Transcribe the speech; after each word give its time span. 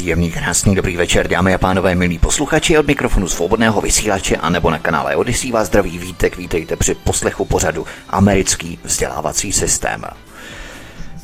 Příjemný, 0.00 0.30
krásný, 0.30 0.74
dobrý 0.74 0.96
večer, 0.96 1.28
dámy 1.28 1.54
a 1.54 1.58
pánové, 1.58 1.94
milí 1.94 2.18
posluchači 2.18 2.78
od 2.78 2.86
mikrofonu 2.86 3.28
svobodného 3.28 3.80
vysílače 3.80 4.36
a 4.36 4.50
nebo 4.50 4.70
na 4.70 4.78
kanále 4.78 5.16
Odyssey 5.16 5.52
vás 5.52 5.66
zdraví 5.66 5.98
vítek, 5.98 6.36
vítejte 6.36 6.76
při 6.76 6.94
poslechu 6.94 7.44
pořadu 7.44 7.86
Americký 8.08 8.78
vzdělávací 8.84 9.52
systém. 9.52 10.04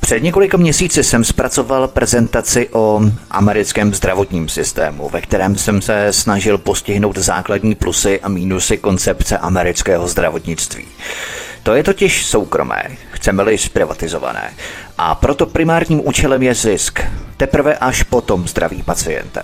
Před 0.00 0.22
několika 0.22 0.56
měsíci 0.56 1.04
jsem 1.04 1.24
zpracoval 1.24 1.88
prezentaci 1.88 2.68
o 2.72 3.00
americkém 3.30 3.94
zdravotním 3.94 4.48
systému, 4.48 5.08
ve 5.08 5.20
kterém 5.20 5.56
jsem 5.56 5.82
se 5.82 6.12
snažil 6.12 6.58
postihnout 6.58 7.18
základní 7.18 7.74
plusy 7.74 8.20
a 8.20 8.28
mínusy 8.28 8.76
koncepce 8.76 9.38
amerického 9.38 10.08
zdravotnictví. 10.08 10.84
To 11.62 11.74
je 11.74 11.82
totiž 11.82 12.26
soukromé, 12.26 12.82
chceme-li 13.26 13.58
zprivatizované. 13.58 14.54
A 14.98 15.14
proto 15.18 15.50
primárním 15.50 15.98
účelem 16.06 16.42
je 16.42 16.54
zisk, 16.54 17.02
teprve 17.36 17.74
až 17.74 18.02
potom 18.06 18.46
zdraví 18.46 18.82
pacienta. 18.82 19.42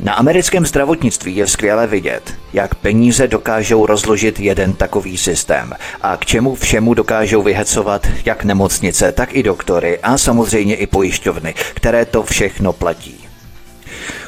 Na 0.00 0.12
americkém 0.12 0.66
zdravotnictví 0.66 1.36
je 1.36 1.46
skvěle 1.46 1.86
vidět, 1.86 2.34
jak 2.52 2.74
peníze 2.74 3.28
dokážou 3.28 3.86
rozložit 3.86 4.40
jeden 4.40 4.72
takový 4.72 5.18
systém 5.18 5.74
a 6.00 6.16
k 6.16 6.24
čemu 6.24 6.54
všemu 6.54 6.94
dokážou 6.94 7.42
vyhecovat 7.42 8.06
jak 8.24 8.44
nemocnice, 8.44 9.12
tak 9.12 9.34
i 9.34 9.42
doktory 9.42 9.98
a 9.98 10.18
samozřejmě 10.18 10.76
i 10.76 10.86
pojišťovny, 10.86 11.54
které 11.74 12.04
to 12.04 12.22
všechno 12.22 12.72
platí. 12.72 13.29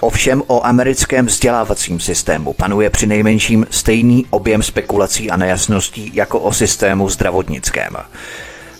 Ovšem 0.00 0.42
o 0.46 0.66
americkém 0.66 1.26
vzdělávacím 1.26 2.00
systému 2.00 2.52
panuje 2.52 2.90
při 2.90 3.06
nejmenším 3.06 3.66
stejný 3.70 4.26
objem 4.30 4.62
spekulací 4.62 5.30
a 5.30 5.36
nejasností 5.36 6.10
jako 6.14 6.40
o 6.40 6.52
systému 6.52 7.08
zdravotnickém. 7.08 7.96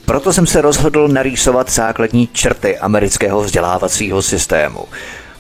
Proto 0.05 0.33
jsem 0.33 0.47
se 0.47 0.61
rozhodl 0.61 1.09
narýsovat 1.09 1.71
základní 1.71 2.29
črty 2.33 2.79
amerického 2.79 3.43
vzdělávacího 3.43 4.23
systému 4.23 4.81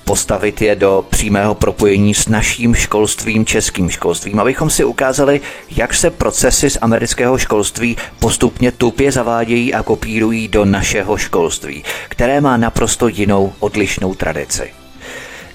postavit 0.04 0.62
je 0.62 0.76
do 0.76 1.04
přímého 1.10 1.54
propojení 1.54 2.14
s 2.14 2.28
naším 2.28 2.74
školstvím, 2.74 3.46
českým 3.46 3.90
školstvím, 3.90 4.40
abychom 4.40 4.70
si 4.70 4.84
ukázali, 4.84 5.40
jak 5.70 5.94
se 5.94 6.10
procesy 6.10 6.70
z 6.70 6.78
amerického 6.80 7.38
školství 7.38 7.96
postupně 8.18 8.72
tupě 8.72 9.12
zavádějí 9.12 9.74
a 9.74 9.82
kopírují 9.82 10.48
do 10.48 10.64
našeho 10.64 11.16
školství, 11.16 11.84
které 12.08 12.40
má 12.40 12.56
naprosto 12.56 13.08
jinou 13.08 13.52
odlišnou 13.60 14.14
tradici. 14.14 14.81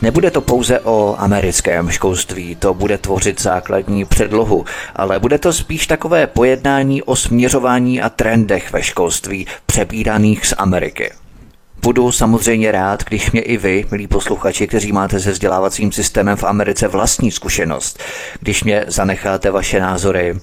Nebude 0.02 0.32
to 0.32 0.42
pouze 0.42 0.80
o 0.80 1.16
americkém 1.20 1.90
školství, 1.90 2.56
to 2.56 2.74
bude 2.74 2.98
tvořit 2.98 3.42
základní 3.42 4.06
předlohu, 4.06 4.66
ale 4.96 5.20
bude 5.20 5.40
to 5.40 5.54
spíš 5.54 5.88
takové 5.88 6.28
pojednání 6.28 7.04
o 7.04 7.16
směřování 7.16 8.02
a 8.02 8.10
trendech 8.10 8.72
ve 8.74 8.84
školství 8.84 9.48
přebíraných 9.66 10.46
z 10.46 10.54
Ameriky. 10.58 11.12
Budu 11.82 12.12
samozřejmě 12.12 12.72
rád, 12.72 13.04
když 13.04 13.32
mě 13.32 13.42
i 13.42 13.58
vy, 13.58 13.86
milí 13.92 14.08
posluchači, 14.08 14.68
kteří 14.68 14.92
máte 14.92 15.20
se 15.20 15.32
vzdělávacím 15.32 15.92
systémem 15.92 16.38
v 16.38 16.44
Americe 16.44 16.88
vlastní 16.88 17.32
zkušenost, 17.32 18.00
když 18.40 18.64
mě 18.64 18.86
zanecháte 18.88 19.52
vaše 19.52 19.80
názory, 19.80 20.36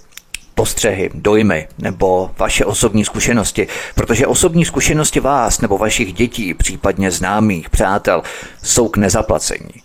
postřehy, 0.55 1.10
dojmy 1.14 1.69
nebo 1.78 2.30
vaše 2.38 2.64
osobní 2.64 3.05
zkušenosti, 3.05 3.66
protože 3.94 4.27
osobní 4.27 4.64
zkušenosti 4.64 5.20
vás 5.20 5.60
nebo 5.60 5.78
vašich 5.78 6.12
dětí, 6.12 6.55
případně 6.55 7.10
známých, 7.10 7.70
přátel, 7.70 8.22
jsou 8.62 8.88
k 8.88 8.97
nezaplacení. 8.97 9.82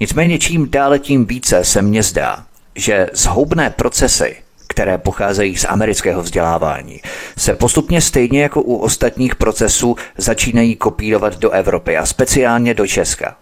Nicméně 0.00 0.38
čím 0.38 0.70
dále 0.70 0.98
tím 0.98 1.26
více 1.26 1.64
se 1.64 1.82
mně 1.82 2.02
zdá, 2.02 2.44
že 2.74 3.06
zhoubné 3.12 3.70
procesy, 3.70 4.36
které 4.66 4.98
pocházejí 4.98 5.56
z 5.56 5.64
amerického 5.64 6.22
vzdělávání, 6.22 7.00
se 7.38 7.54
postupně 7.54 8.00
stejně 8.00 8.42
jako 8.42 8.62
u 8.62 8.76
ostatních 8.76 9.36
procesů 9.36 9.96
začínají 10.16 10.76
kopírovat 10.76 11.38
do 11.38 11.50
Evropy 11.50 11.96
a 11.96 12.06
speciálně 12.06 12.74
do 12.74 12.86
Česka. 12.86 13.36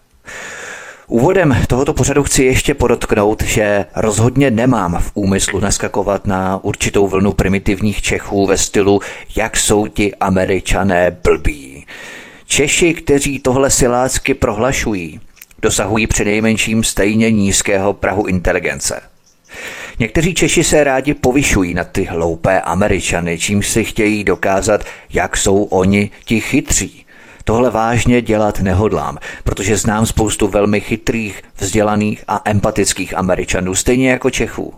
Úvodem 1.11 1.57
tohoto 1.67 1.95
pořadu 1.95 2.25
chci 2.25 2.45
ještě 2.45 2.75
podotknout, 2.75 3.43
že 3.43 3.85
rozhodně 3.97 4.51
nemám 4.51 4.99
v 5.01 5.11
úmyslu 5.15 5.61
naskakovat 5.61 6.27
na 6.27 6.65
určitou 6.65 7.09
vlnu 7.09 7.33
primitivních 7.33 8.03
Čechů 8.03 8.47
ve 8.47 8.59
stylu, 8.59 9.01
jak 9.37 9.57
jsou 9.57 9.87
ti 9.87 10.15
američané 10.15 11.17
blbí. 11.25 11.87
Češi, 12.47 12.95
kteří 12.95 13.39
tohle 13.39 13.71
silácky 13.71 14.35
prohlašují, 14.35 15.21
dosahují 15.63 16.07
přinejmenším 16.07 16.85
stejně 16.85 17.31
nízkého 17.31 17.93
prahu 17.93 18.27
inteligence. 18.27 19.01
Někteří 19.99 20.35
Češi 20.35 20.65
se 20.65 20.85
rádi 20.85 21.15
povyšují 21.15 21.75
na 21.75 21.85
ty 21.85 22.05
hloupé 22.05 22.61
Američany, 22.61 23.39
čím 23.39 23.63
si 23.63 23.85
chtějí 23.85 24.25
dokázat, 24.25 24.85
jak 25.13 25.37
jsou 25.37 25.63
oni 25.63 26.11
ti 26.25 26.41
chytří. 26.41 27.05
Tohle 27.51 27.71
vážně 27.71 28.23
dělat 28.23 28.61
nehodlám, 28.61 29.19
protože 29.45 29.77
znám 29.77 30.07
spoustu 30.07 30.49
velmi 30.49 30.81
chytrých, 30.81 31.43
vzdělaných 31.59 32.25
a 32.29 32.41
empatických 32.45 33.19
Američanů, 33.19 33.75
stejně 33.75 34.11
jako 34.11 34.31
Čechů. 34.31 34.75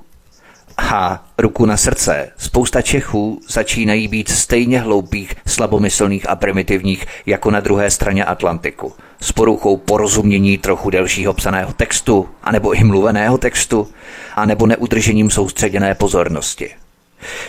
A 0.78 1.25
ruku 1.38 1.66
na 1.66 1.77
srdce, 1.77 2.31
spousta 2.37 2.82
Čechů 2.82 3.41
začínají 3.49 4.09
být 4.09 4.28
stejně 4.28 4.81
hloupých, 4.81 5.34
slabomyslných 5.47 6.31
a 6.31 6.37
primitivních 6.37 7.06
jako 7.27 7.50
na 7.50 7.61
druhé 7.61 7.91
straně 7.91 8.25
Atlantiku. 8.25 8.93
S 9.21 9.32
poruchou 9.32 9.77
porozumění 9.77 10.59
trochu 10.59 10.91
delšího 10.91 11.32
psaného 11.32 11.72
textu, 11.72 12.28
anebo 12.43 12.72
i 12.72 12.84
mluveného 12.84 13.38
textu, 13.38 13.88
anebo 14.37 14.66
neudržením 14.66 15.31
soustředěné 15.31 15.94
pozornosti. 15.94 16.71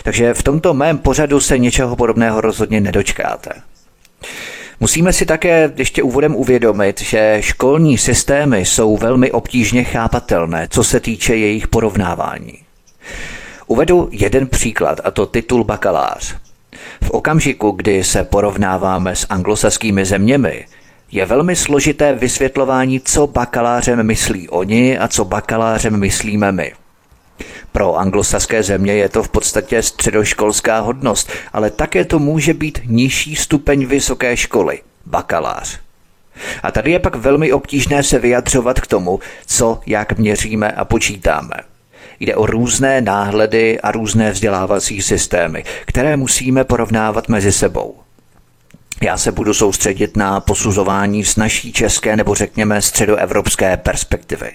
Takže 0.02 0.34
v 0.34 0.42
tomto 0.42 0.74
mém 0.74 0.98
pořadu 0.98 1.40
se 1.40 1.58
něčeho 1.58 1.96
podobného 1.96 2.40
rozhodně 2.40 2.80
nedočkáte. 2.80 3.50
Musíme 4.84 5.12
si 5.12 5.26
také 5.26 5.72
ještě 5.76 6.02
úvodem 6.02 6.36
uvědomit, 6.36 7.00
že 7.00 7.36
školní 7.40 7.98
systémy 7.98 8.64
jsou 8.64 8.96
velmi 8.96 9.32
obtížně 9.32 9.84
chápatelné, 9.84 10.68
co 10.70 10.84
se 10.84 11.00
týče 11.00 11.36
jejich 11.36 11.68
porovnávání. 11.68 12.52
Uvedu 13.66 14.08
jeden 14.12 14.46
příklad, 14.46 15.00
a 15.04 15.10
to 15.10 15.26
titul 15.26 15.64
bakalář. 15.64 16.36
V 17.02 17.10
okamžiku, 17.10 17.70
kdy 17.70 18.04
se 18.04 18.24
porovnáváme 18.24 19.16
s 19.16 19.26
anglosaskými 19.28 20.04
zeměmi, 20.04 20.66
je 21.12 21.26
velmi 21.26 21.56
složité 21.56 22.12
vysvětlování, 22.12 23.00
co 23.00 23.26
bakalářem 23.26 24.02
myslí 24.06 24.48
oni 24.48 24.98
a 24.98 25.08
co 25.08 25.24
bakalářem 25.24 26.00
myslíme 26.00 26.52
my. 26.52 26.72
Pro 27.72 27.96
anglosaské 27.96 28.62
země 28.62 28.92
je 28.92 29.08
to 29.08 29.22
v 29.22 29.28
podstatě 29.28 29.82
středoškolská 29.82 30.80
hodnost, 30.80 31.32
ale 31.52 31.70
také 31.70 32.04
to 32.04 32.18
může 32.18 32.54
být 32.54 32.80
nižší 32.84 33.36
stupeň 33.36 33.86
vysoké 33.86 34.36
školy, 34.36 34.80
bakalář. 35.06 35.80
A 36.62 36.70
tady 36.70 36.90
je 36.90 36.98
pak 36.98 37.14
velmi 37.14 37.52
obtížné 37.52 38.02
se 38.02 38.18
vyjadřovat 38.18 38.80
k 38.80 38.86
tomu, 38.86 39.20
co 39.46 39.80
jak 39.86 40.18
měříme 40.18 40.72
a 40.72 40.84
počítáme. 40.84 41.54
Jde 42.20 42.36
o 42.36 42.46
různé 42.46 43.00
náhledy 43.00 43.80
a 43.80 43.92
různé 43.92 44.30
vzdělávací 44.30 45.02
systémy, 45.02 45.64
které 45.86 46.16
musíme 46.16 46.64
porovnávat 46.64 47.28
mezi 47.28 47.52
sebou. 47.52 47.96
Já 49.02 49.16
se 49.16 49.32
budu 49.32 49.54
soustředit 49.54 50.16
na 50.16 50.40
posuzování 50.40 51.24
z 51.24 51.36
naší 51.36 51.72
české 51.72 52.16
nebo 52.16 52.34
řekněme 52.34 52.82
středoevropské 52.82 53.76
perspektivy. 53.76 54.50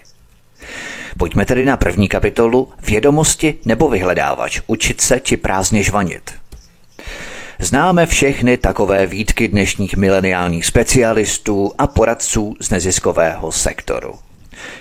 Pojďme 1.17 1.45
tedy 1.45 1.65
na 1.65 1.77
první 1.77 2.07
kapitolu 2.07 2.69
Vědomosti 2.87 3.55
nebo 3.65 3.89
vyhledávač, 3.89 4.61
učit 4.67 5.01
se 5.01 5.19
či 5.19 5.37
prázdně 5.37 5.83
žvanit. 5.83 6.33
Známe 7.59 8.05
všechny 8.05 8.57
takové 8.57 9.05
výtky 9.05 9.47
dnešních 9.47 9.95
mileniálních 9.95 10.65
specialistů 10.65 11.71
a 11.77 11.87
poradců 11.87 12.55
z 12.59 12.69
neziskového 12.69 13.51
sektoru. 13.51 14.13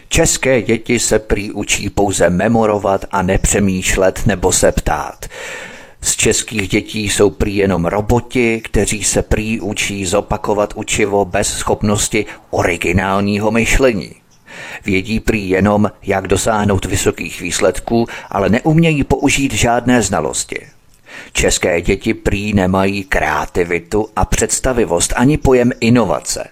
České 0.08 0.62
děti 0.62 0.98
se 0.98 1.18
prý 1.18 1.52
učí 1.52 1.90
pouze 1.90 2.30
memorovat 2.30 3.04
a 3.10 3.22
nepřemýšlet 3.22 4.26
nebo 4.26 4.52
se 4.52 4.72
ptát. 4.72 5.26
Z 6.02 6.16
českých 6.16 6.68
dětí 6.68 7.08
jsou 7.08 7.30
prý 7.30 7.56
jenom 7.56 7.84
roboti, 7.84 8.60
kteří 8.60 9.04
se 9.04 9.22
prý 9.22 9.60
učí 9.60 10.06
zopakovat 10.06 10.72
učivo 10.76 11.24
bez 11.24 11.48
schopnosti 11.48 12.26
originálního 12.50 13.50
myšlení. 13.50 14.12
Vědí 14.84 15.20
prý 15.20 15.48
jenom, 15.48 15.90
jak 16.02 16.28
dosáhnout 16.28 16.84
vysokých 16.84 17.40
výsledků, 17.40 18.06
ale 18.30 18.48
neumějí 18.48 19.04
použít 19.04 19.54
žádné 19.54 20.02
znalosti. 20.02 20.66
České 21.32 21.80
děti 21.80 22.14
prý 22.14 22.52
nemají 22.52 23.04
kreativitu 23.04 24.08
a 24.16 24.24
představivost 24.24 25.12
ani 25.16 25.36
pojem 25.36 25.72
inovace. 25.80 26.48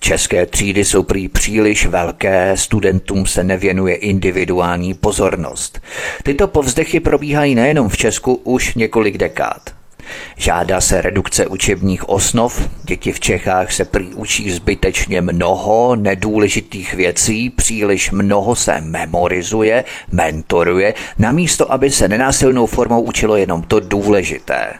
České 0.00 0.46
třídy 0.46 0.84
jsou 0.84 1.02
prý 1.02 1.28
příliš 1.28 1.86
velké, 1.86 2.56
studentům 2.56 3.26
se 3.26 3.44
nevěnuje 3.44 3.94
individuální 3.94 4.94
pozornost. 4.94 5.80
Tyto 6.22 6.48
povzdechy 6.48 7.00
probíhají 7.00 7.54
nejenom 7.54 7.88
v 7.88 7.96
Česku 7.96 8.34
už 8.34 8.74
několik 8.74 9.18
dekád. 9.18 9.70
Žádá 10.36 10.80
se 10.80 11.02
redukce 11.02 11.46
učebních 11.46 12.08
osnov, 12.08 12.68
děti 12.82 13.12
v 13.12 13.20
Čechách 13.20 13.72
se 13.72 13.84
prý 13.84 14.14
učí 14.14 14.50
zbytečně 14.50 15.20
mnoho 15.20 15.96
nedůležitých 15.96 16.94
věcí, 16.94 17.50
příliš 17.50 18.10
mnoho 18.10 18.56
se 18.56 18.80
memorizuje, 18.80 19.84
mentoruje, 20.12 20.94
namísto 21.18 21.72
aby 21.72 21.90
se 21.90 22.08
nenásilnou 22.08 22.66
formou 22.66 23.00
učilo 23.00 23.36
jenom 23.36 23.62
to 23.62 23.80
důležité. 23.80 24.72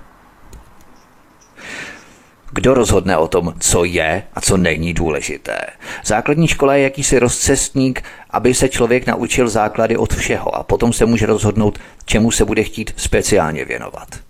Kdo 2.52 2.75
rozhodne 2.75 3.17
o 3.17 3.29
tom, 3.29 3.55
co 3.61 3.84
je 3.84 4.22
a 4.34 4.40
co 4.40 4.56
není 4.56 4.94
důležité? 4.94 5.58
Základní 6.05 6.49
škola 6.49 6.75
je 6.75 6.82
jakýsi 6.82 7.19
rozcestník, 7.19 8.02
aby 8.31 8.55
se 8.55 8.69
člověk 8.69 9.06
naučil 9.06 9.49
základy 9.49 9.96
od 9.96 10.14
všeho 10.14 10.55
a 10.55 10.62
potom 10.62 10.93
se 10.93 11.06
může 11.06 11.26
rozhodnout, 11.26 11.79
čemu 12.05 12.31
se 12.31 12.44
bude 12.44 12.62
chtít 12.62 12.94
speciálně 12.96 13.64
věnovat. 13.64 14.25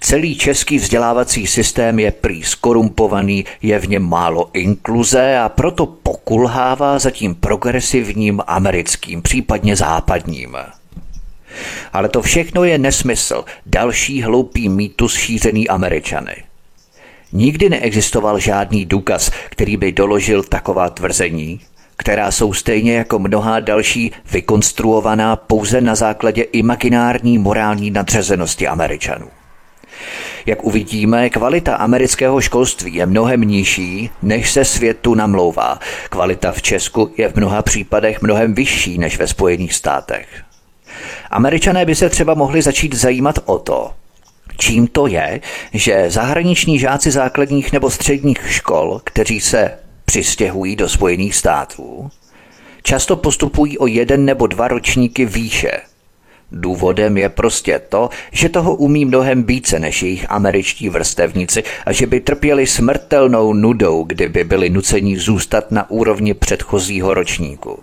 Celý 0.00 0.36
český 0.36 0.78
vzdělávací 0.78 1.46
systém 1.46 1.98
je 1.98 2.10
prý 2.10 2.42
skorumpovaný, 2.42 3.44
je 3.62 3.78
v 3.78 3.88
něm 3.88 4.08
málo 4.08 4.50
inkluze 4.52 5.38
a 5.38 5.48
proto 5.48 5.86
pokulhává 5.86 6.98
za 6.98 7.10
tím 7.10 7.34
progresivním 7.34 8.40
americkým, 8.46 9.22
případně 9.22 9.76
západním. 9.76 10.56
Ale 11.92 12.08
to 12.08 12.22
všechno 12.22 12.64
je 12.64 12.78
nesmysl, 12.78 13.44
další 13.66 14.22
hloupý 14.22 14.68
mýtus 14.68 15.16
šířený 15.16 15.68
Američany. 15.68 16.36
Nikdy 17.32 17.68
neexistoval 17.68 18.38
žádný 18.38 18.86
důkaz, 18.86 19.30
který 19.50 19.76
by 19.76 19.92
doložil 19.92 20.42
taková 20.42 20.90
tvrzení, 20.90 21.60
která 21.96 22.30
jsou 22.30 22.52
stejně 22.52 22.94
jako 22.94 23.18
mnohá 23.18 23.60
další 23.60 24.12
vykonstruovaná 24.32 25.36
pouze 25.36 25.80
na 25.80 25.94
základě 25.94 26.42
imaginární 26.42 27.38
morální 27.38 27.90
nadřazenosti 27.90 28.68
Američanů. 28.68 29.28
Jak 30.46 30.64
uvidíme, 30.64 31.30
kvalita 31.30 31.74
amerického 31.74 32.40
školství 32.40 32.94
je 32.94 33.06
mnohem 33.06 33.40
nižší, 33.40 34.10
než 34.22 34.50
se 34.50 34.64
světu 34.64 35.14
namlouvá. 35.14 35.78
Kvalita 36.10 36.52
v 36.52 36.62
Česku 36.62 37.12
je 37.16 37.28
v 37.28 37.36
mnoha 37.36 37.62
případech 37.62 38.22
mnohem 38.22 38.54
vyšší 38.54 38.98
než 38.98 39.18
ve 39.18 39.26
Spojených 39.26 39.74
státech. 39.74 40.26
Američané 41.30 41.84
by 41.84 41.94
se 41.94 42.08
třeba 42.08 42.34
mohli 42.34 42.62
začít 42.62 42.94
zajímat 42.94 43.38
o 43.44 43.58
to, 43.58 43.92
čím 44.58 44.86
to 44.86 45.06
je, 45.06 45.40
že 45.74 46.10
zahraniční 46.10 46.78
žáci 46.78 47.10
základních 47.10 47.72
nebo 47.72 47.90
středních 47.90 48.52
škol, 48.52 49.00
kteří 49.04 49.40
se 49.40 49.70
přistěhují 50.04 50.76
do 50.76 50.88
Spojených 50.88 51.34
států, 51.34 52.10
často 52.82 53.16
postupují 53.16 53.78
o 53.78 53.86
jeden 53.86 54.24
nebo 54.24 54.46
dva 54.46 54.68
ročníky 54.68 55.24
výše– 55.24 55.70
Důvodem 56.52 57.16
je 57.16 57.28
prostě 57.28 57.80
to, 57.88 58.10
že 58.32 58.48
toho 58.48 58.74
umí 58.74 59.04
mnohem 59.04 59.44
více 59.44 59.78
než 59.78 60.02
jejich 60.02 60.30
američtí 60.30 60.88
vrstevníci 60.88 61.62
a 61.86 61.92
že 61.92 62.06
by 62.06 62.20
trpěli 62.20 62.66
smrtelnou 62.66 63.52
nudou, 63.52 64.04
kdyby 64.04 64.44
byli 64.44 64.70
nuceni 64.70 65.18
zůstat 65.18 65.70
na 65.70 65.90
úrovni 65.90 66.34
předchozího 66.34 67.14
ročníku. 67.14 67.78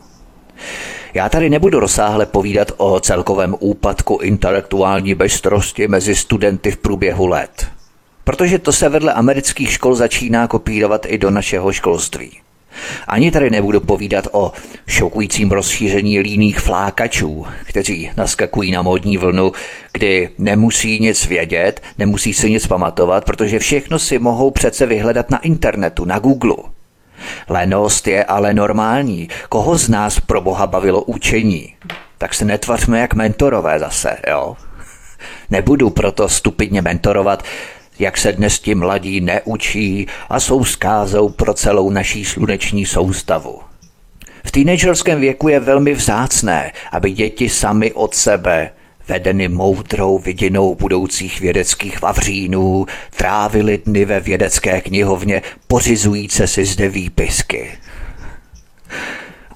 Já 1.14 1.30
tady 1.30 1.50
nebudu 1.50 1.80
rozsáhle 1.80 2.26
povídat 2.26 2.72
o 2.78 3.00
celkovém 3.00 3.56
úpadku 3.60 4.20
intelektuální 4.22 5.16
bezstrosti 5.16 5.88
mezi 5.88 6.16
studenty 6.16 6.72
v 6.72 6.78
průběhu 6.78 7.28
let, 7.28 7.68
protože 8.24 8.60
to 8.60 8.72
se 8.72 8.90
vedle 8.90 9.14
amerických 9.14 9.72
škol 9.72 9.96
začíná 9.96 10.48
kopírovat 10.48 11.06
i 11.10 11.18
do 11.18 11.30
našeho 11.30 11.74
školství. 11.74 12.47
Ani 13.08 13.32
tady 13.32 13.50
nebudu 13.50 13.80
povídat 13.80 14.28
o 14.32 14.52
šokujícím 14.88 15.52
rozšíření 15.52 16.20
líných 16.20 16.60
flákačů, 16.60 17.46
kteří 17.64 18.12
naskakují 18.18 18.72
na 18.72 18.82
módní 18.82 19.18
vlnu, 19.18 19.52
kdy 19.94 20.30
nemusí 20.38 21.00
nic 21.00 21.26
vědět, 21.26 21.82
nemusí 21.98 22.34
si 22.34 22.52
nic 22.52 22.68
pamatovat, 22.68 23.26
protože 23.26 23.60
všechno 23.60 24.00
si 24.00 24.20
mohou 24.20 24.52
přece 24.52 24.86
vyhledat 24.86 25.32
na 25.32 25.38
internetu, 25.38 26.06
na 26.06 26.20
Google. 26.20 26.56
Lenost 27.50 28.08
je 28.08 28.24
ale 28.24 28.54
normální. 28.54 29.30
Koho 29.50 29.78
z 29.78 29.90
nás 29.90 30.20
pro 30.20 30.42
boha 30.42 30.68
bavilo 30.68 31.02
učení? 31.02 31.74
Tak 32.18 32.34
se 32.34 32.46
netvařme 32.46 33.00
jak 33.00 33.14
mentorové 33.14 33.80
zase, 33.80 34.18
jo? 34.30 34.56
Nebudu 35.50 35.90
proto 35.90 36.30
stupidně 36.30 36.82
mentorovat, 36.82 37.44
jak 38.00 38.18
se 38.18 38.32
dnes 38.32 38.60
ti 38.60 38.76
mladí 38.76 39.22
neučí 39.22 40.08
a 40.30 40.40
jsou 40.40 40.66
zkázou 40.66 41.30
pro 41.30 41.54
celou 41.54 41.90
naší 41.90 42.26
sluneční 42.26 42.86
soustavu. 42.86 43.60
V 44.46 44.52
teenagerském 44.52 45.20
věku 45.20 45.48
je 45.48 45.60
velmi 45.60 45.94
vzácné, 45.94 46.72
aby 46.92 47.12
děti 47.12 47.50
sami 47.50 47.94
od 47.94 48.16
sebe, 48.16 48.72
vedeny 49.08 49.48
moudrou 49.48 50.20
vidinou 50.20 50.76
budoucích 50.76 51.40
vědeckých 51.40 52.02
vavřínů, 52.02 52.86
trávili 53.16 53.78
dny 53.86 54.06
ve 54.06 54.20
vědecké 54.20 54.82
knihovně, 54.82 55.42
pořizujíce 55.68 56.48
si 56.48 56.66
zde 56.66 56.90
výpisky. 56.90 57.72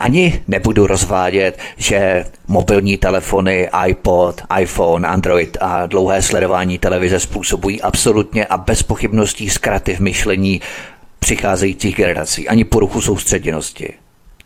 Ani 0.02 0.44
nebudu 0.48 0.88
rozvádět, 0.88 1.60
že 1.78 2.26
mobilní 2.48 2.98
telefony, 2.98 3.70
iPod, 3.88 4.42
iPhone, 4.62 5.08
Android 5.08 5.58
a 5.62 5.86
dlouhé 5.86 6.22
sledování 6.22 6.78
televize 6.78 7.20
způsobují 7.20 7.82
absolutně 7.82 8.46
a 8.46 8.58
bez 8.58 8.84
pochybností 8.84 9.50
zkraty 9.50 9.96
v 9.96 10.00
myšlení 10.00 10.62
přicházejících 11.20 11.96
generací, 11.96 12.48
ani 12.48 12.64
poruchu 12.64 13.02
soustředěnosti. 13.02 13.94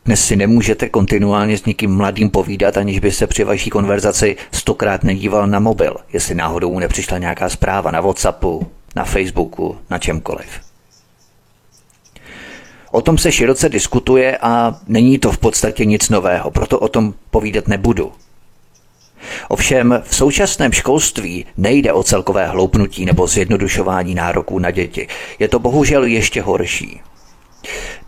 Dnes 0.05 0.25
si 0.25 0.35
nemůžete 0.35 0.89
kontinuálně 0.89 1.57
s 1.57 1.65
někým 1.65 1.95
mladým 1.95 2.29
povídat, 2.29 2.77
aniž 2.77 2.99
by 2.99 3.11
se 3.11 3.27
při 3.27 3.43
vaší 3.43 3.69
konverzaci 3.69 4.35
stokrát 4.51 5.03
nedíval 5.03 5.47
na 5.47 5.59
mobil, 5.59 5.95
jestli 6.13 6.35
náhodou 6.35 6.71
mu 6.71 6.79
nepřišla 6.79 7.17
nějaká 7.17 7.49
zpráva 7.49 7.91
na 7.91 8.01
Whatsappu, 8.01 8.67
na 8.95 9.03
Facebooku, 9.03 9.77
na 9.89 9.99
čemkoliv. 9.99 10.64
O 12.95 13.01
tom 13.01 13.17
se 13.17 13.31
široce 13.31 13.69
diskutuje 13.69 14.37
a 14.37 14.79
není 14.87 15.19
to 15.19 15.31
v 15.31 15.37
podstatě 15.37 15.85
nic 15.85 16.09
nového, 16.09 16.51
proto 16.51 16.79
o 16.79 16.87
tom 16.87 17.13
povídat 17.31 17.67
nebudu. 17.67 18.11
Ovšem 19.47 20.03
v 20.05 20.15
současném 20.15 20.71
školství 20.71 21.45
nejde 21.57 21.93
o 21.93 22.03
celkové 22.03 22.47
hloupnutí 22.47 23.05
nebo 23.05 23.27
zjednodušování 23.27 24.15
nároků 24.15 24.59
na 24.59 24.71
děti. 24.71 25.07
Je 25.39 25.47
to 25.47 25.59
bohužel 25.59 26.03
ještě 26.03 26.41
horší. 26.41 27.01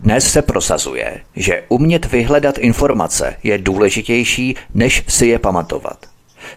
Dnes 0.00 0.32
se 0.32 0.42
prosazuje, 0.42 1.20
že 1.36 1.64
umět 1.68 2.12
vyhledat 2.12 2.58
informace 2.58 3.36
je 3.42 3.58
důležitější, 3.58 4.56
než 4.74 5.04
si 5.08 5.26
je 5.26 5.38
pamatovat. 5.38 6.06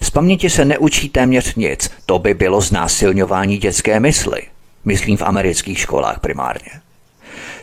Z 0.01 0.09
paměti 0.09 0.49
se 0.49 0.65
neučí 0.65 1.09
téměř 1.09 1.55
nic, 1.55 1.91
to 2.05 2.19
by 2.19 2.33
bylo 2.33 2.61
znásilňování 2.61 3.57
dětské 3.57 3.99
mysli. 3.99 4.41
Myslím 4.85 5.17
v 5.17 5.21
amerických 5.21 5.79
školách 5.79 6.19
primárně. 6.19 6.71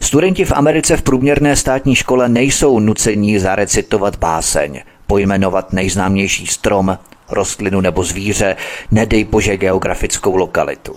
Studenti 0.01 0.45
v 0.45 0.53
Americe 0.53 0.97
v 0.97 1.03
průměrné 1.03 1.57
státní 1.57 1.95
škole 1.95 2.29
nejsou 2.29 2.79
nucení 2.79 3.39
zarecitovat 3.39 4.17
báseň, 4.17 4.83
pojmenovat 5.07 5.73
nejznámější 5.73 6.47
strom, 6.47 6.99
rostlinu 7.31 7.81
nebo 7.81 8.05
zvíře, 8.05 8.57
nedej 8.91 9.25
bože 9.25 9.57
geografickou 9.57 10.37
lokalitu. 10.37 10.97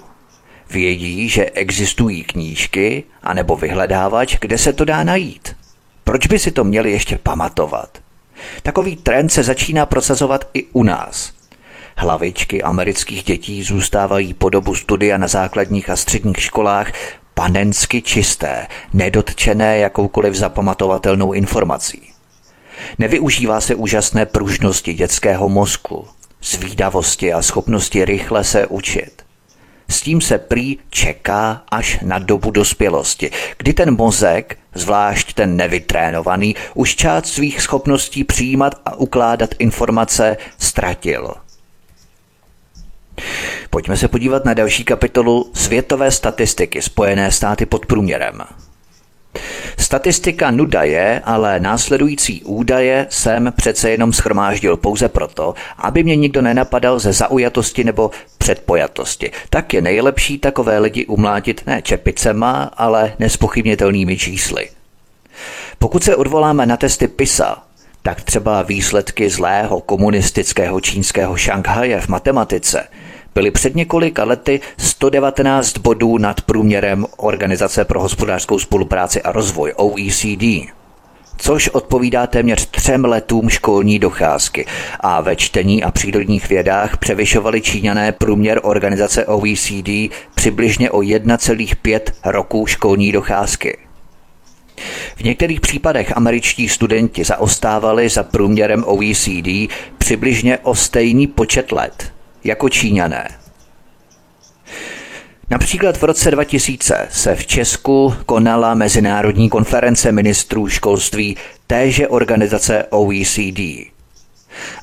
Vědí, 0.69 1.29
že 1.29 1.45
existují 1.45 2.23
knížky 2.23 3.03
anebo 3.23 3.55
vyhledávač, 3.55 4.37
kde 4.41 4.57
se 4.57 4.73
to 4.73 4.85
dá 4.85 5.03
najít. 5.03 5.55
Proč 6.03 6.27
by 6.27 6.39
si 6.39 6.51
to 6.51 6.63
měli 6.63 6.91
ještě 6.91 7.17
pamatovat? 7.17 7.97
Takový 8.63 8.95
trend 8.95 9.29
se 9.29 9.43
začíná 9.43 9.85
prosazovat 9.85 10.49
i 10.53 10.63
u 10.73 10.83
nás. 10.83 11.33
Hlavičky 11.97 12.63
amerických 12.63 13.23
dětí 13.23 13.63
zůstávají 13.63 14.33
po 14.33 14.49
dobu 14.49 14.75
studia 14.75 15.17
na 15.17 15.27
základních 15.27 15.89
a 15.89 15.95
středních 15.95 16.41
školách 16.41 16.91
panensky 17.33 18.01
čisté, 18.01 18.67
nedotčené 18.93 19.77
jakoukoliv 19.77 20.35
zapamatovatelnou 20.35 21.33
informací. 21.33 22.01
Nevyužívá 22.99 23.61
se 23.61 23.75
úžasné 23.75 24.25
pružnosti 24.25 24.93
dětského 24.93 25.49
mozku, 25.49 26.07
zvídavosti 26.43 27.33
a 27.33 27.41
schopnosti 27.41 28.05
rychle 28.05 28.43
se 28.43 28.67
učit. 28.67 29.21
S 29.89 30.01
tím 30.01 30.21
se 30.21 30.37
prý 30.37 30.77
čeká 30.89 31.63
až 31.71 31.99
na 32.01 32.19
dobu 32.19 32.51
dospělosti, 32.51 33.31
kdy 33.57 33.73
ten 33.73 33.95
mozek, 33.95 34.57
zvlášť 34.75 35.33
ten 35.33 35.57
nevytrénovaný, 35.57 36.55
už 36.73 36.95
část 36.95 37.25
svých 37.25 37.61
schopností 37.61 38.23
přijímat 38.23 38.75
a 38.85 38.95
ukládat 38.95 39.49
informace 39.59 40.37
ztratil– 40.57 41.33
Pojďme 43.71 43.97
se 43.97 44.07
podívat 44.07 44.45
na 44.45 44.53
další 44.53 44.83
kapitolu 44.83 45.51
Světové 45.53 46.11
statistiky 46.11 46.81
Spojené 46.81 47.31
státy 47.31 47.65
pod 47.65 47.85
průměrem. 47.85 48.41
Statistika 49.77 50.51
nuda 50.51 50.83
je, 50.83 51.21
ale 51.25 51.59
následující 51.59 52.43
údaje 52.43 53.07
jsem 53.09 53.53
přece 53.55 53.89
jenom 53.89 54.13
schromáždil 54.13 54.77
pouze 54.77 55.09
proto, 55.09 55.53
aby 55.77 56.03
mě 56.03 56.15
nikdo 56.15 56.41
nenapadal 56.41 56.99
ze 56.99 57.13
zaujatosti 57.13 57.83
nebo 57.83 58.11
předpojatosti. 58.37 59.31
Tak 59.49 59.73
je 59.73 59.81
nejlepší 59.81 60.37
takové 60.37 60.79
lidi 60.79 61.05
umlátit 61.05 61.63
ne 61.67 61.81
čepicema, 61.81 62.71
ale 62.77 63.13
nespochybnitelnými 63.19 64.17
čísly. 64.17 64.69
Pokud 65.79 66.03
se 66.03 66.15
odvoláme 66.15 66.65
na 66.65 66.77
testy 66.77 67.07
PISA, 67.07 67.63
tak 68.01 68.21
třeba 68.21 68.61
výsledky 68.61 69.29
zlého 69.29 69.81
komunistického 69.81 70.81
čínského 70.81 71.37
Šanghaje 71.37 72.01
v 72.01 72.07
matematice 72.07 72.87
byly 73.35 73.51
před 73.51 73.75
několika 73.75 74.23
lety 74.23 74.61
119 74.77 75.77
bodů 75.77 76.17
nad 76.17 76.41
průměrem 76.41 77.05
Organizace 77.17 77.85
pro 77.85 78.01
hospodářskou 78.01 78.59
spolupráci 78.59 79.21
a 79.21 79.31
rozvoj 79.31 79.73
OECD 79.75 80.71
což 81.41 81.69
odpovídá 81.69 82.27
téměř 82.27 82.65
třem 82.65 83.05
letům 83.05 83.49
školní 83.49 83.99
docházky. 83.99 84.65
A 84.99 85.21
ve 85.21 85.35
čtení 85.35 85.83
a 85.83 85.91
přírodních 85.91 86.49
vědách 86.49 86.97
převyšovali 86.97 87.61
Číňané 87.61 88.11
průměr 88.11 88.59
organizace 88.63 89.25
OECD 89.25 89.89
přibližně 90.35 90.91
o 90.91 90.99
1,5 90.99 91.99
roku 92.25 92.65
školní 92.67 93.11
docházky. 93.11 93.77
V 95.15 95.23
některých 95.23 95.61
případech 95.61 96.17
američtí 96.17 96.69
studenti 96.69 97.23
zaostávali 97.23 98.09
za 98.09 98.23
průměrem 98.23 98.83
OECD 98.87 99.71
přibližně 99.97 100.57
o 100.57 100.75
stejný 100.75 101.27
počet 101.27 101.71
let 101.71 102.13
jako 102.43 102.69
Číňané. 102.69 103.29
Například 105.49 105.97
v 105.97 106.03
roce 106.03 106.31
2000 106.31 107.07
se 107.11 107.35
v 107.35 107.47
Česku 107.47 108.13
konala 108.25 108.73
Mezinárodní 108.73 109.49
konference 109.49 110.11
ministrů 110.11 110.67
školství 110.67 111.37
téže 111.67 112.07
organizace 112.07 112.85
OECD. 112.89 113.59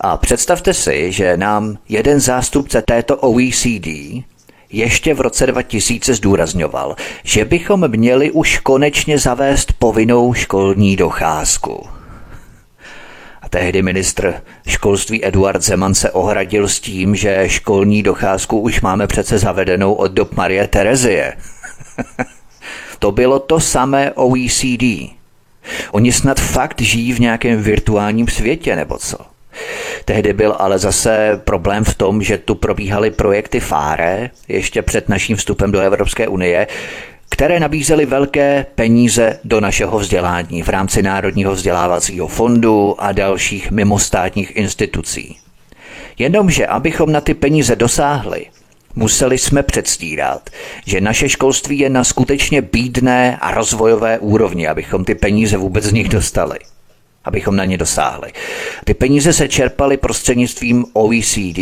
A 0.00 0.16
představte 0.16 0.74
si, 0.74 1.12
že 1.12 1.36
nám 1.36 1.78
jeden 1.88 2.20
zástupce 2.20 2.82
této 2.82 3.16
OECD 3.16 3.88
ještě 4.70 5.14
v 5.14 5.20
roce 5.20 5.46
2000 5.46 6.14
zdůrazňoval, 6.14 6.96
že 7.24 7.44
bychom 7.44 7.88
měli 7.88 8.30
už 8.30 8.58
konečně 8.58 9.18
zavést 9.18 9.72
povinnou 9.72 10.34
školní 10.34 10.96
docházku. 10.96 11.97
Tehdy 13.50 13.82
ministr 13.82 14.34
školství 14.66 15.24
Eduard 15.24 15.62
Zeman 15.62 15.94
se 15.94 16.10
ohradil 16.10 16.68
s 16.68 16.80
tím, 16.80 17.16
že 17.16 17.44
školní 17.46 18.02
docházku 18.02 18.60
už 18.60 18.80
máme 18.80 19.06
přece 19.06 19.38
zavedenou 19.38 19.92
od 19.92 20.12
dob 20.12 20.36
Marie 20.36 20.68
Terezie. 20.68 21.36
to 22.98 23.12
bylo 23.12 23.38
to 23.38 23.60
samé 23.60 24.12
OECD. 24.12 25.18
Oni 25.90 26.12
snad 26.12 26.40
fakt 26.40 26.80
žijí 26.80 27.12
v 27.12 27.20
nějakém 27.20 27.62
virtuálním 27.62 28.28
světě, 28.28 28.76
nebo 28.76 28.98
co? 28.98 29.18
Tehdy 30.04 30.32
byl 30.32 30.56
ale 30.58 30.78
zase 30.78 31.40
problém 31.44 31.84
v 31.84 31.94
tom, 31.94 32.22
že 32.22 32.38
tu 32.38 32.54
probíhaly 32.54 33.10
projekty 33.10 33.60
FARE 33.60 34.30
ještě 34.48 34.82
před 34.82 35.08
naším 35.08 35.36
vstupem 35.36 35.72
do 35.72 35.80
Evropské 35.80 36.28
unie, 36.28 36.66
které 37.28 37.60
nabízely 37.60 38.06
velké 38.06 38.66
peníze 38.74 39.38
do 39.44 39.60
našeho 39.60 39.98
vzdělání 39.98 40.62
v 40.62 40.68
rámci 40.68 41.02
Národního 41.02 41.52
vzdělávacího 41.52 42.28
fondu 42.28 42.94
a 42.98 43.12
dalších 43.12 43.70
mimostátních 43.70 44.56
institucí. 44.56 45.38
Jenomže, 46.18 46.66
abychom 46.66 47.12
na 47.12 47.20
ty 47.20 47.34
peníze 47.34 47.76
dosáhli, 47.76 48.46
museli 48.94 49.38
jsme 49.38 49.62
předstírat, 49.62 50.50
že 50.86 51.00
naše 51.00 51.28
školství 51.28 51.78
je 51.78 51.90
na 51.90 52.04
skutečně 52.04 52.62
bídné 52.62 53.38
a 53.40 53.54
rozvojové 53.54 54.18
úrovni, 54.18 54.68
abychom 54.68 55.04
ty 55.04 55.14
peníze 55.14 55.56
vůbec 55.56 55.84
z 55.84 55.92
nich 55.92 56.08
dostali 56.08 56.58
abychom 57.24 57.56
na 57.56 57.64
ně 57.64 57.78
dosáhli. 57.78 58.32
Ty 58.84 58.94
peníze 58.94 59.32
se 59.32 59.48
čerpaly 59.48 59.96
prostřednictvím 59.96 60.84
OECD, 60.92 61.58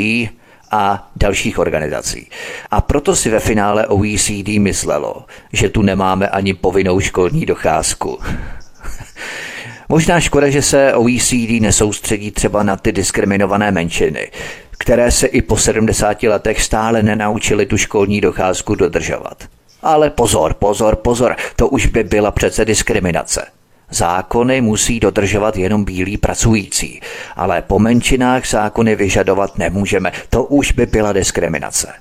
a 0.70 1.10
dalších 1.16 1.58
organizací. 1.58 2.30
A 2.70 2.80
proto 2.80 3.16
si 3.16 3.30
ve 3.30 3.40
finále 3.40 3.86
OECD 3.86 4.48
myslelo, 4.58 5.24
že 5.52 5.68
tu 5.68 5.82
nemáme 5.82 6.28
ani 6.28 6.54
povinnou 6.54 7.00
školní 7.00 7.46
docházku. 7.46 8.18
Možná 9.88 10.20
škoda, 10.20 10.50
že 10.50 10.62
se 10.62 10.94
OECD 10.94 11.60
nesoustředí 11.60 12.30
třeba 12.30 12.62
na 12.62 12.76
ty 12.76 12.92
diskriminované 12.92 13.70
menšiny, 13.70 14.30
které 14.78 15.10
se 15.10 15.26
i 15.26 15.42
po 15.42 15.56
70 15.56 16.22
letech 16.22 16.62
stále 16.62 17.02
nenaučili 17.02 17.66
tu 17.66 17.76
školní 17.76 18.20
docházku 18.20 18.74
dodržovat. 18.74 19.44
Ale 19.82 20.10
pozor, 20.10 20.54
pozor, 20.54 20.96
pozor, 20.96 21.36
to 21.56 21.68
už 21.68 21.86
by 21.86 22.04
byla 22.04 22.30
přece 22.30 22.64
diskriminace. 22.64 23.46
Zákony 23.90 24.60
musí 24.60 25.00
dodržovat 25.00 25.56
jenom 25.56 25.84
bílí 25.84 26.16
pracující, 26.16 27.00
ale 27.36 27.62
po 27.62 27.78
menšinách 27.78 28.48
zákony 28.48 28.96
vyžadovat 28.96 29.58
nemůžeme. 29.58 30.12
To 30.30 30.44
už 30.44 30.72
by 30.72 30.86
byla 30.86 31.12
diskriminace. 31.12 31.92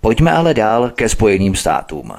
Pojďme 0.00 0.32
ale 0.32 0.54
dál 0.54 0.90
ke 0.90 1.08
Spojeným 1.08 1.54
státům. 1.54 2.12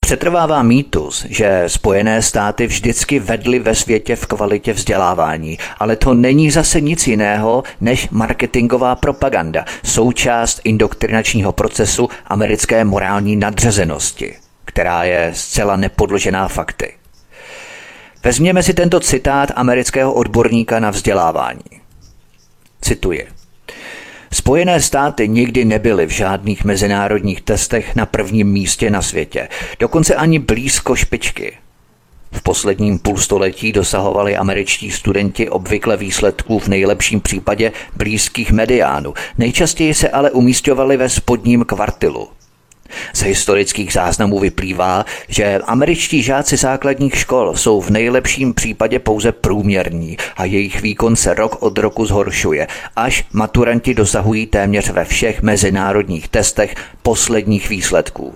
Přetrvává 0.00 0.62
mýtus, 0.62 1.26
že 1.28 1.64
Spojené 1.66 2.22
státy 2.22 2.66
vždycky 2.66 3.18
vedly 3.18 3.58
ve 3.58 3.74
světě 3.74 4.16
v 4.16 4.26
kvalitě 4.26 4.72
vzdělávání, 4.72 5.58
ale 5.78 5.96
to 5.96 6.14
není 6.14 6.50
zase 6.50 6.80
nic 6.80 7.06
jiného 7.06 7.62
než 7.80 8.08
marketingová 8.10 8.94
propaganda, 8.94 9.64
součást 9.84 10.60
indoktrinačního 10.64 11.52
procesu 11.52 12.08
americké 12.26 12.84
morální 12.84 13.36
nadřazenosti, 13.36 14.34
která 14.64 15.04
je 15.04 15.30
zcela 15.34 15.76
nepodložená 15.76 16.48
fakty. 16.48 16.97
Vezměme 18.24 18.62
si 18.62 18.74
tento 18.74 19.00
citát 19.00 19.52
amerického 19.56 20.12
odborníka 20.12 20.80
na 20.80 20.90
vzdělávání. 20.90 21.80
Cituji. 22.80 23.26
Spojené 24.32 24.80
státy 24.80 25.28
nikdy 25.28 25.64
nebyly 25.64 26.06
v 26.06 26.10
žádných 26.10 26.64
mezinárodních 26.64 27.40
testech 27.40 27.96
na 27.96 28.06
prvním 28.06 28.48
místě 28.52 28.90
na 28.90 29.02
světě, 29.02 29.48
dokonce 29.80 30.14
ani 30.14 30.38
blízko 30.38 30.96
špičky. 30.96 31.56
V 32.32 32.42
posledním 32.42 32.98
půlstoletí 32.98 33.72
dosahovali 33.72 34.36
američtí 34.36 34.90
studenti 34.90 35.48
obvykle 35.48 35.96
výsledků 35.96 36.58
v 36.58 36.68
nejlepším 36.68 37.20
případě 37.20 37.72
blízkých 37.96 38.52
mediánů, 38.52 39.14
nejčastěji 39.38 39.94
se 39.94 40.08
ale 40.08 40.30
umístovali 40.30 40.96
ve 40.96 41.08
spodním 41.08 41.64
kvartilu. 41.64 42.28
Z 43.12 43.22
historických 43.22 43.92
záznamů 43.92 44.38
vyplývá, 44.38 45.04
že 45.28 45.58
američtí 45.58 46.22
žáci 46.22 46.56
základních 46.56 47.16
škol 47.16 47.56
jsou 47.56 47.80
v 47.80 47.90
nejlepším 47.90 48.54
případě 48.54 48.98
pouze 48.98 49.32
průměrní 49.32 50.16
a 50.36 50.44
jejich 50.44 50.82
výkon 50.82 51.16
se 51.16 51.34
rok 51.34 51.62
od 51.62 51.78
roku 51.78 52.06
zhoršuje, 52.06 52.66
až 52.96 53.24
maturanti 53.32 53.94
dosahují 53.94 54.46
téměř 54.46 54.90
ve 54.90 55.04
všech 55.04 55.42
mezinárodních 55.42 56.28
testech 56.28 56.74
posledních 57.02 57.68
výsledků. 57.68 58.34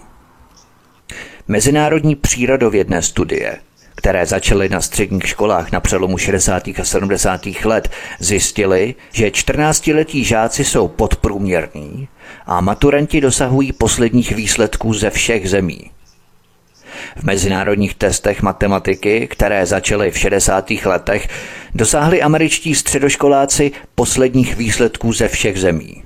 Mezinárodní 1.48 2.14
přírodovědné 2.16 3.02
studie 3.02 3.58
které 3.94 4.26
začaly 4.26 4.68
na 4.68 4.80
středních 4.80 5.28
školách 5.28 5.72
na 5.72 5.80
přelomu 5.80 6.18
60. 6.18 6.68
a 6.68 6.84
70. 6.84 7.46
let, 7.64 7.90
zjistili, 8.18 8.94
že 9.12 9.28
14-letí 9.28 10.24
žáci 10.24 10.64
jsou 10.64 10.88
podprůměrní 10.88 12.08
a 12.46 12.60
maturanti 12.60 13.20
dosahují 13.20 13.72
posledních 13.72 14.32
výsledků 14.32 14.94
ze 14.94 15.10
všech 15.10 15.50
zemí. 15.50 15.90
V 17.16 17.22
mezinárodních 17.24 17.94
testech 17.94 18.42
matematiky, 18.42 19.28
které 19.30 19.66
začaly 19.66 20.10
v 20.10 20.18
60. 20.18 20.70
letech, 20.84 21.28
dosáhli 21.74 22.22
američtí 22.22 22.74
středoškoláci 22.74 23.72
posledních 23.94 24.56
výsledků 24.56 25.12
ze 25.12 25.28
všech 25.28 25.60
zemí. 25.60 26.02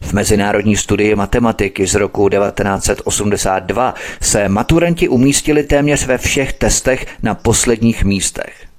V 0.00 0.12
mezinárodní 0.12 0.76
studii 0.76 1.14
matematiky 1.14 1.86
z 1.86 1.94
roku 1.94 2.28
1982 2.28 3.94
se 4.20 4.48
maturanti 4.48 5.08
umístili 5.08 5.62
téměř 5.62 6.06
ve 6.06 6.18
všech 6.18 6.52
testech 6.52 7.06
na 7.22 7.34
posledních 7.34 8.04
místech. 8.04 8.69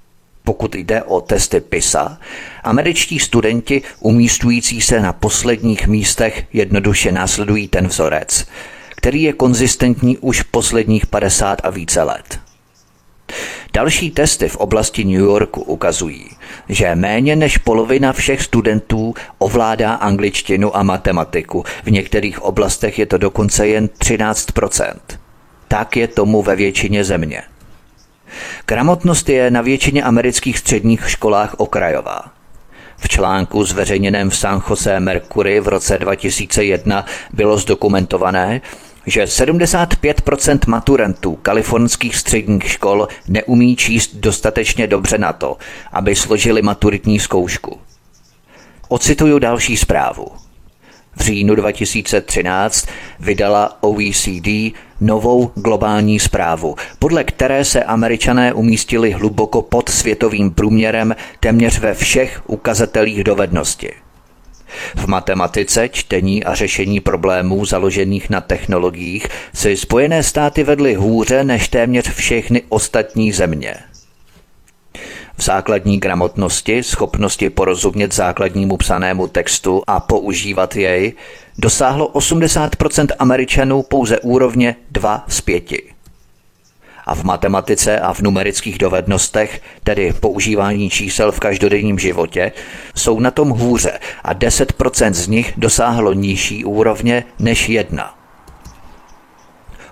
Pokud 0.43 0.75
jde 0.75 1.03
o 1.03 1.21
testy 1.21 1.60
PISA, 1.60 2.17
američtí 2.63 3.19
studenti 3.19 3.81
umístující 4.00 4.81
se 4.81 5.00
na 5.00 5.13
posledních 5.13 5.88
místech 5.88 6.43
jednoduše 6.53 7.12
následují 7.12 7.67
ten 7.67 7.88
vzorec, 7.88 8.48
který 8.95 9.24
je 9.24 9.33
konzistentní 9.33 10.17
už 10.17 10.41
posledních 10.41 11.05
50 11.05 11.62
a 11.63 11.69
více 11.69 12.03
let. 12.03 12.39
Další 13.74 14.12
testy 14.12 14.48
v 14.48 14.55
oblasti 14.55 15.03
New 15.03 15.19
Yorku 15.19 15.62
ukazují, 15.62 16.29
že 16.69 16.95
méně 16.95 17.36
než 17.36 17.57
polovina 17.57 18.13
všech 18.13 18.41
studentů 18.41 19.13
ovládá 19.38 19.93
angličtinu 19.93 20.77
a 20.77 20.83
matematiku. 20.83 21.63
V 21.83 21.91
některých 21.91 22.41
oblastech 22.41 23.00
je 23.00 23.05
to 23.05 23.17
dokonce 23.17 23.67
jen 23.67 23.88
13% 23.88 24.93
Tak 25.67 25.98
je 25.98 26.07
tomu 26.07 26.41
ve 26.41 26.55
většině 26.55 27.03
země. 27.03 27.43
Gramotnost 28.67 29.29
je 29.29 29.51
na 29.51 29.61
většině 29.61 30.03
amerických 30.03 30.57
středních 30.57 31.09
školách 31.09 31.55
okrajová. 31.57 32.21
V 32.97 33.09
článku 33.09 33.63
zveřejněném 33.63 34.29
v 34.29 34.38
San 34.38 34.61
Jose 34.69 35.00
Mercury 35.00 35.59
v 35.59 35.67
roce 35.67 35.97
2001 35.97 37.05
bylo 37.33 37.57
zdokumentované, 37.57 38.61
že 39.05 39.23
75% 39.23 40.59
maturantů 40.67 41.35
kalifornských 41.35 42.15
středních 42.15 42.71
škol 42.71 43.07
neumí 43.27 43.75
číst 43.75 44.15
dostatečně 44.15 44.88
dobře 44.88 45.17
na 45.17 45.33
to, 45.33 45.57
aby 45.91 46.15
složili 46.15 46.61
maturitní 46.61 47.19
zkoušku. 47.19 47.79
Ocituju 48.88 49.39
další 49.39 49.77
zprávu. 49.77 50.40
V 51.15 51.22
říjnu 51.22 51.56
2013 51.56 52.88
vydala 53.20 53.77
OECD 53.84 54.74
novou 55.01 55.51
globální 55.56 56.20
zprávu, 56.20 56.75
podle 57.00 57.24
které 57.24 57.65
se 57.65 57.84
američané 57.84 58.53
umístili 58.53 59.12
hluboko 59.12 59.62
pod 59.62 59.89
světovým 59.89 60.51
průměrem 60.51 61.15
téměř 61.39 61.80
ve 61.80 61.94
všech 61.94 62.41
ukazatelích 62.48 63.24
dovednosti. 63.24 63.94
V 64.96 65.08
matematice, 65.08 65.89
čtení 65.89 66.44
a 66.44 66.56
řešení 66.56 67.00
problémů 67.00 67.65
založených 67.65 68.30
na 68.30 68.41
technologiích 68.41 69.27
si 69.53 69.77
Spojené 69.77 70.24
státy 70.24 70.63
vedly 70.63 70.94
hůře 70.94 71.44
než 71.44 71.70
téměř 71.70 72.10
všechny 72.10 72.62
ostatní 72.70 73.32
země. 73.32 73.75
V 75.41 75.43
základní 75.43 76.00
gramotnosti, 76.00 76.83
schopnosti 76.83 77.50
porozumět 77.50 78.13
základnímu 78.13 78.77
psanému 78.77 79.27
textu 79.27 79.83
a 79.88 80.00
používat 80.00 80.75
jej, 80.75 81.13
dosáhlo 81.57 82.07
80% 82.07 83.07
Američanů 83.19 83.83
pouze 83.83 84.19
úrovně 84.19 84.75
2 84.91 85.25
z 85.27 85.41
5 85.41 85.63
a 87.05 87.15
v 87.15 87.24
matematice 87.24 88.00
a 88.00 88.13
v 88.13 88.21
numerických 88.21 88.77
dovednostech, 88.77 89.62
tedy 89.83 90.13
používání 90.19 90.89
čísel 90.89 91.31
v 91.31 91.39
každodenním 91.39 92.00
životě, 92.00 92.51
jsou 92.95 93.19
na 93.19 93.31
tom 93.31 93.50
hůře 93.50 94.00
a 94.24 94.33
10% 94.33 95.13
z 95.13 95.27
nich 95.27 95.53
dosáhlo 95.57 96.13
nižší 96.13 96.65
úrovně 96.65 97.24
než 97.39 97.69
jedna. 97.69 98.20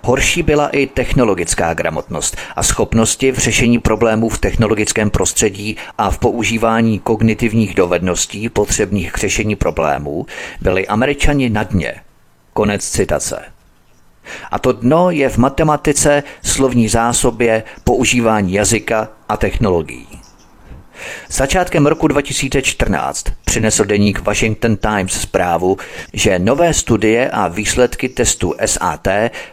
Horší 0.02 0.42
byla 0.42 0.68
i 0.68 0.86
technologická 0.86 1.74
gramotnost 1.74 2.36
a 2.56 2.62
schopnosti 2.62 3.32
v 3.32 3.38
řešení 3.38 3.78
problémů 3.78 4.28
v 4.28 4.38
technologickém 4.38 5.10
prostředí 5.10 5.76
a 5.98 6.10
v 6.10 6.18
používání 6.18 6.98
kognitivních 6.98 7.74
dovedností 7.74 8.48
potřebných 8.48 9.12
k 9.12 9.18
řešení 9.18 9.56
problémů 9.56 10.26
byli 10.60 10.86
američani 10.86 11.50
na 11.50 11.62
dně. 11.62 11.94
Konec 12.52 12.90
citace. 12.90 13.42
A 14.50 14.58
to 14.58 14.72
dno 14.72 15.10
je 15.10 15.28
v 15.28 15.38
matematice, 15.38 16.22
slovní 16.42 16.88
zásobě, 16.88 17.62
používání 17.84 18.52
jazyka 18.52 19.08
a 19.28 19.36
technologií. 19.36 20.19
Začátkem 21.30 21.86
roku 21.86 22.08
2014 22.08 23.24
přinesl 23.44 23.84
deník 23.84 24.20
Washington 24.20 24.76
Times 24.76 25.12
zprávu, 25.12 25.78
že 26.12 26.38
nové 26.38 26.74
studie 26.74 27.30
a 27.30 27.48
výsledky 27.48 28.08
testu 28.08 28.54
SAT 28.66 29.08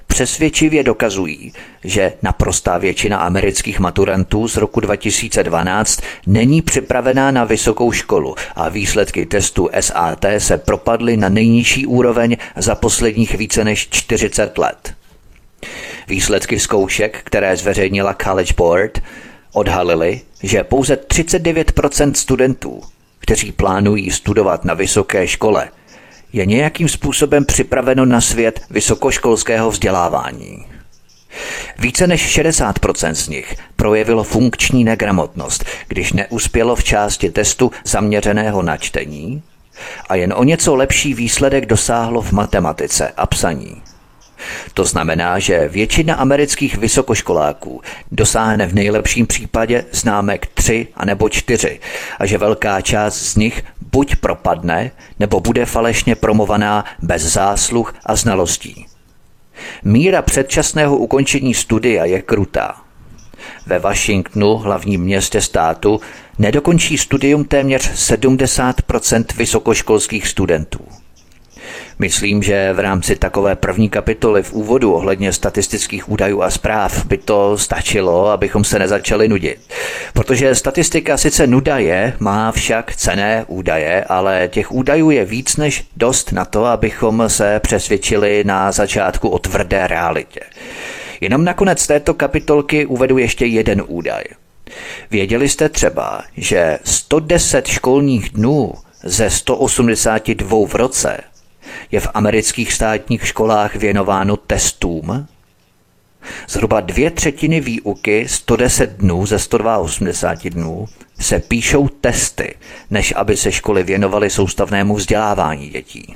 přesvědčivě 0.08 0.84
dokazují, 0.84 1.54
že 1.84 2.14
naprostá 2.22 2.78
většina 2.78 3.18
amerických 3.18 3.80
maturantů 3.80 4.48
z 4.48 4.58
roku 4.58 4.80
2012 4.80 6.02
není 6.28 6.62
připravená 6.62 7.32
na 7.32 7.44
vysokou 7.44 7.92
školu 7.92 8.36
a 8.56 8.70
výsledky 8.70 9.26
testu 9.26 9.70
SAT 9.80 10.26
se 10.38 10.58
propadly 10.58 11.18
na 11.18 11.30
nejnižší 11.30 11.86
úroveň 11.86 12.38
za 12.56 12.76
posledních 12.76 13.36
více 13.36 13.64
než 13.64 13.90
40 13.90 14.58
let. 14.58 14.94
Výsledky 16.08 16.60
zkoušek, 16.60 17.22
které 17.24 17.58
zveřejnila 17.58 18.16
College 18.24 18.54
Board, 18.58 19.02
odhalili, 19.54 20.22
že 20.44 20.64
pouze 20.64 20.96
39% 20.96 22.14
studentů, 22.14 22.82
kteří 23.20 23.52
plánují 23.52 24.12
studovat 24.12 24.66
na 24.66 24.74
vysoké 24.74 25.28
škole, 25.28 25.70
je 26.34 26.46
nějakým 26.46 26.90
způsobem 26.90 27.46
připraveno 27.46 28.06
na 28.06 28.22
svět 28.22 28.62
vysokoškolského 28.70 29.72
vzdělávání. 29.72 30.66
Více 31.80 32.08
než 32.08 32.38
60% 32.40 33.14
z 33.14 33.28
nich 33.28 33.56
projevilo 33.76 34.24
funkční 34.24 34.84
negramotnost, 34.84 35.66
když 35.88 36.14
neuspělo 36.14 36.76
v 36.76 36.84
části 36.84 37.30
testu 37.30 37.72
zaměřeného 37.86 38.62
na 38.62 38.78
čtení 38.78 39.44
a 40.10 40.16
jen 40.16 40.34
o 40.34 40.44
něco 40.44 40.76
lepší 40.76 41.14
výsledek 41.14 41.66
dosáhlo 41.66 42.22
v 42.22 42.32
matematice 42.32 43.14
a 43.18 43.26
psaní. 43.26 43.82
To 44.74 44.86
znamená, 44.86 45.40
že 45.40 45.68
většina 45.68 46.16
amerických 46.16 46.78
vysokoškoláků 46.78 47.82
dosáhne 48.12 48.68
v 48.68 48.76
nejlepším 48.76 49.28
případě 49.28 49.86
známek 49.92 50.48
3 50.54 50.88
a 50.96 51.06
nebo 51.06 51.30
4 51.30 51.80
a 52.20 52.26
že 52.26 52.38
velká 52.38 52.82
část 52.82 53.16
z 53.16 53.36
nich 53.36 53.64
buď 53.92 54.16
propadne, 54.16 54.92
nebo 55.20 55.40
bude 55.40 55.66
falešně 55.66 56.16
promovaná 56.16 56.86
bez 57.02 57.22
zásluh 57.22 57.96
a 58.06 58.16
znalostí. 58.16 58.86
Míra 59.84 60.22
předčasného 60.22 60.98
ukončení 60.98 61.54
studia 61.54 62.06
je 62.06 62.22
krutá. 62.22 62.76
Ve 63.66 63.80
Washingtonu, 63.80 64.58
hlavním 64.58 65.02
městě 65.02 65.42
státu, 65.42 66.02
nedokončí 66.40 66.98
studium 66.98 67.46
téměř 67.46 67.92
70% 68.12 69.26
vysokoškolských 69.38 70.28
studentů. 70.28 70.80
Myslím, 72.00 72.44
že 72.44 72.74
v 72.74 72.80
rámci 72.80 73.16
takové 73.16 73.56
první 73.56 73.90
kapitoly 73.90 74.44
v 74.44 74.54
úvodu 74.54 74.94
ohledně 74.94 75.34
statistických 75.34 76.10
údajů 76.10 76.42
a 76.42 76.50
zpráv 76.50 77.06
by 77.06 77.18
to 77.18 77.58
stačilo, 77.58 78.30
abychom 78.30 78.64
se 78.64 78.80
nezačali 78.80 79.28
nudit. 79.28 79.60
Protože 80.14 80.56
statistika 80.56 81.18
sice 81.18 81.48
nuda 81.48 81.78
je, 81.78 82.14
má 82.20 82.52
však 82.52 82.96
cené 82.96 83.46
údaje, 83.48 84.04
ale 84.04 84.48
těch 84.48 84.72
údajů 84.72 85.10
je 85.10 85.26
víc 85.26 85.58
než 85.58 85.88
dost 85.98 86.32
na 86.32 86.46
to, 86.46 86.66
abychom 86.66 87.24
se 87.28 87.60
přesvědčili 87.60 88.44
na 88.44 88.72
začátku 88.72 89.30
o 89.30 89.40
tvrdé 89.40 89.88
realitě. 89.88 90.40
Jenom 91.22 91.44
nakonec 91.44 91.88
této 91.88 92.14
kapitolky 92.14 92.86
uvedu 92.86 93.18
ještě 93.18 93.46
jeden 93.46 93.84
údaj. 93.88 94.24
Věděli 95.12 95.50
jste 95.50 95.70
třeba, 95.70 96.22
že 96.38 96.80
110 96.84 97.68
školních 97.68 98.30
dnů 98.30 98.74
ze 99.04 99.30
182 99.30 100.68
v 100.68 100.76
roce 100.76 101.18
je 101.92 102.00
v 102.00 102.08
amerických 102.14 102.74
státních 102.74 103.28
školách 103.28 103.76
věnováno 103.76 104.38
testům. 104.38 105.28
Zhruba 106.48 106.80
dvě 106.80 107.12
třetiny 107.12 107.62
výuky 107.62 108.28
110 108.28 108.90
dnů 108.90 109.26
ze 109.26 109.40
182 109.40 110.50
dnů 110.50 110.86
se 111.20 111.40
píšou 111.40 111.88
testy, 111.88 112.56
než 112.90 113.14
aby 113.16 113.38
se 113.38 113.52
školy 113.52 113.84
věnovaly 113.84 114.30
soustavnému 114.30 114.96
vzdělávání 114.96 115.70
dětí. 115.70 116.16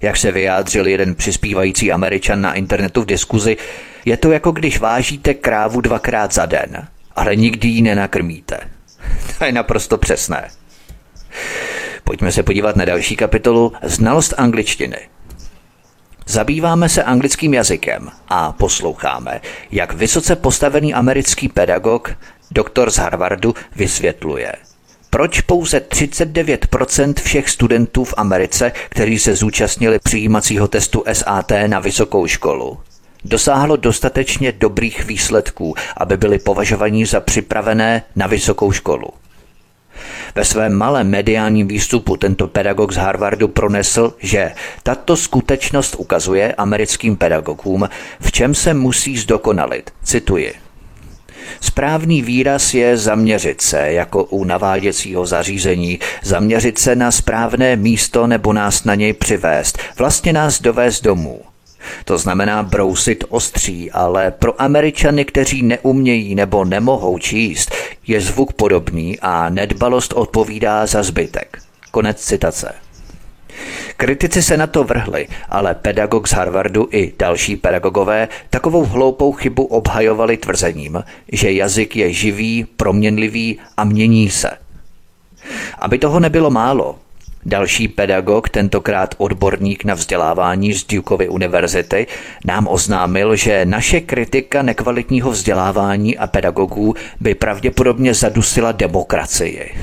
Jak 0.00 0.16
se 0.16 0.32
vyjádřil 0.32 0.86
jeden 0.86 1.14
přispívající 1.14 1.92
američan 1.92 2.40
na 2.40 2.54
internetu 2.54 3.02
v 3.02 3.06
diskuzi, 3.06 3.56
je 4.04 4.16
to 4.16 4.32
jako 4.32 4.52
když 4.52 4.78
vážíte 4.78 5.34
krávu 5.34 5.80
dvakrát 5.80 6.34
za 6.34 6.46
den, 6.46 6.88
ale 7.16 7.36
nikdy 7.36 7.68
ji 7.68 7.82
nenakrmíte. 7.82 8.58
To 9.38 9.44
je 9.44 9.52
naprosto 9.52 9.98
přesné. 9.98 10.48
Pojďme 12.04 12.32
se 12.32 12.42
podívat 12.42 12.76
na 12.76 12.84
další 12.84 13.16
kapitolu 13.16 13.72
Znalost 13.82 14.34
angličtiny. 14.36 14.96
Zabýváme 16.26 16.88
se 16.88 17.02
anglickým 17.02 17.54
jazykem 17.54 18.10
a 18.28 18.52
posloucháme, 18.52 19.40
jak 19.70 19.94
vysoce 19.94 20.36
postavený 20.36 20.94
americký 20.94 21.48
pedagog, 21.48 22.10
doktor 22.50 22.90
z 22.90 22.96
Harvardu, 22.96 23.54
vysvětluje, 23.76 24.52
proč 25.10 25.40
pouze 25.40 25.78
39% 25.78 27.14
všech 27.22 27.50
studentů 27.50 28.04
v 28.04 28.14
Americe, 28.16 28.72
kteří 28.88 29.18
se 29.18 29.34
zúčastnili 29.34 29.98
přijímacího 29.98 30.68
testu 30.68 31.04
SAT 31.12 31.52
na 31.66 31.80
vysokou 31.80 32.26
školu, 32.26 32.78
dosáhlo 33.24 33.76
dostatečně 33.76 34.52
dobrých 34.52 35.04
výsledků, 35.04 35.74
aby 35.96 36.16
byli 36.16 36.38
považovaní 36.38 37.04
za 37.04 37.20
připravené 37.20 38.02
na 38.16 38.26
vysokou 38.26 38.72
školu. 38.72 39.08
Ve 40.34 40.44
svém 40.44 40.74
malém 40.74 41.10
mediálním 41.10 41.68
výstupu 41.68 42.16
tento 42.16 42.48
pedagog 42.48 42.92
z 42.92 42.96
Harvardu 42.96 43.48
pronesl, 43.48 44.14
že 44.18 44.52
tato 44.82 45.16
skutečnost 45.16 45.94
ukazuje 45.98 46.54
americkým 46.54 47.16
pedagogům, 47.16 47.88
v 48.20 48.32
čem 48.32 48.54
se 48.54 48.74
musí 48.74 49.16
zdokonalit. 49.16 49.90
Cituji. 50.04 50.54
Správný 51.60 52.22
výraz 52.22 52.74
je 52.74 52.96
zaměřit 52.96 53.60
se, 53.60 53.92
jako 53.92 54.24
u 54.24 54.44
naváděcího 54.44 55.26
zařízení, 55.26 55.98
zaměřit 56.22 56.78
se 56.78 56.96
na 56.96 57.10
správné 57.10 57.76
místo 57.76 58.26
nebo 58.26 58.52
nás 58.52 58.84
na 58.84 58.94
něj 58.94 59.12
přivést, 59.12 59.78
vlastně 59.98 60.32
nás 60.32 60.60
dovést 60.60 61.04
domů. 61.04 61.53
To 62.04 62.18
znamená 62.18 62.62
brousit 62.62 63.24
ostří, 63.28 63.90
ale 63.90 64.30
pro 64.30 64.62
Američany, 64.62 65.24
kteří 65.24 65.62
neumějí 65.62 66.34
nebo 66.34 66.64
nemohou 66.64 67.18
číst, 67.18 67.72
je 68.06 68.20
zvuk 68.20 68.52
podobný 68.52 69.20
a 69.20 69.48
nedbalost 69.48 70.12
odpovídá 70.12 70.86
za 70.86 71.02
zbytek. 71.02 71.58
Konec 71.90 72.20
citace. 72.20 72.74
Kritici 73.96 74.42
se 74.42 74.56
na 74.56 74.66
to 74.66 74.84
vrhli, 74.84 75.28
ale 75.48 75.74
pedagog 75.74 76.28
z 76.28 76.32
Harvardu 76.32 76.88
i 76.90 77.12
další 77.18 77.56
pedagogové 77.56 78.28
takovou 78.50 78.84
hloupou 78.84 79.32
chybu 79.32 79.64
obhajovali 79.64 80.36
tvrzením, 80.36 81.04
že 81.32 81.52
jazyk 81.52 81.96
je 81.96 82.12
živý, 82.12 82.66
proměnlivý 82.76 83.58
a 83.76 83.84
mění 83.84 84.30
se. 84.30 84.50
Aby 85.78 85.98
toho 85.98 86.20
nebylo 86.20 86.50
málo, 86.50 86.98
Další 87.46 87.88
pedagog, 87.88 88.48
tentokrát 88.48 89.14
odborník 89.18 89.84
na 89.84 89.94
vzdělávání 89.94 90.72
z 90.72 90.84
Dukeovy 90.84 91.28
univerzity, 91.28 92.06
nám 92.44 92.68
oznámil, 92.68 93.36
že 93.36 93.64
naše 93.64 94.00
kritika 94.00 94.62
nekvalitního 94.62 95.30
vzdělávání 95.30 96.18
a 96.18 96.26
pedagogů 96.26 96.94
by 97.20 97.34
pravděpodobně 97.34 98.14
zadusila 98.14 98.72
demokracii. 98.72 99.74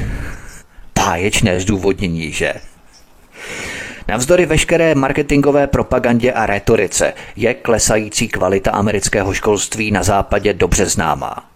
Páječné 0.93 1.60
zdůvodnění, 1.60 2.32
že? 2.32 2.54
Navzdory 4.08 4.45
veškeré 4.45 4.95
marketingové 4.95 5.67
propagandě 5.67 6.34
a 6.34 6.45
retorice 6.45 7.13
je 7.36 7.54
klesající 7.54 8.28
kvalita 8.28 8.71
amerického 8.71 9.34
školství 9.34 9.91
na 9.91 10.04
západě 10.04 10.54
dobře 10.54 10.86
známá. 10.86 11.51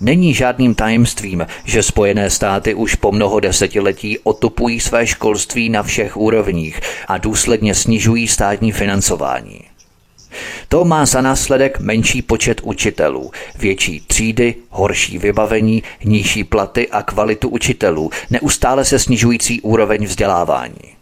Není 0.00 0.34
žádným 0.34 0.74
tajemstvím, 0.74 1.46
že 1.64 1.82
Spojené 1.82 2.30
státy 2.30 2.74
už 2.74 2.94
po 2.94 3.12
mnoho 3.12 3.40
desetiletí 3.40 4.18
otupují 4.18 4.80
své 4.80 5.06
školství 5.06 5.68
na 5.68 5.82
všech 5.82 6.16
úrovních 6.16 6.80
a 7.08 7.18
důsledně 7.18 7.74
snižují 7.74 8.28
státní 8.28 8.72
financování. 8.72 9.60
To 10.68 10.84
má 10.84 11.06
za 11.06 11.20
následek 11.20 11.80
menší 11.80 12.22
počet 12.22 12.60
učitelů, 12.60 13.30
větší 13.58 14.00
třídy, 14.06 14.54
horší 14.70 15.18
vybavení, 15.18 15.82
nižší 16.04 16.44
platy 16.44 16.88
a 16.88 17.02
kvalitu 17.02 17.48
učitelů, 17.48 18.10
neustále 18.30 18.84
se 18.84 18.98
snižující 18.98 19.60
úroveň 19.60 20.04
vzdělávání. 20.04 20.99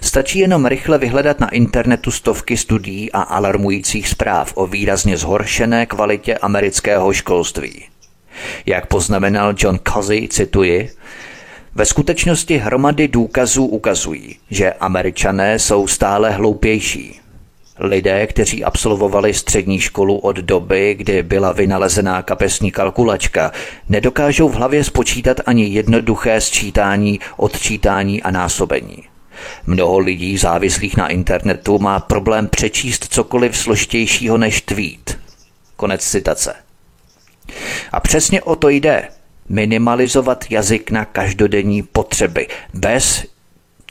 Stačí 0.00 0.38
jenom 0.38 0.66
rychle 0.66 0.98
vyhledat 0.98 1.40
na 1.40 1.48
internetu 1.48 2.10
stovky 2.10 2.56
studií 2.56 3.12
a 3.12 3.22
alarmujících 3.22 4.08
zpráv 4.08 4.52
o 4.54 4.66
výrazně 4.66 5.16
zhoršené 5.16 5.86
kvalitě 5.86 6.34
amerického 6.34 7.12
školství. 7.12 7.84
Jak 8.66 8.86
poznamenal 8.86 9.54
John 9.58 9.78
Cozy, 9.92 10.28
cituji, 10.28 10.90
ve 11.74 11.86
skutečnosti 11.86 12.56
hromady 12.56 13.08
důkazů 13.08 13.66
ukazují, 13.66 14.36
že 14.50 14.72
američané 14.72 15.58
jsou 15.58 15.86
stále 15.86 16.30
hloupější. 16.30 17.20
Lidé, 17.78 18.26
kteří 18.26 18.64
absolvovali 18.64 19.34
střední 19.34 19.80
školu 19.80 20.18
od 20.18 20.36
doby, 20.36 20.94
kdy 20.94 21.22
byla 21.22 21.52
vynalezená 21.52 22.22
kapesní 22.22 22.70
kalkulačka, 22.70 23.52
nedokážou 23.88 24.48
v 24.48 24.54
hlavě 24.54 24.84
spočítat 24.84 25.40
ani 25.46 25.64
jednoduché 25.64 26.40
sčítání, 26.40 27.20
odčítání 27.36 28.22
a 28.22 28.30
násobení. 28.30 29.09
Mnoho 29.66 29.98
lidí 29.98 30.38
závislých 30.38 30.96
na 30.96 31.08
internetu 31.08 31.78
má 31.78 32.00
problém 32.00 32.48
přečíst 32.48 33.06
cokoliv 33.10 33.56
složitějšího 33.56 34.38
než 34.38 34.60
tweet. 34.60 35.18
Konec 35.76 36.04
citace. 36.04 36.54
A 37.92 38.00
přesně 38.00 38.42
o 38.42 38.56
to 38.56 38.68
jde. 38.68 39.08
Minimalizovat 39.48 40.44
jazyk 40.50 40.90
na 40.90 41.04
každodenní 41.04 41.82
potřeby, 41.82 42.48
bez 42.74 43.24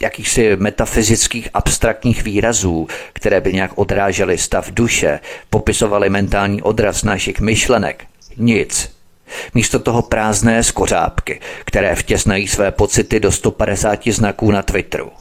jakýchsi 0.02 0.56
metafyzických 0.56 1.50
abstraktních 1.54 2.24
výrazů, 2.24 2.88
které 3.14 3.42
by 3.42 3.54
nějak 3.54 3.72
odrážely 3.76 4.38
stav 4.38 4.72
duše, 4.72 5.20
popisovaly 5.50 6.10
mentální 6.10 6.62
odraz 6.62 7.04
našich 7.04 7.40
myšlenek. 7.40 8.06
Nic. 8.38 9.00
Místo 9.54 9.80
toho 9.80 10.02
prázdné 10.02 10.64
skořápky, 10.64 11.42
které 11.66 11.96
vtěsnají 11.96 12.48
své 12.48 12.72
pocity 12.72 13.20
do 13.20 13.32
150 13.32 14.08
znaků 14.08 14.52
na 14.52 14.62
Twitteru. 14.62 15.12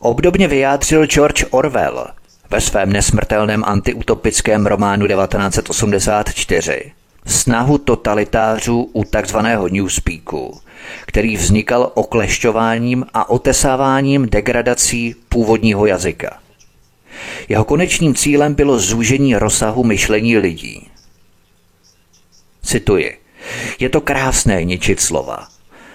Obdobně 0.00 0.48
vyjádřil 0.48 1.06
George 1.06 1.44
Orwell 1.50 2.06
ve 2.50 2.60
svém 2.60 2.92
nesmrtelném 2.92 3.64
antiutopickém 3.64 4.66
románu 4.66 5.06
1984 5.06 6.92
snahu 7.26 7.78
totalitářů 7.78 8.90
u 8.92 9.04
takzvaného 9.04 9.68
newspeaku, 9.68 10.60
který 11.06 11.36
vznikal 11.36 11.90
oklešťováním 11.94 13.06
a 13.14 13.30
otesáváním 13.30 14.28
degradací 14.28 15.14
původního 15.28 15.86
jazyka. 15.86 16.38
Jeho 17.48 17.64
konečným 17.64 18.14
cílem 18.14 18.54
bylo 18.54 18.78
zúžení 18.78 19.36
rozsahu 19.36 19.84
myšlení 19.84 20.38
lidí. 20.38 20.88
Cituji. 22.62 23.18
Je 23.78 23.88
to 23.88 24.00
krásné 24.00 24.64
ničit 24.64 25.00
slova, 25.00 25.46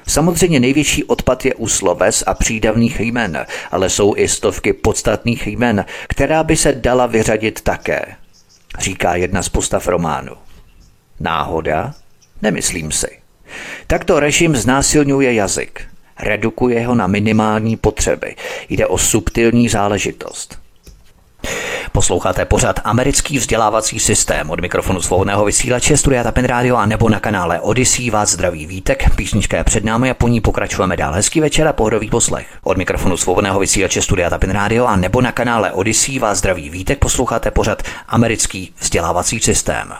Samozřejmě 0.09 0.59
největší 0.59 1.03
odpad 1.03 1.45
je 1.45 1.55
u 1.55 1.67
sloves 1.67 2.23
a 2.27 2.33
přídavných 2.33 2.99
jmen, 2.99 3.45
ale 3.71 3.89
jsou 3.89 4.15
i 4.15 4.27
stovky 4.27 4.73
podstatných 4.73 5.47
jmen, 5.47 5.85
která 6.07 6.43
by 6.43 6.57
se 6.57 6.73
dala 6.73 7.05
vyřadit 7.05 7.61
také, 7.61 8.05
říká 8.79 9.15
jedna 9.15 9.43
z 9.43 9.49
postav 9.49 9.87
románu. 9.87 10.31
Náhoda? 11.19 11.93
Nemyslím 12.41 12.91
si. 12.91 13.19
Takto 13.87 14.19
režim 14.19 14.55
znásilňuje 14.55 15.33
jazyk, 15.33 15.81
redukuje 16.19 16.87
ho 16.87 16.95
na 16.95 17.07
minimální 17.07 17.77
potřeby. 17.77 18.35
Jde 18.69 18.87
o 18.87 18.97
subtilní 18.97 19.69
záležitost. 19.69 20.59
Posloucháte 21.99 22.45
pořád 22.45 22.79
americký 22.83 23.37
vzdělávací 23.37 23.99
systém 23.99 24.49
od 24.49 24.59
mikrofonu 24.59 25.01
svobodného 25.01 25.45
vysílače 25.45 25.97
Studia 25.97 26.23
Tapin 26.23 26.45
Radio 26.45 26.75
a 26.75 26.85
nebo 26.85 27.09
na 27.09 27.19
kanále 27.19 27.59
Odyssey 27.59 28.09
vás 28.09 28.29
zdraví 28.29 28.65
vítek. 28.65 29.15
Písnička 29.15 29.57
je 29.57 29.63
před 29.63 29.83
námi 29.83 30.09
a 30.11 30.13
po 30.13 30.27
ní 30.27 30.41
pokračujeme 30.41 30.97
dál. 30.97 31.13
Hezký 31.13 31.39
večer 31.39 31.67
a 31.67 31.73
pohodový 31.73 32.09
poslech. 32.09 32.47
Od 32.63 32.77
mikrofonu 32.77 33.17
svobodného 33.17 33.59
vysílače 33.59 34.01
Studia 34.01 34.29
Tapin 34.29 34.49
Radio 34.49 34.85
a 34.85 34.95
nebo 34.95 35.21
na 35.21 35.31
kanále 35.31 35.71
Odyssey 35.71 36.19
vás 36.19 36.37
zdraví 36.37 36.69
vítek. 36.69 36.99
Posloucháte 36.99 37.51
pořád 37.51 37.83
americký 38.07 38.73
vzdělávací 38.79 39.39
systém. 39.39 39.93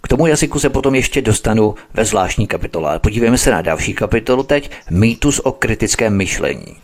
K 0.00 0.08
tomu 0.08 0.26
jazyku 0.26 0.58
se 0.58 0.70
potom 0.70 0.94
ještě 0.94 1.22
dostanu 1.22 1.74
ve 1.94 2.04
zvláštní 2.04 2.46
kapitole. 2.46 2.98
Podívejme 2.98 3.38
se 3.38 3.50
na 3.50 3.62
další 3.62 3.94
kapitolu 3.94 4.42
teď. 4.42 4.70
Mýtus 4.90 5.38
o 5.38 5.52
kritickém 5.52 6.16
myšlení. 6.16 6.83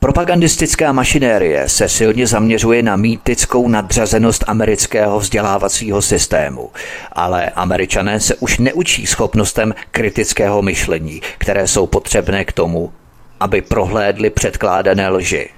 Propagandistická 0.00 0.92
mašinérie 0.92 1.68
se 1.68 1.88
silně 1.88 2.26
zaměřuje 2.26 2.82
na 2.82 2.96
mýtickou 2.96 3.68
nadřazenost 3.68 4.44
amerického 4.46 5.18
vzdělávacího 5.18 6.02
systému, 6.02 6.70
ale 7.12 7.50
američané 7.50 8.20
se 8.20 8.34
už 8.34 8.58
neučí 8.58 9.06
schopnostem 9.06 9.74
kritického 9.90 10.62
myšlení, 10.62 11.20
které 11.38 11.66
jsou 11.66 11.86
potřebné 11.86 12.44
k 12.44 12.52
tomu, 12.52 12.92
aby 13.40 13.62
prohlédli 13.62 14.30
předkládané 14.30 15.08
lži. 15.08 15.48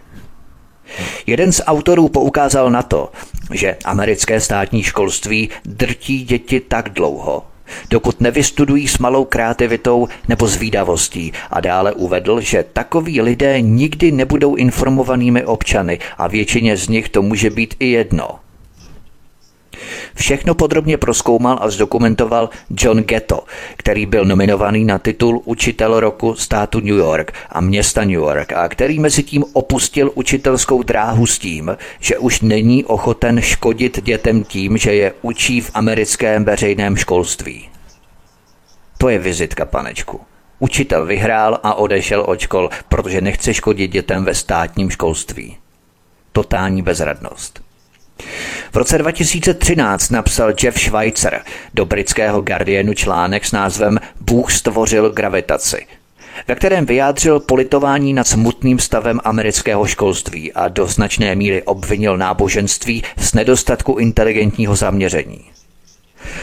Jeden 1.27 1.53
z 1.53 1.63
autorů 1.67 2.09
poukázal 2.09 2.71
na 2.71 2.83
to, 2.83 3.13
že 3.53 3.77
americké 3.85 4.41
státní 4.41 4.83
školství 4.83 5.49
drtí 5.65 6.25
děti 6.25 6.61
tak 6.61 6.89
dlouho, 6.89 7.45
dokud 7.91 8.21
nevystudují 8.21 8.89
s 8.89 8.99
malou 8.99 9.25
kreativitou 9.25 10.09
nebo 10.29 10.47
zvídavostí 10.47 11.33
a 11.51 11.61
dále 11.61 11.93
uvedl, 11.93 12.41
že 12.41 12.65
takoví 12.73 13.21
lidé 13.21 13.61
nikdy 13.61 14.13
nebudou 14.13 14.55
informovanými 14.55 15.45
občany 15.45 15.99
a 16.19 16.27
většině 16.27 16.77
z 16.77 16.89
nich 16.89 17.09
to 17.09 17.23
může 17.23 17.51
být 17.51 17.75
i 17.79 17.91
jedno. 17.91 18.50
Všechno 20.15 20.55
podrobně 20.55 20.97
proskoumal 20.97 21.59
a 21.61 21.71
zdokumentoval 21.71 22.51
John 22.71 23.03
Ghetto, 23.03 23.45
který 23.77 24.07
byl 24.07 24.25
nominovaný 24.25 24.85
na 24.85 24.99
titul 24.99 25.43
Učitel 25.45 26.01
roku 26.01 26.35
státu 26.35 26.81
New 26.81 26.97
York 26.97 27.33
a 27.51 27.61
města 27.61 28.01
New 28.01 28.11
York 28.11 28.53
a 28.53 28.69
který 28.69 28.99
mezi 28.99 29.23
tím 29.23 29.45
opustil 29.53 30.11
učitelskou 30.15 30.83
dráhu 30.83 31.27
s 31.27 31.39
tím, 31.39 31.77
že 32.01 32.19
už 32.19 32.41
není 32.41 32.85
ochoten 32.85 33.41
škodit 33.41 34.03
dětem 34.03 34.45
tím, 34.45 34.77
že 34.77 34.95
je 34.95 35.13
učí 35.23 35.61
v 35.61 35.71
americkém 35.75 36.45
veřejném 36.45 36.97
školství. 36.97 37.69
To 38.99 39.09
je 39.09 39.19
vizitka, 39.19 39.65
panečku. 39.65 40.21
Učitel 40.59 41.07
vyhrál 41.07 41.61
a 41.63 41.75
odešel 41.75 42.21
od 42.21 42.41
škol, 42.41 42.71
protože 42.89 43.21
nechce 43.21 43.55
škodit 43.55 43.91
dětem 43.91 44.25
ve 44.25 44.35
státním 44.35 44.91
školství. 44.91 45.57
Totální 46.33 46.83
bezradnost. 46.83 47.70
V 48.73 48.77
roce 48.77 48.99
2013 48.99 50.11
napsal 50.11 50.53
Jeff 50.63 50.81
Schweitzer 50.81 51.43
do 51.75 51.87
britského 51.87 52.41
Guardianu 52.41 52.95
článek 52.95 53.45
s 53.45 53.53
názvem 53.53 53.99
Bůh 54.21 54.53
stvořil 54.53 55.11
gravitaci, 55.11 55.87
ve 56.49 56.55
kterém 56.55 56.87
vyjádřil 56.87 57.41
politování 57.41 58.13
nad 58.13 58.27
smutným 58.27 58.79
stavem 58.79 59.21
amerického 59.25 59.87
školství 59.87 60.53
a 60.53 60.69
do 60.69 60.87
značné 60.87 61.35
míry 61.35 61.63
obvinil 61.63 62.17
náboženství 62.17 63.03
z 63.17 63.35
nedostatku 63.35 63.97
inteligentního 63.99 64.77
zaměření. 64.77 65.41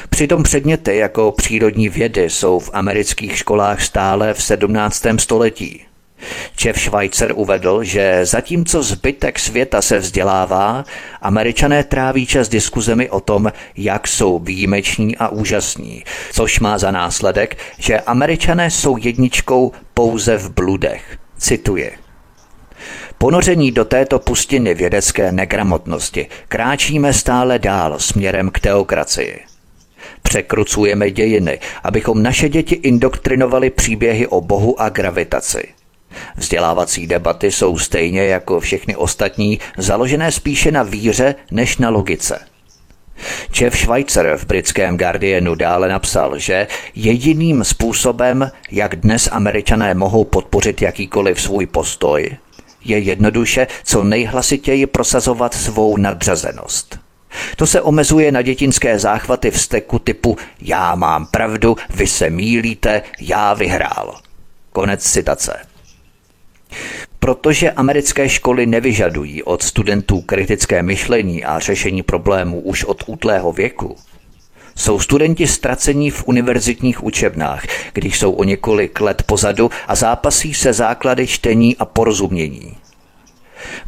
Přitom 0.10 0.44
předměty 0.44 0.98
jako 0.98 1.32
přírodní 1.32 1.90
vědy 1.90 2.30
jsou 2.30 2.60
v 2.60 2.70
amerických 2.74 3.38
školách 3.38 3.82
stále 3.82 4.34
v 4.34 4.44
17. 4.44 5.06
století. 5.18 5.87
Jeff 6.64 6.82
Schweitzer 6.82 7.32
uvedl, 7.36 7.84
že 7.84 8.26
zatímco 8.26 8.84
zbytek 8.84 9.40
světa 9.40 9.82
se 9.82 10.00
vzdělává, 10.00 10.86
američané 11.22 11.84
tráví 11.84 12.26
čas 12.26 12.50
diskuzemi 12.50 13.10
o 13.10 13.20
tom, 13.20 13.52
jak 13.78 14.08
jsou 14.08 14.40
výjimeční 14.40 15.18
a 15.18 15.28
úžasní, 15.28 16.04
což 16.32 16.60
má 16.60 16.78
za 16.78 16.92
následek, 16.92 17.58
že 17.78 18.00
američané 18.00 18.72
jsou 18.72 18.98
jedničkou 18.98 19.72
pouze 19.94 20.38
v 20.38 20.50
bludech. 20.50 21.18
Cituje. 21.38 21.92
Ponoření 23.18 23.72
do 23.72 23.86
této 23.86 24.20
pustiny 24.20 24.74
vědecké 24.74 25.32
negramotnosti 25.32 26.28
kráčíme 26.48 27.14
stále 27.14 27.60
dál 27.60 28.00
směrem 28.00 28.50
k 28.52 28.60
teokracii. 28.60 29.40
Překrucujeme 30.22 31.12
dějiny, 31.12 31.60
abychom 31.84 32.24
naše 32.24 32.50
děti 32.50 32.76
indoktrinovali 32.76 33.70
příběhy 33.70 34.28
o 34.28 34.42
Bohu 34.42 34.82
a 34.82 34.90
gravitaci. 34.90 35.77
Vzdělávací 36.36 37.08
debaty 37.08 37.52
jsou 37.52 37.78
stejně 37.78 38.24
jako 38.24 38.60
všechny 38.60 38.96
ostatní 38.96 39.60
založené 39.78 40.32
spíše 40.32 40.72
na 40.72 40.84
víře 40.84 41.36
než 41.52 41.78
na 41.78 41.90
logice. 41.90 42.40
Jeff 43.60 43.78
Schweitzer 43.78 44.38
v 44.38 44.46
britském 44.46 44.98
Guardianu 44.98 45.56
dále 45.56 45.90
napsal, 45.90 46.40
že 46.40 46.68
jediným 46.96 47.64
způsobem, 47.64 48.52
jak 48.72 48.96
dnes 48.96 49.30
američané 49.32 49.94
mohou 49.94 50.24
podpořit 50.24 50.82
jakýkoliv 50.82 51.42
svůj 51.42 51.66
postoj, 51.66 52.38
je 52.86 53.00
jednoduše 53.00 53.68
co 53.84 54.04
nejhlasitěji 54.04 54.86
prosazovat 54.86 55.54
svou 55.54 55.98
nadřazenost. 55.98 57.00
To 57.56 57.68
se 57.68 57.82
omezuje 57.82 58.32
na 58.32 58.42
dětinské 58.42 59.00
záchvaty 59.00 59.52
v 59.52 59.62
steku 59.62 60.00
typu 60.00 60.38
já 60.62 60.96
mám 60.96 61.26
pravdu, 61.26 61.76
vy 61.90 62.08
se 62.08 62.30
mílíte, 62.30 63.02
já 63.22 63.54
vyhrál. 63.54 64.16
Konec 64.72 65.04
citace. 65.12 65.60
Protože 67.20 67.72
americké 67.72 68.30
školy 68.30 68.66
nevyžadují 68.66 69.44
od 69.44 69.64
studentů 69.64 70.22
kritické 70.22 70.84
myšlení 70.84 71.44
a 71.44 71.60
řešení 71.60 72.04
problémů 72.04 72.60
už 72.60 72.84
od 72.84 73.04
útlého 73.08 73.52
věku, 73.52 73.96
jsou 74.76 75.00
studenti 75.00 75.48
ztracení 75.48 76.12
v 76.12 76.28
univerzitních 76.28 77.04
učebnách, 77.04 77.64
když 77.94 78.20
jsou 78.20 78.32
o 78.32 78.44
několik 78.44 79.02
let 79.02 79.24
pozadu 79.24 79.72
a 79.88 79.96
zápasí 79.96 80.54
se 80.54 80.74
základy 80.74 81.28
čtení 81.28 81.78
a 81.78 81.86
porozumění. 81.86 82.76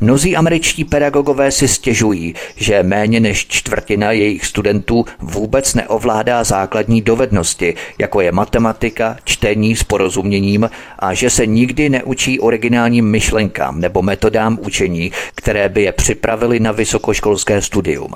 Mnozí 0.01 0.35
američtí 0.35 0.83
pedagogové 0.83 1.51
si 1.51 1.67
stěžují, 1.67 2.33
že 2.55 2.83
méně 2.83 3.19
než 3.19 3.47
čtvrtina 3.47 4.11
jejich 4.11 4.45
studentů 4.45 5.05
vůbec 5.19 5.73
neovládá 5.73 6.43
základní 6.43 7.01
dovednosti, 7.01 7.75
jako 7.99 8.21
je 8.21 8.31
matematika, 8.31 9.17
čtení 9.23 9.75
s 9.75 9.83
porozuměním 9.83 10.69
a 10.99 11.13
že 11.13 11.29
se 11.29 11.45
nikdy 11.45 11.89
neučí 11.89 12.39
originálním 12.39 13.05
myšlenkám 13.05 13.81
nebo 13.81 14.01
metodám 14.01 14.57
učení, 14.61 15.11
které 15.35 15.69
by 15.69 15.81
je 15.81 15.91
připravili 15.91 16.59
na 16.59 16.71
vysokoškolské 16.71 17.61
studium. 17.61 18.13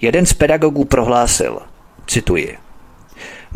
Jeden 0.00 0.26
z 0.26 0.32
pedagogů 0.32 0.84
prohlásil, 0.84 1.58
cituji, 2.06 2.56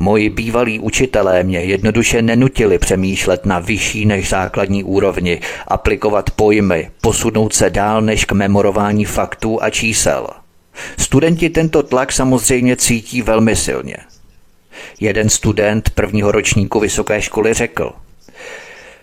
Moji 0.01 0.31
bývalí 0.31 0.81
učitelé 0.81 1.43
mě 1.43 1.61
jednoduše 1.61 2.23
nenutili 2.23 2.79
přemýšlet 2.79 3.47
na 3.47 3.59
vyšší 3.59 4.07
než 4.07 4.29
základní 4.29 4.85
úrovni, 4.85 5.41
aplikovat 5.69 6.31
pojmy, 6.31 6.91
posunout 7.01 7.55
se 7.55 7.71
dál 7.71 8.03
než 8.03 8.25
k 8.25 8.33
memorování 8.33 9.05
faktů 9.05 9.63
a 9.63 9.71
čísel. 9.71 10.27
Studenti 10.99 11.51
tento 11.51 11.83
tlak 11.83 12.13
samozřejmě 12.13 12.77
cítí 12.77 13.23
velmi 13.23 13.57
silně. 13.57 13.97
Jeden 15.01 15.29
student 15.29 15.91
prvního 15.91 16.33
ročníku 16.33 16.81
vysoké 16.81 17.23
školy 17.23 17.55
řekl, 17.55 17.93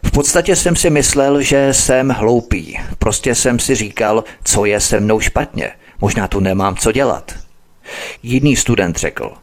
v 0.03 0.12
podstatě 0.12 0.55
jsem 0.55 0.75
si 0.75 0.89
myslel, 0.89 1.41
že 1.41 1.73
jsem 1.73 2.10
hloupý. 2.10 2.79
Prostě 2.99 3.36
jsem 3.36 3.60
si 3.60 3.75
říkal, 3.75 4.23
co 4.43 4.65
je 4.65 4.79
se 4.79 4.99
mnou 4.99 5.19
špatně. 5.19 5.71
Možná 6.01 6.27
tu 6.27 6.39
nemám 6.39 6.75
co 6.75 6.91
dělat. 6.91 7.36
Jiný 8.23 8.55
student 8.55 8.97
řekl, 8.97 9.33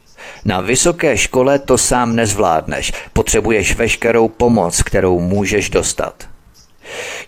na 0.44 0.61
vysoké 0.61 1.16
škole 1.16 1.59
to 1.59 1.78
sám 1.78 2.16
nezvládneš, 2.16 2.92
potřebuješ 3.12 3.74
veškerou 3.74 4.28
pomoc, 4.28 4.83
kterou 4.83 5.20
můžeš 5.20 5.70
dostat. 5.70 6.28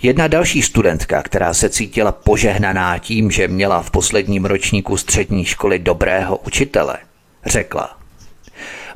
Jedna 0.02 0.28
další 0.28 0.62
studentka, 0.62 1.22
která 1.22 1.54
se 1.54 1.68
cítila 1.68 2.12
požehnaná 2.12 2.98
tím, 2.98 3.30
že 3.30 3.48
měla 3.48 3.82
v 3.82 3.90
posledním 3.90 4.44
ročníku 4.44 4.96
střední 4.96 5.44
školy 5.44 5.78
dobrého 5.78 6.36
učitele, 6.36 6.98
řekla. 7.46 7.96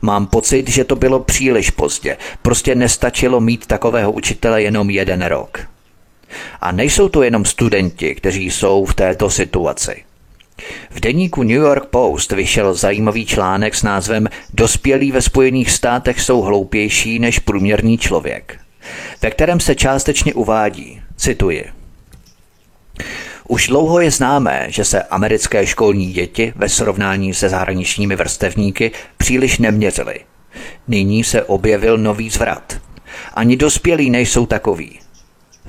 Mám 0.02 0.26
pocit, 0.26 0.70
že 0.70 0.84
to 0.84 0.96
bylo 0.96 1.20
příliš 1.20 1.70
pozdě. 1.70 2.16
Prostě 2.42 2.74
nestačilo 2.74 3.40
mít 3.40 3.66
takového 3.66 4.12
učitele 4.12 4.62
jenom 4.62 4.90
jeden 4.90 5.22
rok. 5.22 5.60
A 6.60 6.72
nejsou 6.72 7.08
to 7.08 7.22
jenom 7.22 7.44
studenti, 7.44 8.14
kteří 8.14 8.50
jsou 8.50 8.84
v 8.84 8.94
této 8.94 9.30
situaci. 9.30 10.04
V 10.90 11.00
deníku 11.00 11.42
New 11.42 11.56
York 11.56 11.86
Post 11.86 12.32
vyšel 12.32 12.74
zajímavý 12.74 13.26
článek 13.26 13.74
s 13.74 13.82
názvem 13.82 14.28
Dospělí 14.54 15.12
ve 15.12 15.22
Spojených 15.22 15.70
státech 15.70 16.20
jsou 16.20 16.40
hloupější 16.40 17.18
než 17.18 17.38
průměrný 17.38 17.98
člověk, 17.98 18.58
ve 19.22 19.30
kterém 19.30 19.60
se 19.60 19.74
částečně 19.74 20.34
uvádí, 20.34 21.02
cituji, 21.16 21.64
už 23.50 23.68
dlouho 23.68 24.00
je 24.00 24.10
známé, 24.10 24.66
že 24.68 24.84
se 24.84 25.02
americké 25.02 25.66
školní 25.66 26.12
děti 26.12 26.52
ve 26.56 26.68
srovnání 26.68 27.34
se 27.34 27.48
zahraničními 27.48 28.16
vrstevníky 28.16 28.92
příliš 29.16 29.58
neměřily. 29.58 30.20
Nyní 30.88 31.24
se 31.24 31.42
objevil 31.42 31.98
nový 31.98 32.30
zvrat. 32.30 32.80
Ani 33.34 33.56
dospělí 33.56 34.10
nejsou 34.10 34.46
takoví 34.46 34.98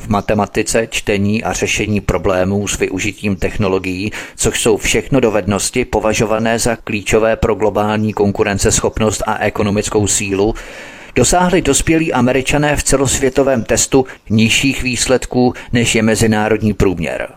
v 0.01 0.07
matematice, 0.07 0.87
čtení 0.87 1.43
a 1.43 1.53
řešení 1.53 2.01
problémů 2.01 2.67
s 2.67 2.77
využitím 2.77 3.35
technologií, 3.35 4.11
což 4.35 4.61
jsou 4.61 4.77
všechno 4.77 5.19
dovednosti 5.19 5.85
považované 5.85 6.59
za 6.59 6.75
klíčové 6.75 7.35
pro 7.35 7.55
globální 7.55 8.13
konkurenceschopnost 8.13 9.23
a 9.27 9.37
ekonomickou 9.37 10.07
sílu, 10.07 10.55
dosáhli 11.15 11.61
dospělí 11.61 12.13
američané 12.13 12.75
v 12.75 12.83
celosvětovém 12.83 13.63
testu 13.63 14.05
nižších 14.29 14.83
výsledků 14.83 15.53
než 15.73 15.95
je 15.95 16.01
mezinárodní 16.01 16.73
průměr. 16.73 17.27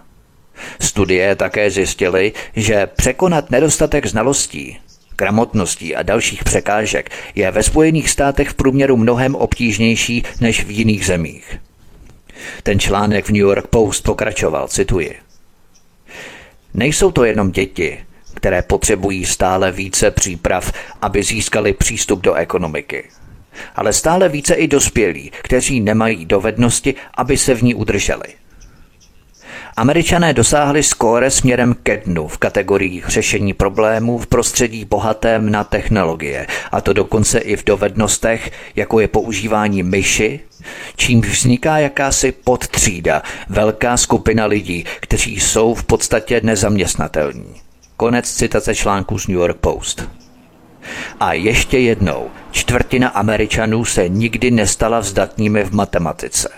Studie 0.81 1.37
také 1.37 1.71
zjistily, 1.71 2.33
že 2.57 2.87
překonat 2.87 3.51
nedostatek 3.51 4.07
znalostí, 4.07 4.79
gramotností 5.17 5.97
a 5.97 6.03
dalších 6.03 6.45
překážek 6.45 7.11
je 7.35 7.51
ve 7.51 7.63
Spojených 7.63 8.11
státech 8.11 8.49
v 8.49 8.55
průměru 8.55 8.97
mnohem 8.97 9.35
obtížnější 9.35 10.23
než 10.41 10.65
v 10.65 10.71
jiných 10.71 11.07
zemích. 11.07 11.59
Ten 12.63 12.79
článek 12.79 13.27
v 13.27 13.31
New 13.31 13.41
York 13.41 13.67
Post 13.67 14.05
pokračoval, 14.05 14.69
cituji. 14.69 15.17
Nejsou 16.75 17.11
to 17.11 17.25
jenom 17.25 17.51
děti, 17.51 17.99
které 18.35 18.63
potřebují 18.63 19.25
stále 19.25 19.73
více 19.73 20.11
příprav, 20.11 20.73
aby 21.03 21.23
získali 21.23 21.73
přístup 21.73 22.21
do 22.21 22.35
ekonomiky. 22.35 23.05
Ale 23.75 23.93
stále 23.93 24.29
více 24.29 24.55
i 24.55 24.69
dospělí, 24.69 25.33
kteří 25.43 25.81
nemají 25.81 26.25
dovednosti, 26.25 26.95
aby 27.15 27.37
se 27.37 27.55
v 27.55 27.63
ní 27.63 27.75
udrželi. 27.75 28.29
Američané 29.77 30.33
dosáhli 30.33 30.83
skóre 30.83 31.31
směrem 31.31 31.77
ke 31.83 31.97
dnu 31.97 32.29
v 32.29 32.39
kategoriích 32.39 33.09
řešení 33.09 33.55
problémů 33.55 34.19
v 34.19 34.27
prostředí 34.27 34.85
bohatém 34.85 35.51
na 35.51 35.65
technologie, 35.65 36.47
a 36.73 36.81
to 36.81 36.93
dokonce 36.93 37.39
i 37.39 37.57
v 37.57 37.65
dovednostech, 37.65 38.51
jako 38.77 39.01
je 39.01 39.09
používání 39.09 39.83
myši, 39.83 40.41
čím 40.97 41.21
vzniká 41.21 41.79
jakási 41.79 42.33
podtřída, 42.33 43.23
velká 43.49 43.97
skupina 43.97 44.47
lidí, 44.47 44.85
kteří 45.01 45.41
jsou 45.41 45.75
v 45.75 45.85
podstatě 45.85 46.41
nezaměstnatelní. 46.45 47.55
Konec 47.97 48.33
citace 48.33 48.75
článku 48.75 49.19
z 49.19 49.29
New 49.29 49.37
York 49.37 49.57
Post. 49.57 50.09
A 51.21 51.33
ještě 51.33 51.79
jednou, 51.79 52.31
čtvrtina 52.51 53.09
Američanů 53.09 53.85
se 53.85 54.09
nikdy 54.09 54.51
nestala 54.51 54.99
vzdatními 54.99 55.65
v 55.65 55.73
matematice. 55.73 56.49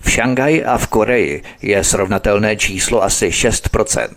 V 0.00 0.10
Šanghaji 0.10 0.64
a 0.64 0.78
v 0.78 0.86
Koreji 0.86 1.42
je 1.62 1.84
srovnatelné 1.84 2.56
číslo 2.56 3.02
asi 3.02 3.28
6%. 3.28 4.08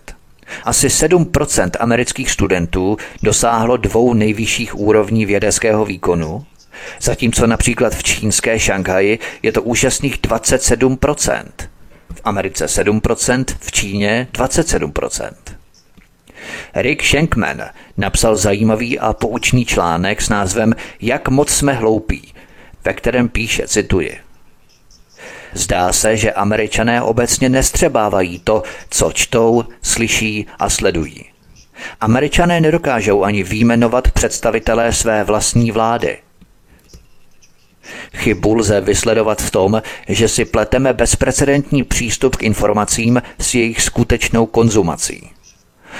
Asi 0.64 0.88
7% 0.88 1.70
amerických 1.80 2.30
studentů 2.30 2.96
dosáhlo 3.22 3.76
dvou 3.76 4.14
nejvyšších 4.14 4.78
úrovní 4.78 5.26
vědeckého 5.26 5.84
výkonu, 5.84 6.46
zatímco 7.00 7.46
například 7.46 7.94
v 7.94 8.02
čínské 8.02 8.58
Šanghaji 8.58 9.18
je 9.42 9.52
to 9.52 9.62
úžasných 9.62 10.20
27%. 10.20 11.44
V 12.14 12.20
Americe 12.24 12.66
7%, 12.66 13.44
v 13.60 13.72
Číně 13.72 14.28
27%. 14.32 15.30
Rick 16.74 17.04
Shankman 17.04 17.62
napsal 17.96 18.36
zajímavý 18.36 18.98
a 18.98 19.12
poučný 19.12 19.64
článek 19.64 20.22
s 20.22 20.28
názvem 20.28 20.74
Jak 21.00 21.28
moc 21.28 21.50
jsme 21.50 21.72
hloupí, 21.72 22.34
ve 22.84 22.92
kterém 22.92 23.28
píše, 23.28 23.68
cituji, 23.68 24.18
Zdá 25.54 25.92
se, 25.92 26.16
že 26.16 26.32
američané 26.32 27.02
obecně 27.02 27.48
nestřebávají 27.48 28.40
to, 28.44 28.62
co 28.90 29.12
čtou, 29.12 29.64
slyší 29.82 30.46
a 30.58 30.70
sledují. 30.70 31.24
Američané 32.00 32.60
nedokážou 32.60 33.24
ani 33.24 33.42
výjmenovat 33.42 34.10
představitelé 34.10 34.92
své 34.92 35.24
vlastní 35.24 35.70
vlády. 35.70 36.18
Chybu 38.16 38.54
lze 38.54 38.80
vysledovat 38.80 39.42
v 39.42 39.50
tom, 39.50 39.82
že 40.08 40.28
si 40.28 40.44
pleteme 40.44 40.92
bezprecedentní 40.92 41.82
přístup 41.84 42.36
k 42.36 42.42
informacím 42.42 43.22
s 43.38 43.54
jejich 43.54 43.82
skutečnou 43.82 44.46
konzumací. 44.46 45.30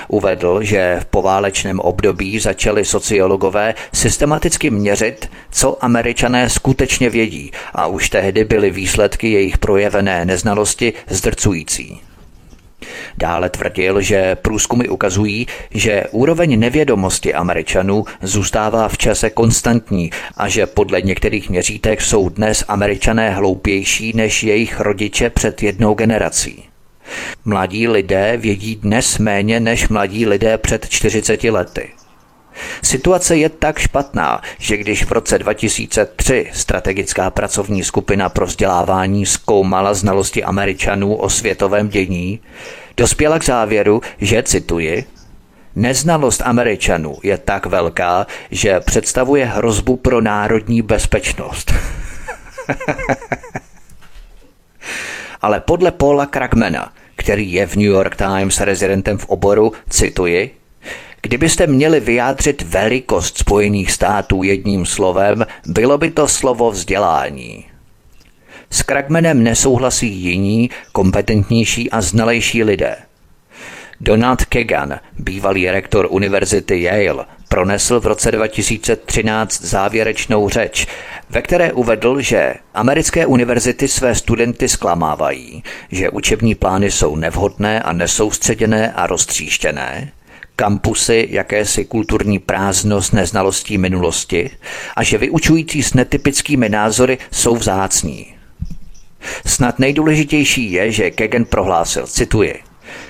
Uvedl, 0.09 0.63
že 0.63 0.99
v 1.01 1.05
poválečném 1.05 1.81
období 1.81 2.39
začali 2.39 2.85
sociologové 2.85 3.75
systematicky 3.93 4.71
měřit, 4.71 5.31
co 5.51 5.85
američané 5.85 6.51
skutečně 6.51 7.11
vědí 7.11 7.51
a 7.73 7.87
už 7.87 8.11
tehdy 8.11 8.45
byly 8.45 8.71
výsledky 8.71 9.33
jejich 9.33 9.59
projevené 9.59 10.25
neznalosti 10.25 10.93
zdrcující. 11.09 12.01
Dále 13.19 13.51
tvrdil, 13.51 14.01
že 14.01 14.35
průzkumy 14.35 14.89
ukazují, 14.89 15.47
že 15.71 16.05
úroveň 16.11 16.59
nevědomosti 16.59 17.35
Američanů 17.35 18.05
zůstává 18.23 18.89
v 18.89 18.99
čase 18.99 19.31
konstantní 19.31 20.11
a 20.37 20.49
že 20.49 20.67
podle 20.67 21.03
některých 21.03 21.51
měřítek 21.51 22.01
jsou 22.01 22.29
dnes 22.29 22.65
Američané 22.69 23.31
hloupější 23.31 24.13
než 24.17 24.43
jejich 24.43 24.81
rodiče 24.81 25.31
před 25.31 25.63
jednou 25.63 25.95
generací. 25.95 26.65
Mladí 27.45 27.89
lidé 27.89 28.37
vědí 28.37 28.77
dnes 28.77 29.19
méně 29.19 29.61
než 29.61 29.89
mladí 29.89 30.27
lidé 30.27 30.59
před 30.59 30.89
40 30.89 31.45
lety. 31.45 31.91
Situace 32.83 33.37
je 33.37 33.49
tak 33.49 33.79
špatná, 33.79 34.41
že 34.59 34.77
když 34.77 35.05
v 35.05 35.13
roce 35.13 35.39
2003 35.39 36.51
strategická 36.53 37.31
pracovní 37.31 37.85
skupina 37.85 38.29
pro 38.29 38.47
vzdělávání 38.47 39.27
zkoumala 39.27 39.95
znalosti 39.95 40.45
Američanů 40.45 41.15
o 41.15 41.31
světovém 41.31 41.89
dění, 41.89 42.41
dospěla 42.97 43.39
k 43.39 43.45
závěru, 43.45 44.01
že, 44.21 44.43
cituji, 44.43 45.05
Neznalost 45.77 46.43
Američanů 46.45 47.17
je 47.23 47.39
tak 47.39 47.67
velká, 47.67 48.27
že 48.51 48.81
představuje 48.81 49.45
hrozbu 49.47 49.97
pro 49.97 50.21
národní 50.21 50.83
bezpečnost. 50.83 51.75
Ale 55.41 55.61
podle 55.61 55.91
Paula 55.91 56.27
Kragmana, 56.27 56.93
který 57.17 57.53
je 57.53 57.67
v 57.67 57.77
New 57.77 57.87
York 57.87 58.17
Times 58.17 58.61
rezidentem 58.61 59.19
v 59.19 59.29
oboru, 59.29 59.73
cituji, 59.91 60.55
Kdybyste 61.25 61.67
měli 61.67 62.01
vyjádřit 62.01 62.63
velikost 62.63 63.39
Spojených 63.39 63.93
států 63.93 64.43
jedním 64.43 64.87
slovem, 64.87 65.47
bylo 65.67 65.99
by 65.99 66.11
to 66.11 66.29
slovo 66.29 66.71
vzdělání. 66.71 67.65
S 68.71 68.83
Kragmanem 68.83 69.43
nesouhlasí 69.43 70.09
jiní, 70.09 70.71
kompetentnější 70.93 71.91
a 71.91 72.01
znalejší 72.01 72.65
lidé. 72.65 72.97
Donald 74.01 74.45
Kagan, 74.45 75.01
bývalý 75.19 75.71
rektor 75.71 76.07
univerzity 76.11 76.83
Yale, 76.83 77.25
pronesl 77.49 78.01
v 78.01 78.07
roce 78.07 78.33
2013 78.33 79.63
závěrečnou 79.63 80.49
řeč, 80.49 80.87
ve 81.31 81.43
které 81.43 81.73
uvedl, 81.73 82.21
že 82.21 82.55
americké 82.75 83.27
univerzity 83.27 83.89
své 83.89 84.15
studenty 84.15 84.69
zklamávají, 84.69 85.63
že 85.93 86.11
učební 86.11 86.55
plány 86.55 86.91
jsou 86.91 87.17
nevhodné 87.17 87.83
a 87.83 87.93
nesoustředěné 87.93 88.93
a 88.93 89.07
roztříštěné, 89.07 90.13
kampusy 90.57 91.29
jakési 91.31 91.85
kulturní 91.85 92.39
prázdno 92.39 93.03
s 93.03 93.13
neznalostí 93.13 93.79
minulosti 93.79 94.51
a 94.97 95.03
že 95.03 95.19
vyučující 95.19 95.83
s 95.83 95.95
netypickými 95.95 96.69
názory 96.69 97.19
jsou 97.31 97.57
vzácní. 97.57 98.35
Snad 99.47 99.79
nejdůležitější 99.79 100.73
je, 100.73 100.93
že 100.93 101.11
Kegen 101.11 101.45
prohlásil, 101.45 102.07
cituji, 102.07 102.55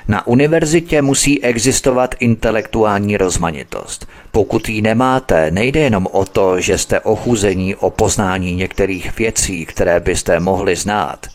na 0.09 0.26
univerzitě 0.26 1.02
musí 1.02 1.44
existovat 1.44 2.14
intelektuální 2.20 3.16
rozmanitost. 3.16 4.07
Pokud 4.30 4.68
ji 4.68 4.83
nemáte, 4.83 5.50
nejde 5.50 5.80
jenom 5.80 6.09
o 6.12 6.24
to, 6.24 6.61
že 6.61 6.78
jste 6.78 7.00
ochuzení 7.00 7.74
o 7.74 7.90
poznání 7.90 8.54
některých 8.54 9.18
věcí, 9.18 9.66
které 9.66 10.00
byste 10.00 10.40
mohli 10.40 10.76
znát. 10.76 11.34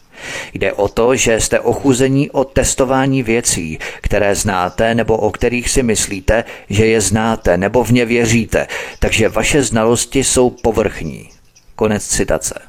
Jde 0.54 0.74
o 0.74 0.88
to, 0.88 1.16
že 1.16 1.40
jste 1.40 1.60
ochuzení 1.60 2.32
o 2.32 2.44
testování 2.44 3.24
věcí, 3.24 3.80
které 4.02 4.36
znáte 4.36 4.96
nebo 4.96 5.18
o 5.18 5.32
kterých 5.32 5.70
si 5.70 5.84
myslíte, 5.84 6.44
že 6.70 6.86
je 6.86 7.02
znáte 7.02 7.58
nebo 7.58 7.84
v 7.84 7.92
ně 7.92 8.06
věříte, 8.06 8.68
takže 9.00 9.30
vaše 9.30 9.64
znalosti 9.64 10.24
jsou 10.24 10.50
povrchní. 10.50 11.30
Konec 11.76 12.08
citace. 12.08 12.60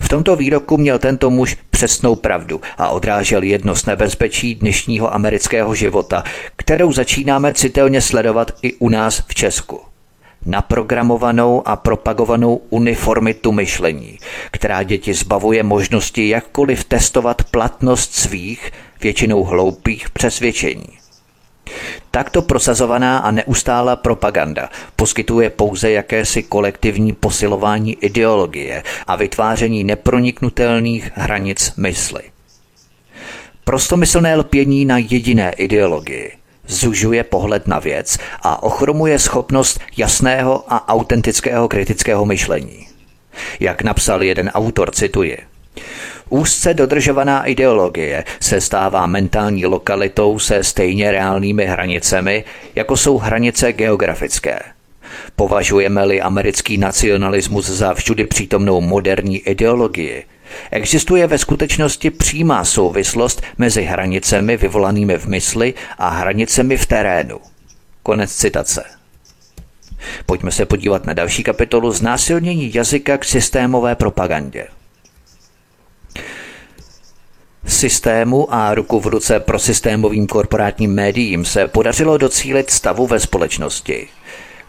V 0.00 0.08
tomto 0.08 0.36
výroku 0.36 0.76
měl 0.76 0.98
tento 0.98 1.30
muž 1.30 1.56
přesnou 1.70 2.16
pravdu 2.16 2.60
a 2.78 2.88
odrážel 2.88 3.42
jedno 3.42 3.74
z 3.76 3.86
nebezpečí 3.86 4.54
dnešního 4.54 5.14
amerického 5.14 5.74
života, 5.74 6.24
kterou 6.56 6.92
začínáme 6.92 7.54
citelně 7.54 8.00
sledovat 8.00 8.50
i 8.62 8.74
u 8.74 8.88
nás 8.88 9.22
v 9.28 9.34
Česku 9.34 9.80
naprogramovanou 10.46 11.68
a 11.68 11.76
propagovanou 11.76 12.60
uniformitu 12.70 13.52
myšlení, 13.52 14.18
která 14.50 14.82
děti 14.82 15.14
zbavuje 15.14 15.62
možnosti 15.62 16.28
jakkoliv 16.28 16.84
testovat 16.84 17.44
platnost 17.44 18.14
svých, 18.14 18.72
většinou 19.00 19.44
hloupých 19.44 20.10
přesvědčení. 20.10 21.00
Takto 22.10 22.42
prosazovaná 22.42 23.18
a 23.18 23.30
neustála 23.30 23.96
propaganda 23.96 24.70
poskytuje 24.96 25.50
pouze 25.50 25.90
jakési 25.90 26.42
kolektivní 26.42 27.12
posilování 27.12 27.92
ideologie 28.00 28.82
a 29.06 29.16
vytváření 29.16 29.84
neproniknutelných 29.84 31.10
hranic 31.14 31.72
mysli. 31.76 32.22
Prostomyslné 33.64 34.36
lpění 34.36 34.84
na 34.84 34.98
jediné 34.98 35.52
ideologii 35.52 36.39
zužuje 36.70 37.24
pohled 37.24 37.66
na 37.66 37.78
věc 37.78 38.18
a 38.42 38.62
ochromuje 38.62 39.18
schopnost 39.18 39.80
jasného 39.96 40.64
a 40.68 40.88
autentického 40.88 41.68
kritického 41.68 42.24
myšlení. 42.24 42.86
Jak 43.60 43.82
napsal 43.82 44.22
jeden 44.22 44.48
autor, 44.48 44.90
cituje. 44.90 45.38
Úzce 46.28 46.74
dodržovaná 46.74 47.44
ideologie 47.44 48.24
se 48.40 48.60
stává 48.60 49.06
mentální 49.06 49.66
lokalitou 49.66 50.38
se 50.38 50.64
stejně 50.64 51.10
reálnými 51.10 51.66
hranicemi, 51.66 52.44
jako 52.74 52.96
jsou 52.96 53.18
hranice 53.18 53.72
geografické. 53.72 54.60
Považujeme-li 55.36 56.20
americký 56.20 56.78
nacionalismus 56.78 57.66
za 57.66 57.94
všudy 57.94 58.26
přítomnou 58.26 58.80
moderní 58.80 59.38
ideologii, 59.38 60.24
Existuje 60.70 61.26
ve 61.26 61.38
skutečnosti 61.38 62.10
přímá 62.10 62.64
souvislost 62.64 63.42
mezi 63.58 63.82
hranicemi 63.82 64.56
vyvolanými 64.56 65.18
v 65.18 65.26
mysli 65.26 65.74
a 65.98 66.08
hranicemi 66.08 66.76
v 66.76 66.86
terénu. 66.86 67.40
Konec 68.02 68.36
citace. 68.36 68.84
Pojďme 70.26 70.50
se 70.50 70.66
podívat 70.66 71.06
na 71.06 71.12
další 71.12 71.42
kapitolu 71.42 71.92
Znásilnění 71.92 72.74
jazyka 72.74 73.18
k 73.18 73.24
systémové 73.24 73.94
propagandě. 73.94 74.66
Systému 77.66 78.54
a 78.54 78.74
ruku 78.74 79.00
v 79.00 79.06
ruce 79.06 79.40
pro 79.40 79.58
systémovým 79.58 80.26
korporátním 80.26 80.94
médiím 80.94 81.44
se 81.44 81.68
podařilo 81.68 82.18
docílit 82.18 82.70
stavu 82.70 83.06
ve 83.06 83.20
společnosti, 83.20 84.08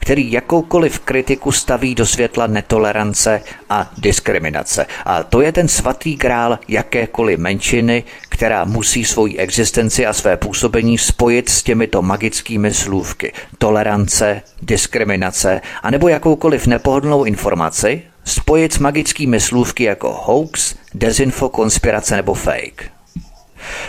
který 0.01 0.31
jakoukoliv 0.31 0.99
kritiku 0.99 1.51
staví 1.51 1.95
do 1.95 2.05
světla 2.05 2.47
netolerance 2.47 3.41
a 3.69 3.91
diskriminace. 3.97 4.85
A 5.05 5.23
to 5.23 5.41
je 5.41 5.51
ten 5.51 5.67
svatý 5.67 6.17
král 6.17 6.59
jakékoliv 6.67 7.39
menšiny, 7.39 8.03
která 8.29 8.65
musí 8.65 9.05
svoji 9.05 9.37
existenci 9.37 10.05
a 10.05 10.13
své 10.13 10.37
působení 10.37 10.97
spojit 10.97 11.49
s 11.49 11.63
těmito 11.63 12.01
magickými 12.01 12.73
slůvky. 12.73 13.33
Tolerance, 13.57 14.41
diskriminace, 14.61 15.61
anebo 15.83 16.07
jakoukoliv 16.07 16.67
nepohodlnou 16.67 17.23
informaci, 17.23 18.01
spojit 18.23 18.73
s 18.73 18.79
magickými 18.79 19.39
slůvky 19.39 19.83
jako 19.83 20.13
hoax, 20.23 20.75
dezinfo, 20.93 21.49
konspirace 21.49 22.15
nebo 22.15 22.33
fake. 22.33 23.00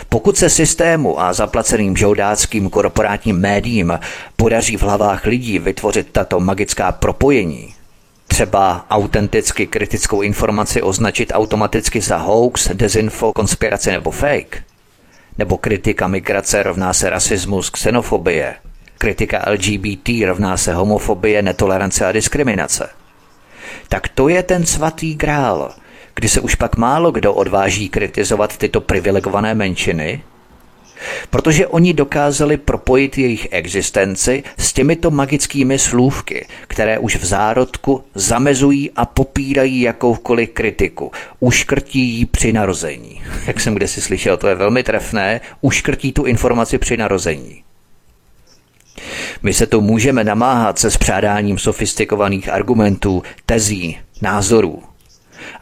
Pokud 0.09 0.37
se 0.37 0.49
systému 0.49 1.21
a 1.21 1.33
zaplaceným 1.33 1.97
žoudáckým 1.97 2.69
korporátním 2.69 3.39
médiím 3.39 3.99
podaří 4.35 4.77
v 4.77 4.81
hlavách 4.81 5.25
lidí 5.25 5.59
vytvořit 5.59 6.07
tato 6.11 6.39
magická 6.39 6.91
propojení, 6.91 7.73
třeba 8.27 8.85
autenticky 8.89 9.67
kritickou 9.67 10.21
informaci 10.21 10.81
označit 10.81 11.31
automaticky 11.35 12.01
za 12.01 12.17
hoax, 12.17 12.69
dezinfo, 12.73 13.33
konspiraci 13.33 13.91
nebo 13.91 14.11
fake, 14.11 14.63
nebo 15.37 15.57
kritika 15.57 16.07
migrace 16.07 16.63
rovná 16.63 16.93
se 16.93 17.09
rasismus, 17.09 17.69
xenofobie, 17.69 18.55
kritika 18.97 19.43
LGBT 19.51 20.09
rovná 20.25 20.57
se 20.57 20.73
homofobie, 20.73 21.41
netolerance 21.41 22.05
a 22.05 22.11
diskriminace. 22.11 22.89
Tak 23.89 24.07
to 24.07 24.27
je 24.27 24.43
ten 24.43 24.65
svatý 24.65 25.15
grál– 25.15 25.73
kdy 26.15 26.29
se 26.29 26.41
už 26.41 26.55
pak 26.55 26.77
málo 26.77 27.11
kdo 27.11 27.33
odváží 27.33 27.89
kritizovat 27.89 28.57
tyto 28.57 28.81
privilegované 28.81 29.55
menšiny, 29.55 30.21
protože 31.29 31.67
oni 31.67 31.93
dokázali 31.93 32.57
propojit 32.57 33.17
jejich 33.17 33.47
existenci 33.51 34.43
s 34.57 34.73
těmito 34.73 35.11
magickými 35.11 35.79
slůvky, 35.79 36.47
které 36.67 36.99
už 36.99 37.15
v 37.15 37.25
zárodku 37.25 38.03
zamezují 38.15 38.91
a 38.91 39.05
popírají 39.05 39.81
jakoukoliv 39.81 40.49
kritiku, 40.49 41.11
uškrtí 41.39 41.99
ji 41.99 42.25
při 42.25 42.53
narození. 42.53 43.21
Jak 43.47 43.59
jsem 43.59 43.75
kde 43.75 43.87
si 43.87 44.01
slyšel, 44.01 44.37
to 44.37 44.47
je 44.47 44.55
velmi 44.55 44.83
trefné, 44.83 45.41
uškrtí 45.61 46.11
tu 46.11 46.23
informaci 46.23 46.77
při 46.77 46.97
narození. 46.97 47.63
My 49.43 49.53
se 49.53 49.67
to 49.67 49.81
můžeme 49.81 50.23
namáhat 50.23 50.79
se 50.79 50.91
spřádáním 50.91 51.57
sofistikovaných 51.57 52.49
argumentů, 52.49 53.23
tezí, 53.45 53.99
názorů 54.21 54.83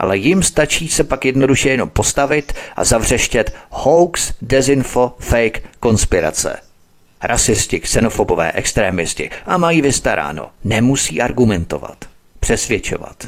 ale 0.01 0.17
jim 0.17 0.43
stačí 0.43 0.87
se 0.87 1.03
pak 1.03 1.25
jednoduše 1.25 1.69
jenom 1.69 1.89
postavit 1.89 2.53
a 2.75 2.83
zavřeštět 2.83 3.55
hoax, 3.69 4.33
dezinfo, 4.41 5.13
fake, 5.19 5.63
konspirace. 5.79 6.59
Rasisti, 7.23 7.79
xenofobové, 7.79 8.51
extrémisti 8.51 9.29
a 9.45 9.57
mají 9.57 9.81
vystaráno. 9.81 10.49
Nemusí 10.63 11.21
argumentovat, 11.21 12.05
přesvědčovat. 12.39 13.27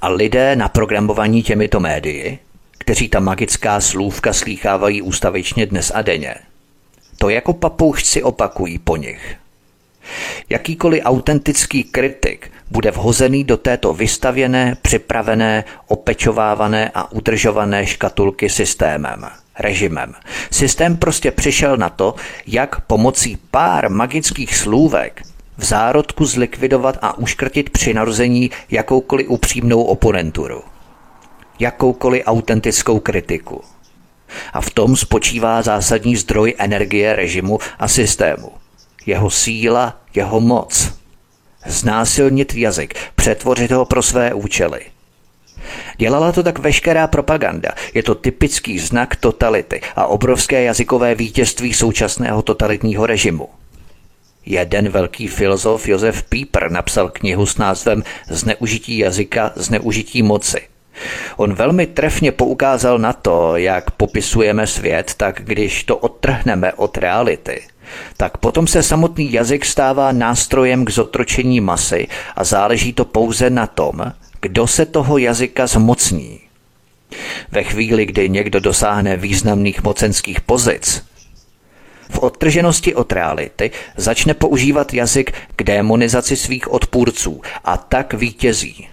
A 0.00 0.08
lidé 0.08 0.56
na 0.56 0.68
programování 0.68 1.42
těmito 1.42 1.80
médii, 1.80 2.38
kteří 2.78 3.08
ta 3.08 3.20
magická 3.20 3.80
slůvka 3.80 4.32
slýchávají 4.32 5.02
ústavičně 5.02 5.66
dnes 5.66 5.92
a 5.94 6.02
denně, 6.02 6.34
to 7.18 7.28
jako 7.28 7.52
papoušci 7.52 8.22
opakují 8.22 8.78
po 8.78 8.96
nich. 8.96 9.36
Jakýkoliv 10.48 11.02
autentický 11.04 11.84
kritik 11.84 12.50
bude 12.70 12.90
vhozený 12.90 13.44
do 13.44 13.56
této 13.56 13.92
vystavěné, 13.92 14.76
připravené, 14.82 15.64
opečovávané 15.88 16.90
a 16.94 17.12
udržované 17.12 17.86
škatulky 17.86 18.50
systémem. 18.50 19.26
režimem. 19.58 20.14
Systém 20.50 20.96
prostě 20.96 21.30
přišel 21.30 21.76
na 21.76 21.90
to, 21.90 22.14
jak 22.46 22.80
pomocí 22.80 23.38
pár 23.50 23.90
magických 23.90 24.56
slůvek 24.56 25.22
v 25.56 25.64
zárodku 25.64 26.24
zlikvidovat 26.24 26.98
a 27.02 27.18
uškrtit 27.18 27.70
při 27.70 27.94
narození 27.94 28.50
jakoukoliv 28.70 29.30
upřímnou 29.30 29.82
oponenturu, 29.82 30.62
jakoukoliv 31.58 32.22
autentickou 32.26 33.00
kritiku. 33.00 33.60
A 34.52 34.60
v 34.60 34.70
tom 34.70 34.96
spočívá 34.96 35.62
zásadní 35.62 36.16
zdroj 36.16 36.54
energie 36.58 37.16
režimu 37.16 37.58
a 37.78 37.88
systému. 37.88 38.52
Jeho 39.06 39.30
síla, 39.30 40.00
jeho 40.14 40.40
moc. 40.40 40.92
Znásilnit 41.66 42.54
jazyk, 42.54 42.94
přetvořit 43.14 43.70
ho 43.70 43.84
pro 43.84 44.02
své 44.02 44.34
účely– 44.34 44.80
Dělala 45.98 46.32
to 46.32 46.42
tak 46.42 46.58
veškerá 46.58 47.06
propaganda. 47.06 47.70
Je 47.94 48.02
to 48.02 48.14
typický 48.14 48.78
znak 48.78 49.16
totality 49.16 49.80
a 49.96 50.06
obrovské 50.06 50.62
jazykové 50.62 51.14
vítězství 51.14 51.74
současného 51.74 52.42
totalitního 52.42 53.06
režimu. 53.06 53.48
Jeden 54.46 54.88
velký 54.88 55.28
filozof 55.28 55.88
Josef 55.88 56.22
Pieper 56.22 56.70
napsal 56.70 57.08
knihu 57.08 57.46
s 57.46 57.58
názvem 57.58 58.02
Zneužití 58.28 58.98
jazyka, 58.98 59.52
zneužití 59.56 60.22
moci. 60.22 60.60
On 61.36 61.54
velmi 61.54 61.86
trefně 61.86 62.32
poukázal 62.32 62.98
na 62.98 63.12
to, 63.12 63.56
jak 63.56 63.90
popisujeme 63.90 64.66
svět, 64.66 65.14
tak 65.16 65.40
když 65.44 65.84
to 65.84 65.96
odtrhneme 65.96 66.72
od 66.72 66.98
reality, 66.98 67.62
tak 68.16 68.36
potom 68.36 68.66
se 68.66 68.82
samotný 68.82 69.32
jazyk 69.32 69.64
stává 69.64 70.12
nástrojem 70.12 70.84
k 70.84 70.90
zotročení 70.90 71.60
masy 71.60 72.08
a 72.36 72.44
záleží 72.44 72.92
to 72.92 73.04
pouze 73.04 73.50
na 73.50 73.66
tom, 73.66 74.12
kdo 74.40 74.66
se 74.66 74.86
toho 74.86 75.18
jazyka 75.18 75.66
zmocní. 75.66 76.40
Ve 77.50 77.62
chvíli, 77.62 78.06
kdy 78.06 78.28
někdo 78.28 78.60
dosáhne 78.60 79.16
významných 79.16 79.82
mocenských 79.82 80.40
pozic, 80.40 81.04
v 82.10 82.18
odtrženosti 82.18 82.94
od 82.94 83.12
reality 83.12 83.70
začne 83.96 84.34
používat 84.34 84.94
jazyk 84.94 85.32
k 85.56 85.62
demonizaci 85.62 86.36
svých 86.36 86.72
odpůrců 86.72 87.42
a 87.64 87.76
tak 87.76 88.14
vítězí. 88.14 88.88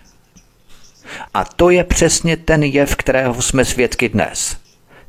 A 1.33 1.45
to 1.45 1.69
je 1.69 1.83
přesně 1.83 2.37
ten 2.37 2.63
jev, 2.63 2.95
kterého 2.95 3.41
jsme 3.41 3.65
svědky 3.65 4.09
dnes. 4.09 4.61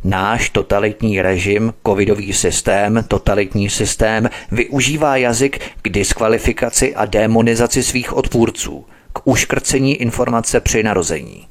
Náš 0.05 0.51
totalitní 0.51 1.23
režim, 1.23 1.75
covidový 1.87 2.33
systém, 2.33 3.05
totalitní 3.09 3.71
systém 3.71 4.31
využívá 4.51 5.17
jazyk 5.17 5.59
k 5.83 5.89
diskvalifikaci 5.89 6.95
a 6.95 7.07
demonizaci 7.07 7.83
svých 7.83 8.13
odpůrců– 8.13 8.85
k 9.13 9.21
uškrcení 9.25 9.95
informace 9.95 10.61
při 10.61 10.83
narození. 10.83 11.47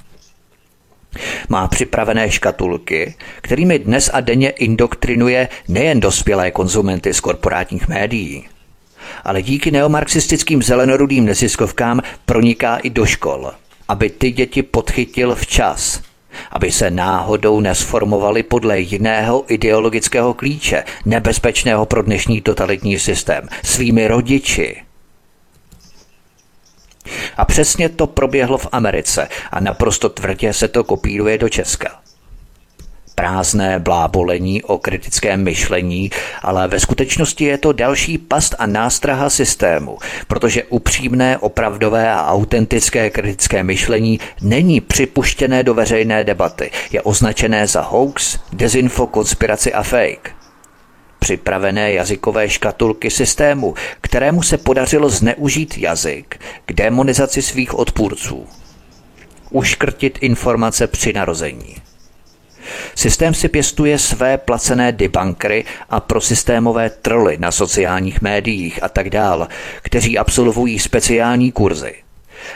Má 1.50 1.68
připravené 1.68 2.32
škatulky, 2.32 3.16
kterými 3.42 3.80
dnes 3.80 4.10
a 4.14 4.22
denně 4.22 4.50
indoktrinuje 4.50 5.48
nejen 5.68 6.00
dospělé 6.00 6.52
konzumenty 6.52 7.14
z 7.14 7.20
korporátních 7.20 7.88
médií, 7.88 8.48
ale 9.24 9.42
díky 9.42 9.72
neomarxistickým 9.72 10.64
zelenorudým 10.64 11.26
neziskovkám 11.26 12.02
proniká 12.26 12.78
i 12.78 12.90
do 12.90 13.06
škol, 13.06 13.52
aby 13.88 14.10
ty 14.10 14.32
děti 14.32 14.64
podchytil 14.64 15.36
včas, 15.36 16.02
aby 16.52 16.72
se 16.72 16.92
náhodou 16.92 17.60
nesformovali 17.60 18.44
podle 18.44 18.80
jiného 18.80 19.46
ideologického 19.48 20.34
klíče, 20.34 20.84
nebezpečného 21.06 21.86
pro 21.86 22.02
dnešní 22.02 22.42
totalitní 22.42 23.00
systém, 23.00 23.48
svými 23.64 24.08
rodiči, 24.08 24.84
a 27.38 27.46
přesně 27.46 27.90
to 27.90 28.08
proběhlo 28.08 28.58
v 28.58 28.68
Americe 28.72 29.28
a 29.52 29.60
naprosto 29.60 30.10
tvrdě 30.10 30.54
se 30.54 30.68
to 30.68 30.84
kopíruje 30.84 31.38
do 31.38 31.50
Česka 31.50 32.01
prázdné 33.16 33.80
blábolení 33.80 34.64
o 34.64 34.78
kritickém 34.78 35.44
myšlení, 35.44 36.12
ale 36.42 36.68
ve 36.68 36.80
skutečnosti 36.80 37.44
je 37.44 37.58
to 37.58 37.72
další 37.72 38.18
past 38.18 38.56
a 38.60 38.66
nástraha 38.66 39.30
systému, 39.30 39.98
protože 40.28 40.64
upřímné, 40.64 41.38
opravdové 41.38 42.12
a 42.12 42.28
autentické 42.28 43.10
kritické 43.10 43.64
myšlení 43.64 44.20
není 44.42 44.82
připuštěné 44.82 45.64
do 45.64 45.74
veřejné 45.74 46.24
debaty, 46.24 46.72
je 46.92 47.02
označené 47.02 47.68
za 47.68 47.82
hoax, 47.82 48.40
dezinfo, 48.54 49.08
konspiraci 49.08 49.74
a 49.74 49.84
fake 49.84 50.42
připravené 51.22 51.94
jazykové 51.94 52.50
škatulky 52.50 53.10
systému, 53.10 53.74
kterému 54.02 54.44
se 54.44 54.58
podařilo 54.58 55.10
zneužít 55.10 55.78
jazyk 55.78 56.40
k 56.66 56.74
demonizaci 56.74 57.42
svých 57.42 57.74
odpůrců. 57.74 58.48
Uškrtit 59.52 60.18
informace 60.22 60.88
při 60.88 61.14
narození. 61.14 61.76
Systém 62.96 63.34
si 63.34 63.50
pěstuje 63.50 64.00
své 64.00 64.38
placené 64.38 64.92
debunkry 64.92 65.66
a 65.90 66.00
prosystémové 66.00 66.90
troly 66.90 67.38
na 67.38 67.52
sociálních 67.52 68.22
médiích 68.22 68.84
a 68.84 68.90
tak 68.90 69.10
dál, 69.10 69.48
kteří 69.82 70.18
absolvují 70.18 70.80
speciální 70.80 71.52
kurzy. 71.52 71.96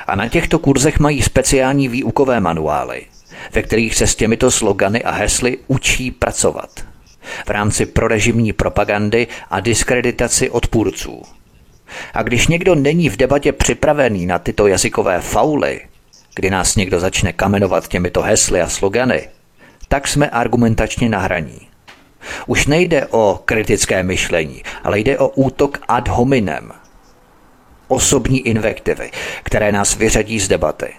A 0.07 0.15
na 0.15 0.29
těchto 0.29 0.59
kurzech 0.59 0.99
mají 0.99 1.21
speciální 1.21 1.87
výukové 1.87 2.39
manuály, 2.39 3.01
ve 3.51 3.61
kterých 3.61 3.95
se 3.95 4.07
s 4.07 4.15
těmito 4.15 4.51
slogany 4.51 5.03
a 5.03 5.11
hesly 5.11 5.57
učí 5.67 6.11
pracovat 6.11 6.69
v 7.45 7.49
rámci 7.49 7.85
prorežimní 7.85 8.53
propagandy 8.53 9.27
a 9.49 9.59
diskreditaci 9.59 10.49
odpůrců. 10.49 11.23
A 12.13 12.23
když 12.23 12.47
někdo 12.47 12.75
není 12.75 13.09
v 13.09 13.17
debatě 13.17 13.51
připravený 13.51 14.25
na 14.25 14.39
tyto 14.39 14.67
jazykové 14.67 15.21
fauly, 15.21 15.81
kdy 16.35 16.49
nás 16.49 16.75
někdo 16.75 16.99
začne 16.99 17.33
kamenovat 17.33 17.87
těmito 17.87 18.21
hesly 18.21 18.61
a 18.61 18.69
slogany, 18.69 19.29
tak 19.87 20.07
jsme 20.07 20.29
argumentačně 20.29 21.09
na 21.09 21.19
hraní. 21.19 21.67
Už 22.47 22.67
nejde 22.67 23.07
o 23.07 23.41
kritické 23.45 24.03
myšlení, 24.03 24.63
ale 24.83 24.99
jde 24.99 25.17
o 25.17 25.27
útok 25.27 25.77
ad 25.87 26.07
hominem. 26.07 26.71
Osobní 27.87 28.39
invektivy, 28.39 29.11
které 29.43 29.71
nás 29.71 29.95
vyřadí 29.95 30.39
z 30.39 30.47
debaty. 30.47 30.93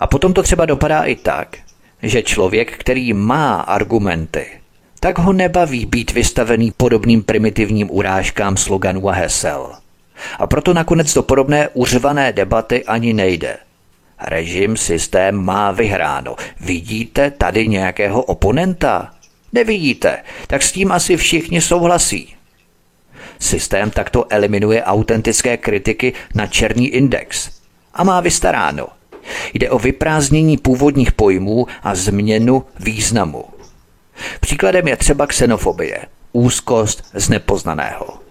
A 0.00 0.06
potom 0.06 0.32
to 0.32 0.42
třeba 0.42 0.66
dopadá 0.66 1.02
i 1.02 1.14
tak, 1.14 1.56
že 2.02 2.22
člověk, 2.22 2.78
který 2.78 3.12
má 3.12 3.60
argumenty, 3.60 4.46
tak 5.00 5.18
ho 5.18 5.32
nebaví 5.32 5.86
být 5.86 6.12
vystavený 6.12 6.70
podobným 6.70 7.22
primitivním 7.22 7.90
urážkám 7.90 8.56
sloganů 8.56 9.08
a 9.08 9.12
hesel. 9.12 9.72
A 10.38 10.46
proto 10.46 10.74
nakonec 10.74 11.14
do 11.14 11.22
podobné 11.22 11.68
uřvané 11.68 12.32
debaty 12.32 12.84
ani 12.84 13.12
nejde. 13.12 13.56
Režim, 14.26 14.76
systém 14.76 15.44
má 15.44 15.70
vyhráno. 15.70 16.36
Vidíte 16.60 17.30
tady 17.30 17.68
nějakého 17.68 18.22
oponenta? 18.22 19.14
Nevidíte, 19.52 20.22
tak 20.46 20.62
s 20.62 20.72
tím 20.72 20.92
asi 20.92 21.16
všichni 21.16 21.60
souhlasí. 21.60 22.34
Systém 23.38 23.90
takto 23.90 24.26
eliminuje 24.30 24.84
autentické 24.84 25.56
kritiky 25.56 26.12
na 26.34 26.46
černý 26.46 26.88
index. 26.88 27.50
A 27.94 28.04
má 28.04 28.20
vystaráno. 28.20 28.86
Jde 29.54 29.70
o 29.70 29.78
vyprázdnění 29.78 30.56
původních 30.56 31.12
pojmů 31.12 31.66
a 31.82 31.94
změnu 31.94 32.64
významu. 32.80 33.44
Příkladem 34.40 34.88
je 34.88 34.96
třeba 34.96 35.26
xenofobie, 35.26 36.06
úzkost 36.32 37.04
z 37.14 37.28
nepoznaného. 37.28 38.21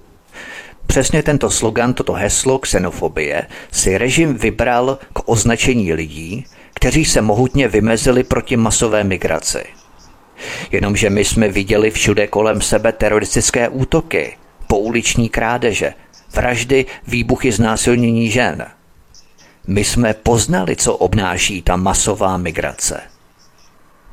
Přesně 0.92 1.24
tento 1.24 1.50
slogan, 1.50 1.94
toto 1.94 2.14
heslo 2.14 2.60
xenofobie 2.60 3.48
si 3.72 3.98
režim 3.98 4.34
vybral 4.34 5.00
k 5.14 5.30
označení 5.30 5.94
lidí, 5.94 6.46
kteří 6.74 7.06
se 7.06 7.22
mohutně 7.22 7.68
vymezili 7.68 8.24
proti 8.24 8.58
masové 8.58 9.04
migraci. 9.04 9.64
Jenomže 10.72 11.10
my 11.10 11.26
jsme 11.26 11.48
viděli 11.48 11.92
všude 11.92 12.28
kolem 12.28 12.62
sebe 12.62 12.92
teroristické 12.92 13.70
útoky, 13.70 14.38
pouliční 14.68 15.30
krádeže, 15.30 15.94
vraždy, 16.36 16.86
výbuchy 17.08 17.52
znásilnění 17.52 18.30
žen. 18.30 18.66
My 19.68 19.84
jsme 19.84 20.14
poznali, 20.14 20.76
co 20.76 20.96
obnáší 20.96 21.62
ta 21.62 21.76
masová 21.76 22.38
migrace. 22.38 23.02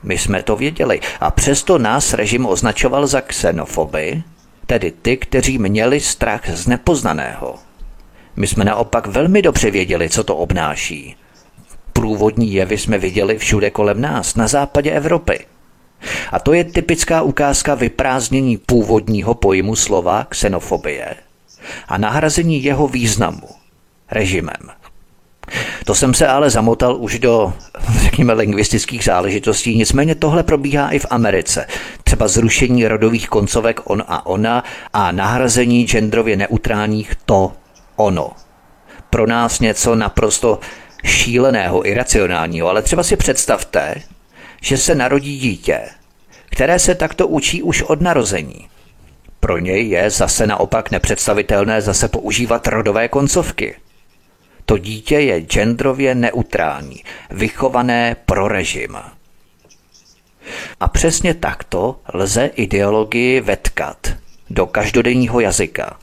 My 0.03 0.19
jsme 0.19 0.43
to 0.43 0.57
věděli 0.57 1.01
a 1.21 1.31
přesto 1.31 1.79
nás 1.79 2.13
režim 2.13 2.47
označoval 2.47 3.07
za 3.07 3.21
xenofoby, 3.21 4.23
tedy 4.69 4.93
ty, 5.03 5.17
kteří 5.17 5.59
měli 5.59 6.01
strach 6.01 6.51
z 6.51 6.67
nepoznaného. 6.67 7.55
My 8.37 8.47
jsme 8.47 8.65
naopak 8.65 9.07
velmi 9.07 9.43
dobře 9.43 9.71
věděli, 9.71 10.11
co 10.11 10.25
to 10.25 10.37
obnáší. 10.37 11.17
Průvodní 11.93 12.53
jevy 12.53 12.79
jsme 12.79 12.99
viděli 12.99 13.39
všude 13.39 13.71
kolem 13.71 14.01
nás, 14.01 14.35
na 14.35 14.49
západě 14.49 14.91
Evropy. 14.91 15.47
A 16.33 16.39
to 16.39 16.53
je 16.53 16.65
typická 16.65 17.23
ukázka 17.23 17.75
vyprázdnění 17.75 18.57
původního 18.57 19.35
pojmu 19.35 19.77
slova 19.77 20.25
xenofobie 20.25 21.15
a 21.89 21.99
nahrazení 21.99 22.65
jeho 22.65 22.89
významu 22.89 23.49
režimem. 24.11 24.78
To 25.85 25.95
jsem 25.95 26.15
se 26.15 26.27
ale 26.27 26.51
zamotal 26.51 26.97
už 26.97 27.19
do, 27.19 27.53
řekněme, 28.03 28.33
lingvistických 28.33 29.05
záležitostí, 29.05 29.77
nicméně 29.77 30.15
tohle 30.15 30.43
probíhá 30.43 30.91
i 30.91 30.99
v 30.99 31.07
Americe. 31.11 31.67
Třeba 32.05 32.29
zrušení 32.29 32.89
rodových 32.89 33.29
koncovek 33.29 33.81
on 33.85 34.05
a 34.09 34.27
ona 34.27 34.65
a 34.93 35.13
nahrazení 35.13 35.87
genderově 35.87 36.37
neutrálních 36.37 37.13
to, 37.25 37.53
ono. 37.97 38.31
Pro 39.11 39.27
nás 39.27 39.61
něco 39.61 39.95
naprosto 39.95 40.59
šíleného, 41.05 41.87
iracionálního, 41.87 42.69
ale 42.69 42.83
třeba 42.83 43.03
si 43.03 43.17
představte, 43.17 43.95
že 44.61 44.79
se 44.79 44.95
narodí 44.95 45.39
dítě, 45.39 45.81
které 46.51 46.79
se 46.79 46.95
takto 46.95 47.29
učí 47.29 47.63
už 47.63 47.83
od 47.83 48.01
narození. 48.01 48.69
Pro 49.41 49.59
něj 49.59 49.89
je 49.89 50.11
zase 50.11 50.47
naopak 50.47 50.91
nepředstavitelné 50.91 51.81
zase 51.83 52.09
používat 52.09 52.67
rodové 52.67 53.09
koncovky. 53.09 53.77
To 54.69 54.79
dítě 54.79 55.15
je 55.15 55.41
genderově 55.41 56.15
neutrální, 56.15 57.05
vychované 57.31 58.17
pro 58.27 58.49
režim. 58.49 58.97
A 60.81 60.89
přesně 60.89 61.35
takto 61.35 62.01
lze 62.15 62.47
ideologii 62.47 63.41
vetkat 63.41 64.15
do 64.51 64.67
každodenního 64.67 65.41
jazyka. 65.41 65.99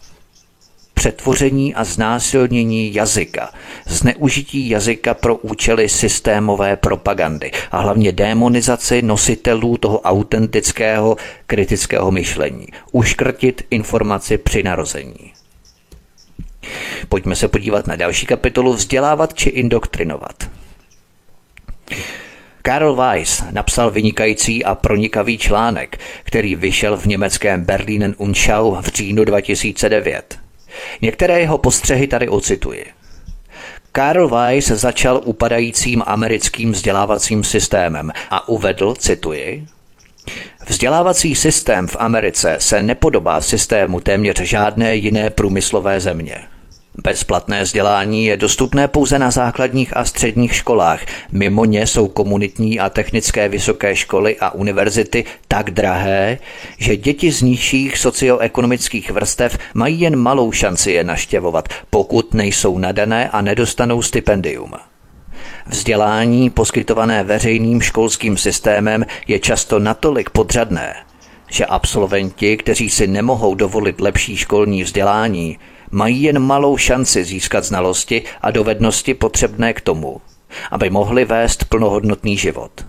Přetvoření 0.93 1.75
a 1.75 1.83
znásilnění 1.83 2.93
jazyka, 2.93 3.53
zneužití 3.85 4.69
jazyka 4.69 5.13
pro 5.13 5.35
účely 5.35 5.89
systémové 5.89 6.75
propagandy 6.75 7.51
a 7.71 7.79
hlavně 7.79 8.11
demonizaci 8.11 9.01
nositelů 9.01 9.77
toho 9.77 10.01
autentického 10.01 11.17
kritického 11.47 12.11
myšlení, 12.11 12.67
uškrtit 12.91 13.61
informaci 13.69 14.37
při 14.37 14.63
narození. 14.63 15.34
Pojďme 17.09 17.35
se 17.35 17.47
podívat 17.47 17.87
na 17.87 17.95
další 17.95 18.25
kapitolu 18.25 18.73
Vzdělávat 18.73 19.33
či 19.33 19.49
indoktrinovat. 19.49 20.49
Karl 22.61 22.95
Weiss 22.95 23.43
napsal 23.51 23.91
vynikající 23.91 24.65
a 24.65 24.75
pronikavý 24.75 25.37
článek, 25.37 25.99
který 26.23 26.55
vyšel 26.55 26.97
v 26.97 27.05
německém 27.05 27.65
Berlinen 27.65 28.15
Unschau 28.17 28.75
v 28.81 28.87
říjnu 28.87 29.25
2009. 29.25 30.39
Některé 31.01 31.39
jeho 31.39 31.57
postřehy 31.57 32.07
tady 32.07 32.29
ocituji. 32.29 32.85
Karl 33.91 34.27
Weiss 34.27 34.67
začal 34.67 35.21
upadajícím 35.25 36.03
americkým 36.05 36.71
vzdělávacím 36.71 37.43
systémem 37.43 38.11
a 38.29 38.47
uvedl, 38.47 38.95
cituji, 38.95 39.67
Vzdělávací 40.67 41.35
systém 41.35 41.87
v 41.87 41.95
Americe 41.99 42.55
se 42.59 42.83
nepodobá 42.83 43.41
systému 43.41 43.99
téměř 43.99 44.39
žádné 44.39 44.95
jiné 44.95 45.29
průmyslové 45.29 45.99
země. 45.99 46.37
Bezplatné 47.03 47.63
vzdělání 47.63 48.25
je 48.25 48.37
dostupné 48.37 48.87
pouze 48.87 49.19
na 49.19 49.31
základních 49.31 49.97
a 49.97 50.05
středních 50.05 50.55
školách. 50.55 51.05
Mimo 51.31 51.65
ně 51.65 51.87
jsou 51.87 52.07
komunitní 52.07 52.79
a 52.79 52.89
technické 52.89 53.49
vysoké 53.49 53.95
školy 53.95 54.37
a 54.39 54.49
univerzity 54.49 55.25
tak 55.47 55.71
drahé, 55.71 56.37
že 56.77 56.97
děti 56.97 57.31
z 57.31 57.41
nižších 57.41 57.97
socioekonomických 57.97 59.11
vrstev 59.11 59.57
mají 59.73 60.01
jen 60.01 60.15
malou 60.15 60.51
šanci 60.51 60.91
je 60.91 61.03
naštěvovat, 61.03 61.69
pokud 61.89 62.33
nejsou 62.33 62.77
nadané 62.77 63.29
a 63.29 63.41
nedostanou 63.41 64.01
stipendium. 64.01 64.71
Vzdělání 65.67 66.49
poskytované 66.49 67.23
veřejným 67.23 67.81
školským 67.81 68.37
systémem 68.37 69.05
je 69.27 69.39
často 69.39 69.79
natolik 69.79 70.29
podřadné, 70.29 70.95
že 71.49 71.65
absolventi, 71.65 72.57
kteří 72.57 72.89
si 72.89 73.07
nemohou 73.07 73.55
dovolit 73.55 74.01
lepší 74.01 74.37
školní 74.37 74.83
vzdělání, 74.83 75.57
mají 75.91 76.23
jen 76.23 76.39
malou 76.39 76.77
šanci 76.77 77.23
získat 77.23 77.63
znalosti 77.63 78.23
a 78.41 78.51
dovednosti 78.51 79.13
potřebné 79.13 79.73
k 79.73 79.81
tomu, 79.81 80.21
aby 80.71 80.89
mohli 80.89 81.25
vést 81.25 81.65
plnohodnotný 81.65 82.37
život. 82.37 82.85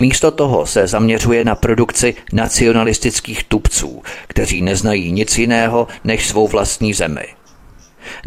Místo 0.00 0.30
toho 0.30 0.66
se 0.66 0.86
zaměřuje 0.86 1.44
na 1.44 1.54
produkci 1.54 2.14
nacionalistických 2.32 3.44
tupců, 3.44 4.02
kteří 4.26 4.62
neznají 4.62 5.12
nic 5.12 5.38
jiného 5.38 5.88
než 6.04 6.28
svou 6.28 6.48
vlastní 6.48 6.94
zemi. 6.94 7.24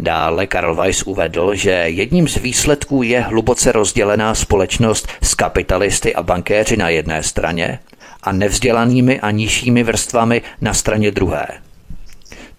Dále 0.00 0.46
Karl 0.46 0.74
Weiss 0.74 1.02
uvedl, 1.02 1.54
že 1.54 1.70
jedním 1.70 2.28
z 2.28 2.36
výsledků 2.36 3.02
je 3.02 3.20
hluboce 3.20 3.72
rozdělená 3.72 4.34
společnost 4.34 5.08
s 5.22 5.34
kapitalisty 5.34 6.14
a 6.14 6.22
bankéři 6.22 6.76
na 6.76 6.88
jedné 6.88 7.22
straně 7.22 7.78
a 8.22 8.32
nevzdělanými 8.32 9.20
a 9.20 9.30
nižšími 9.30 9.82
vrstvami 9.82 10.42
na 10.60 10.74
straně 10.74 11.10
druhé. 11.10 11.46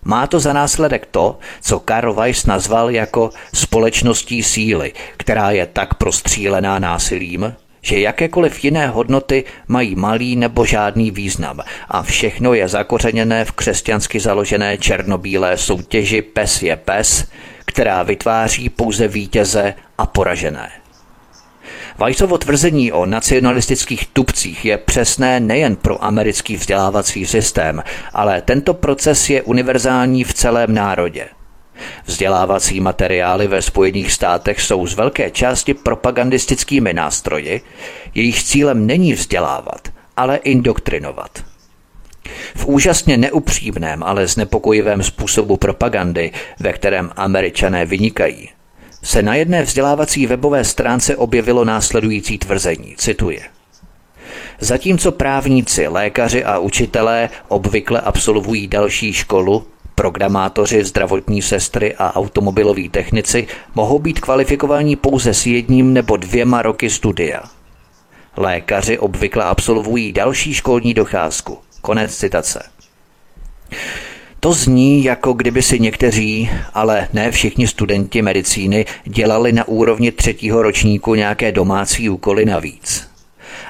Má 0.08 0.28
to 0.28 0.39
za 0.39 0.53
následek 0.53 1.08
to, 1.12 1.39
co 1.62 1.80
Karl 1.80 2.14
Weiss 2.14 2.45
nazval 2.45 2.89
jako 2.89 3.30
společností 3.53 4.43
síly, 4.43 4.93
která 5.18 5.51
je 5.51 5.66
tak 5.66 5.93
prostřílená 5.93 6.80
násilím, 6.80 7.56
že 7.82 7.99
jakékoliv 7.99 8.64
jiné 8.64 8.88
hodnoty 8.88 9.43
mají 9.68 9.95
malý 9.95 10.36
nebo 10.36 10.66
žádný 10.66 11.12
význam 11.12 11.60
a 11.89 12.03
všechno 12.03 12.53
je 12.53 12.68
zakořeněné 12.68 13.45
v 13.45 13.51
křesťansky 13.51 14.20
založené 14.20 14.78
černobílé 14.78 15.58
soutěži 15.58 16.22
pes 16.22 16.62
je 16.62 16.76
pes, 16.76 17.28
která 17.66 18.03
vytváří 18.03 18.70
pouze 18.70 19.08
vítěze 19.08 19.74
a 19.97 20.06
poražené. 20.06 20.84
Weissovo 21.99 22.37
tvrzení 22.37 22.91
o 22.91 23.05
nacionalistických 23.05 24.07
tupcích 24.07 24.65
je 24.65 24.77
přesné 24.77 25.39
nejen 25.39 25.75
pro 25.75 26.03
americký 26.03 26.55
vzdělávací 26.55 27.25
systém, 27.25 27.83
ale 28.13 28.41
tento 28.41 28.73
proces 28.73 29.29
je 29.29 29.41
univerzální 29.41 30.23
v 30.23 30.33
celém 30.33 30.73
národě. 30.73 31.27
Vzdělávací 32.05 32.79
materiály 32.79 33.47
ve 33.47 33.61
Spojených 33.61 34.11
státech 34.11 34.61
jsou 34.61 34.87
z 34.87 34.93
velké 34.93 35.31
části 35.31 35.73
propagandistickými 35.73 36.93
nástroji, 36.93 37.61
jejich 38.15 38.43
cílem 38.43 38.87
není 38.87 39.13
vzdělávat, 39.13 39.91
ale 40.17 40.35
indoktrinovat. 40.35 41.43
V 42.55 42.65
úžasně 42.65 43.17
neupřímném, 43.17 44.03
ale 44.03 44.27
znepokojivém 44.27 45.03
způsobu 45.03 45.57
propagandy, 45.57 46.31
ve 46.59 46.73
kterém 46.73 47.11
američané 47.15 47.85
vynikají, 47.85 48.49
se 49.06 49.22
na 49.22 49.36
jedné 49.36 49.64
vzdělávací 49.64 50.28
webové 50.28 50.64
stránce 50.64 51.16
objevilo 51.16 51.66
následující 51.66 52.38
tvrzení, 52.38 52.95
cituje. 52.97 53.39
Zatímco 54.60 55.12
právníci, 55.12 55.88
lékaři 55.88 56.43
a 56.43 56.60
učitelé 56.60 57.30
obvykle 57.47 58.01
absolvují 58.01 58.68
další 58.68 59.14
školu, 59.14 59.68
programátoři, 59.95 60.84
zdravotní 60.84 61.41
sestry 61.41 61.95
a 61.95 62.16
automobiloví 62.16 62.89
technici 62.89 63.47
mohou 63.76 63.99
být 63.99 64.20
kvalifikovaní 64.20 64.95
pouze 64.95 65.34
s 65.34 65.45
jedním 65.45 65.93
nebo 65.93 66.18
dvěma 66.18 66.62
roky 66.62 66.89
studia. 66.89 67.43
Lékaři 68.38 68.99
obvykle 68.99 69.43
absolvují 69.43 70.12
další 70.12 70.53
školní 70.53 70.93
docházku. 70.93 71.58
Konec 71.82 72.18
citace. 72.18 72.64
To 74.45 74.53
zní, 74.53 75.03
jako 75.03 75.33
kdyby 75.33 75.61
si 75.61 75.79
někteří, 75.79 76.49
ale 76.73 77.07
ne 77.13 77.31
všichni 77.31 77.67
studenti 77.67 78.21
medicíny 78.21 78.85
dělali 79.03 79.51
na 79.51 79.67
úrovni 79.67 80.11
třetího 80.11 80.61
ročníku 80.61 81.15
nějaké 81.15 81.51
domácí 81.51 82.09
úkoly 82.09 82.45
navíc. 82.45 83.09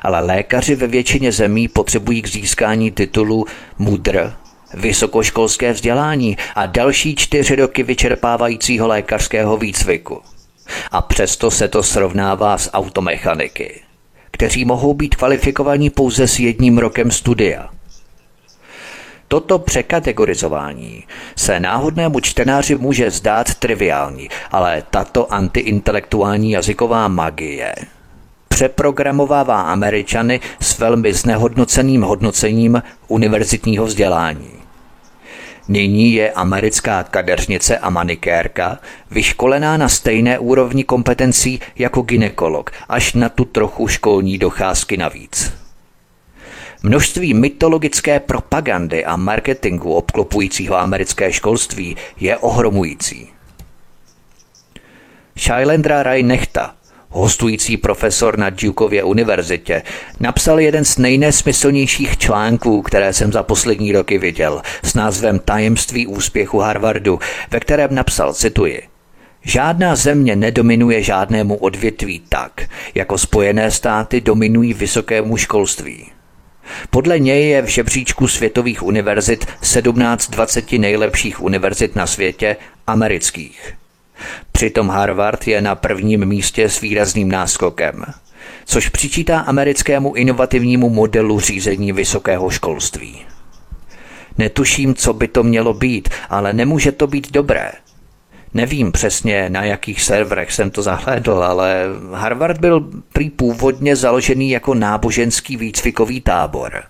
Ale 0.01 0.19
lékaři 0.19 0.76
ve 0.76 0.88
většině 0.88 1.32
zemí 1.32 1.67
potřebují 1.67 2.21
k 2.21 2.28
získání 2.28 2.91
titulu 2.91 3.45
mudr, 3.78 4.34
vysokoškolské 4.73 5.73
vzdělání 5.73 6.38
a 6.55 6.65
další 6.65 7.15
čtyři 7.15 7.55
roky 7.55 7.84
vyčerpávajícího 7.84 8.88
lékařského 8.88 9.57
výcviku. 9.57 10.21
A 10.91 11.01
přesto 11.01 11.51
se 11.51 11.67
to 11.67 11.84
srovnává 11.84 12.57
s 12.57 12.71
automechaniky, 12.73 13.82
kteří 14.32 14.65
mohou 14.65 14.93
být 14.93 15.15
kvalifikovaní 15.15 15.89
pouze 15.89 16.28
s 16.28 16.39
jedním 16.39 16.78
rokem 16.78 17.11
studia– 17.11 17.69
Toto 19.28 19.59
překategorizování 19.59 21.03
se 21.36 21.59
náhodnému 21.59 22.19
čtenáři 22.19 22.76
může 22.76 23.11
zdát 23.11 23.53
triviální, 23.55 24.30
ale 24.51 24.84
tato 24.89 25.34
antiintelektuální 25.34 26.51
jazyková 26.51 27.07
magie 27.07 27.76
přeprogramovává 28.55 29.61
Američany 29.61 30.39
s 30.59 30.80
velmi 30.80 31.13
znehodnoceným 31.13 32.01
hodnocením 32.01 32.84
univerzitního 33.07 33.86
vzdělání. 33.86 34.51
Nyní 35.67 36.13
je 36.13 36.32
americká 36.32 37.03
kadeřnice 37.03 37.78
a 37.78 37.89
manikérka 37.89 38.80
vyškolená 39.11 39.78
na 39.78 39.89
stejné 39.89 40.39
úrovni 40.39 40.84
kompetencí 40.84 41.59
jako 41.76 42.01
ginekolog, 42.01 42.71
až 42.89 43.13
na 43.13 43.30
tu 43.30 43.45
trochu 43.45 43.88
školní 43.88 44.38
docházky 44.38 44.97
navíc. 44.97 45.64
Množství 46.86 47.34
mytologické 47.34 48.20
propagandy 48.20 49.06
a 49.06 49.16
marketingu 49.16 49.94
obklopujícího 49.94 50.78
americké 50.78 51.34
školství 51.34 51.98
je 52.20 52.38
ohromující. 52.38 53.28
Shailendra 55.40 56.04
Rai 56.04 56.24
Nechta, 56.24 56.76
hostující 57.10 57.78
profesor 57.78 58.38
na 58.38 58.50
Dukeově 58.50 59.04
univerzitě, 59.04 59.84
napsal 60.20 60.60
jeden 60.60 60.86
z 60.86 60.98
nejnesmyslnějších 60.98 62.18
článků, 62.18 62.82
které 62.82 63.14
jsem 63.14 63.32
za 63.32 63.44
poslední 63.44 63.92
roky 63.92 64.18
viděl, 64.18 64.62
s 64.84 64.94
názvem 64.94 65.40
Tajemství 65.40 66.08
úspěchu 66.08 66.60
Harvardu, 66.60 67.20
ve 67.52 67.60
kterém 67.60 67.96
napsal, 67.96 68.34
cituji, 68.34 68.82
Žádná 69.42 69.96
země 69.96 70.36
nedominuje 70.36 71.04
žádnému 71.04 71.56
odvětví 71.56 72.22
tak, 72.30 72.52
jako 72.96 73.18
Spojené 73.18 73.72
státy 73.72 74.22
dominují 74.22 74.74
vysokému 74.74 75.38
školství. 75.38 76.14
Podle 76.89 77.20
něj 77.20 77.49
je 77.49 77.61
v 77.61 77.68
žebříčku 77.68 78.28
světových 78.28 78.84
univerzit 78.84 79.45
17 79.61 80.30
20 80.30 80.72
nejlepších 80.72 81.41
univerzit 81.41 81.95
na 81.95 82.07
světě 82.07 82.57
amerických. 82.88 83.74
Přitom 84.51 84.89
Harvard 84.89 85.47
je 85.47 85.61
na 85.61 85.76
prvním 85.76 86.26
místě 86.26 86.70
s 86.70 86.82
výrazným 86.82 87.30
náskokem. 87.32 88.05
což 88.66 88.89
přičítá 88.89 89.39
americkému 89.39 90.13
inovativnímu 90.13 90.89
modelu 90.89 91.39
řízení 91.39 91.91
vysokého 91.91 92.49
školství. 92.49 93.26
Netuším, 94.38 94.95
co 94.95 95.13
by 95.13 95.28
to 95.28 95.43
mělo 95.43 95.74
být, 95.74 96.09
ale 96.30 96.53
nemůže 96.53 96.91
to 96.91 97.07
být 97.07 97.32
dobré. 97.32 97.72
Nevím 98.56 98.91
přesně, 98.91 99.49
na 99.49 99.64
jakých 99.64 100.01
serverech 100.01 100.51
jsem 100.53 100.72
to 100.72 100.82
zahlédl, 100.84 101.43
ale 101.43 101.86
Harvard 102.14 102.60
byl 102.60 102.89
prý 103.14 103.30
původně 103.30 103.95
založený 103.95 104.49
jako 104.49 104.74
náboženský 104.74 105.58
výcvikový 105.58 106.22
tábor, 106.22 106.84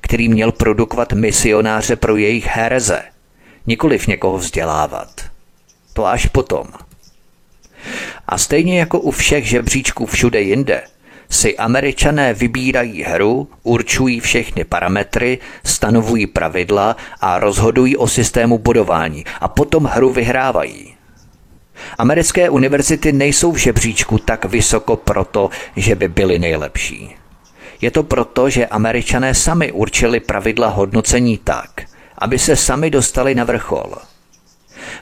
který 0.00 0.28
měl 0.28 0.52
produkovat 0.52 1.12
misionáře 1.12 1.96
pro 1.96 2.16
jejich 2.16 2.46
hereze, 2.46 3.02
nikoliv 3.66 4.06
někoho 4.06 4.38
vzdělávat. 4.38 5.08
To 5.92 6.06
až 6.06 6.26
potom. 6.26 6.66
A 8.26 8.38
stejně 8.38 8.78
jako 8.78 9.00
u 9.00 9.10
všech 9.10 9.48
žebříčků 9.48 10.06
všude 10.06 10.40
jinde– 10.40 10.82
si 11.30 11.56
američané 11.56 12.34
vybírají 12.34 13.02
hru, 13.02 13.48
určují 13.62 14.20
všechny 14.20 14.64
parametry, 14.64 15.38
stanovují 15.64 16.26
pravidla 16.26 16.96
a 17.20 17.38
rozhodují 17.38 17.96
o 17.96 18.08
systému 18.08 18.58
budování 18.58 19.24
a 19.40 19.48
potom 19.48 19.84
hru 19.84 20.12
vyhrávají. 20.12 20.95
Americké 21.98 22.50
univerzity 22.50 23.12
nejsou 23.12 23.52
v 23.52 23.56
žebříčku 23.56 24.18
tak 24.18 24.44
vysoko 24.44 24.96
proto, 24.96 25.50
že 25.76 25.94
by 25.94 26.08
byly 26.08 26.38
nejlepší. 26.38 27.16
Je 27.80 27.90
to 27.90 28.02
proto, 28.02 28.50
že 28.50 28.66
američané 28.66 29.34
sami 29.34 29.72
určili 29.72 30.20
pravidla 30.20 30.68
hodnocení 30.68 31.38
tak, 31.38 31.70
aby 32.18 32.38
se 32.38 32.56
sami 32.56 32.90
dostali 32.90 33.34
na 33.34 33.44
vrchol– 33.44 33.94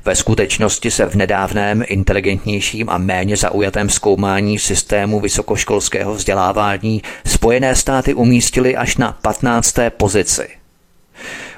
ve 0.05 0.16
skutečnosti 0.16 0.91
se 0.91 1.07
v 1.07 1.14
nedávném 1.14 1.85
inteligentnějším 1.87 2.91
a 2.91 2.99
méně 2.99 3.37
zaujatém 3.37 3.91
zkoumání 3.91 4.59
systému 4.59 5.20
vysokoškolského 5.20 6.14
vzdělávání 6.14 7.03
Spojené 7.27 7.75
státy 7.75 8.14
umístily 8.14 8.77
až 8.77 8.97
na 8.97 9.18
15. 9.22 9.75
pozici. 9.97 10.49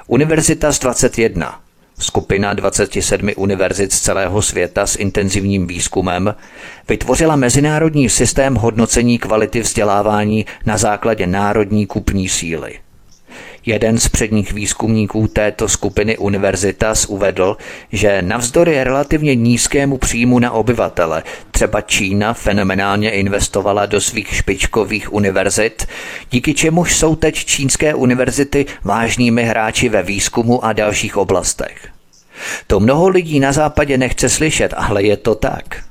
Univerzita 0.07 0.71
z 0.71 0.79
21, 0.79 1.61
skupina 1.99 2.53
27 2.53 3.29
univerzit 3.37 3.93
z 3.93 3.99
celého 3.99 4.41
světa 4.41 4.87
s 4.87 4.95
intenzivním 4.95 5.67
výzkumem, 5.67 6.35
vytvořila 6.89 7.35
mezinárodní 7.35 8.09
systém 8.09 8.55
hodnocení 8.55 9.19
kvality 9.19 9.59
vzdělávání 9.59 10.45
na 10.65 10.77
základě 10.77 11.27
národní 11.27 11.85
kupní 11.85 12.29
síly– 12.29 12.79
Jeden 13.67 13.97
z 13.97 14.07
předních 14.07 14.53
výzkumníků 14.53 15.27
této 15.27 15.69
skupiny 15.69 16.17
Univerzitas 16.17 17.05
uvedl, 17.05 17.57
že 17.91 18.21
navzdory 18.21 18.83
relativně 18.83 19.35
nízkému 19.35 19.97
příjmu 19.97 20.39
na 20.39 20.51
obyvatele, 20.51 21.23
třeba 21.51 21.81
Čína 21.81 22.33
fenomenálně 22.33 23.11
investovala 23.11 23.85
do 23.85 24.01
svých 24.01 24.35
špičkových 24.35 25.13
univerzit, 25.13 25.87
díky 26.31 26.53
čemuž 26.53 26.95
jsou 26.95 27.15
teď 27.15 27.35
čínské 27.45 27.95
univerzity 27.95 28.65
vážnými 28.83 29.43
hráči 29.43 29.89
ve 29.89 30.03
výzkumu 30.03 30.65
a 30.65 30.73
dalších 30.73 31.17
oblastech. 31.17 31.87
To 32.67 32.79
mnoho 32.79 33.07
lidí 33.07 33.39
na 33.39 33.51
západě 33.51 33.97
nechce 33.97 34.29
slyšet, 34.29 34.73
ale 34.77 35.03
je 35.03 35.17
to 35.17 35.35
tak. 35.35 35.83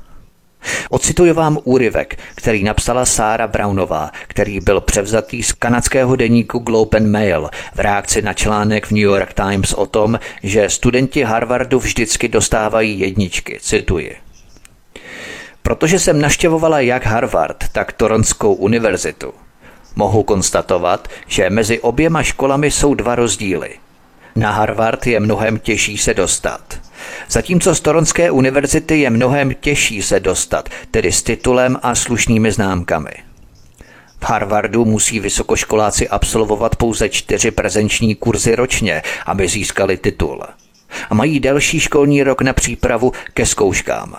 Ocituji 0.90 1.32
vám 1.32 1.58
úryvek, 1.64 2.18
který 2.34 2.64
napsala 2.64 3.04
Sára 3.04 3.46
Brownová, 3.46 4.10
který 4.28 4.60
byl 4.60 4.80
převzatý 4.80 5.42
z 5.42 5.52
kanadského 5.52 6.16
deníku 6.16 6.58
Globe 6.58 6.98
and 6.98 7.10
Mail 7.10 7.50
v 7.74 7.78
reakci 7.78 8.22
na 8.22 8.32
článek 8.32 8.86
v 8.86 8.90
New 8.90 9.02
York 9.02 9.32
Times 9.32 9.72
o 9.72 9.86
tom, 9.86 10.18
že 10.42 10.70
studenti 10.70 11.22
Harvardu 11.22 11.78
vždycky 11.78 12.28
dostávají 12.28 13.00
jedničky. 13.00 13.58
Cituji. 13.60 14.16
Protože 15.62 15.98
jsem 15.98 16.20
naštěvovala 16.20 16.80
jak 16.80 17.06
Harvard, 17.06 17.64
tak 17.72 17.92
Toronskou 17.92 18.54
univerzitu, 18.54 19.34
mohu 19.96 20.22
konstatovat, 20.22 21.08
že 21.26 21.50
mezi 21.50 21.80
oběma 21.80 22.22
školami 22.22 22.70
jsou 22.70 22.94
dva 22.94 23.14
rozdíly. 23.14 23.70
Na 24.36 24.50
Harvard 24.50 25.06
je 25.06 25.20
mnohem 25.20 25.58
těžší 25.58 25.98
se 25.98 26.14
dostat. 26.14 26.80
Zatímco 27.28 27.74
z 27.74 27.80
Toronské 27.80 28.30
univerzity 28.30 28.98
je 28.98 29.10
mnohem 29.10 29.54
těžší 29.60 30.02
se 30.02 30.20
dostat, 30.20 30.68
tedy 30.90 31.12
s 31.12 31.22
titulem 31.22 31.76
a 31.82 31.94
slušnými 31.94 32.52
známkami. 32.52 33.10
V 34.20 34.30
Harvardu 34.30 34.84
musí 34.84 35.20
vysokoškoláci 35.20 36.08
absolvovat 36.08 36.76
pouze 36.76 37.08
čtyři 37.08 37.50
prezenční 37.50 38.14
kurzy 38.14 38.54
ročně, 38.54 39.02
aby 39.26 39.48
získali 39.48 39.96
titul. 39.96 40.42
A 41.10 41.14
mají 41.14 41.40
delší 41.40 41.80
školní 41.80 42.22
rok 42.22 42.42
na 42.42 42.52
přípravu 42.52 43.12
ke 43.34 43.46
zkouškám. 43.46 44.16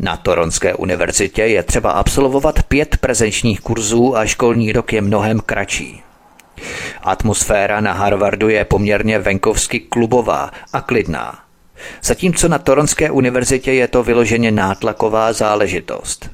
Na 0.00 0.16
Toronské 0.16 0.74
univerzitě 0.74 1.42
je 1.42 1.62
třeba 1.62 1.90
absolvovat 1.90 2.62
pět 2.62 2.96
prezenčních 2.96 3.60
kurzů 3.60 4.16
a 4.16 4.26
školní 4.26 4.72
rok 4.72 4.92
je 4.92 5.00
mnohem 5.00 5.40
kratší. 5.40 6.02
Atmosféra 7.02 7.80
na 7.80 7.92
Harvardu 7.92 8.48
je 8.48 8.64
poměrně 8.64 9.18
venkovsky 9.18 9.80
klubová 9.80 10.50
a 10.72 10.80
klidná. 10.80 11.47
Zatímco 12.02 12.48
na 12.48 12.58
Toronské 12.58 13.10
univerzitě 13.10 13.72
je 13.72 13.88
to 13.88 14.02
vyloženě 14.02 14.50
nátlaková 14.50 15.32
záležitost. 15.32 16.30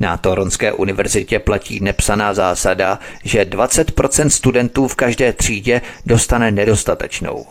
Na 0.00 0.16
Toronské 0.16 0.72
univerzitě 0.72 1.38
platí 1.38 1.80
nepsaná 1.80 2.34
zásada, 2.34 2.98
že 3.24 3.44
20% 3.44 4.26
studentů 4.26 4.88
v 4.88 4.94
každé 4.94 5.32
třídě 5.32 5.80
dostane 6.06 6.50
nedostatečnou. 6.50 7.46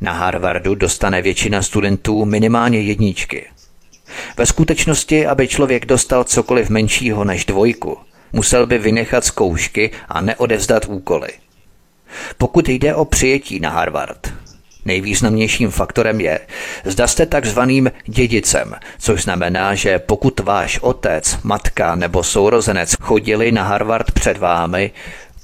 Na 0.00 0.12
Harvardu 0.12 0.74
dostane 0.74 1.22
většina 1.22 1.62
studentů 1.62 2.24
minimálně 2.24 2.80
jedničky. 2.80 3.46
Ve 4.36 4.46
skutečnosti, 4.46 5.26
aby 5.26 5.48
člověk 5.48 5.86
dostal 5.86 6.24
cokoliv 6.24 6.70
menšího 6.70 7.24
než 7.24 7.44
dvojku, 7.44 7.98
musel 8.32 8.66
by 8.66 8.78
vynechat 8.78 9.24
zkoušky 9.24 9.90
a 10.08 10.20
neodevzdat 10.20 10.84
úkoly. 10.84 11.28
Pokud 12.38 12.68
jde 12.68 12.94
o 12.94 13.04
přijetí 13.04 13.60
na 13.60 13.70
Harvard, 13.70 14.32
Nejvýznamnějším 14.84 15.70
faktorem 15.70 16.20
je, 16.20 16.40
zda 16.84 17.06
jste 17.06 17.26
takzvaným 17.26 17.90
dědicem, 18.06 18.74
což 18.98 19.22
znamená, 19.22 19.74
že 19.74 19.98
pokud 19.98 20.40
váš 20.40 20.78
otec, 20.78 21.38
matka 21.42 21.94
nebo 21.94 22.22
sourozenec 22.22 22.94
chodili 23.00 23.52
na 23.52 23.62
Harvard 23.62 24.10
před 24.10 24.38
vámi, 24.38 24.90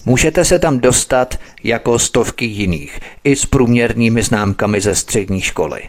můžete 0.04 0.44
se 0.44 0.58
tam 0.58 0.78
dostat 0.78 1.38
jako 1.64 1.98
stovky 1.98 2.44
jiných, 2.44 3.00
i 3.24 3.36
s 3.36 3.46
průměrnými 3.46 4.22
známkami 4.22 4.80
ze 4.80 4.94
střední 4.94 5.40
školy. 5.40 5.82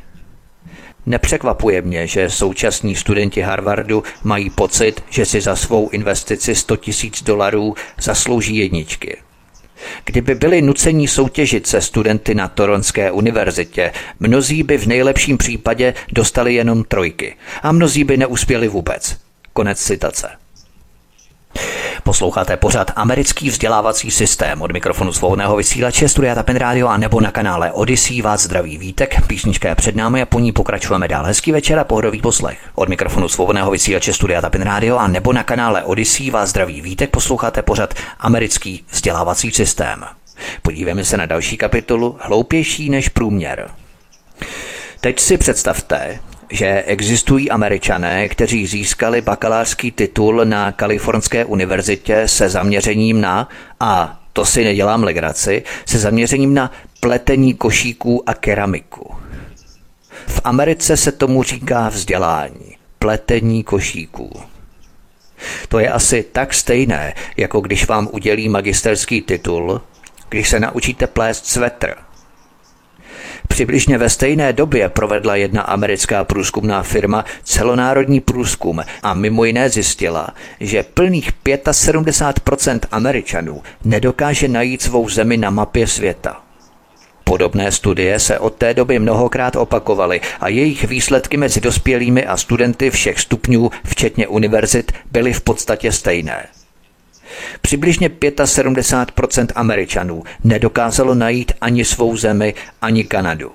Nepřekvapuje 1.06 1.82
mě, 1.82 2.08
že 2.08 2.30
současní 2.30 2.96
studenti 2.96 3.42
Harvardu 3.42 4.04
mají 4.24 4.50
pocit, 4.50 5.04
že 5.10 5.26
si 5.26 5.42
za 5.42 5.56
svou 5.56 5.90
investici 5.90 6.56
100 6.56 6.78
000 7.04 7.12
dolarů 7.26 7.76
zaslouží 7.98 8.58
jedničky– 8.58 9.18
Kdyby 10.06 10.36
byli 10.36 10.62
nuceni 10.62 11.08
soutěžit 11.08 11.68
se 11.68 11.82
studenty 11.82 12.36
na 12.36 12.48
Toronské 12.48 13.12
univerzitě, 13.12 13.92
mnozí 14.20 14.64
by 14.64 14.78
v 14.78 14.88
nejlepším 14.88 15.38
případě 15.38 15.94
dostali 16.12 16.54
jenom 16.54 16.84
trojky 16.84 17.36
a 17.64 17.72
mnozí 17.72 18.04
by 18.04 18.18
neuspěli 18.18 18.68
vůbec. 18.68 19.18
Konec 19.54 19.80
citace. 19.80 20.41
Posloucháte 22.04 22.58
pořád 22.58 22.92
americký 22.96 23.50
vzdělávací 23.50 24.12
systém 24.12 24.62
od 24.62 24.72
mikrofonu 24.72 25.14
svobodného 25.14 25.56
vysílače 25.56 26.10
Studia 26.10 26.36
Tapin 26.36 26.56
Radio 26.56 26.88
a 26.88 26.98
nebo 26.98 27.22
na 27.22 27.32
kanále 27.32 27.72
Odyssey 27.72 28.22
vás 28.22 28.42
zdraví 28.42 28.78
vítek. 28.78 29.28
Písnička 29.28 29.70
je 29.70 29.76
před 29.76 29.96
námi 29.96 30.22
a 30.22 30.26
po 30.26 30.40
ní 30.40 30.52
pokračujeme 30.52 31.08
dál. 31.08 31.26
Hezký 31.26 31.52
večer 31.52 31.80
a 31.80 31.84
pohodový 31.84 32.22
poslech. 32.22 32.58
Od 32.76 32.90
mikrofonu 32.90 33.30
svobodného 33.30 33.72
vysílače 33.72 34.14
Studia 34.14 34.42
Tapin 34.42 34.62
Radio 34.62 34.98
a 34.98 35.08
nebo 35.08 35.34
na 35.34 35.44
kanále 35.44 35.84
Odyssey 35.84 36.32
vás 36.32 36.50
zdraví 36.50 36.82
vítek. 36.82 37.10
Posloucháte 37.10 37.62
pořád 37.62 37.94
americký 38.20 38.86
vzdělávací 38.92 39.52
systém. 39.52 40.06
Podívejme 40.62 41.06
se 41.06 41.18
na 41.18 41.26
další 41.26 41.58
kapitolu 41.58 42.18
Hloupější 42.22 42.90
než 42.90 43.10
průměr. 43.10 43.70
Teď 45.02 45.20
si 45.20 45.38
představte, 45.38 46.20
že 46.52 46.84
existují 46.88 47.52
američané, 47.52 48.30
kteří 48.30 48.68
získali 48.68 49.22
bakalářský 49.22 49.92
titul 49.92 50.46
na 50.46 50.72
Kalifornské 50.72 51.46
univerzitě 51.46 52.28
se 52.28 52.50
zaměřením 52.50 53.22
na, 53.22 53.50
a 53.80 54.20
to 54.34 54.46
si 54.46 54.64
nedělám 54.64 55.04
legraci, 55.04 55.64
se 55.86 56.00
zaměřením 56.00 56.54
na 56.54 56.72
pletení 57.00 57.54
košíků 57.54 58.30
a 58.30 58.34
keramiku. 58.34 59.16
V 60.28 60.42
Americe 60.44 60.98
se 60.98 61.12
tomu 61.12 61.44
říká 61.44 61.90
vzdělání, 61.90 62.78
pletení 63.00 63.64
košíků. 63.64 64.32
To 65.68 65.80
je 65.80 65.90
asi 65.90 66.24
tak 66.32 66.54
stejné, 66.54 67.14
jako 67.38 67.62
když 67.62 67.88
vám 67.88 68.10
udělí 68.12 68.50
magisterský 68.50 69.22
titul, 69.22 69.82
když 70.30 70.50
se 70.50 70.60
naučíte 70.60 71.08
plést 71.08 71.46
svetr– 71.46 71.96
Přibližně 73.52 73.98
ve 73.98 74.10
stejné 74.10 74.54
době 74.54 74.90
provedla 74.90 75.36
jedna 75.36 75.62
americká 75.62 76.24
průzkumná 76.24 76.84
firma 76.84 77.26
celonárodní 77.44 78.20
průzkum 78.20 78.82
a 79.04 79.14
mimo 79.14 79.46
jiné 79.46 79.70
zjistila, 79.70 80.30
že 80.60 80.84
plných 80.84 81.32
75% 81.44 82.80
Američanů 82.92 83.62
nedokáže 83.86 84.48
najít 84.48 84.82
svou 84.82 85.10
zemi 85.10 85.38
na 85.38 85.50
mapě 85.50 85.88
světa. 85.88 86.42
Podobné 87.24 87.72
studie 87.72 88.20
se 88.20 88.40
od 88.40 88.54
té 88.56 88.74
doby 88.74 89.00
mnohokrát 89.00 89.56
opakovaly 89.56 90.22
a 90.40 90.48
jejich 90.48 90.84
výsledky 90.84 91.38
mezi 91.38 91.62
dospělými 91.62 92.26
a 92.26 92.38
studenty 92.38 92.90
všech 92.90 93.20
stupňů, 93.20 93.70
včetně 93.86 94.28
univerzit, 94.28 94.92
byly 95.12 95.34
v 95.34 95.42
podstatě 95.42 95.92
stejné. 95.92 96.48
Přibližně 97.62 98.10
75% 98.10 99.48
Američanů 99.56 100.24
nedokázalo 100.44 101.16
najít 101.16 101.52
ani 101.62 101.86
svou 101.86 102.18
zemi, 102.18 102.54
ani 102.82 103.04
Kanadu. 103.04 103.52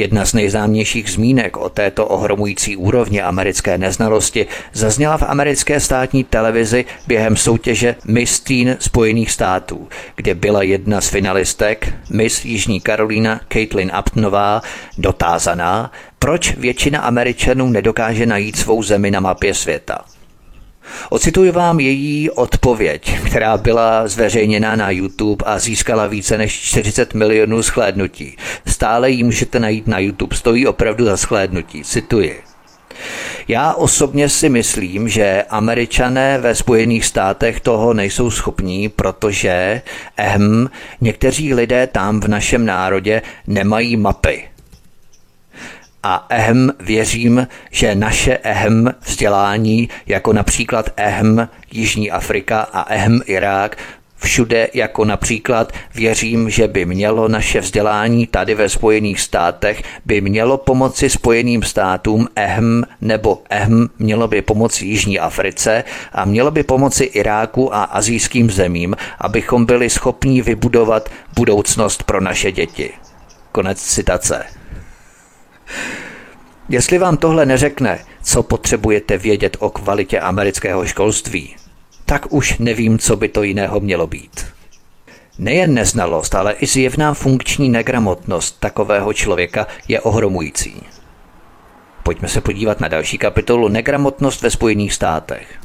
Jedna 0.00 0.24
z 0.24 0.32
nejznámějších 0.32 1.10
zmínek 1.10 1.56
o 1.56 1.68
této 1.68 2.06
ohromující 2.06 2.76
úrovni 2.76 3.22
americké 3.22 3.78
neznalosti 3.78 4.46
zazněla 4.72 5.16
v 5.16 5.22
americké 5.22 5.80
státní 5.80 6.24
televizi 6.24 6.84
během 7.06 7.36
soutěže 7.36 7.96
Miss 8.04 8.40
Teen 8.40 8.76
Spojených 8.80 9.30
států, 9.30 9.88
kde 10.16 10.34
byla 10.34 10.62
jedna 10.62 11.00
z 11.00 11.08
finalistek, 11.08 11.94
Miss 12.10 12.44
Jižní 12.44 12.80
Karolína 12.80 13.40
Caitlin 13.52 13.92
Uptonová, 13.98 14.62
dotázaná, 14.98 15.92
proč 16.18 16.56
většina 16.56 17.00
Američanů 17.00 17.70
nedokáže 17.70 18.26
najít 18.26 18.56
svou 18.56 18.82
zemi 18.82 19.10
na 19.10 19.20
mapě 19.20 19.54
světa. 19.54 20.04
Ocituji 21.10 21.50
vám 21.50 21.80
její 21.80 22.30
odpověď, 22.30 23.20
která 23.26 23.56
byla 23.56 24.08
zveřejněna 24.08 24.76
na 24.76 24.90
YouTube 24.90 25.44
a 25.46 25.58
získala 25.58 26.06
více 26.06 26.38
než 26.38 26.60
40 26.60 27.14
milionů 27.14 27.62
schlédnutí. 27.62 28.36
Stále 28.66 29.10
ji 29.10 29.22
můžete 29.22 29.60
najít 29.60 29.86
na 29.86 29.98
YouTube, 29.98 30.36
stojí 30.36 30.66
opravdu 30.66 31.04
za 31.04 31.16
schlédnutí. 31.16 31.84
Cituji. 31.84 32.42
Já 33.48 33.74
osobně 33.74 34.28
si 34.28 34.48
myslím, 34.48 35.08
že 35.08 35.44
američané 35.50 36.38
ve 36.38 36.54
Spojených 36.54 37.04
státech 37.04 37.60
toho 37.60 37.94
nejsou 37.94 38.30
schopní, 38.30 38.88
protože 38.88 39.82
ehm, 40.16 40.70
někteří 41.00 41.54
lidé 41.54 41.86
tam 41.86 42.20
v 42.20 42.28
našem 42.28 42.66
národě 42.66 43.22
nemají 43.46 43.96
mapy 43.96 44.49
a 46.02 46.26
ehm 46.28 46.70
věřím, 46.80 47.46
že 47.70 47.94
naše 47.94 48.38
ehm 48.42 48.90
vzdělání, 49.04 49.88
jako 50.06 50.32
například 50.32 50.90
ehm 50.96 51.48
Jižní 51.72 52.10
Afrika 52.10 52.60
a 52.60 52.94
ehm 52.94 53.20
Irák, 53.26 53.76
Všude, 54.22 54.68
jako 54.74 55.04
například, 55.04 55.72
věřím, 55.94 56.50
že 56.50 56.68
by 56.68 56.84
mělo 56.84 57.28
naše 57.28 57.60
vzdělání 57.60 58.26
tady 58.26 58.54
ve 58.54 58.68
Spojených 58.68 59.20
státech, 59.20 59.82
by 60.04 60.20
mělo 60.20 60.58
pomoci 60.58 61.10
Spojeným 61.10 61.62
státům 61.62 62.28
ehm 62.36 62.82
nebo 63.00 63.42
ehm 63.50 63.88
mělo 63.98 64.28
by 64.28 64.42
pomoci 64.42 64.84
Jižní 64.84 65.18
Africe 65.18 65.84
a 66.12 66.24
mělo 66.24 66.50
by 66.50 66.62
pomoci 66.62 67.04
Iráku 67.04 67.74
a 67.74 67.82
azijským 67.82 68.50
zemím, 68.50 68.96
abychom 69.18 69.66
byli 69.66 69.90
schopni 69.90 70.42
vybudovat 70.42 71.08
budoucnost 71.34 72.02
pro 72.02 72.20
naše 72.20 72.52
děti. 72.52 72.92
Konec 73.52 73.82
citace. 73.82 74.59
Jestli 76.68 76.98
vám 76.98 77.16
tohle 77.16 77.46
neřekne, 77.46 77.98
co 78.22 78.42
potřebujete 78.42 79.18
vědět 79.18 79.56
o 79.60 79.70
kvalitě 79.70 80.20
amerického 80.20 80.86
školství, 80.86 81.56
tak 82.04 82.32
už 82.32 82.58
nevím, 82.58 82.98
co 82.98 83.16
by 83.16 83.28
to 83.28 83.42
jiného 83.42 83.80
mělo 83.80 84.06
být. 84.06 84.46
Nejen 85.38 85.74
neznalost, 85.74 86.34
ale 86.34 86.52
i 86.52 86.66
zjevná 86.66 87.14
funkční 87.14 87.68
negramotnost 87.68 88.60
takového 88.60 89.12
člověka 89.12 89.66
je 89.88 90.00
ohromující. 90.00 90.82
Pojďme 92.02 92.28
se 92.28 92.40
podívat 92.40 92.80
na 92.80 92.88
další 92.88 93.18
kapitolu 93.18 93.68
Negramotnost 93.68 94.42
ve 94.42 94.50
Spojených 94.50 94.94
státech. 94.94 95.58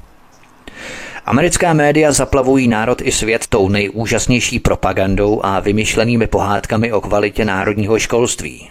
Americká 1.25 1.73
média 1.73 2.11
zaplavují 2.11 2.67
národ 2.67 3.01
i 3.01 3.11
svět 3.11 3.47
tou 3.47 3.69
nejúžasnější 3.69 4.59
propagandou 4.59 5.41
a 5.43 5.59
vymyšlenými 5.59 6.27
pohádkami 6.27 6.93
o 6.93 7.01
kvalitě 7.01 7.45
národního 7.45 7.99
školství. 7.99 8.69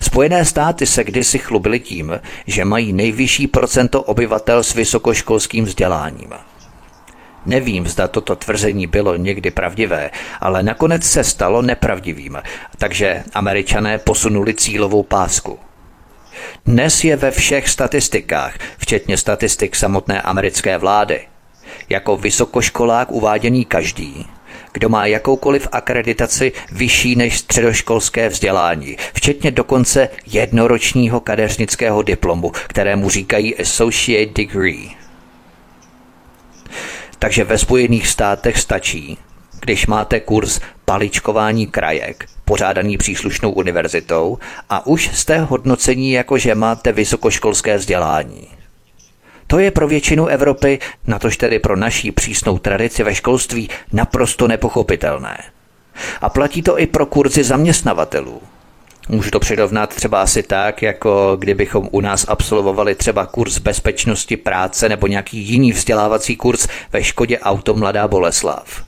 Spojené 0.00 0.44
státy 0.44 0.86
se 0.86 1.04
kdysi 1.04 1.38
chlubily 1.38 1.80
tím, 1.80 2.20
že 2.46 2.64
mají 2.64 2.92
nejvyšší 2.92 3.46
procento 3.46 4.02
obyvatel 4.02 4.62
s 4.62 4.74
vysokoškolským 4.74 5.64
vzděláním. 5.64 6.32
Nevím, 7.46 7.88
zda 7.88 8.08
toto 8.08 8.36
tvrzení 8.36 8.86
bylo 8.86 9.16
někdy 9.16 9.50
pravdivé, 9.50 10.10
ale 10.40 10.62
nakonec 10.62 11.04
se 11.04 11.24
stalo 11.24 11.62
nepravdivým, 11.62 12.38
takže 12.78 13.24
američané 13.34 13.98
posunuli 13.98 14.54
cílovou 14.54 15.02
pásku. 15.02 15.58
Dnes 16.66 17.04
je 17.04 17.16
ve 17.16 17.30
všech 17.30 17.68
statistikách, 17.68 18.54
včetně 18.78 19.16
statistik 19.16 19.76
samotné 19.76 20.22
americké 20.22 20.78
vlády, 20.78 21.20
jako 21.88 22.16
vysokoškolák 22.16 23.12
uváděný 23.12 23.64
každý, 23.64 24.26
kdo 24.72 24.88
má 24.88 25.06
jakoukoliv 25.06 25.68
akreditaci 25.72 26.52
vyšší 26.72 27.16
než 27.16 27.38
středoškolské 27.38 28.28
vzdělání, 28.28 28.96
včetně 29.14 29.50
dokonce 29.50 30.08
jednoročního 30.26 31.20
kadeřnického 31.20 32.02
diplomu, 32.02 32.50
kterému 32.50 33.10
říkají 33.10 33.56
Associate 33.56 34.32
Degree. 34.34 34.88
Takže 37.18 37.44
ve 37.44 37.58
Spojených 37.58 38.08
státech 38.08 38.58
stačí, 38.58 39.18
když 39.60 39.86
máte 39.86 40.20
kurz 40.20 40.60
paličkování 40.84 41.66
krajek, 41.66 42.28
pořádaný 42.44 42.98
příslušnou 42.98 43.50
univerzitou, 43.50 44.38
a 44.70 44.86
už 44.86 45.10
jste 45.12 45.38
hodnocení 45.38 46.12
jako, 46.12 46.38
že 46.38 46.54
máte 46.54 46.92
vysokoškolské 46.92 47.76
vzdělání. 47.76 48.61
To 49.52 49.58
je 49.58 49.70
pro 49.70 49.88
většinu 49.88 50.26
Evropy, 50.26 50.78
natož 51.06 51.36
tedy 51.36 51.58
pro 51.58 51.76
naší 51.76 52.12
přísnou 52.12 52.58
tradici 52.58 53.02
ve 53.02 53.14
školství, 53.14 53.70
naprosto 53.92 54.48
nepochopitelné. 54.48 55.38
A 56.20 56.28
platí 56.28 56.62
to 56.62 56.78
i 56.78 56.86
pro 56.86 57.06
kurzy 57.06 57.44
zaměstnavatelů. 57.44 58.42
Můžu 59.08 59.30
to 59.30 59.40
přirovnat 59.40 59.94
třeba 59.94 60.22
asi 60.22 60.42
tak, 60.42 60.82
jako 60.82 61.36
kdybychom 61.38 61.88
u 61.90 62.00
nás 62.00 62.24
absolvovali 62.28 62.94
třeba 62.94 63.26
kurz 63.26 63.58
bezpečnosti 63.58 64.36
práce 64.36 64.88
nebo 64.88 65.06
nějaký 65.06 65.38
jiný 65.38 65.72
vzdělávací 65.72 66.36
kurz 66.36 66.68
ve 66.92 67.04
Škodě 67.04 67.38
Auto 67.38 67.74
Mladá 67.74 68.08
Boleslav, 68.08 68.84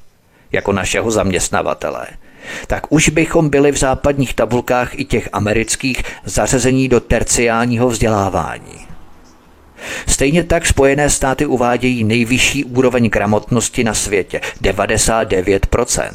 jako 0.53 0.73
našeho 0.73 1.11
zaměstnavatele. 1.11 2.07
Tak 2.67 2.93
už 2.93 3.09
bychom 3.09 3.49
byli 3.49 3.73
v 3.73 3.77
západních 3.77 4.35
tabulkách 4.35 4.99
i 4.99 5.05
těch 5.05 5.29
amerických 5.33 6.03
zařazení 6.25 6.89
do 6.89 7.01
terciálního 7.01 7.89
vzdělávání. 7.89 8.94
Stejně 10.07 10.45
tak 10.45 10.67
Spojené 10.67 11.11
státy 11.11 11.47
uvádějí 11.47 12.05
nejvyšší 12.05 12.65
úroveň 12.65 13.11
gramotnosti 13.11 13.85
na 13.85 13.95
světě 13.95 14.41
99%. 14.63 16.11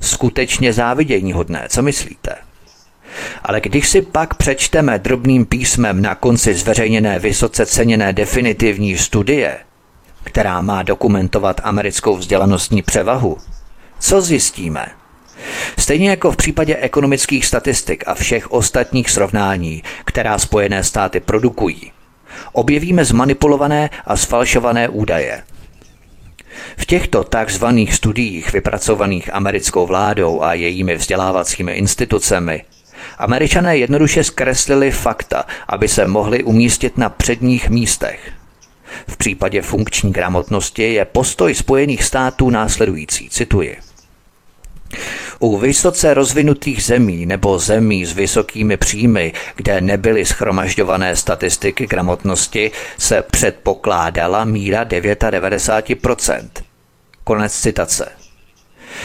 Skutečně 0.00 0.72
závidění 0.72 1.32
hodné, 1.32 1.66
co 1.68 1.82
myslíte? 1.82 2.34
Ale 3.42 3.60
když 3.60 3.88
si 3.88 4.02
pak 4.02 4.34
přečteme 4.34 4.98
drobným 4.98 5.46
písmem 5.46 6.02
na 6.02 6.14
konci 6.14 6.54
zveřejněné 6.54 7.18
vysoce 7.18 7.66
ceněné 7.66 8.12
definitivní 8.12 8.98
studie, 8.98 9.58
která 10.24 10.60
má 10.60 10.82
dokumentovat 10.82 11.60
americkou 11.64 12.16
vzdělanostní 12.16 12.82
převahu, 12.82 13.38
co 13.98 14.22
zjistíme? 14.22 14.86
Stejně 15.78 16.10
jako 16.10 16.32
v 16.32 16.36
případě 16.36 16.76
ekonomických 16.76 17.46
statistik 17.46 18.04
a 18.06 18.14
všech 18.14 18.52
ostatních 18.52 19.10
srovnání, 19.10 19.82
která 20.04 20.38
Spojené 20.38 20.84
státy 20.84 21.20
produkují, 21.20 21.92
objevíme 22.52 23.04
zmanipulované 23.04 23.90
a 24.04 24.16
sfalšované 24.16 24.88
údaje. 24.88 25.42
V 26.76 26.86
těchto 26.86 27.24
takzvaných 27.24 27.94
studiích 27.94 28.52
vypracovaných 28.52 29.34
americkou 29.34 29.86
vládou 29.86 30.42
a 30.42 30.54
jejími 30.54 30.96
vzdělávacími 30.96 31.72
institucemi 31.72 32.62
Američané 33.18 33.76
jednoduše 33.76 34.24
zkreslili 34.24 34.90
fakta, 34.90 35.44
aby 35.68 35.88
se 35.88 36.06
mohli 36.06 36.44
umístit 36.44 36.98
na 36.98 37.08
předních 37.08 37.68
místech. 37.68 38.32
V 39.08 39.16
případě 39.16 39.62
funkční 39.62 40.12
gramotnosti 40.12 40.82
je 40.94 41.04
postoj 41.04 41.54
Spojených 41.54 42.04
států 42.04 42.50
následující, 42.50 43.30
cituji. 43.30 43.76
U 45.38 45.56
vysoce 45.58 46.14
rozvinutých 46.14 46.84
zemí 46.84 47.26
nebo 47.26 47.58
zemí 47.58 48.06
s 48.06 48.12
vysokými 48.12 48.76
příjmy, 48.76 49.32
kde 49.56 49.80
nebyly 49.80 50.24
schromažďované 50.24 51.16
statistiky 51.16 51.86
gramotnosti, 51.86 52.70
se 52.98 53.22
předpokládala 53.22 54.44
míra 54.44 54.84
99%. 54.84 56.48
Konec 57.24 57.52
citace. 57.60 58.08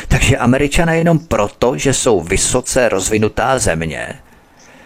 Takže 0.08 0.38
američané 0.38 0.98
jenom 0.98 1.20
proto, 1.20 1.78
že 1.78 1.94
jsou 1.94 2.22
vysoce 2.22 2.90
rozvinutá 2.90 3.60
země, 3.60 4.20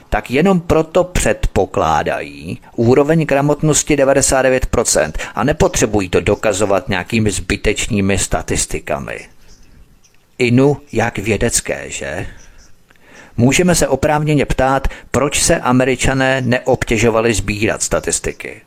tak 0.09 0.31
jenom 0.31 0.61
proto 0.61 1.03
předpokládají 1.03 2.59
úroveň 2.75 3.25
gramotnosti 3.25 3.95
99% 3.95 5.11
a 5.35 5.43
nepotřebují 5.43 6.09
to 6.09 6.19
dokazovat 6.19 6.89
nějakými 6.89 7.31
zbytečnými 7.31 8.17
statistikami. 8.17 9.32
Inu 10.43 10.77
jak 10.91 11.17
vědecké, 11.17 11.85
že? 11.87 12.27
Můžeme 13.37 13.75
se 13.75 13.87
oprávněně 13.87 14.45
ptát, 14.45 14.87
proč 15.11 15.43
se 15.43 15.59
američané 15.59 16.41
neobtěžovali 16.41 17.33
sbírat 17.33 17.83
statistiky. 17.83 18.61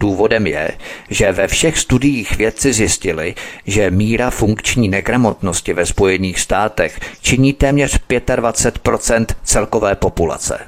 Důvodem 0.00 0.46
je, 0.46 0.70
že 1.10 1.32
ve 1.32 1.48
všech 1.48 1.78
studiích 1.78 2.36
vědci 2.36 2.72
zjistili, 2.72 3.34
že 3.66 3.90
míra 3.90 4.30
funkční 4.30 4.88
negramotnosti 4.88 5.72
ve 5.72 5.86
Spojených 5.86 6.40
státech 6.40 7.00
činí 7.22 7.52
téměř 7.52 8.00
25% 8.08 9.26
celkové 9.42 9.94
populace. 9.94 10.58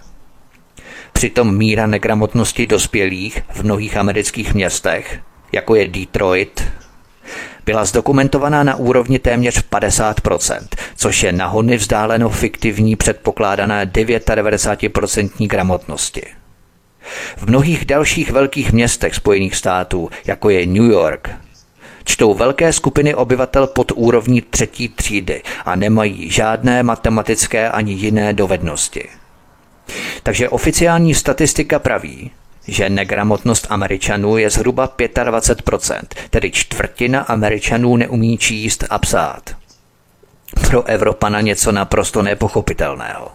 Přitom 1.12 1.56
míra 1.56 1.86
negramotnosti 1.86 2.66
dospělých 2.66 3.42
v 3.52 3.62
mnohých 3.62 3.96
amerických 3.96 4.54
městech, 4.54 5.20
jako 5.52 5.74
je 5.74 5.88
Detroit, 5.88 6.64
byla 7.66 7.84
zdokumentovaná 7.84 8.62
na 8.62 8.76
úrovni 8.76 9.18
téměř 9.18 9.64
50%, 9.70 10.66
což 10.96 11.22
je 11.22 11.32
nahony 11.32 11.76
vzdáleno 11.76 12.28
fiktivní 12.30 12.96
předpokládané 12.96 13.86
99% 13.86 15.46
gramotnosti. 15.46 16.22
V 17.36 17.46
mnohých 17.46 17.84
dalších 17.84 18.30
velkých 18.30 18.72
městech 18.72 19.14
Spojených 19.14 19.56
států, 19.56 20.10
jako 20.26 20.50
je 20.50 20.66
New 20.66 20.90
York, 20.90 21.30
čtou 22.04 22.34
velké 22.34 22.72
skupiny 22.72 23.14
obyvatel 23.14 23.66
pod 23.66 23.92
úrovní 23.94 24.40
třetí 24.40 24.88
třídy 24.88 25.42
a 25.64 25.76
nemají 25.76 26.30
žádné 26.30 26.82
matematické 26.82 27.70
ani 27.70 27.92
jiné 27.92 28.32
dovednosti. 28.32 29.08
Takže 30.22 30.48
oficiální 30.48 31.14
statistika 31.14 31.78
praví, 31.78 32.30
že 32.68 32.90
negramotnost 32.90 33.66
Američanů 33.70 34.36
je 34.36 34.50
zhruba 34.50 34.88
25%, 34.98 36.00
tedy 36.30 36.50
čtvrtina 36.50 37.20
Američanů 37.20 37.96
neumí 37.96 38.38
číst 38.38 38.84
a 38.90 38.98
psát. 38.98 39.56
Pro 40.68 40.84
Evropana 40.84 41.40
něco 41.40 41.72
naprosto 41.72 42.22
nepochopitelného. 42.22 43.28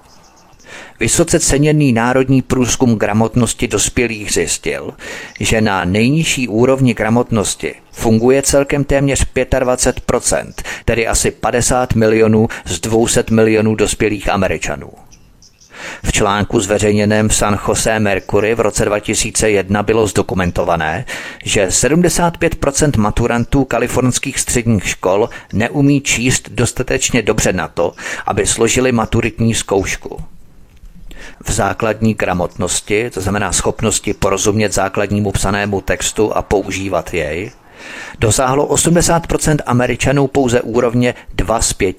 Vysoce 0.99 1.39
ceněný 1.39 1.93
národní 1.93 2.41
průzkum 2.41 2.95
gramotnosti 2.95 3.67
dospělých 3.67 4.31
zjistil, 4.31 4.93
že 5.39 5.61
na 5.61 5.85
nejnižší 5.85 6.47
úrovni 6.47 6.93
gramotnosti 6.93 7.75
funguje 7.91 8.41
celkem 8.41 8.83
téměř 8.83 9.25
25%, 9.33 10.53
tedy 10.85 11.07
asi 11.07 11.31
50 11.31 11.93
milionů 11.93 12.47
z 12.65 12.79
200 12.79 13.23
milionů 13.31 13.75
dospělých 13.75 14.29
Američanů. 14.29 14.89
V 16.03 16.11
článku 16.11 16.59
zveřejněném 16.59 17.29
v 17.29 17.35
San 17.35 17.59
Jose 17.67 17.99
Mercury 17.99 18.55
v 18.55 18.59
roce 18.59 18.85
2001 18.85 19.83
bylo 19.83 20.07
zdokumentované, 20.07 21.05
že 21.43 21.67
75% 21.67 22.99
maturantů 22.99 23.65
kalifornských 23.65 24.39
středních 24.39 24.87
škol 24.87 25.29
neumí 25.53 26.01
číst 26.01 26.49
dostatečně 26.49 27.21
dobře 27.21 27.53
na 27.53 27.67
to, 27.67 27.93
aby 28.25 28.47
složili 28.47 28.91
maturitní 28.91 29.53
zkoušku 29.53 30.17
v 31.43 31.51
základní 31.51 32.13
gramotnosti, 32.13 33.09
to 33.09 33.21
znamená 33.21 33.51
schopnosti 33.51 34.13
porozumět 34.13 34.73
základnímu 34.73 35.31
psanému 35.31 35.81
textu 35.81 36.37
a 36.37 36.41
používat 36.41 37.13
jej, 37.13 37.51
dosáhlo 38.19 38.67
80% 38.67 39.57
Američanů 39.65 40.27
pouze 40.27 40.61
úrovně 40.61 41.13
2 41.33 41.61
z 41.61 41.73
5. 41.73 41.95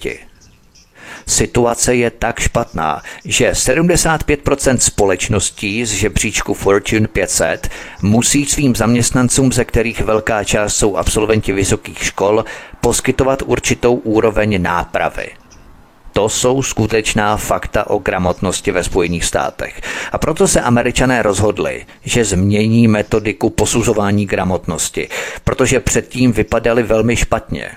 Situace 1.27 1.95
je 1.95 2.11
tak 2.11 2.41
špatná, 2.41 3.03
že 3.25 3.51
75% 3.51 4.77
společností 4.77 5.85
z 5.85 5.93
žebříčku 5.93 6.55
Fortune 6.55 7.09
500 7.09 7.69
musí 8.03 8.47
svým 8.47 8.77
zaměstnancům, 8.77 9.53
ze 9.53 9.65
kterých 9.65 10.01
velká 10.01 10.45
část 10.45 10.77
jsou 10.77 10.97
absolventi 10.97 11.53
vysokých 11.53 12.05
škol, 12.05 12.45
poskytovat 12.81 13.43
určitou 13.47 13.95
úroveň 13.95 14.63
nápravy. 14.63 15.29
To 16.13 16.29
jsou 16.29 16.63
skutečná 16.63 17.37
fakta 17.37 17.91
o 17.91 17.99
gramotnosti 17.99 18.71
ve 18.71 18.85
Spojených 18.85 19.25
státech. 19.25 19.81
A 20.13 20.19
proto 20.19 20.49
se 20.49 20.61
američané 20.61 21.23
rozhodli, 21.23 21.87
že 22.05 22.25
změní 22.25 22.89
metodiku 22.89 23.51
posuzování 23.51 24.27
gramotnosti, 24.27 25.09
protože 25.45 25.81
předtím 25.81 26.33
vypadali 26.33 26.83
velmi 26.83 27.17
špatně. 27.17 27.71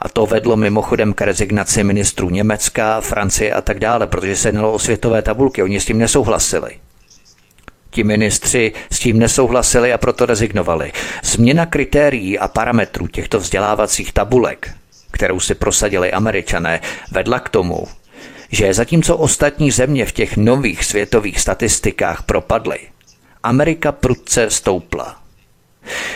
A 0.00 0.08
to 0.08 0.26
vedlo 0.26 0.56
mimochodem 0.56 1.12
k 1.12 1.20
rezignaci 1.20 1.84
ministrů 1.84 2.30
Německa, 2.30 3.00
Francie 3.00 3.52
a 3.52 3.60
tak 3.60 3.78
dále, 3.78 4.06
protože 4.06 4.36
se 4.36 4.48
jednalo 4.48 4.72
o 4.72 4.78
světové 4.78 5.22
tabulky, 5.22 5.62
oni 5.62 5.80
s 5.80 5.84
tím 5.84 5.98
nesouhlasili. 5.98 6.70
Ti 7.90 8.04
ministři 8.04 8.72
s 8.90 8.98
tím 8.98 9.18
nesouhlasili 9.18 9.92
a 9.92 9.98
proto 9.98 10.26
rezignovali. 10.26 10.92
Změna 11.22 11.66
kritérií 11.66 12.38
a 12.38 12.48
parametrů 12.48 13.06
těchto 13.06 13.38
vzdělávacích 13.38 14.12
tabulek 14.12 14.74
kterou 15.12 15.40
si 15.40 15.54
prosadili 15.54 16.12
američané, 16.12 16.80
vedla 17.10 17.40
k 17.40 17.48
tomu, 17.48 17.88
že 18.50 18.74
zatímco 18.74 19.16
ostatní 19.16 19.70
země 19.70 20.06
v 20.06 20.12
těch 20.12 20.36
nových 20.36 20.84
světových 20.84 21.40
statistikách 21.40 22.22
propadly, 22.22 22.78
Amerika 23.42 23.92
prudce 23.92 24.50
stoupla. 24.50 25.22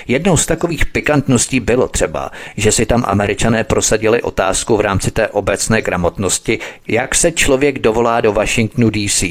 Jednou 0.09 0.37
z 0.37 0.47
takových 0.47 0.87
pikantností 0.87 1.61
bylo 1.61 1.89
třeba, 1.89 2.31
že 2.57 2.73
si 2.73 2.87
tam 2.87 3.05
američané 3.07 3.65
prosadili 3.65 4.23
otázku 4.23 4.77
v 4.77 4.81
rámci 4.81 5.11
té 5.11 5.29
obecné 5.29 5.83
gramotnosti, 5.83 6.59
jak 6.89 7.15
se 7.15 7.33
člověk 7.33 7.79
dovolá 7.79 8.21
do 8.21 8.33
Washingtonu 8.33 8.91
DC. 8.91 9.23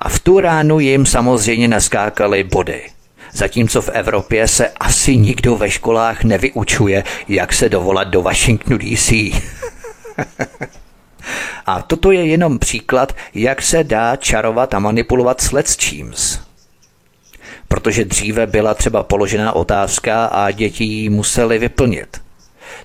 A 0.00 0.08
v 0.08 0.18
tu 0.18 0.40
ránu 0.40 0.80
jim 0.80 1.06
samozřejmě 1.06 1.68
naskákaly 1.68 2.44
body– 2.44 2.82
zatímco 3.34 3.82
v 3.82 3.88
Evropě 3.88 4.48
se 4.48 4.68
asi 4.68 5.16
nikdo 5.16 5.56
ve 5.56 5.70
školách 5.70 6.24
nevyučuje, 6.24 7.04
jak 7.28 7.52
se 7.52 7.68
dovolat 7.68 8.08
do 8.08 8.22
Washingtonu 8.22 8.78
DC. 8.78 9.12
a 11.66 11.82
toto 11.82 12.12
je 12.12 12.26
jenom 12.26 12.58
příklad, 12.58 13.12
jak 13.34 13.62
se 13.62 13.84
dá 13.84 14.16
čarovat 14.16 14.74
a 14.74 14.78
manipulovat 14.78 15.40
s 15.40 15.76
číms. 15.76 16.38
Protože 17.74 18.04
dříve 18.04 18.46
byla 18.46 18.74
třeba 18.74 19.02
položená 19.02 19.52
otázka 19.52 20.24
a 20.26 20.50
děti 20.50 20.84
ji 20.84 21.10
museli 21.10 21.58
vyplnit. 21.58 22.20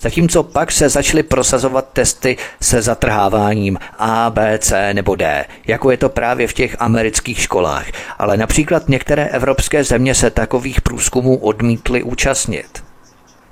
Zatímco 0.01 0.43
pak 0.43 0.71
se 0.71 0.89
začaly 0.89 1.23
prosazovat 1.23 1.89
testy 1.93 2.37
se 2.61 2.81
zatrháváním 2.81 3.77
A, 3.99 4.29
B, 4.29 4.59
C 4.59 4.93
nebo 4.93 5.15
D, 5.15 5.45
jako 5.67 5.91
je 5.91 5.97
to 5.97 6.09
právě 6.09 6.47
v 6.47 6.53
těch 6.53 6.75
amerických 6.79 7.39
školách. 7.41 7.85
Ale 8.19 8.37
například 8.37 8.89
některé 8.89 9.25
evropské 9.25 9.83
země 9.83 10.15
se 10.15 10.29
takových 10.29 10.81
průzkumů 10.81 11.37
odmítly 11.37 12.03
účastnit. 12.03 12.83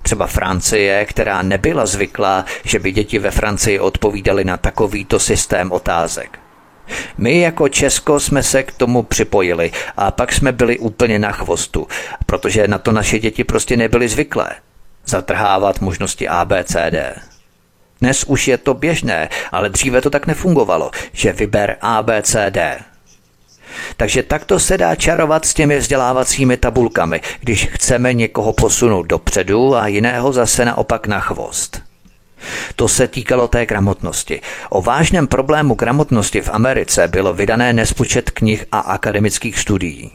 Třeba 0.01 0.27
Francie, 0.27 1.05
která 1.05 1.41
nebyla 1.41 1.85
zvyklá, 1.85 2.45
že 2.63 2.79
by 2.79 2.91
děti 2.91 3.19
ve 3.19 3.31
Francii 3.31 3.79
odpovídaly 3.79 4.45
na 4.45 4.57
takovýto 4.57 5.19
systém 5.19 5.71
otázek. 5.71 6.39
My 7.17 7.39
jako 7.39 7.69
Česko 7.69 8.19
jsme 8.19 8.43
se 8.43 8.63
k 8.63 8.71
tomu 8.71 9.03
připojili 9.03 9.71
a 9.97 10.11
pak 10.11 10.33
jsme 10.33 10.51
byli 10.51 10.79
úplně 10.79 11.19
na 11.19 11.31
chvostu, 11.31 11.87
protože 12.25 12.67
na 12.67 12.77
to 12.77 12.91
naše 12.91 13.19
děti 13.19 13.43
prostě 13.43 13.77
nebyly 13.77 14.07
zvyklé 14.07 14.49
zatrhávat 15.07 15.81
možnosti 15.81 16.27
ABCD. 16.27 16.95
Dnes 18.01 18.23
už 18.23 18.47
je 18.47 18.57
to 18.57 18.73
běžné, 18.73 19.29
ale 19.51 19.69
dříve 19.69 20.01
to 20.01 20.09
tak 20.09 20.27
nefungovalo, 20.27 20.91
že 21.13 21.33
vyber 21.33 21.77
ABCD. 21.81 22.57
Takže 23.97 24.23
takto 24.23 24.59
se 24.59 24.77
dá 24.77 24.95
čarovat 24.95 25.45
s 25.45 25.53
těmi 25.53 25.77
vzdělávacími 25.77 26.57
tabulkami, 26.57 27.21
když 27.39 27.67
chceme 27.67 28.13
někoho 28.13 28.53
posunout 28.53 29.03
dopředu 29.03 29.75
a 29.75 29.87
jiného 29.87 30.33
zase 30.33 30.65
naopak 30.65 31.07
na 31.07 31.19
chvost. 31.19 31.86
To 32.75 32.87
se 32.87 33.07
týkalo 33.07 33.47
té 33.47 33.65
gramotnosti. 33.65 34.41
O 34.69 34.81
vážném 34.81 35.27
problému 35.27 35.75
gramotnosti 35.75 36.41
v 36.41 36.49
Americe 36.49 37.07
bylo 37.07 37.33
vydané 37.33 37.73
nespočet 37.73 38.31
knih 38.31 38.65
a 38.71 38.79
akademických 38.79 39.59
studií 39.59 40.11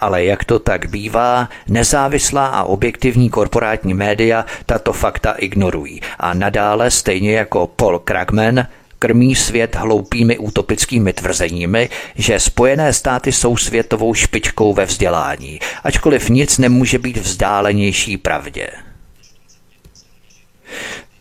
ale 0.00 0.24
jak 0.24 0.44
to 0.44 0.58
tak 0.58 0.90
bývá, 0.90 1.48
nezávislá 1.68 2.46
a 2.46 2.64
objektivní 2.64 3.30
korporátní 3.30 3.94
média 3.94 4.44
tato 4.66 4.92
fakta 4.92 5.32
ignorují 5.32 6.00
a 6.18 6.34
nadále, 6.34 6.90
stejně 6.90 7.32
jako 7.32 7.66
Paul 7.66 7.98
Krugman, 7.98 8.66
krmí 8.98 9.34
svět 9.34 9.76
hloupými 9.76 10.38
utopickými 10.38 11.12
tvrzeními, 11.12 11.88
že 12.14 12.40
Spojené 12.40 12.92
státy 12.92 13.32
jsou 13.32 13.56
světovou 13.56 14.14
špičkou 14.14 14.74
ve 14.74 14.84
vzdělání, 14.84 15.60
ačkoliv 15.84 16.28
nic 16.28 16.58
nemůže 16.58 16.98
být 16.98 17.16
vzdálenější 17.16 18.16
pravdě. 18.16 18.68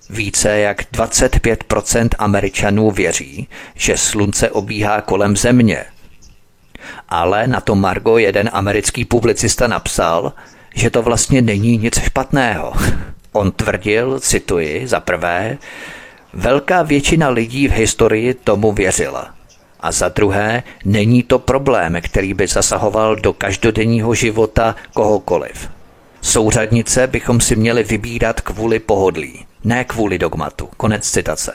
Více 0.09 0.59
jak 0.59 0.81
25% 0.81 2.07
Američanů 2.17 2.91
věří, 2.91 3.47
že 3.75 3.97
slunce 3.97 4.49
obíhá 4.49 5.01
kolem 5.01 5.37
země– 5.37 5.85
ale 7.09 7.47
na 7.47 7.61
to 7.61 7.75
Margo 7.75 8.17
jeden 8.17 8.49
americký 8.53 9.05
publicista 9.05 9.67
napsal, 9.67 10.33
že 10.75 10.89
to 10.89 11.01
vlastně 11.01 11.41
není 11.41 11.77
nic 11.77 11.99
špatného. 11.99 12.73
On 13.31 13.51
tvrdil, 13.51 14.19
cituji, 14.19 14.87
za 14.87 14.99
prvé, 14.99 15.57
velká 16.33 16.83
většina 16.83 17.29
lidí 17.29 17.67
v 17.67 17.71
historii 17.71 18.33
tomu 18.33 18.71
věřila. 18.71 19.33
A 19.79 19.91
za 19.91 20.09
druhé, 20.09 20.63
není 20.85 21.23
to 21.23 21.39
problém, 21.39 21.97
který 22.01 22.33
by 22.33 22.47
zasahoval 22.47 23.15
do 23.15 23.33
každodenního 23.33 24.15
života 24.15 24.75
kohokoliv. 24.93 25.69
Souřadnice 26.21 27.07
bychom 27.07 27.41
si 27.41 27.55
měli 27.55 27.83
vybírat 27.83 28.41
kvůli 28.41 28.79
pohodlí, 28.79 29.45
ne 29.63 29.83
kvůli 29.83 30.17
dogmatu. 30.17 30.69
Konec 30.77 31.11
citace. 31.11 31.53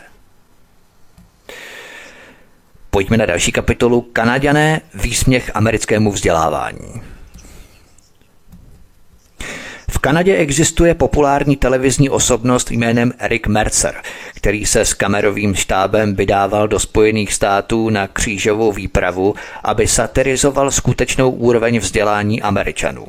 Pojďme 2.90 3.16
na 3.16 3.26
další 3.26 3.52
kapitolu 3.52 4.00
Kanaďané 4.00 4.80
výsměch 4.94 5.50
americkému 5.55 6.12
vzdělávání. 6.12 7.02
V 9.90 9.98
Kanadě 9.98 10.36
existuje 10.36 10.94
populární 10.94 11.57
televizní 11.57 12.11
osobnost 12.11 12.70
jménem 12.70 13.12
Eric 13.18 13.46
Mercer, 13.46 13.94
který 14.34 14.66
se 14.66 14.84
s 14.84 14.94
kamerovým 14.94 15.55
štábem 15.55 16.16
vydával 16.16 16.68
do 16.68 16.78
Spojených 16.78 17.32
států 17.32 17.90
na 17.90 18.07
křížovou 18.07 18.72
výpravu, 18.72 19.34
aby 19.64 19.86
satirizoval 19.86 20.70
skutečnou 20.70 21.30
úroveň 21.30 21.78
vzdělání 21.78 22.42
Američanů. 22.42 23.07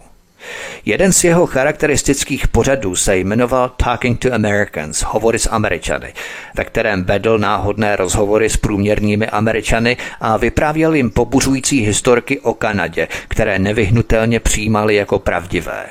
Jeden 0.86 1.14
z 1.14 1.24
jeho 1.24 1.46
charakteristických 1.46 2.48
pořadů 2.48 2.96
se 2.96 3.18
jmenoval 3.18 3.72
Talking 3.78 4.20
to 4.20 4.34
Americans, 4.34 5.02
hovory 5.02 5.40
s 5.40 5.50
Američany, 5.50 6.14
ve 6.56 6.64
kterém 6.64 7.04
vedl 7.04 7.38
náhodné 7.38 7.96
rozhovory 7.96 8.50
s 8.50 8.58
průměrnými 8.58 9.28
Američany 9.28 9.98
a 10.22 10.38
vyprávěl 10.38 10.94
jim 10.94 11.12
pobuřující 11.12 11.82
historky 11.82 12.40
o 12.40 12.54
Kanadě, 12.54 13.08
které 13.28 13.60
nevyhnutelně 13.60 14.40
přijímali 14.40 14.96
jako 14.96 15.20
pravdivé. 15.20 15.86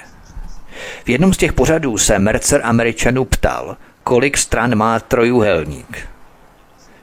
V 1.05 1.09
jednom 1.09 1.35
z 1.35 1.37
těch 1.37 1.53
pořadů 1.53 1.99
se 1.99 2.19
Mercer 2.19 2.61
Američanů 2.65 3.25
ptal, 3.25 3.77
kolik 4.05 4.37
stran 4.37 4.75
má 4.75 5.01
trojuhelník. 5.01 6.09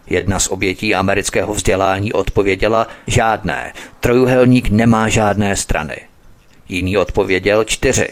Jedna 0.08 0.40
z 0.40 0.48
obětí 0.48 0.96
amerického 0.96 1.54
vzdělání 1.54 2.14
odpověděla 2.14 2.88
žádné, 3.08 3.74
trojuhelník 4.00 4.70
nemá 4.70 5.10
žádné 5.10 5.56
strany. 5.56 6.11
Jiný 6.72 6.98
odpověděl 6.98 7.64
čtyři. 7.64 8.10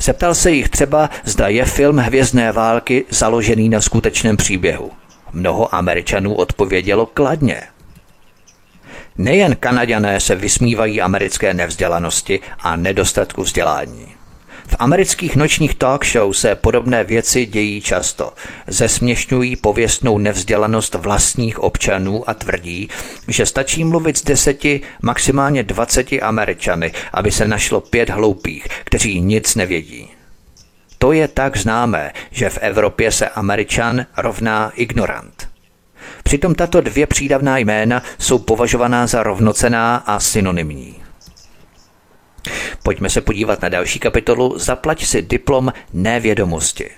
Zeptal 0.00 0.34
se 0.34 0.50
jich 0.50 0.68
třeba, 0.68 1.10
zda 1.24 1.48
je 1.48 1.64
film 1.64 1.96
Hvězdné 1.96 2.52
války 2.52 3.04
založený 3.10 3.68
na 3.68 3.80
skutečném 3.80 4.36
příběhu. 4.36 4.90
Mnoho 5.32 5.74
Američanů 5.74 6.34
odpovědělo 6.34 7.06
kladně. 7.06 7.62
Nejen 9.18 9.56
Kanaďané 9.56 10.20
se 10.20 10.34
vysmívají 10.34 11.00
americké 11.00 11.54
nevzdělanosti 11.54 12.40
a 12.58 12.76
nedostatku 12.76 13.42
vzdělání. 13.42 14.17
V 14.68 14.76
amerických 14.78 15.36
nočních 15.36 15.74
talk 15.74 16.06
show 16.06 16.32
se 16.32 16.54
podobné 16.54 17.04
věci 17.04 17.46
dějí 17.46 17.80
často. 17.80 18.32
Zesměšňují 18.66 19.56
pověstnou 19.56 20.18
nevzdělanost 20.18 20.94
vlastních 20.94 21.58
občanů 21.58 22.30
a 22.30 22.34
tvrdí, 22.34 22.88
že 23.28 23.46
stačí 23.46 23.84
mluvit 23.84 24.16
s 24.16 24.24
deseti, 24.24 24.80
maximálně 25.02 25.62
dvaceti 25.62 26.20
Američany, 26.20 26.92
aby 27.12 27.30
se 27.32 27.48
našlo 27.48 27.80
pět 27.80 28.10
hloupých, 28.10 28.66
kteří 28.84 29.20
nic 29.20 29.54
nevědí. 29.54 30.08
To 30.98 31.12
je 31.12 31.28
tak 31.28 31.56
známé, 31.56 32.12
že 32.30 32.50
v 32.50 32.58
Evropě 32.58 33.12
se 33.12 33.28
Američan 33.28 34.06
rovná 34.16 34.72
ignorant. 34.74 35.48
Přitom 36.22 36.54
tato 36.54 36.80
dvě 36.80 37.06
přídavná 37.06 37.58
jména 37.58 38.02
jsou 38.18 38.38
považovaná 38.38 39.06
za 39.06 39.22
rovnocená 39.22 39.96
a 39.96 40.20
synonymní. 40.20 41.07
Pojďme 42.82 43.10
se 43.10 43.20
podívat 43.20 43.62
na 43.62 43.68
další 43.68 43.98
kapitolu. 43.98 44.58
Zaplať 44.58 45.04
si 45.04 45.22
diplom 45.22 45.72
nevědomosti. 45.92 46.90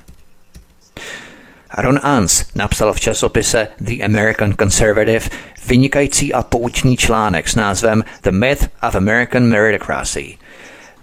Ron 1.78 2.00
Ans 2.02 2.44
napsal 2.54 2.92
v 2.92 3.00
časopise 3.00 3.68
The 3.80 4.04
American 4.04 4.54
Conservative 4.54 5.28
vynikající 5.66 6.34
a 6.34 6.42
poučný 6.42 6.96
článek 6.96 7.48
s 7.48 7.54
názvem 7.54 8.04
The 8.20 8.30
Myth 8.30 8.68
of 8.82 8.94
American 8.94 9.42
Meritocracy– 9.42 10.38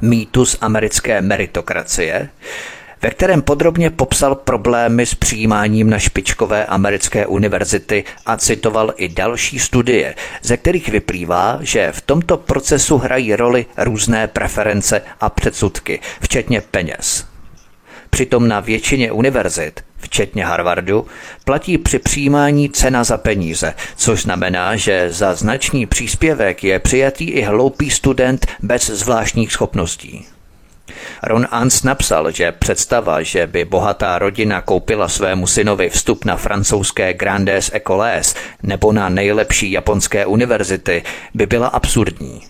mýtus 0.01 0.57
americké 0.61 1.21
meritokracie, 1.21 2.29
ve 3.01 3.09
kterém 3.09 3.41
podrobně 3.41 3.89
popsal 3.89 4.35
problémy 4.35 5.05
s 5.05 5.15
přijímáním 5.15 5.89
na 5.89 5.99
špičkové 5.99 6.65
americké 6.65 7.25
univerzity 7.25 8.03
a 8.25 8.37
citoval 8.37 8.93
i 8.97 9.07
další 9.07 9.59
studie, 9.59 10.15
ze 10.41 10.57
kterých 10.57 10.89
vyplývá, 10.89 11.59
že 11.61 11.91
v 11.91 12.01
tomto 12.01 12.37
procesu 12.37 12.97
hrají 12.97 13.35
roli 13.35 13.65
různé 13.77 14.27
preference 14.27 15.01
a 15.21 15.29
předsudky, 15.29 15.99
včetně 16.21 16.61
peněz. 16.61 17.25
Přitom 18.09 18.47
na 18.47 18.59
většině 18.59 19.11
univerzit, 19.11 19.83
včetně 19.97 20.45
Harvardu, 20.45 21.07
platí 21.45 21.77
při 21.77 21.99
přijímání 21.99 22.69
cena 22.69 23.03
za 23.03 23.17
peníze, 23.17 23.73
což 23.95 24.21
znamená, 24.21 24.75
že 24.75 25.07
za 25.11 25.35
značný 25.35 25.85
příspěvek 25.85 26.63
je 26.63 26.79
přijatý 26.79 27.29
i 27.29 27.41
hloupý 27.41 27.89
student 27.89 28.47
bez 28.61 28.85
zvláštních 28.85 29.51
schopností. 29.51 30.25
Ron 31.23 31.47
Ans 31.51 31.83
napsal, 31.83 32.31
že 32.31 32.51
představa, 32.51 33.21
že 33.21 33.47
by 33.47 33.65
bohatá 33.65 34.19
rodina 34.19 34.61
koupila 34.61 35.07
svému 35.07 35.47
synovi 35.47 35.89
vstup 35.89 36.25
na 36.25 36.37
francouzské 36.37 37.13
Grandes 37.13 37.71
Écoles 37.73 38.35
nebo 38.63 38.91
na 38.91 39.09
nejlepší 39.09 39.71
japonské 39.71 40.25
univerzity, 40.25 41.03
by 41.33 41.45
byla 41.45 41.67
absurdní. 41.67 42.41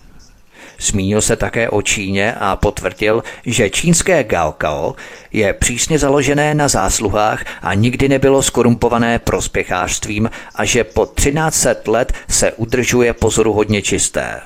Zmínil 0.80 1.22
se 1.22 1.36
také 1.36 1.68
o 1.68 1.82
Číně 1.82 2.34
a 2.40 2.56
potvrdil, 2.56 3.22
že 3.46 3.70
čínské 3.70 4.24
Gaokao 4.24 4.96
je 5.32 5.52
přísně 5.52 5.98
založené 5.98 6.54
na 6.54 6.68
zásluhách 6.68 7.44
a 7.62 7.74
nikdy 7.74 8.08
nebylo 8.08 8.42
skorumpované 8.42 9.18
prospěchářstvím 9.18 10.30
a 10.54 10.64
že 10.64 10.84
po 10.84 11.06
13 11.06 11.66
let 11.86 12.12
se 12.28 12.52
udržuje 12.52 13.12
pozoruhodně 13.12 13.82
čisté. 13.82 14.40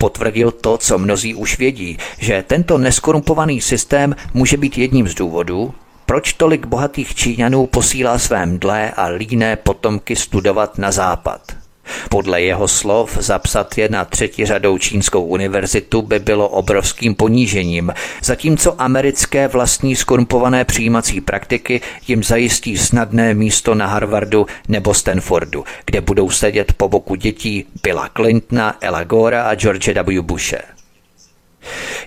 Potvrdil 0.00 0.50
to, 0.50 0.78
co 0.78 0.98
mnozí 0.98 1.34
už 1.34 1.58
vědí, 1.58 1.98
že 2.18 2.44
tento 2.46 2.78
neskorumpovaný 2.78 3.60
systém 3.60 4.16
může 4.34 4.56
být 4.56 4.78
jedním 4.78 5.08
z 5.08 5.14
důvodů, 5.14 5.74
proč 6.06 6.32
tolik 6.32 6.66
bohatých 6.66 7.14
Číňanů 7.14 7.66
posílá 7.66 8.18
své 8.18 8.46
mdlé 8.46 8.90
a 8.90 9.06
líné 9.06 9.56
potomky 9.56 10.16
studovat 10.16 10.78
na 10.78 10.92
západ. 10.92 11.59
Podle 12.08 12.42
jeho 12.42 12.68
slov 12.68 13.16
zapsat 13.20 13.78
je 13.78 13.88
na 13.88 14.04
třetí 14.04 14.46
řadou 14.46 14.78
čínskou 14.78 15.24
univerzitu 15.24 16.02
by 16.02 16.18
bylo 16.18 16.48
obrovským 16.48 17.14
ponížením, 17.14 17.92
zatímco 18.22 18.82
americké 18.82 19.48
vlastní 19.48 19.96
skorumpované 19.96 20.64
přijímací 20.64 21.20
praktiky 21.20 21.80
jim 22.08 22.22
zajistí 22.22 22.78
snadné 22.78 23.34
místo 23.34 23.74
na 23.74 23.86
Harvardu 23.86 24.46
nebo 24.68 24.94
Stanfordu, 24.94 25.64
kde 25.86 26.00
budou 26.00 26.30
sedět 26.30 26.72
po 26.72 26.88
boku 26.88 27.14
dětí 27.14 27.64
Billa 27.82 28.08
Clintona, 28.16 28.76
Ella 28.80 29.04
Gora 29.04 29.42
a 29.42 29.54
George 29.54 29.88
W. 29.88 30.22
Bushe. 30.22 30.79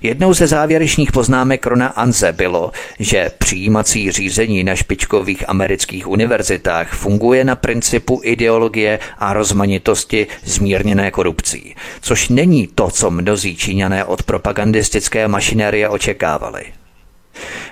Jednou 0.02 0.34
ze 0.34 0.48
závěrečných 0.48 1.12
poznámek 1.12 1.66
Rona 1.66 1.88
Anze 1.88 2.32
bylo, 2.32 2.72
že 3.00 3.32
přijímací 3.38 4.12
řízení 4.12 4.64
na 4.64 4.76
špičkových 4.76 5.50
amerických 5.50 6.08
univerzitách 6.08 6.94
funguje 6.94 7.44
na 7.44 7.56
principu 7.56 8.22
ideologie 8.24 9.00
a 9.18 9.34
rozmanitosti 9.34 10.28
zmírněné 10.44 11.12
korupcí, 11.12 11.76
což 12.02 12.30
není 12.30 12.68
to, 12.68 12.90
co 12.90 13.12
mnozí 13.12 13.56
Číňané 13.56 14.06
od 14.06 14.24
propagandistické 14.24 15.28
mašinérie 15.28 15.90
očekávali. 15.90 16.64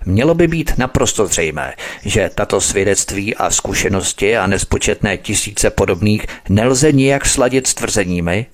Mělo 0.06 0.36
by 0.36 0.48
být 0.48 0.78
naprosto 0.78 1.28
zřejmé, 1.28 1.74
že 2.06 2.30
tato 2.36 2.62
svědectví 2.62 3.36
a 3.36 3.50
zkušenosti 3.50 4.38
a 4.38 4.48
nespočetné 4.48 5.18
tisíce 5.18 5.70
podobných 5.70 6.26
nelze 6.50 6.92
nijak 6.92 7.26
sladit 7.26 7.68
s 7.68 7.74
tvrzeními, 7.74 8.46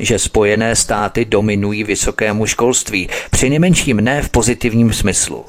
že 0.00 0.18
Spojené 0.18 0.76
státy 0.76 1.24
dominují 1.24 1.84
vysokému 1.84 2.46
školství, 2.46 3.08
při 3.30 3.50
nejmenším 3.50 3.96
ne 3.96 4.22
v 4.22 4.28
pozitivním 4.28 4.92
smyslu. 4.92 5.44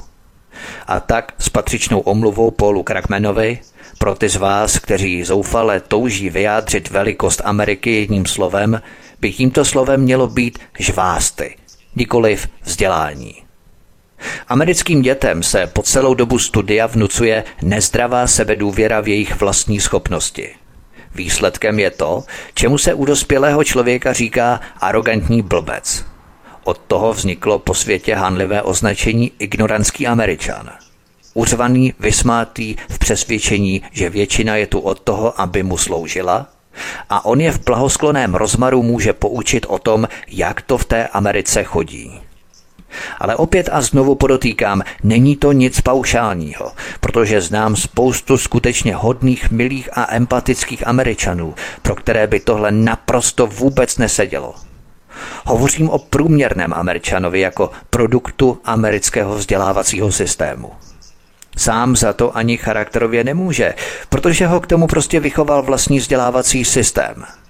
A 0.86 1.00
tak 1.00 1.34
s 1.38 1.48
patřičnou 1.48 2.00
omluvou 2.00 2.50
Paulu 2.50 2.82
Krakmanovi, 2.82 3.58
pro 3.98 4.14
ty 4.14 4.28
z 4.28 4.36
vás, 4.36 4.78
kteří 4.78 5.24
zoufale 5.24 5.80
touží 5.80 6.30
vyjádřit 6.30 6.90
velikost 6.90 7.42
Ameriky 7.44 7.94
jedním 7.94 8.26
slovem, 8.26 8.82
by 9.20 9.32
tímto 9.32 9.64
slovem 9.64 10.00
mělo 10.00 10.26
být 10.26 10.58
žvásty, 10.78 11.56
nikoliv 11.96 12.48
vzdělání. 12.62 13.34
Americkým 14.48 15.02
dětem 15.02 15.42
se 15.42 15.66
po 15.66 15.82
celou 15.82 16.14
dobu 16.14 16.38
studia 16.38 16.86
vnucuje 16.86 17.44
nezdravá 17.62 18.26
sebedůvěra 18.26 19.00
v 19.00 19.08
jejich 19.08 19.40
vlastní 19.40 19.80
schopnosti– 19.80 20.50
Výsledkem 21.16 21.78
je 21.78 21.90
to, 21.90 22.24
čemu 22.54 22.78
se 22.78 22.94
u 22.94 23.04
dospělého 23.04 23.64
člověka 23.64 24.12
říká 24.12 24.60
arrogantní 24.80 25.42
blbec. 25.42 26.04
Od 26.64 26.78
toho 26.78 27.12
vzniklo 27.12 27.58
po 27.58 27.74
světě 27.74 28.14
hanlivé 28.14 28.62
označení 28.62 29.32
ignorantský 29.38 30.06
američan. 30.06 30.70
Uřvaný, 31.34 31.94
vysmátý 32.00 32.76
v 32.88 32.98
přesvědčení, 32.98 33.82
že 33.92 34.10
většina 34.10 34.56
je 34.56 34.66
tu 34.66 34.80
od 34.80 35.00
toho, 35.00 35.40
aby 35.40 35.62
mu 35.62 35.76
sloužila, 35.76 36.46
a 37.10 37.24
on 37.24 37.40
je 37.40 37.52
v 37.52 37.64
blahoskloném 37.64 38.34
rozmaru 38.34 38.82
může 38.82 39.12
poučit 39.12 39.66
o 39.68 39.78
tom, 39.78 40.08
jak 40.28 40.62
to 40.62 40.78
v 40.78 40.84
té 40.84 41.08
Americe 41.08 41.64
chodí. 41.64 42.20
Ale 43.18 43.36
opět 43.36 43.68
a 43.72 43.80
znovu 43.80 44.14
podotýkám, 44.14 44.82
není 45.02 45.36
to 45.36 45.52
nic 45.52 45.80
paušálního, 45.80 46.72
protože 47.00 47.40
znám 47.40 47.76
spoustu 47.76 48.38
skutečně 48.38 48.94
hodných, 48.94 49.50
milých 49.50 49.88
a 49.92 50.14
empatických 50.14 50.86
Američanů, 50.86 51.54
pro 51.82 51.94
které 51.94 52.26
by 52.26 52.40
tohle 52.40 52.72
naprosto 52.72 53.46
vůbec 53.46 53.98
nesedělo. 53.98 54.54
Hovořím 55.44 55.90
o 55.90 55.98
průměrném 55.98 56.74
Američanovi 56.74 57.40
jako 57.40 57.70
produktu 57.90 58.58
amerického 58.64 59.34
vzdělávacího 59.34 60.12
systému. 60.12 60.72
Sám 61.56 61.96
za 61.96 62.12
to 62.12 62.36
ani 62.36 62.56
charakterově 62.56 63.24
nemůže, 63.24 63.74
protože 64.08 64.46
ho 64.46 64.60
k 64.60 64.66
tomu 64.66 64.86
prostě 64.86 65.20
vychoval 65.20 65.62
vlastní 65.62 65.98
vzdělávací 65.98 66.64
systém– 66.64 67.24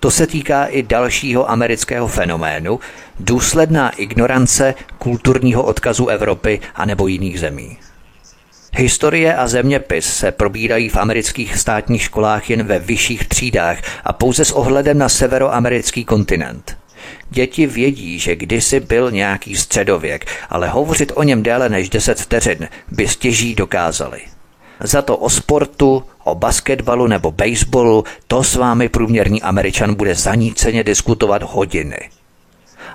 to 0.00 0.10
se 0.10 0.26
týká 0.26 0.64
i 0.64 0.82
dalšího 0.82 1.50
amerického 1.50 2.08
fenoménu, 2.08 2.80
důsledná 3.20 3.90
ignorance 3.90 4.74
kulturního 4.98 5.62
odkazu 5.62 6.06
Evropy 6.06 6.60
a 6.74 6.84
nebo 6.84 7.06
jiných 7.06 7.40
zemí. 7.40 7.78
Historie 8.72 9.36
a 9.36 9.48
zeměpis 9.48 10.06
se 10.16 10.32
probírají 10.32 10.88
v 10.88 10.96
amerických 10.96 11.56
státních 11.56 12.02
školách 12.02 12.50
jen 12.50 12.62
ve 12.62 12.78
vyšších 12.78 13.28
třídách 13.28 13.78
a 14.04 14.12
pouze 14.12 14.44
s 14.44 14.52
ohledem 14.52 14.98
na 14.98 15.08
severoamerický 15.08 16.04
kontinent. 16.04 16.76
Děti 17.30 17.66
vědí, 17.66 18.18
že 18.18 18.36
kdysi 18.36 18.80
byl 18.80 19.10
nějaký 19.10 19.56
středověk, 19.56 20.26
ale 20.50 20.68
hovořit 20.68 21.12
o 21.14 21.22
něm 21.22 21.42
déle 21.42 21.68
než 21.68 21.90
10 21.90 22.20
vteřin 22.20 22.68
by 22.90 23.08
stěží 23.08 23.54
dokázali. 23.54 24.20
Za 24.80 25.02
to 25.02 25.16
o 25.16 25.30
sportu, 25.30 26.04
o 26.24 26.34
basketbalu 26.34 27.06
nebo 27.06 27.30
baseballu, 27.30 28.04
to 28.26 28.44
s 28.44 28.54
vámi 28.54 28.88
průměrný 28.88 29.42
američan 29.42 29.94
bude 29.94 30.14
zaníceně 30.14 30.84
diskutovat 30.84 31.42
hodiny. 31.42 32.10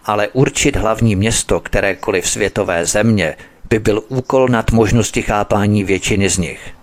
Ale 0.05 0.27
určit 0.27 0.75
hlavní 0.75 1.15
město 1.15 1.59
kterékoliv 1.59 2.29
světové 2.29 2.85
země 2.85 3.35
by 3.69 3.79
byl 3.79 4.03
úkol 4.07 4.47
nad 4.47 4.71
možnosti 4.71 5.21
chápání 5.21 5.83
většiny 5.83 6.29
z 6.29 6.37
nich. 6.37 6.73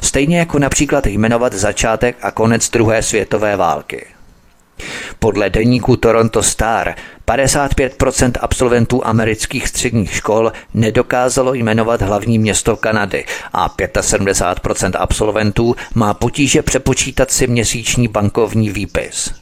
Stejně 0.00 0.38
jako 0.38 0.58
například 0.58 1.06
jmenovat 1.06 1.52
začátek 1.52 2.16
a 2.22 2.30
konec 2.30 2.70
druhé 2.70 3.02
světové 3.02 3.56
války. 3.56 4.06
Podle 5.18 5.50
deníku 5.50 5.96
Toronto 5.96 6.42
Star 6.42 6.94
55% 7.26 8.32
absolventů 8.40 9.06
amerických 9.06 9.68
středních 9.68 10.14
škol 10.14 10.52
nedokázalo 10.74 11.54
jmenovat 11.54 12.02
hlavní 12.02 12.38
město 12.38 12.76
Kanady 12.76 13.24
a 13.52 13.68
75% 13.68 14.90
absolventů 14.98 15.76
má 15.94 16.14
potíže 16.14 16.62
přepočítat 16.62 17.30
si 17.30 17.46
měsíční 17.46 18.08
bankovní 18.08 18.70
výpis. 18.70 19.34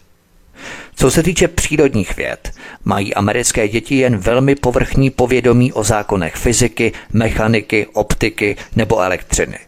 Co 0.96 1.10
se 1.10 1.22
týče 1.22 1.48
přírodních 1.48 2.16
věd, 2.16 2.50
mají 2.84 3.14
americké 3.14 3.68
děti 3.68 3.96
jen 3.96 4.16
velmi 4.16 4.54
povrchní 4.54 5.10
povědomí 5.10 5.72
o 5.72 5.84
zákonech 5.84 6.34
fyziky, 6.36 6.92
mechaniky, 7.12 7.86
optiky 7.92 8.56
nebo 8.76 9.00
elektřiny. 9.00 9.58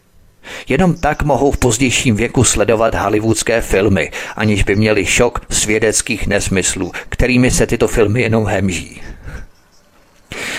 Jenom 0.67 0.95
tak 0.95 1.23
mohou 1.23 1.51
v 1.51 1.57
pozdějším 1.57 2.15
věku 2.15 2.43
sledovat 2.43 2.95
hollywoodské 2.95 3.61
filmy, 3.61 4.11
aniž 4.35 4.63
by 4.63 4.75
měli 4.75 5.05
šok 5.05 5.39
svědeckých 5.49 6.27
nesmyslů, 6.27 6.91
kterými 7.09 7.51
se 7.51 7.67
tyto 7.67 7.87
filmy 7.87 8.21
jenom 8.21 8.45
hemží. 8.45 9.01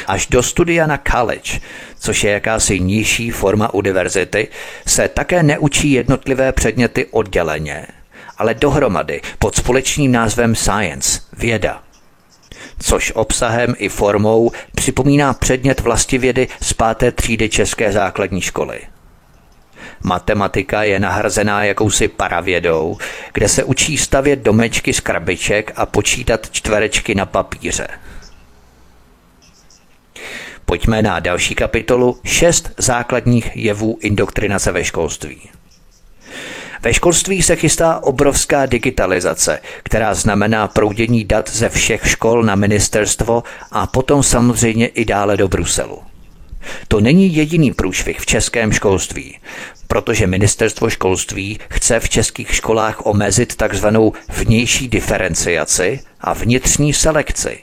Až 0.06 0.26
do 0.26 0.42
studia 0.42 0.86
na 0.86 0.98
college, 1.12 1.60
což 1.98 2.24
je 2.24 2.30
jakási 2.30 2.80
nižší 2.80 3.30
forma 3.30 3.74
univerzity, 3.74 4.48
se 4.86 5.08
také 5.08 5.42
neučí 5.42 5.92
jednotlivé 5.92 6.52
předměty 6.52 7.06
odděleně, 7.10 7.86
ale 8.38 8.54
dohromady 8.54 9.20
pod 9.38 9.54
společným 9.54 10.12
názvem 10.12 10.54
science, 10.54 11.20
věda. 11.32 11.82
Což 12.82 13.12
obsahem 13.14 13.74
i 13.78 13.88
formou 13.88 14.52
připomíná 14.74 15.34
předmět 15.34 15.80
vlastivědy 15.80 16.48
z 16.60 16.72
páté 16.72 17.12
třídy 17.12 17.48
České 17.48 17.92
základní 17.92 18.40
školy. 18.40 18.80
Matematika 20.02 20.82
je 20.82 21.00
nahrazená 21.00 21.64
jakousi 21.64 22.08
paravědou, 22.08 22.98
kde 23.32 23.48
se 23.48 23.64
učí 23.64 23.98
stavět 23.98 24.38
domečky 24.38 24.92
z 24.92 25.00
krabiček 25.00 25.72
a 25.76 25.86
počítat 25.86 26.50
čtverečky 26.50 27.14
na 27.14 27.26
papíře. 27.26 27.88
Pojďme 30.64 31.02
na 31.02 31.20
další 31.20 31.54
kapitolu 31.54 32.20
šest 32.24 32.70
základních 32.78 33.56
jevů 33.56 33.98
indoktrinace 34.00 34.72
ve 34.72 34.84
školství. 34.84 35.50
Ve 36.82 36.94
školství 36.94 37.42
se 37.42 37.56
chystá 37.56 38.00
obrovská 38.02 38.66
digitalizace, 38.66 39.60
která 39.82 40.14
znamená 40.14 40.68
proudění 40.68 41.24
dat 41.24 41.50
ze 41.50 41.68
všech 41.68 42.08
škol 42.08 42.42
na 42.42 42.54
ministerstvo 42.54 43.42
a 43.70 43.86
potom 43.86 44.22
samozřejmě 44.22 44.86
i 44.86 45.04
dále 45.04 45.36
do 45.36 45.48
Bruselu. 45.48 46.09
To 46.88 47.00
není 47.00 47.36
jediný 47.36 47.72
průšvih 47.72 48.20
v 48.20 48.26
českém 48.26 48.72
školství, 48.72 49.38
protože 49.88 50.26
ministerstvo 50.26 50.90
školství 50.90 51.58
chce 51.70 52.00
v 52.00 52.08
českých 52.08 52.54
školách 52.54 53.06
omezit 53.06 53.56
takzvanou 53.56 54.12
vnější 54.28 54.88
diferenciaci 54.88 56.00
a 56.20 56.32
vnitřní 56.32 56.92
selekci. 56.92 57.58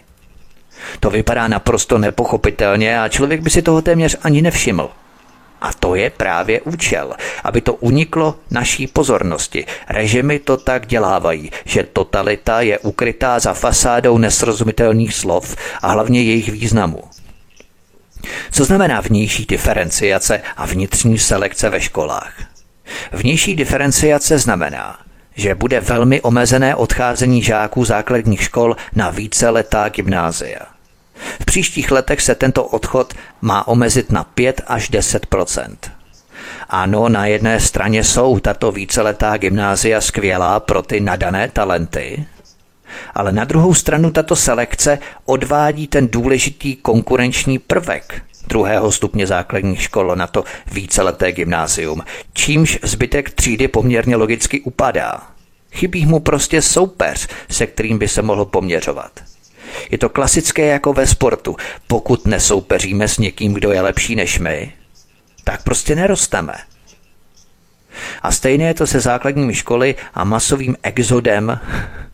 To 0.99 1.09
vypadá 1.09 1.47
naprosto 1.47 1.97
nepochopitelně 1.97 2.99
a 2.99 3.09
člověk 3.09 3.41
by 3.41 3.49
si 3.49 3.61
toho 3.61 3.81
téměř 3.81 4.17
ani 4.21 4.41
nevšiml. 4.41 4.89
A 5.61 5.73
to 5.73 5.95
je 5.95 6.09
právě 6.09 6.61
účel, 6.61 7.13
aby 7.43 7.61
to 7.61 7.73
uniklo 7.73 8.35
naší 8.51 8.87
pozornosti. 8.87 9.65
Režimy 9.89 10.39
to 10.39 10.57
tak 10.57 10.87
dělávají, 10.87 11.51
že 11.65 11.83
totalita 11.93 12.61
je 12.61 12.79
ukrytá 12.79 13.39
za 13.39 13.53
fasádou 13.53 14.17
nesrozumitelných 14.17 15.13
slov 15.13 15.55
a 15.81 15.91
hlavně 15.91 16.23
jejich 16.23 16.49
významu. 16.49 17.03
Co 18.51 18.65
znamená 18.65 19.01
vnější 19.01 19.45
diferenciace 19.45 20.41
a 20.57 20.65
vnitřní 20.65 21.19
selekce 21.19 21.69
ve 21.69 21.82
školách? 21.82 22.34
Vnější 23.11 23.55
diferenciace 23.55 24.39
znamená, 24.39 24.99
že 25.36 25.55
bude 25.55 25.80
velmi 25.80 26.21
omezené 26.21 26.75
odcházení 26.75 27.43
žáků 27.43 27.86
základních 27.86 28.43
škol 28.43 28.75
na 28.95 29.09
víceletá 29.09 29.89
gymnázia. 29.89 30.59
V 31.41 31.45
příštích 31.45 31.91
letech 31.91 32.21
se 32.21 32.36
tento 32.36 32.63
odchod 32.63 33.13
má 33.41 33.67
omezit 33.67 34.11
na 34.11 34.23
5 34.23 34.61
až 34.67 34.91
10% 34.91 35.75
ano, 36.69 37.09
na 37.09 37.25
jedné 37.25 37.59
straně 37.59 38.03
jsou 38.03 38.39
tato 38.39 38.71
víceletá 38.71 39.38
gymnázia 39.38 40.01
skvělá 40.01 40.59
pro 40.59 40.82
ty 40.82 40.99
nadané 40.99 41.49
talenty, 41.49 42.25
ale 43.15 43.31
na 43.31 43.43
druhou 43.43 43.73
stranu 43.73 44.11
tato 44.11 44.35
selekce 44.35 44.99
odvádí 45.25 45.88
ten 45.88 46.07
důležitý 46.07 46.75
konkurenční 46.75 47.59
prvek 47.59 48.21
druhého 48.47 48.91
stupně 48.91 49.27
základních 49.27 49.81
škol 49.81 50.15
na 50.15 50.27
to 50.27 50.43
víceleté 50.71 51.31
gymnázium, 51.31 52.03
čímž 52.33 52.79
zbytek 52.83 53.29
třídy 53.29 53.67
poměrně 53.67 54.15
logicky 54.15 54.61
upadá. 54.61 55.21
Chybí 55.71 56.05
mu 56.05 56.19
prostě 56.19 56.61
soupeř, 56.61 57.27
se 57.49 57.67
kterým 57.67 57.97
by 57.97 58.07
se 58.07 58.21
mohl 58.21 58.45
poměřovat. 58.45 59.11
Je 59.91 59.97
to 59.97 60.09
klasické 60.09 60.65
jako 60.65 60.93
ve 60.93 61.07
sportu. 61.07 61.55
Pokud 61.88 62.27
nesoupeříme 62.27 63.07
s 63.07 63.17
někým, 63.17 63.53
kdo 63.53 63.71
je 63.71 63.81
lepší 63.81 64.15
než 64.15 64.39
my, 64.39 64.73
tak 65.43 65.63
prostě 65.63 65.95
nerosteme. 65.95 66.53
A 68.21 68.31
stejné 68.31 68.65
je 68.65 68.73
to 68.73 68.88
se 68.88 68.99
základními 68.99 69.55
školy 69.55 69.95
a 70.13 70.23
masovým 70.23 70.75
exodem 70.83 71.59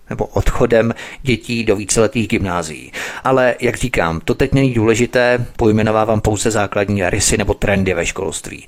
nebo 0.10 0.26
odchodem 0.26 0.93
dětí 1.22 1.64
do 1.64 1.76
víceletých 1.76 2.28
gymnázií. 2.28 2.91
Ale, 3.24 3.56
jak 3.60 3.76
říkám, 3.76 4.20
to 4.26 4.34
teď 4.34 4.54
není 4.54 4.74
důležité, 4.74 5.45
pojmenovávám 5.58 6.22
pouze 6.22 6.51
základní 6.51 7.10
rysy 7.10 7.38
nebo 7.38 7.54
trendy 7.54 7.93
ve 7.93 8.06
školství. 8.06 8.68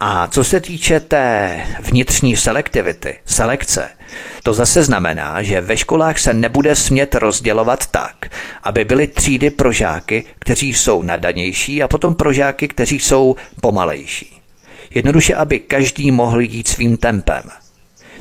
A 0.00 0.26
co 0.26 0.44
se 0.44 0.60
týče 0.60 1.00
té 1.00 1.60
vnitřní 1.80 2.36
selektivity, 2.36 3.18
selekce, 3.24 3.88
to 4.42 4.54
zase 4.54 4.84
znamená, 4.84 5.42
že 5.42 5.60
ve 5.60 5.76
školách 5.76 6.18
se 6.18 6.34
nebude 6.34 6.76
smět 6.76 7.14
rozdělovat 7.14 7.86
tak, 7.86 8.30
aby 8.62 8.84
byly 8.84 9.06
třídy 9.06 9.50
pro 9.50 9.72
žáky, 9.72 10.24
kteří 10.38 10.74
jsou 10.74 11.02
nadanější 11.02 11.82
a 11.82 11.88
potom 11.88 12.14
pro 12.14 12.32
žáky, 12.32 12.68
kteří 12.68 12.98
jsou 12.98 13.36
pomalejší. 13.60 14.40
Jednoduše, 14.94 15.34
aby 15.34 15.58
každý 15.58 16.10
mohl 16.10 16.40
jít 16.40 16.68
svým 16.68 16.96
tempem. 16.96 17.42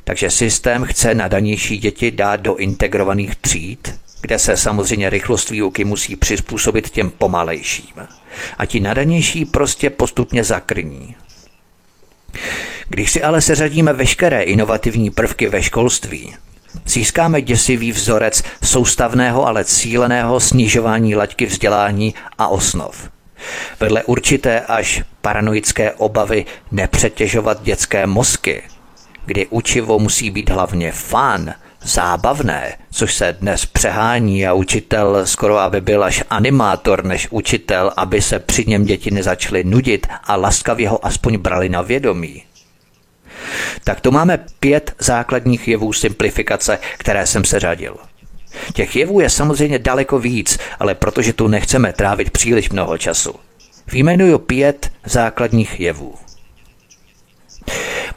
Takže 0.08 0.30
systém 0.30 0.84
chce 0.84 1.16
nadanější 1.16 1.78
děti 1.78 2.12
dát 2.12 2.36
do 2.36 2.56
integrovaných 2.56 3.36
tříd, 3.36 4.00
kde 4.22 4.40
se 4.40 4.58
samozřejmě 4.58 5.10
rychlost 5.10 5.50
výuky 5.50 5.86
musí 5.86 6.16
přizpůsobit 6.16 6.90
těm 6.90 7.10
pomalejším. 7.10 8.08
A 8.58 8.66
ti 8.66 8.80
nadanější 8.80 9.46
prostě 9.46 9.90
postupně 9.90 10.44
zakrní. 10.44 11.16
Když 12.90 13.12
si 13.12 13.24
ale 13.24 13.42
seřadíme 13.42 13.94
veškeré 13.94 14.44
inovativní 14.44 15.10
prvky 15.10 15.50
ve 15.50 15.64
školství, 15.64 16.36
získáme 16.86 17.42
děsivý 17.42 17.92
vzorec 17.92 18.44
soustavného, 18.64 19.48
ale 19.48 19.66
cíleného 19.66 20.40
snižování 20.40 21.16
laťky 21.16 21.46
vzdělání 21.46 22.14
a 22.38 22.48
osnov. 22.48 23.10
Vedle 23.80 24.04
určité 24.04 24.62
až 24.62 25.04
paranoické 25.22 25.92
obavy 25.92 26.46
nepřetěžovat 26.72 27.64
dětské 27.64 28.08
mozky, 28.08 28.64
kdy 29.28 29.48
učivo 29.48 30.00
musí 30.00 30.30
být 30.30 30.50
hlavně 30.50 30.92
fán, 30.92 31.54
zábavné, 31.84 32.78
což 32.92 33.16
se 33.16 33.38
dnes 33.40 33.66
přehání 33.66 34.48
a 34.48 34.54
učitel 34.54 35.26
skoro 35.26 35.58
aby 35.58 35.82
byl 35.82 36.04
až 36.04 36.24
animátor 36.30 37.06
než 37.06 37.28
učitel, 37.32 37.92
aby 37.98 38.22
se 38.22 38.40
při 38.40 38.66
něm 38.66 38.86
děti 38.86 39.12
nezačaly 39.12 39.64
nudit 39.64 40.08
a 40.24 40.36
laskavě 40.36 40.90
ho 40.90 41.06
aspoň 41.06 41.38
brali 41.38 41.70
na 41.70 41.82
vědomí. 41.82 42.44
Tak 43.84 44.02
to 44.02 44.12
máme 44.12 44.46
pět 44.60 44.96
základních 45.00 45.68
jevů 45.68 45.94
simplifikace, 45.94 46.80
které 46.98 47.26
jsem 47.28 47.44
se 47.46 47.60
řadil. 47.60 47.98
Těch 48.74 48.96
jevů 48.96 49.20
je 49.20 49.30
samozřejmě 49.30 49.80
daleko 49.80 50.20
víc, 50.20 50.60
ale 50.80 50.96
protože 50.96 51.34
tu 51.34 51.48
nechceme 51.48 51.94
trávit 51.94 52.32
příliš 52.32 52.70
mnoho 52.70 52.98
času. 52.98 53.36
Výjmenuju 53.92 54.38
pět 54.38 54.92
základních 55.06 55.80
jevů. 55.80 56.16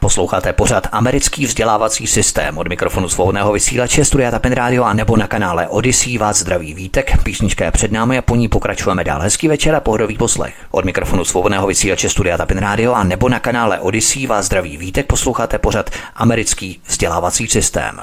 Posloucháte 0.01 0.53
pořád 0.53 0.87
americký 0.91 1.45
vzdělávací 1.45 2.07
systém 2.07 2.57
od 2.57 2.67
mikrofonu 2.67 3.09
svobodného 3.09 3.51
vysílače 3.51 4.05
Studia 4.05 4.31
Tapin 4.31 4.53
Radio 4.53 4.83
a 4.83 4.93
nebo 4.93 5.17
na 5.17 5.27
kanále 5.27 5.67
Odyssey 5.67 6.17
vás 6.17 6.37
zdraví 6.37 6.73
vítek. 6.73 7.23
Písnička 7.23 7.65
je 7.65 7.71
před 7.71 7.91
námi 7.91 8.17
a 8.17 8.21
po 8.21 8.35
ní 8.35 8.47
pokračujeme 8.47 9.03
dál. 9.03 9.21
Hezký 9.21 9.47
večer 9.47 9.75
a 9.75 9.79
pohodový 9.79 10.17
poslech. 10.17 10.55
Od 10.71 10.85
mikrofonu 10.85 11.25
svobodného 11.25 11.67
vysílače 11.67 12.09
Studia 12.09 12.37
Tapin 12.37 12.57
Radio 12.57 12.93
a 12.93 13.03
nebo 13.03 13.29
na 13.29 13.39
kanále 13.39 13.79
Odyssey 13.79 14.27
vás 14.27 14.45
zdraví 14.45 14.77
vítek. 14.77 15.05
Posloucháte 15.05 15.59
pořád 15.59 15.89
americký 16.15 16.81
vzdělávací 16.87 17.47
systém. 17.47 18.01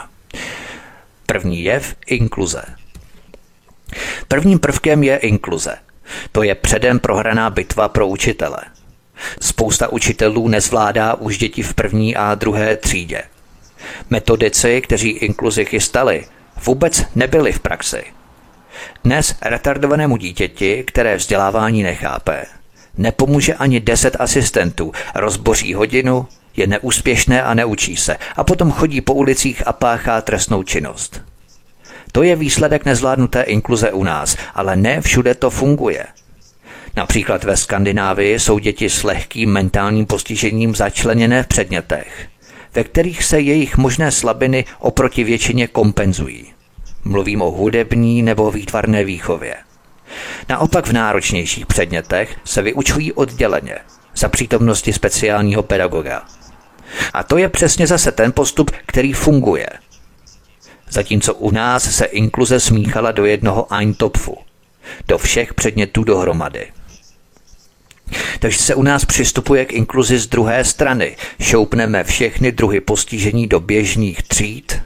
První 1.27 1.63
jev 1.63 1.95
inkluze. 2.07 2.63
Prvním 4.29 4.59
prvkem 4.59 5.03
je 5.03 5.17
inkluze. 5.17 5.77
To 6.33 6.43
je 6.43 6.55
předem 6.55 6.99
prohraná 6.99 7.51
bitva 7.51 7.89
pro 7.89 8.07
učitele. 8.07 8.59
Spousta 9.41 9.93
učitelů 9.93 10.49
nezvládá 10.49 11.15
už 11.15 11.39
děti 11.39 11.63
v 11.63 11.75
první 11.75 12.17
a 12.17 12.35
druhé 12.35 12.77
třídě. 12.77 13.23
Metodici, 14.11 14.81
kteří 14.81 15.11
inkluzi 15.11 15.65
chystali, 15.65 16.25
vůbec 16.65 17.05
nebyli 17.15 17.53
v 17.53 17.61
praxi. 17.61 18.05
Dnes 19.05 19.35
retardovanému 19.43 20.17
dítěti, 20.17 20.85
které 20.87 21.17
vzdělávání 21.17 21.83
nechápe, 21.83 22.45
nepomůže 22.97 23.55
ani 23.55 23.81
deset 23.81 24.17
asistentů, 24.21 24.93
rozboří 25.15 25.75
hodinu, 25.75 26.27
je 26.57 26.67
neúspěšné 26.67 27.43
a 27.43 27.55
neučí 27.55 27.97
se 27.97 28.17
a 28.37 28.45
potom 28.45 28.73
chodí 28.73 29.01
po 29.01 29.15
ulicích 29.15 29.67
a 29.67 29.73
páchá 29.73 30.21
trestnou 30.21 30.63
činnost. 30.63 31.23
To 32.13 32.23
je 32.23 32.37
výsledek 32.37 32.85
nezvládnuté 32.85 33.43
inkluze 33.43 33.93
u 33.93 34.05
nás, 34.05 34.37
ale 34.55 34.77
ne 34.77 35.01
všude 35.01 35.35
to 35.35 35.51
funguje. 35.51 36.07
Například 36.99 37.45
ve 37.45 37.57
Skandinávii 37.57 38.41
jsou 38.41 38.59
děti 38.59 38.91
s 38.91 39.03
lehkým 39.03 39.53
mentálním 39.53 40.07
postižením 40.07 40.75
začleněné 40.75 41.43
v 41.43 41.47
předmětech, 41.47 42.29
ve 42.75 42.85
kterých 42.85 43.25
se 43.25 43.41
jejich 43.41 43.77
možné 43.77 44.13
slabiny 44.13 44.65
oproti 44.79 45.25
většině 45.25 45.67
kompenzují. 45.67 46.53
Mluvím 47.05 47.43
o 47.43 47.51
hudební 47.51 48.23
nebo 48.23 48.51
výtvarné 48.51 49.05
výchově. 49.05 49.55
Naopak 50.49 50.87
v 50.87 50.93
náročnějších 50.93 51.67
předmětech 51.67 52.37
se 52.45 52.63
vyučují 52.63 53.13
odděleně, 53.13 53.79
za 54.17 54.29
přítomnosti 54.29 54.93
speciálního 54.93 55.63
pedagoga. 55.63 56.23
A 57.13 57.23
to 57.23 57.39
je 57.39 57.49
přesně 57.49 57.87
zase 57.87 58.13
ten 58.13 58.33
postup, 58.33 58.71
který 58.87 59.13
funguje. 59.13 59.69
Zatímco 60.91 61.35
u 61.35 61.51
nás 61.51 61.97
se 61.97 62.05
inkluze 62.05 62.61
smíchala 62.61 63.13
do 63.13 63.25
jednoho 63.25 63.75
Eintopfu, 63.75 64.37
do 65.09 65.19
všech 65.19 65.55
předmětů 65.55 66.05
dohromady. 66.05 66.67
Takže 68.39 68.59
se 68.59 68.75
u 68.75 68.83
nás 68.83 69.05
přistupuje 69.05 69.65
k 69.65 69.73
inkluzi 69.73 70.19
z 70.19 70.27
druhé 70.27 70.65
strany. 70.65 71.17
Šoupneme 71.41 72.05
všechny 72.05 72.53
druhy 72.53 72.81
postižení 72.81 73.47
do 73.47 73.61
běžných 73.61 74.23
tříd, 74.23 74.81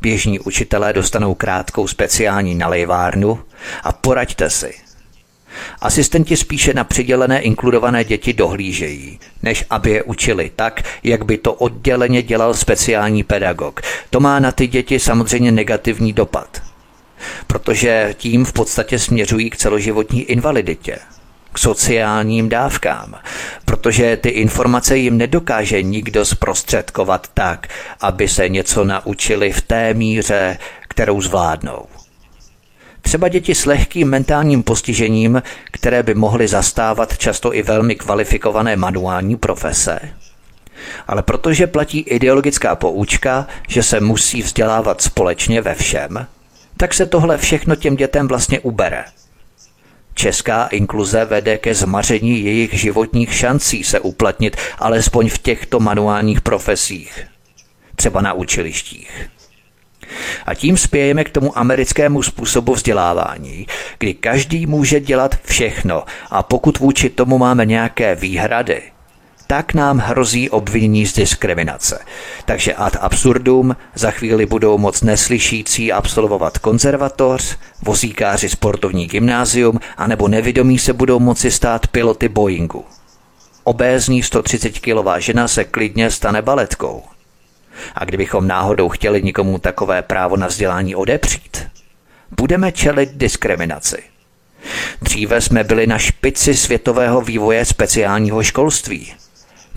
běžní 0.00 0.38
učitelé 0.38 0.92
dostanou 0.92 1.34
krátkou 1.34 1.88
speciální 1.88 2.54
nalejvárnu 2.54 3.38
a 3.84 3.92
poraďte 3.92 4.50
si– 4.50 4.74
Asistenti 5.80 6.36
spíše 6.36 6.74
na 6.74 6.84
přidělené 6.84 7.40
inkludované 7.40 8.04
děti 8.04 8.32
dohlížejí, 8.32 9.20
než 9.42 9.64
aby 9.70 9.90
je 9.90 10.02
učili 10.02 10.50
tak, 10.56 10.82
jak 11.02 11.24
by 11.24 11.38
to 11.38 11.54
odděleně 11.54 12.22
dělal 12.22 12.54
speciální 12.54 13.22
pedagog. 13.22 13.80
To 14.10 14.20
má 14.20 14.38
na 14.38 14.52
ty 14.52 14.66
děti 14.66 14.98
samozřejmě 14.98 15.52
negativní 15.52 16.12
dopad, 16.12 16.62
protože 17.46 18.14
tím 18.18 18.44
v 18.44 18.52
podstatě 18.52 18.98
směřují 18.98 19.50
k 19.50 19.56
celoživotní 19.56 20.22
invaliditě, 20.22 20.98
k 21.52 21.58
sociálním 21.58 22.48
dávkám, 22.48 23.14
protože 23.64 24.16
ty 24.16 24.28
informace 24.28 24.96
jim 24.96 25.18
nedokáže 25.18 25.82
nikdo 25.82 26.24
zprostředkovat 26.24 27.28
tak, 27.34 27.66
aby 28.00 28.28
se 28.28 28.48
něco 28.48 28.84
naučili 28.84 29.52
v 29.52 29.62
té 29.62 29.94
míře, 29.94 30.58
kterou 30.88 31.20
zvládnou. 31.20 31.86
Třeba 33.02 33.28
děti 33.28 33.54
s 33.54 33.66
lehkým 33.66 34.08
mentálním 34.08 34.62
postižením, 34.62 35.42
které 35.70 36.02
by 36.02 36.14
mohly 36.14 36.48
zastávat 36.48 37.18
často 37.18 37.54
i 37.54 37.62
velmi 37.62 37.94
kvalifikované 37.94 38.76
manuální 38.76 39.36
profese. 39.36 40.00
Ale 41.08 41.22
protože 41.22 41.66
platí 41.66 42.00
ideologická 42.00 42.76
poučka, 42.76 43.46
že 43.68 43.82
se 43.82 44.00
musí 44.00 44.42
vzdělávat 44.42 45.00
společně 45.00 45.62
ve 45.62 45.74
všem, 45.74 46.26
tak 46.76 46.94
se 46.94 47.06
tohle 47.06 47.38
všechno 47.38 47.76
těm 47.76 47.96
dětem 47.96 48.28
vlastně 48.28 48.60
ubere. 48.60 49.04
Česká 50.20 50.66
inkluze 50.66 51.24
vede 51.24 51.58
ke 51.58 51.74
zmaření 51.74 52.44
jejich 52.44 52.74
životních 52.74 53.34
šancí 53.34 53.84
se 53.84 54.00
uplatnit 54.00 54.56
alespoň 54.78 55.28
v 55.28 55.38
těchto 55.38 55.80
manuálních 55.80 56.40
profesích, 56.40 57.26
třeba 57.96 58.20
na 58.20 58.32
učilištích. 58.32 59.30
A 60.46 60.54
tím 60.54 60.76
spějeme 60.76 61.24
k 61.24 61.30
tomu 61.30 61.58
americkému 61.58 62.22
způsobu 62.22 62.74
vzdělávání, 62.74 63.66
kdy 63.98 64.14
každý 64.14 64.66
může 64.66 65.00
dělat 65.00 65.36
všechno 65.44 66.04
a 66.30 66.42
pokud 66.42 66.78
vůči 66.78 67.10
tomu 67.10 67.38
máme 67.38 67.66
nějaké 67.66 68.14
výhrady, 68.14 68.82
tak 69.50 69.74
nám 69.74 69.98
hrozí 69.98 70.50
obvinění 70.50 71.06
z 71.06 71.12
diskriminace. 71.12 71.98
Takže 72.44 72.74
ad 72.74 72.96
absurdum 73.00 73.76
za 73.94 74.10
chvíli 74.10 74.46
budou 74.46 74.78
moc 74.78 75.02
neslyšící 75.02 75.92
absolvovat 75.92 76.58
konzervatoř, 76.58 77.56
vozíkáři 77.82 78.48
sportovní 78.48 79.06
gymnázium, 79.06 79.80
anebo 79.96 80.28
nevědomí 80.28 80.78
se 80.78 80.92
budou 80.92 81.18
moci 81.18 81.50
stát 81.50 81.86
piloty 81.86 82.28
Boeingu. 82.28 82.84
Obézní 83.64 84.22
130-kilová 84.22 85.18
žena 85.18 85.48
se 85.48 85.64
klidně 85.64 86.10
stane 86.10 86.42
baletkou. 86.42 87.02
A 87.94 88.04
kdybychom 88.04 88.48
náhodou 88.48 88.88
chtěli 88.88 89.22
nikomu 89.22 89.58
takové 89.58 90.02
právo 90.02 90.36
na 90.36 90.46
vzdělání 90.46 90.94
odepřít, 90.94 91.66
budeme 92.30 92.72
čelit 92.72 93.10
diskriminaci. 93.12 94.02
Dříve 95.02 95.40
jsme 95.40 95.64
byli 95.64 95.86
na 95.86 95.98
špici 95.98 96.54
světového 96.54 97.20
vývoje 97.20 97.64
speciálního 97.64 98.42
školství. 98.42 99.14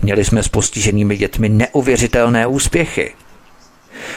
Měli 0.04 0.24
jsme 0.24 0.42
s 0.42 0.48
postiženými 0.48 1.16
dětmi 1.16 1.48
neuvěřitelné 1.48 2.46
úspěchy. 2.46 3.14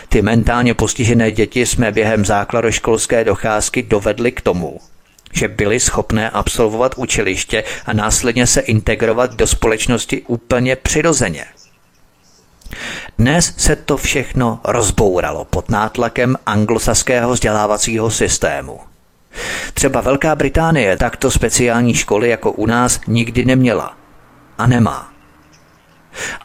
Ty 0.09 0.21
mentálně 0.21 0.73
postižené 0.73 1.31
děti 1.31 1.65
jsme 1.65 1.91
během 1.91 2.25
základoškolské 2.25 3.23
docházky 3.23 3.83
dovedli 3.83 4.31
k 4.31 4.41
tomu, 4.41 4.79
že 5.33 5.47
byli 5.47 5.79
schopné 5.79 6.29
absolvovat 6.29 6.93
učiliště 6.97 7.63
a 7.85 7.93
následně 7.93 8.47
se 8.47 8.61
integrovat 8.61 9.35
do 9.35 9.47
společnosti 9.47 10.21
úplně 10.21 10.75
přirozeně– 10.75 11.45
dnes 13.17 13.53
se 13.57 13.75
to 13.75 13.97
všechno 13.97 14.59
rozbouralo 14.63 15.45
pod 15.45 15.69
nátlakem 15.69 16.35
anglosaského 16.45 17.31
vzdělávacího 17.31 18.11
systému. 18.11 18.79
Třeba 19.73 20.01
Velká 20.01 20.35
Británie 20.35 20.97
takto 20.97 21.31
speciální 21.31 21.93
školy 21.93 22.29
jako 22.29 22.51
u 22.51 22.65
nás 22.65 22.99
nikdy 23.07 23.45
neměla. 23.45 23.97
A 24.57 24.67
nemá. 24.67 25.16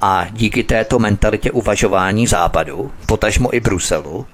A 0.00 0.26
díky 0.30 0.62
této 0.62 0.98
mentalitě 0.98 1.50
uvažování 1.50 2.26
západu, 2.26 2.92
potažmo 3.06 3.54
i 3.54 3.60
Bruselu, 3.60 4.26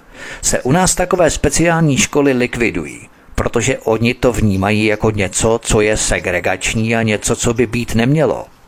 se 0.43 0.63
u 0.63 0.73
nás 0.73 0.95
takové 0.95 1.31
speciální 1.31 1.97
školy 1.97 2.33
likvidují, 2.33 3.09
protože 3.35 3.79
oni 3.79 4.15
to 4.15 4.33
vnímají 4.33 4.85
jako 4.85 5.11
něco, 5.11 5.61
co 5.63 5.81
je 5.81 5.97
segregační 5.97 6.97
a 6.97 7.03
něco, 7.03 7.37
co 7.37 7.55
by 7.55 7.67
být 7.67 7.95
nemělo– 7.95 8.47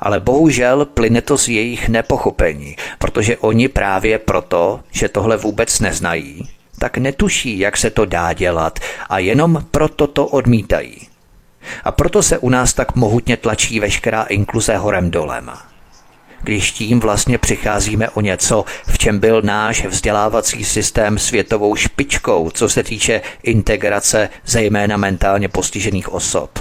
ale 0.00 0.20
bohužel 0.20 0.84
plyne 0.84 1.22
to 1.22 1.38
z 1.38 1.48
jejich 1.48 1.88
nepochopení, 1.88 2.76
protože 2.98 3.36
oni 3.36 3.68
právě 3.68 4.18
proto, 4.18 4.80
že 4.90 5.08
tohle 5.08 5.36
vůbec 5.36 5.80
neznají, 5.80 6.48
tak 6.78 6.98
netuší, 6.98 7.58
jak 7.58 7.76
se 7.76 7.90
to 7.90 8.04
dá 8.04 8.32
dělat 8.32 8.78
a 9.08 9.18
jenom 9.18 9.64
proto 9.70 10.06
to 10.06 10.26
odmítají. 10.26 11.08
A 11.84 11.92
proto 11.92 12.22
se 12.22 12.38
u 12.38 12.48
nás 12.48 12.72
tak 12.72 12.94
mohutně 12.94 13.36
tlačí 13.36 13.80
veškerá 13.80 14.22
inkluze 14.22 14.76
horem 14.76 15.10
dolem. 15.10 15.50
Když 16.42 16.72
tím 16.72 17.00
vlastně 17.00 17.38
přicházíme 17.38 18.10
o 18.10 18.20
něco, 18.20 18.64
v 18.86 18.98
čem 18.98 19.18
byl 19.18 19.42
náš 19.42 19.84
vzdělávací 19.84 20.64
systém 20.64 21.18
světovou 21.18 21.76
špičkou, 21.76 22.50
co 22.50 22.68
se 22.68 22.82
týče 22.82 23.20
integrace 23.42 24.28
zejména 24.46 24.96
mentálně 24.96 25.48
postižených 25.48 26.12
osob. 26.12 26.58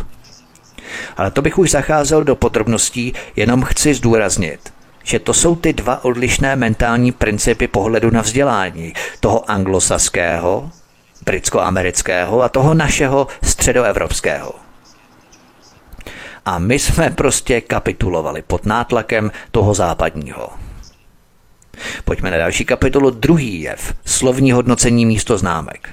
Ale 1.17 1.31
to 1.31 1.41
bych 1.41 1.57
už 1.57 1.71
zacházel 1.71 2.23
do 2.23 2.35
podrobností, 2.35 3.13
jenom 3.35 3.63
chci 3.63 3.93
zdůraznit, 3.93 4.73
že 5.03 5.19
to 5.19 5.33
jsou 5.33 5.55
ty 5.55 5.73
dva 5.73 6.05
odlišné 6.05 6.55
mentální 6.55 7.11
principy 7.11 7.67
pohledu 7.67 8.11
na 8.11 8.21
vzdělání, 8.21 8.93
toho 9.19 9.51
anglosaského, 9.51 10.71
britsko-amerického 11.25 12.41
a 12.41 12.49
toho 12.49 12.73
našeho 12.73 13.27
středoevropského. 13.43 14.66
A 16.48 16.60
my 16.60 16.80
jsme 16.80 17.10
prostě 17.10 17.61
kapitulovali 17.61 18.41
pod 18.41 18.65
nátlakem 18.65 19.32
toho 19.52 19.74
západního. 19.74 20.49
Pojďme 22.06 22.32
na 22.32 22.38
další 22.38 22.65
kapitolu, 22.65 23.10
druhý 23.10 23.61
jev, 23.61 23.94
slovní 24.06 24.52
hodnocení 24.52 25.06
místo 25.06 25.38
známek. 25.38 25.90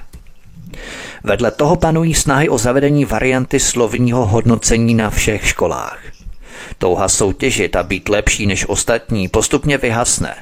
Vedle 1.23 1.51
toho 1.51 1.75
panují 1.75 2.13
snahy 2.13 2.49
o 2.49 2.57
zavedení 2.57 3.05
varianty 3.05 3.59
slovního 3.59 4.25
hodnocení 4.25 4.93
na 4.93 5.09
všech 5.09 5.47
školách. 5.47 5.99
Touha 6.77 7.09
soutěžit 7.09 7.75
a 7.75 7.83
být 7.83 8.09
lepší 8.09 8.47
než 8.47 8.69
ostatní 8.69 9.27
postupně 9.27 9.77
vyhasne. 9.77 10.35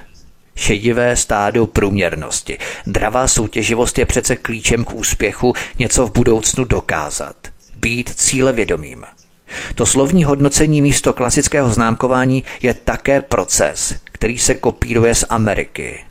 Šedivé 0.56 1.16
stádo 1.16 1.68
průměrnosti. 1.68 2.58
Dravá 2.88 3.28
soutěživost 3.28 3.98
je 3.98 4.06
přece 4.06 4.36
klíčem 4.36 4.86
k 4.86 4.94
úspěchu 4.94 5.54
něco 5.80 6.08
v 6.08 6.12
budoucnu 6.12 6.66
dokázat. 6.66 7.36
Být 7.76 8.10
cílevědomým. 8.10 9.06
To 9.76 9.86
slovní 9.86 10.24
hodnocení 10.24 10.82
místo 10.82 11.14
klasického 11.14 11.70
známkování 11.70 12.44
je 12.62 12.74
také 12.74 13.22
proces, 13.22 13.96
který 14.04 14.38
se 14.38 14.56
kopíruje 14.56 15.16
z 15.16 15.26
Ameriky. 15.30 16.06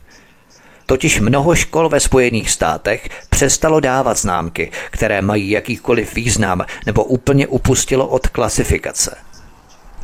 Totiž 0.85 1.19
mnoho 1.19 1.55
škol 1.55 1.89
ve 1.89 1.99
Spojených 1.99 2.51
státech 2.51 3.09
přestalo 3.29 3.79
dávat 3.79 4.17
známky, 4.17 4.71
které 4.91 5.21
mají 5.21 5.49
jakýkoliv 5.49 6.15
význam 6.15 6.65
nebo 6.85 7.03
úplně 7.03 7.47
upustilo 7.47 8.07
od 8.07 8.27
klasifikace. 8.27 9.17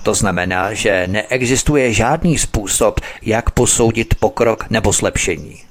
To 0.04 0.14
znamená, 0.14 0.74
že 0.74 1.08
neexistuje 1.08 1.94
žádný 1.94 2.38
způsob, 2.38 3.00
jak 3.22 3.52
posoudit 3.52 4.16
pokrok 4.20 4.70
nebo 4.70 4.92
zlepšení. 4.92 5.62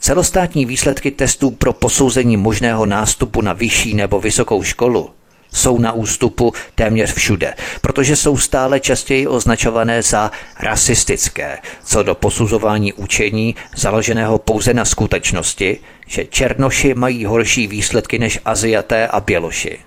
Celostátní 0.00 0.66
výsledky 0.66 1.10
testů 1.10 1.50
pro 1.50 1.72
posouzení 1.72 2.36
možného 2.36 2.86
nástupu 2.86 3.40
na 3.40 3.52
vyšší 3.52 3.94
nebo 3.94 4.20
vysokou 4.20 4.62
školu 4.62 5.10
jsou 5.52 5.78
na 5.78 5.92
ústupu 5.92 6.52
téměř 6.74 7.14
všude, 7.14 7.54
protože 7.80 8.16
jsou 8.16 8.36
stále 8.36 8.80
častěji 8.80 9.26
označované 9.26 10.02
za 10.02 10.30
rasistické, 10.60 11.58
co 11.84 12.02
do 12.02 12.14
posuzování 12.14 12.92
učení 12.92 13.54
založeného 13.76 14.38
pouze 14.38 14.74
na 14.74 14.84
skutečnosti, 14.84 15.78
že 16.06 16.24
černoši 16.24 16.94
mají 16.94 17.24
horší 17.24 17.66
výsledky 17.66 18.18
než 18.18 18.38
Aziaté 18.44 19.08
a 19.08 19.20
Běloši. 19.20 19.78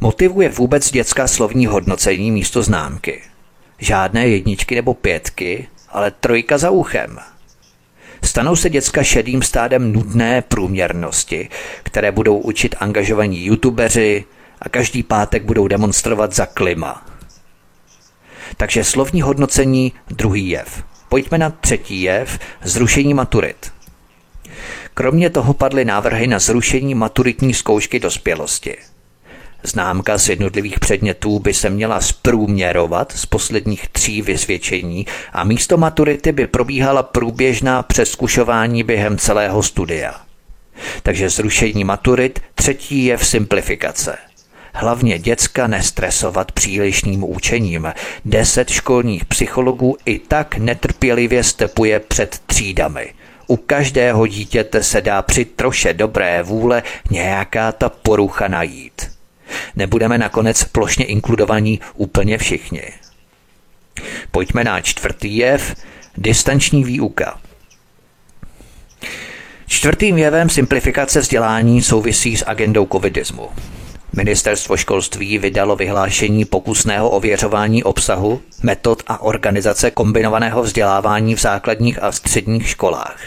Motivuje 0.00 0.48
vůbec 0.48 0.90
dětská 0.90 1.28
slovní 1.28 1.66
hodnocení 1.66 2.30
místo 2.30 2.62
známky. 2.62 3.22
Žádné 3.78 4.28
jedničky 4.28 4.74
nebo 4.74 4.94
pětky, 4.94 5.68
ale 5.88 6.10
trojka 6.10 6.58
za 6.58 6.70
uchem– 6.70 7.18
Stanou 8.28 8.56
se 8.56 8.70
děcka 8.70 9.02
šedým 9.02 9.42
stádem 9.42 9.92
nudné 9.92 10.42
průměrnosti, 10.42 11.48
které 11.82 12.12
budou 12.12 12.38
učit 12.38 12.74
angažovaní 12.78 13.44
youtubeři 13.44 14.24
a 14.62 14.68
každý 14.68 15.02
pátek 15.02 15.42
budou 15.42 15.68
demonstrovat 15.68 16.34
za 16.34 16.46
klima. 16.46 17.06
Takže 18.56 18.84
slovní 18.84 19.22
hodnocení 19.22 19.92
druhý 20.10 20.48
jev. 20.48 20.84
Pojďme 21.08 21.38
na 21.38 21.50
třetí 21.50 22.02
jev, 22.02 22.38
zrušení 22.62 23.14
maturit. 23.14 23.72
Kromě 24.94 25.30
toho 25.30 25.54
padly 25.54 25.84
návrhy 25.84 26.26
na 26.26 26.38
zrušení 26.38 26.94
maturitní 26.94 27.54
zkoušky 27.54 28.00
dospělosti– 28.00 28.76
Známka 29.62 30.18
z 30.18 30.28
jednotlivých 30.28 30.80
předmětů 30.80 31.38
by 31.38 31.54
se 31.54 31.70
měla 31.70 32.00
zprůměrovat 32.00 33.12
z 33.12 33.26
posledních 33.26 33.88
tří 33.88 34.22
vysvědčení 34.22 35.06
a 35.32 35.44
místo 35.44 35.76
maturity 35.76 36.32
by 36.32 36.46
probíhala 36.46 37.02
průběžná 37.02 37.82
přeskušování 37.82 38.82
během 38.82 39.18
celého 39.18 39.62
studia. 39.62 40.14
Takže 41.02 41.30
zrušení 41.30 41.84
maturit 41.84 42.40
třetí 42.54 43.04
je 43.04 43.16
v 43.16 43.26
simplifikace. 43.26 44.18
Hlavně 44.74 45.18
děcka 45.18 45.66
nestresovat 45.66 46.52
přílišným 46.52 47.24
učením. 47.24 47.92
Deset 48.24 48.70
školních 48.70 49.24
psychologů 49.24 49.96
i 50.04 50.18
tak 50.18 50.56
netrpělivě 50.56 51.44
stepuje 51.44 52.00
před 52.00 52.40
třídami. 52.46 53.14
U 53.46 53.56
každého 53.56 54.26
dítěte 54.26 54.82
se 54.82 55.00
dá 55.00 55.22
při 55.22 55.44
troše 55.44 55.94
dobré 55.94 56.42
vůle 56.42 56.82
nějaká 57.10 57.72
ta 57.72 57.88
porucha 57.88 58.48
najít 58.48 59.17
nebudeme 59.76 60.18
nakonec 60.18 60.64
plošně 60.64 61.04
inkludovaní 61.04 61.80
úplně 61.94 62.38
všichni. 62.38 62.82
Pojďme 64.30 64.64
na 64.64 64.80
čtvrtý 64.80 65.36
jev, 65.36 65.74
distanční 66.16 66.84
výuka. 66.84 67.40
Čtvrtým 69.66 70.18
jevem 70.18 70.48
simplifikace 70.48 71.20
vzdělání 71.20 71.82
souvisí 71.82 72.36
s 72.36 72.44
agendou 72.46 72.86
covidismu. 72.92 73.48
Ministerstvo 74.12 74.76
školství 74.76 75.38
vydalo 75.38 75.76
vyhlášení 75.76 76.44
pokusného 76.44 77.10
ověřování 77.10 77.84
obsahu, 77.84 78.40
metod 78.62 79.02
a 79.06 79.22
organizace 79.22 79.90
kombinovaného 79.90 80.62
vzdělávání 80.62 81.34
v 81.34 81.40
základních 81.40 82.02
a 82.02 82.12
středních 82.12 82.68
školách. 82.68 83.20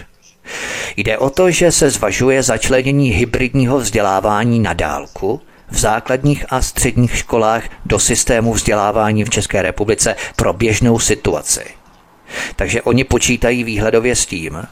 Jde 0.97 1.17
o 1.17 1.29
to, 1.29 1.51
že 1.51 1.71
se 1.71 1.89
zvažuje 1.89 2.43
začlenění 2.43 3.09
hybridního 3.09 3.77
vzdělávání 3.79 4.59
na 4.59 4.73
dálku 4.73 5.41
v 5.71 5.79
základních 5.79 6.45
a 6.49 6.61
středních 6.61 7.17
školách 7.17 7.63
do 7.85 7.99
systému 7.99 8.53
vzdělávání 8.53 9.23
v 9.23 9.29
České 9.29 9.61
republice 9.61 10.15
pro 10.35 10.53
běžnou 10.53 10.99
situaci. 10.99 11.63
Takže 12.55 12.81
oni 12.81 13.03
počítají 13.03 13.63
výhledově 13.63 14.15
s 14.15 14.25
tím, 14.25 14.63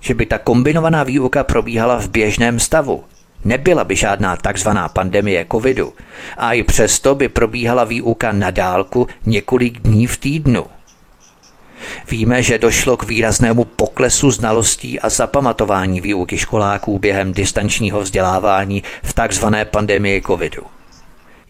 že 0.00 0.14
by 0.14 0.26
ta 0.26 0.38
kombinovaná 0.38 1.02
výuka 1.02 1.44
probíhala 1.44 2.00
v 2.00 2.08
běžném 2.08 2.60
stavu. 2.60 3.04
Nebyla 3.44 3.84
by 3.84 3.96
žádná 3.96 4.36
takzvaná 4.36 4.88
pandemie 4.88 5.46
covidu 5.52 5.92
a 6.36 6.52
i 6.52 6.62
přesto 6.62 7.14
by 7.14 7.28
probíhala 7.28 7.84
výuka 7.84 8.32
na 8.32 8.50
dálku 8.50 9.06
několik 9.26 9.80
dní 9.80 10.06
v 10.06 10.16
týdnu– 10.16 10.66
Víme, 12.10 12.42
že 12.42 12.58
došlo 12.58 12.96
k 12.96 13.02
výraznému 13.02 13.64
poklesu 13.64 14.30
znalostí 14.30 15.00
a 15.00 15.08
zapamatování 15.08 16.00
výuky 16.00 16.38
školáků 16.38 16.98
během 16.98 17.32
distančního 17.32 18.00
vzdělávání 18.00 18.82
v 19.02 19.14
tzv. 19.28 19.46
pandemii 19.64 20.22
covidu. 20.22 20.62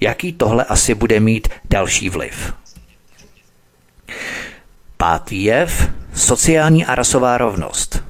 Jaký 0.01 0.33
tohle 0.33 0.65
asi 0.65 0.95
bude 0.95 1.21
mít 1.21 1.49
další 1.71 2.09
vliv? 2.09 2.53
Pátý 4.97 5.45
jev– 5.45 5.91
sociální 6.15 6.87
a 6.87 6.95
rasová 6.95 7.39
rovnost. 7.39 8.05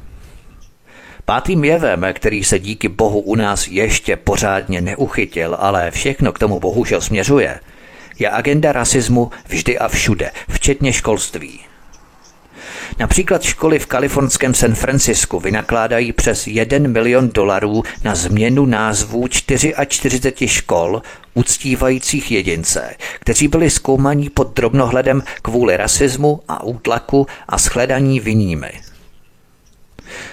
Pátým 1.25 1.65
jevem, 1.65 2.07
který 2.13 2.45
se 2.45 2.59
díky 2.59 2.89
bohu 2.89 3.21
u 3.21 3.35
nás 3.35 3.69
ještě 3.69 4.17
pořádně 4.17 4.81
neuchytil, 4.81 5.57
ale 5.61 5.91
všechno 5.91 6.33
k 6.33 6.39
tomu 6.39 6.61
bohužel 6.61 7.01
směřuje, 7.01 7.61
je 8.19 8.31
agenda 8.31 8.73
rasismu 8.73 9.31
vždy 9.49 9.79
a 9.79 9.89
všude, 9.89 10.31
včetně 10.49 10.93
školství. 10.93 11.70
Například 13.01 13.43
školy 13.43 13.79
v 13.79 13.87
kalifornském 13.87 14.55
San 14.55 14.75
Francisku 14.75 15.41
vynakládají 15.41 16.13
přes 16.13 16.47
1 16.47 16.79
milion 16.79 17.29
dolarů 17.29 17.83
na 18.05 18.15
změnu 18.15 18.67
názvů 18.67 19.29
44 19.29 20.49
škol 20.49 21.03
uctívajících 21.35 22.33
jedince, 22.33 22.95
kteří 23.21 23.49
byli 23.49 23.71
zkoumaní 23.71 24.31
pod 24.31 24.55
drobnohledem 24.57 25.23
kvůli 25.43 25.77
rasismu 25.77 26.41
a 26.49 26.63
útlaku 26.63 27.27
a 27.49 27.59
shledaní 27.59 28.21
viními. 28.21 28.73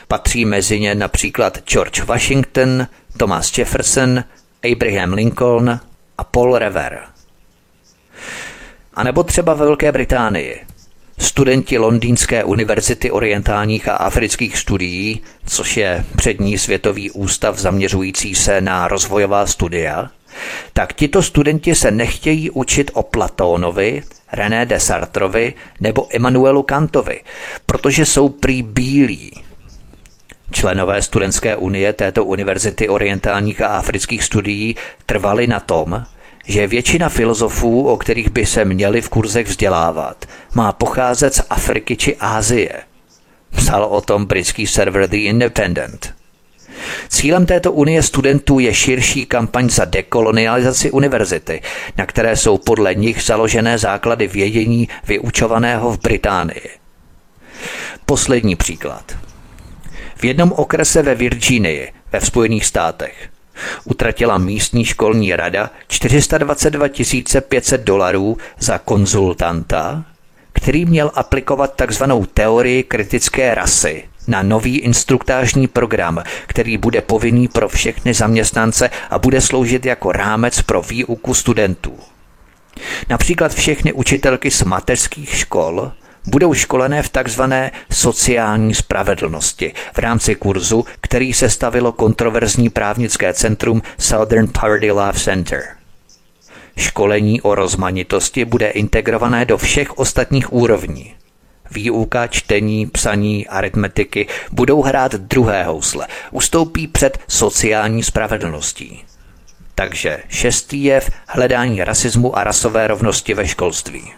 Patří 0.08 0.46
mezi 0.46 0.80
ně 0.80 0.96
například 0.96 1.60
George 1.70 2.04
Washington, 2.04 2.88
Thomas 3.18 3.58
Jefferson, 3.58 4.24
Abraham 4.72 5.14
Lincoln 5.14 5.80
a 6.18 6.24
Paul 6.24 6.58
Revere. 6.58 7.00
A 8.94 9.04
nebo 9.04 9.24
třeba 9.24 9.54
ve 9.54 9.66
Velké 9.66 9.92
Británii– 9.92 10.66
Studenti 11.20 11.78
Londýnské 11.78 12.44
univerzity 12.44 13.12
orientálních 13.12 13.88
a 13.88 13.96
afrických 13.96 14.58
studií, 14.58 15.22
což 15.46 15.78
je 15.78 16.06
přední 16.16 16.58
světový 16.58 17.12
ústav 17.12 17.58
zaměřující 17.58 18.36
se 18.36 18.62
na 18.62 18.88
rozvojová 18.88 19.46
studia, 19.46 20.10
tak 20.74 20.94
tito 20.94 21.24
studenti 21.24 21.76
se 21.76 21.92
nechtějí 21.92 22.50
učit 22.50 22.92
o 22.94 23.04
Platónovi, 23.04 24.04
René 24.32 24.66
Desartrovi 24.66 25.54
nebo 25.80 26.08
Emanuelu 26.16 26.64
Kantovi, 26.64 27.22
protože 27.66 28.06
jsou 28.06 28.30
prý 28.30 28.64
bílí. 28.64 29.32
Členové 30.52 31.02
Studentské 31.02 31.56
unie 31.56 31.94
této 31.94 32.26
univerzity 32.26 32.90
orientálních 32.90 33.62
a 33.62 33.68
afrických 33.68 34.24
studií 34.24 34.76
trvali 35.06 35.48
na 35.48 35.60
tom, 35.60 36.04
že 36.48 36.68
většina 36.68 37.10
filozofů, 37.10 37.88
o 37.88 37.98
kterých 37.98 38.30
by 38.30 38.46
se 38.46 38.66
měli 38.66 39.02
v 39.02 39.10
kurzech 39.10 39.48
vzdělávat, 39.48 40.26
má 40.54 40.72
pocházet 40.72 41.36
z 41.36 41.42
Afriky 41.50 41.96
či 41.96 42.16
Ázie. 42.16 42.72
Psal 43.56 43.84
o 43.84 44.02
tom 44.02 44.26
britský 44.26 44.68
server 44.68 45.10
The 45.10 45.18
Independent. 45.18 46.14
Cílem 47.10 47.46
této 47.46 47.72
unie 47.72 48.04
studentů 48.04 48.60
je 48.60 48.74
širší 48.74 49.26
kampaň 49.26 49.70
za 49.70 49.86
dekolonializaci 49.86 50.92
univerzity, 50.92 51.62
na 51.98 52.06
které 52.06 52.36
jsou 52.36 52.58
podle 52.58 52.96
nich 52.96 53.24
založené 53.24 53.78
základy 53.78 54.28
vědění 54.28 54.90
vyučovaného 55.08 55.92
v 55.92 56.00
Británii. 56.00 56.70
Poslední 58.06 58.56
příklad. 58.56 59.18
V 60.16 60.24
jednom 60.24 60.52
okrese 60.52 61.02
ve 61.02 61.16
Virginii, 61.16 61.92
ve 62.12 62.22
Spojených 62.22 62.66
státech, 62.66 63.30
utratila 63.86 64.38
místní 64.38 64.86
školní 64.86 65.36
rada 65.36 65.70
422 65.88 66.88
500 67.42 67.82
dolarů 67.82 68.38
za 68.60 68.78
konzultanta, 68.78 70.04
který 70.54 70.86
měl 70.86 71.12
aplikovat 71.16 71.76
takzvanou 71.76 72.26
teorii 72.26 72.84
kritické 72.84 73.56
rasy 73.56 74.04
na 74.28 74.44
nový 74.44 74.78
instruktážní 74.78 75.68
program, 75.68 76.24
který 76.48 76.78
bude 76.78 77.02
povinný 77.02 77.48
pro 77.48 77.70
všechny 77.70 78.14
zaměstnance 78.14 78.90
a 79.10 79.20
bude 79.20 79.42
sloužit 79.42 79.86
jako 79.86 80.12
rámec 80.12 80.62
pro 80.62 80.82
výuku 80.82 81.34
studentů. 81.34 81.98
Například 83.10 83.54
všechny 83.54 83.94
učitelky 83.94 84.52
z 84.52 84.64
mateřských 84.64 85.36
škol 85.36 85.92
budou 86.28 86.54
školené 86.54 87.04
v 87.04 87.10
takzvané 87.10 87.72
sociální 87.92 88.74
spravedlnosti 88.74 89.74
v 89.94 89.98
rámci 89.98 90.36
kurzu, 90.36 90.86
který 91.02 91.34
se 91.34 91.50
stavilo 91.50 91.92
kontroverzní 91.92 92.70
právnické 92.70 93.34
centrum 93.34 93.82
Southern 93.98 94.48
Poverty 94.48 94.92
Law 94.92 95.16
Center. 95.16 95.64
Školení 96.78 97.42
o 97.42 97.56
rozmanitosti 97.56 98.46
bude 98.46 98.70
integrované 98.70 99.46
do 99.46 99.58
všech 99.58 99.98
ostatních 99.98 100.54
úrovní. 100.54 101.14
výuka, 101.72 102.28
čtení, 102.28 102.88
psaní, 102.88 103.48
aritmetiky 103.48 104.28
budou 104.52 104.82
hrát 104.82 105.16
druhé 105.16 105.64
housle, 105.64 106.08
ustoupí 106.32 106.88
před 106.88 107.20
sociální 107.28 108.04
spravedlností. 108.04 109.04
Takže 109.76 110.20
šestý 110.30 110.84
jev 110.84 111.10
hledání 111.28 111.84
rasismu 111.84 112.38
a 112.38 112.44
rasové 112.44 112.88
rovnosti 112.88 113.34
ve 113.34 113.48
školství. 113.48 114.12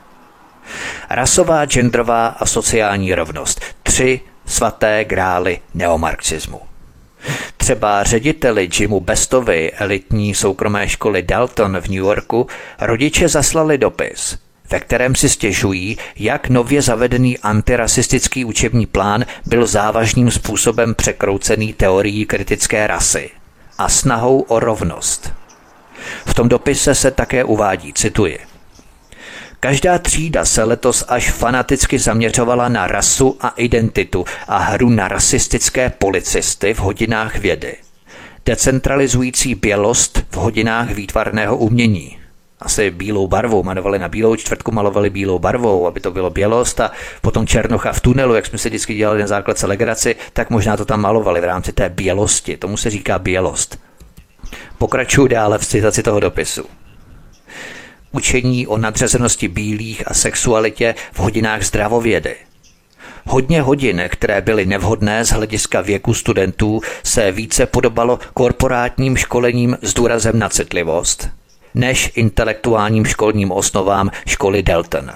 Rasová, 1.10 1.66
genderová 1.66 2.28
a 2.28 2.46
sociální 2.46 3.16
rovnost. 3.16 3.62
Tři 3.84 4.22
svaté 4.46 5.06
grály 5.06 5.60
neomarxismu. 5.74 6.62
Třeba 7.58 8.04
řediteli 8.04 8.70
Jimu 8.80 9.00
Bestovi 9.00 9.72
elitní 9.72 10.36
soukromé 10.36 10.90
školy 10.90 11.22
Dalton 11.22 11.78
v 11.82 11.88
New 11.88 11.98
Yorku 11.98 12.48
rodiče 12.82 13.28
zaslali 13.28 13.78
dopis, 13.78 14.38
ve 14.72 14.80
kterém 14.80 15.16
si 15.16 15.30
stěžují, 15.30 15.98
jak 16.16 16.50
nově 16.50 16.82
zavedený 16.82 17.38
antirasistický 17.38 18.46
učební 18.46 18.86
plán 18.86 19.26
byl 19.46 19.68
závažným 19.68 20.32
způsobem 20.32 20.96
překroucený 20.96 21.74
teorií 21.74 22.26
kritické 22.26 22.88
rasy 22.88 23.30
a 23.78 23.90
snahou 23.90 24.40
o 24.40 24.60
rovnost. 24.60 25.34
V 26.26 26.34
tom 26.34 26.50
dopise 26.50 26.96
se 26.96 27.12
také 27.12 27.44
uvádí, 27.44 27.94
cituji, 27.94 28.40
Každá 29.62 30.00
třída 30.00 30.46
se 30.46 30.64
letos 30.64 31.06
až 31.08 31.32
fanaticky 31.32 32.00
zaměřovala 32.00 32.70
na 32.70 32.88
rasu 32.88 33.38
a 33.42 33.50
identitu 33.50 34.26
a 34.48 34.58
hru 34.58 34.90
na 34.90 35.08
rasistické 35.08 35.90
policisty 35.90 36.74
v 36.74 36.80
hodinách 36.80 37.38
vědy. 37.38 37.76
Decentralizující 38.46 39.56
bělost 39.56 40.26
v 40.30 40.36
hodinách 40.36 40.90
výtvarného 40.92 41.58
umění. 41.58 42.18
Asi 42.60 42.92
bílou 42.92 43.28
barvou, 43.28 43.64
malovali 43.64 44.00
na 44.00 44.08
bílou 44.08 44.36
čtvrtku, 44.36 44.72
malovali 44.72 45.10
bílou 45.10 45.40
barvou, 45.40 45.88
aby 45.88 46.00
to 46.00 46.12
bylo 46.12 46.30
bělost 46.30 46.80
a 46.80 46.92
potom 47.22 47.48
černocha 47.48 47.94
v 47.94 48.02
tunelu, 48.02 48.36
jak 48.36 48.46
jsme 48.46 48.58
si 48.58 48.70
vždycky 48.70 48.96
dělali 48.96 49.22
na 49.22 49.28
základce 49.28 49.68
legraci, 49.68 50.16
tak 50.34 50.50
možná 50.50 50.78
to 50.78 50.86
tam 50.86 51.02
malovali 51.02 51.42
v 51.42 51.44
rámci 51.44 51.74
té 51.74 51.90
bělosti. 51.90 52.58
Tomu 52.58 52.78
se 52.78 52.90
říká 52.90 53.20
bělost. 53.20 53.80
Pokračuju 54.78 55.28
dále 55.28 55.58
v 55.58 55.66
citaci 55.66 56.04
toho 56.04 56.20
dopisu 56.20 56.64
učení 58.12 58.68
o 58.68 58.78
nadřazenosti 58.78 59.48
bílých 59.48 60.04
a 60.08 60.14
sexualitě 60.14 60.96
v 61.14 61.20
hodinách 61.20 61.64
zdravovědy. 61.64 62.36
Hodně 63.26 63.62
hodin, 63.62 64.04
které 64.08 64.42
byly 64.42 64.66
nevhodné 64.66 65.26
z 65.26 65.30
hlediska 65.30 65.82
věku 65.82 66.14
studentů, 66.14 66.82
se 67.04 67.32
více 67.32 67.66
podobalo 67.66 68.20
korporátním 68.34 69.18
školením 69.18 69.78
s 69.82 69.94
důrazem 69.94 70.40
na 70.40 70.50
citlivost, 70.50 71.30
než 71.76 72.12
intelektuálním 72.16 73.06
školním 73.06 73.52
osnovám 73.52 74.12
školy 74.28 74.64
Delton. 74.64 75.12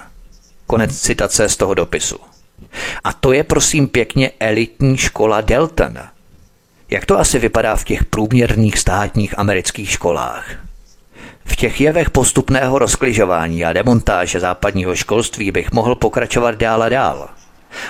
Konec 0.66 1.00
citace 1.00 1.48
z 1.48 1.56
toho 1.56 1.74
dopisu. 1.74 2.16
A 3.04 3.12
to 3.12 3.32
je 3.32 3.44
prosím 3.44 3.88
pěkně 3.88 4.30
elitní 4.40 4.96
škola 4.96 5.40
Delton. 5.40 5.98
Jak 6.90 7.06
to 7.06 7.18
asi 7.18 7.38
vypadá 7.38 7.76
v 7.76 7.84
těch 7.84 8.04
průměrných 8.04 8.78
státních 8.78 9.38
amerických 9.38 9.90
školách? 9.90 10.64
V 11.44 11.56
těch 11.56 11.80
jevech 11.80 12.10
postupného 12.10 12.78
rozkližování 12.78 13.64
a 13.64 13.72
demontáže 13.72 14.40
západního 14.40 14.96
školství 14.96 15.50
bych 15.50 15.72
mohl 15.72 15.94
pokračovat 15.94 16.54
dál 16.54 16.82
a 16.82 16.88
dál. 16.88 17.28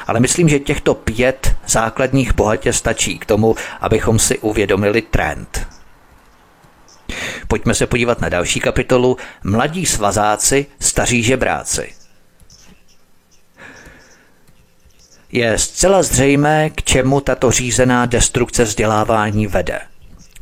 Ale 0.07 0.21
myslím, 0.21 0.49
že 0.49 0.59
těchto 0.59 0.95
pět 0.95 1.57
základních 1.67 2.35
bohatě 2.35 2.73
stačí 2.73 3.19
k 3.19 3.27
tomu, 3.27 3.55
abychom 3.81 4.19
si 4.19 4.39
uvědomili 4.39 5.03
trend. 5.03 5.67
Pojďme 7.49 7.75
se 7.75 7.87
podívat 7.87 8.21
na 8.21 8.29
další 8.29 8.61
kapitolu 8.61 9.17
Mladí 9.45 9.87
svazáci, 9.87 10.67
staří 10.81 11.23
žebráci. 11.23 11.95
Je 15.33 15.59
zcela 15.59 16.03
zřejmé, 16.03 16.71
k 16.71 16.83
čemu 16.83 17.21
tato 17.21 17.51
řízená 17.51 18.07
destrukce 18.07 18.65
vzdělávání 18.65 19.47
vede– 19.47 19.81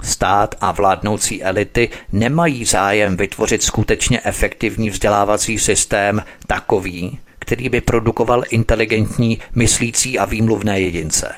Stát 0.02 0.54
a 0.60 0.72
vládnoucí 0.72 1.42
elity 1.42 1.88
nemají 2.12 2.64
zájem 2.64 3.16
vytvořit 3.16 3.62
skutečně 3.62 4.20
efektivní 4.24 4.90
vzdělávací 4.90 5.58
systém 5.58 6.24
takový, 6.46 7.18
který 7.38 7.68
by 7.68 7.80
produkoval 7.80 8.42
inteligentní, 8.50 9.38
myslící 9.54 10.18
a 10.18 10.24
výmluvné 10.24 10.80
jedince. 10.80 11.34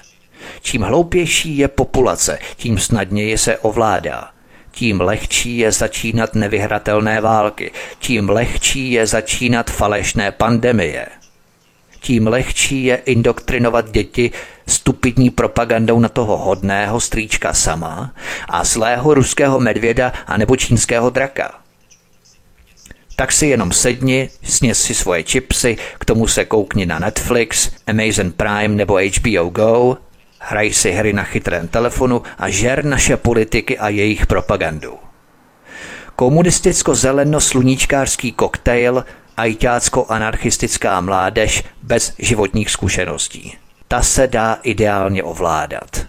Čím 0.63 0.83
hloupější 0.83 1.59
je 1.59 1.69
populace, 1.69 2.39
tím 2.57 2.79
snadněji 2.79 3.39
se 3.39 3.59
ovládá. 3.59 4.31
Tím 4.71 5.01
lehčí 5.01 5.59
je 5.59 5.73
začínat 5.73 6.35
nevyhratelné 6.35 7.21
války, 7.21 7.71
tím 7.99 8.29
lehčí 8.29 8.93
je 8.93 9.07
začínat 9.07 9.71
falešné 9.71 10.33
pandemie– 10.33 11.07
tím 12.05 12.27
lehčí 12.27 12.85
je 12.85 12.97
indoktrinovat 12.97 13.91
děti 13.91 14.31
stupidní 14.67 15.31
propagandou 15.31 16.01
na 16.01 16.09
toho 16.09 16.37
hodného 16.37 17.01
strýčka 17.01 17.53
sama 17.53 18.15
a 18.49 18.65
zlého 18.65 19.15
ruského 19.15 19.61
medvěda 19.61 20.13
a 20.27 20.37
nebo 20.37 20.57
čínského 20.57 21.11
draka. 21.11 21.55
Tak 23.17 23.33
si 23.33 23.47
jenom 23.47 23.73
sedni, 23.73 24.31
sněz 24.43 24.83
si 24.83 24.95
svoje 24.95 25.23
chipsy, 25.23 25.77
k 25.99 26.05
tomu 26.05 26.29
se 26.29 26.45
koukni 26.45 26.87
na 26.87 26.99
Netflix, 26.99 27.71
Amazon 27.87 28.33
Prime 28.33 28.69
nebo 28.69 28.99
HBO 28.99 29.51
Go, 29.51 29.99
hraj 30.39 30.73
si 30.73 30.91
hry 30.91 31.13
na 31.13 31.23
chytrém 31.23 31.69
telefonu 31.69 32.23
a 32.39 32.49
žer 32.49 32.85
naše 32.85 33.17
politiky 33.17 33.79
a 33.79 33.89
jejich 33.89 34.27
propagandu. 34.27 34.99
Komunisticko-zeleno-sluníčkářský 36.17 38.33
koktejl 38.33 39.05
ajťácko-anarchistická 39.37 41.01
mládež 41.01 41.65
bez 41.83 42.15
životních 42.19 42.71
zkušeností. 42.71 43.64
Ta 43.89 44.03
se 44.03 44.27
dá 44.27 44.59
ideálně 44.63 45.23
ovládat. 45.23 46.07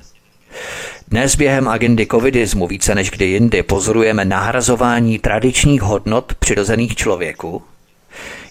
Dnes 1.07 1.35
během 1.35 1.67
agendy 1.67 2.07
covidismu 2.07 2.67
více 2.67 2.95
než 2.95 3.11
kdy 3.11 3.25
jindy 3.25 3.63
pozorujeme 3.63 4.25
nahrazování 4.25 5.19
tradičních 5.19 5.81
hodnot 5.81 6.33
přirozených 6.39 6.95
člověku, 6.95 7.63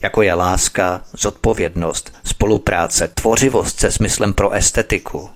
jako 0.02 0.22
je 0.22 0.34
láska, 0.34 1.00
zodpovědnost, 1.12 2.12
spolupráce, 2.24 3.08
tvořivost 3.08 3.80
se 3.80 3.92
smyslem 3.92 4.32
pro 4.32 4.50
estetiku, 4.50 5.30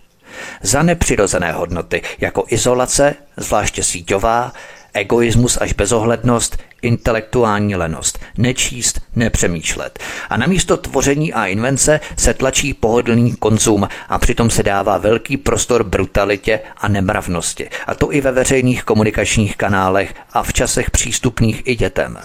za 0.62 0.82
nepřirozené 0.82 1.52
hodnoty 1.52 2.02
jako 2.18 2.44
izolace, 2.48 3.14
zvláště 3.36 3.82
síťová, 3.82 4.52
egoismus 4.98 5.58
až 5.60 5.72
bezohlednost, 5.72 6.56
intelektuální 6.82 7.76
lenost, 7.76 8.18
nečíst, 8.36 9.00
nepřemýšlet. 9.16 9.98
A 10.30 10.36
namísto 10.36 10.76
tvoření 10.76 11.32
a 11.32 11.46
invence 11.46 12.00
se 12.16 12.34
tlačí 12.34 12.74
pohodlný 12.74 13.36
konzum 13.36 13.88
a 14.08 14.18
přitom 14.18 14.50
se 14.50 14.62
dává 14.62 14.98
velký 14.98 15.36
prostor 15.36 15.84
brutalitě 15.84 16.60
a 16.76 16.88
nemravnosti. 16.88 17.70
A 17.86 17.94
to 17.94 18.12
i 18.12 18.20
ve 18.20 18.32
veřejných 18.32 18.84
komunikačních 18.84 19.56
kanálech 19.56 20.14
a 20.32 20.42
v 20.42 20.52
časech 20.52 20.90
přístupných 20.90 21.62
i 21.64 21.76
dětem. 21.76 22.18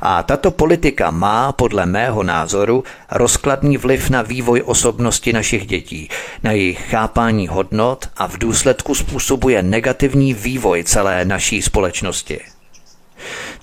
A 0.00 0.22
tato 0.22 0.50
politika 0.50 1.10
má, 1.10 1.52
podle 1.52 1.86
mého 1.86 2.22
názoru, 2.22 2.84
rozkladný 3.10 3.76
vliv 3.76 4.10
na 4.10 4.22
vývoj 4.22 4.62
osobnosti 4.66 5.32
našich 5.32 5.66
dětí, 5.66 6.08
na 6.42 6.52
jejich 6.52 6.90
chápání 6.90 7.48
hodnot 7.48 8.08
a 8.16 8.26
v 8.26 8.38
důsledku 8.38 8.94
způsobuje 8.94 9.62
negativní 9.62 10.34
vývoj 10.34 10.84
celé 10.84 11.24
naší 11.24 11.62
společnosti. 11.62 12.40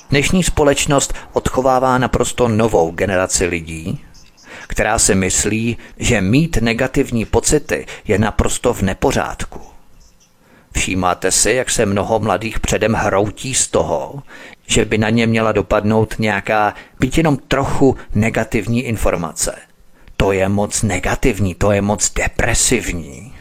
Dnešní 0.09 0.43
společnost 0.43 1.13
odchovává 1.33 1.97
naprosto 1.97 2.47
novou 2.47 2.91
generaci 2.91 3.45
lidí, 3.45 4.01
která 4.67 4.99
si 4.99 5.15
myslí, 5.15 5.77
že 5.97 6.21
mít 6.21 6.57
negativní 6.61 7.25
pocity 7.25 7.85
je 8.07 8.19
naprosto 8.19 8.73
v 8.73 8.81
nepořádku. 8.81 9.70
Všímáte 10.71 11.31
si, 11.31 11.51
jak 11.51 11.69
se 11.71 11.85
mnoho 11.85 12.19
mladých 12.19 12.59
předem 12.59 12.93
hroutí 12.93 13.53
z 13.53 13.67
toho, 13.67 14.23
že 14.67 14.85
by 14.85 14.97
na 14.97 15.09
ně 15.09 15.27
měla 15.27 15.51
dopadnout 15.51 16.15
nějaká, 16.19 16.73
byť 16.99 17.17
jenom 17.17 17.37
trochu 17.37 17.97
negativní 18.15 18.81
informace. 18.83 19.55
To 20.17 20.31
je 20.31 20.49
moc 20.49 20.83
negativní, 20.83 21.55
to 21.55 21.71
je 21.71 21.81
moc 21.81 22.13
depresivní. 22.13 23.33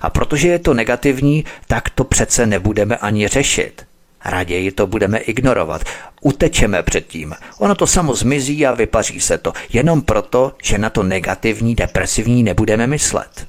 A 0.00 0.10
protože 0.10 0.48
je 0.48 0.58
to 0.58 0.74
negativní, 0.74 1.44
tak 1.66 1.90
to 1.90 2.04
přece 2.04 2.46
nebudeme 2.46 2.96
ani 2.96 3.28
řešit. 3.28 3.86
Raději 4.24 4.72
to 4.72 4.86
budeme 4.86 5.18
ignorovat. 5.18 5.82
Utečeme 6.20 6.82
před 6.82 7.06
tím. 7.06 7.34
Ono 7.58 7.74
to 7.74 7.86
samo 7.86 8.14
zmizí 8.14 8.66
a 8.66 8.74
vypaří 8.74 9.20
se 9.20 9.38
to. 9.38 9.52
Jenom 9.72 10.02
proto, 10.02 10.52
že 10.62 10.78
na 10.78 10.90
to 10.90 11.02
negativní, 11.02 11.74
depresivní 11.74 12.42
nebudeme 12.42 12.86
myslet. 12.86 13.46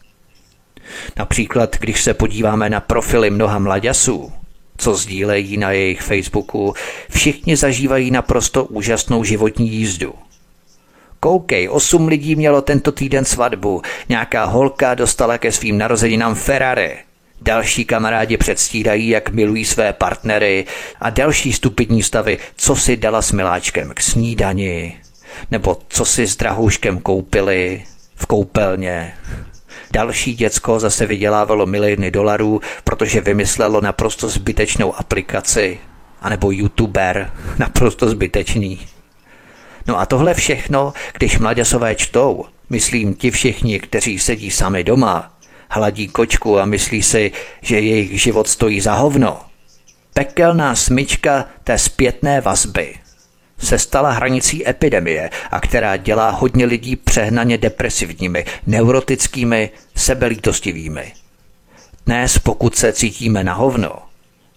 Například, 1.17 1.75
když 1.79 2.03
se 2.03 2.13
podíváme 2.13 2.69
na 2.69 2.79
profily 2.79 3.29
mnoha 3.29 3.59
mladěsů, 3.59 4.31
co 4.77 4.95
sdílejí 4.95 5.57
na 5.57 5.71
jejich 5.71 6.01
Facebooku, 6.01 6.73
všichni 7.09 7.55
zažívají 7.55 8.11
naprosto 8.11 8.65
úžasnou 8.65 9.23
životní 9.23 9.69
jízdu. 9.69 10.13
Koukej, 11.19 11.69
osm 11.69 12.07
lidí 12.07 12.35
mělo 12.35 12.61
tento 12.61 12.91
týden 12.91 13.25
svatbu, 13.25 13.81
nějaká 14.09 14.43
holka 14.45 14.95
dostala 14.95 15.37
ke 15.37 15.51
svým 15.51 15.77
narozeninám 15.77 16.35
Ferrari, 16.35 16.97
Další 17.41 17.85
kamarádi 17.85 18.37
předstírají, 18.37 19.09
jak 19.09 19.29
milují 19.29 19.65
své 19.65 19.93
partnery 19.93 20.65
a 21.01 21.09
další 21.09 21.53
stupidní 21.53 22.03
stavy, 22.03 22.37
co 22.55 22.75
si 22.75 22.97
dala 22.97 23.21
s 23.21 23.31
miláčkem 23.31 23.91
k 23.93 24.01
snídani. 24.01 24.97
nebo 25.51 25.77
co 25.87 26.05
si 26.05 26.27
s 26.27 26.35
drahouškem 26.35 26.99
koupili 26.99 27.83
v 28.15 28.25
koupelně. 28.25 29.13
Další 29.91 30.35
děcko 30.35 30.79
zase 30.79 31.05
vydělávalo 31.05 31.65
miliony 31.65 32.11
dolarů, 32.11 32.61
protože 32.83 33.21
vymyslelo 33.21 33.81
naprosto 33.81 34.29
zbytečnou 34.29 34.95
aplikaci, 34.95 35.79
anebo 36.21 36.51
youtuber, 36.51 37.33
naprosto 37.57 38.09
zbytečný. 38.09 38.79
No 39.87 39.99
a 39.99 40.05
tohle 40.05 40.33
všechno, 40.33 40.93
když 41.17 41.39
mladěsové 41.39 41.95
čtou, 41.95 42.45
myslím 42.69 43.13
ti 43.15 43.31
všichni, 43.31 43.79
kteří 43.79 44.19
sedí 44.19 44.51
sami 44.51 44.83
doma, 44.83 45.37
hladí 45.69 46.07
kočku 46.07 46.59
a 46.59 46.65
myslí 46.65 47.03
si, 47.03 47.31
že 47.61 47.79
jejich 47.79 48.21
život 48.21 48.47
stojí 48.47 48.81
za 48.81 48.93
hovno. 48.93 49.39
Pekelná 50.13 50.75
smyčka 50.75 51.45
té 51.63 51.77
zpětné 51.77 52.41
vazby 52.41 52.95
se 53.59 53.79
stala 53.79 54.11
hranicí 54.11 54.69
epidemie 54.69 55.29
a 55.51 55.59
která 55.59 55.97
dělá 55.97 56.29
hodně 56.29 56.65
lidí 56.65 56.95
přehnaně 56.95 57.57
depresivními, 57.57 58.45
neurotickými, 58.67 59.69
sebelítostivými. 59.95 61.13
Dnes, 62.05 62.39
pokud 62.39 62.75
se 62.75 62.93
cítíme 62.93 63.43
na 63.43 63.53
hovno, 63.53 63.91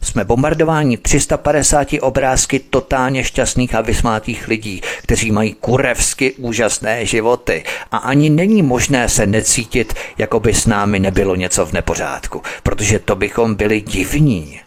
jsme 0.02 0.24
bombardováni 0.24 0.96
350 0.96 1.88
obrázky 2.00 2.58
totálně 2.58 3.24
šťastných 3.24 3.74
a 3.74 3.80
vysmátých 3.80 4.48
lidí, 4.48 4.80
kteří 5.02 5.30
mají 5.30 5.52
kurevsky 5.52 6.32
úžasné 6.32 7.06
životy 7.06 7.64
a 7.92 7.96
ani 7.96 8.30
není 8.30 8.62
možné 8.62 9.08
se 9.08 9.26
necítit, 9.26 9.94
jako 10.18 10.40
by 10.40 10.54
s 10.54 10.66
námi 10.66 10.98
nebylo 10.98 11.34
něco 11.34 11.66
v 11.66 11.72
nepořádku, 11.72 12.42
protože 12.62 12.98
to 12.98 13.16
bychom 13.16 13.54
byli 13.54 13.80
divní 13.80 14.60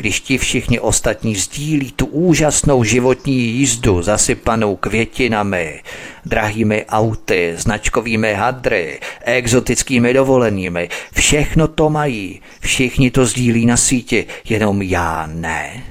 když 0.00 0.20
ti 0.20 0.38
všichni 0.38 0.80
ostatní 0.80 1.34
sdílí 1.34 1.92
tu 1.92 2.06
úžasnou 2.06 2.84
životní 2.84 3.36
jízdu 3.36 4.02
zasypanou 4.02 4.76
květinami, 4.76 5.82
drahými 6.26 6.86
auty, 6.86 7.54
značkovými 7.56 8.34
hadry, 8.34 9.00
exotickými 9.24 10.14
dovolenými. 10.14 10.88
Všechno 11.14 11.68
to 11.68 11.90
mají, 11.90 12.40
všichni 12.60 13.10
to 13.10 13.26
sdílí 13.26 13.66
na 13.66 13.76
síti, 13.76 14.26
jenom 14.44 14.82
já 14.82 15.26
ne. 15.26 15.84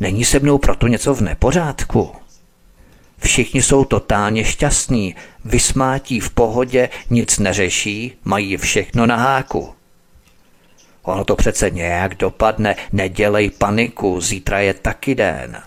Není 0.00 0.24
se 0.24 0.38
mnou 0.38 0.58
proto 0.58 0.86
něco 0.86 1.14
v 1.14 1.20
nepořádku? 1.20 2.10
Všichni 3.18 3.62
jsou 3.62 3.84
totálně 3.84 4.44
šťastní, 4.44 5.14
vysmátí 5.44 6.20
v 6.20 6.30
pohodě, 6.30 6.88
nic 7.10 7.38
neřeší, 7.38 8.12
mají 8.24 8.56
všechno 8.56 9.06
na 9.06 9.16
háku. 9.16 9.75
Ono 11.06 11.24
to 11.24 11.36
přece 11.36 11.70
nějak 11.70 12.14
dopadne, 12.14 12.76
nedělej 12.92 13.50
paniku, 13.50 14.20
zítra 14.20 14.58
je 14.58 14.74
taky 14.74 15.14
den. 15.14 15.62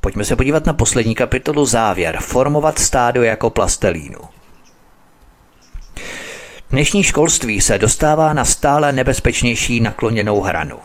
Pojďme 0.00 0.24
se 0.24 0.36
podívat 0.36 0.66
na 0.66 0.72
poslední 0.72 1.14
kapitolu 1.14 1.66
závěr. 1.66 2.18
Formovat 2.20 2.78
stádo 2.78 3.22
jako 3.22 3.50
plastelínu. 3.50 4.18
Dnešní 6.70 7.02
školství 7.02 7.60
se 7.60 7.78
dostává 7.78 8.32
na 8.32 8.44
stále 8.44 8.92
nebezpečnější 8.92 9.80
nakloněnou 9.80 10.40
hranu. 10.40 10.78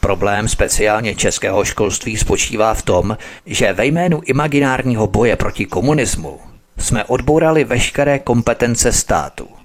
Problém 0.00 0.48
speciálně 0.48 1.14
českého 1.14 1.64
školství 1.64 2.16
spočívá 2.16 2.74
v 2.74 2.82
tom, 2.82 3.16
že 3.46 3.72
ve 3.72 3.86
jménu 3.86 4.20
imaginárního 4.24 5.06
boje 5.06 5.36
proti 5.36 5.66
komunismu 5.66 6.40
jsme 6.78 7.04
odbourali 7.04 7.64
veškeré 7.64 8.18
kompetence 8.18 8.92
státu. 8.92 9.57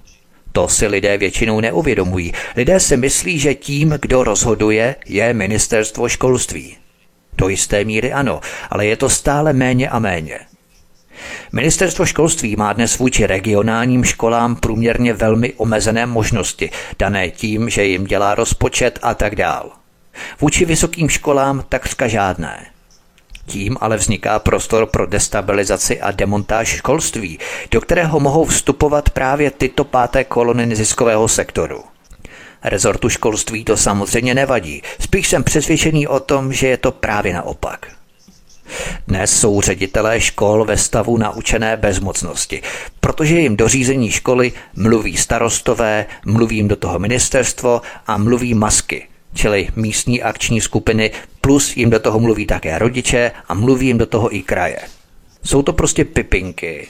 To 0.56 0.68
si 0.68 0.86
lidé 0.86 1.18
většinou 1.18 1.60
neuvědomují. 1.60 2.32
Lidé 2.56 2.80
si 2.80 2.96
myslí, 2.96 3.38
že 3.38 3.54
tím, 3.54 3.98
kdo 4.00 4.24
rozhoduje, 4.24 4.96
je 5.06 5.34
ministerstvo 5.34 6.08
školství. 6.08 6.76
Do 7.38 7.48
jisté 7.48 7.84
míry 7.84 8.12
ano, 8.12 8.40
ale 8.70 8.86
je 8.86 8.96
to 8.96 9.08
stále 9.08 9.52
méně 9.52 9.88
a 9.88 9.98
méně. 9.98 10.38
Ministerstvo 11.52 12.06
školství 12.06 12.56
má 12.56 12.72
dnes 12.72 12.98
vůči 12.98 13.26
regionálním 13.26 14.04
školám 14.04 14.56
průměrně 14.56 15.12
velmi 15.12 15.52
omezené 15.52 16.06
možnosti, 16.06 16.70
dané 16.98 17.30
tím, 17.30 17.70
že 17.70 17.84
jim 17.84 18.04
dělá 18.04 18.34
rozpočet 18.34 18.98
a 19.02 19.14
tak 19.14 19.36
dál. 19.36 19.70
Vůči 20.40 20.64
vysokým 20.64 21.08
školám 21.08 21.64
takřka 21.68 22.08
žádné. 22.08 22.73
Tím 23.46 23.76
ale 23.80 23.96
vzniká 23.96 24.38
prostor 24.38 24.86
pro 24.86 25.06
destabilizaci 25.06 26.00
a 26.00 26.10
demontáž 26.10 26.68
školství, 26.68 27.38
do 27.70 27.80
kterého 27.80 28.20
mohou 28.20 28.44
vstupovat 28.44 29.10
právě 29.10 29.50
tyto 29.50 29.84
páté 29.84 30.24
kolony 30.24 30.66
neziskového 30.66 31.28
sektoru. 31.28 31.84
Rezortu 32.64 33.08
školství 33.08 33.64
to 33.64 33.76
samozřejmě 33.76 34.34
nevadí, 34.34 34.82
spíš 35.00 35.28
jsem 35.28 35.44
přesvědčený 35.44 36.06
o 36.06 36.20
tom, 36.20 36.52
že 36.52 36.66
je 36.66 36.76
to 36.76 36.92
právě 36.92 37.34
naopak. 37.34 37.86
Dnes 39.06 39.40
jsou 39.40 39.60
ředitelé 39.60 40.20
škol 40.20 40.64
ve 40.64 40.76
stavu 40.76 41.16
naučené 41.16 41.76
bezmocnosti, 41.76 42.62
protože 43.00 43.40
jim 43.40 43.56
do 43.56 43.68
řízení 43.68 44.10
školy 44.10 44.52
mluví 44.76 45.16
starostové, 45.16 46.06
mluví 46.24 46.56
jim 46.56 46.68
do 46.68 46.76
toho 46.76 46.98
ministerstvo 46.98 47.82
a 48.06 48.18
mluví 48.18 48.54
masky, 48.54 49.08
čili 49.34 49.68
místní 49.76 50.22
akční 50.22 50.60
skupiny, 50.60 51.10
plus 51.44 51.76
jim 51.76 51.90
do 51.90 52.00
toho 52.00 52.20
mluví 52.20 52.46
také 52.46 52.78
rodiče 52.78 53.30
a 53.48 53.54
mluví 53.54 53.86
jim 53.86 53.98
do 53.98 54.06
toho 54.06 54.36
i 54.36 54.42
kraje. 54.42 54.78
Jsou 55.44 55.62
to 55.62 55.72
prostě 55.72 56.04
pipinky, 56.04 56.88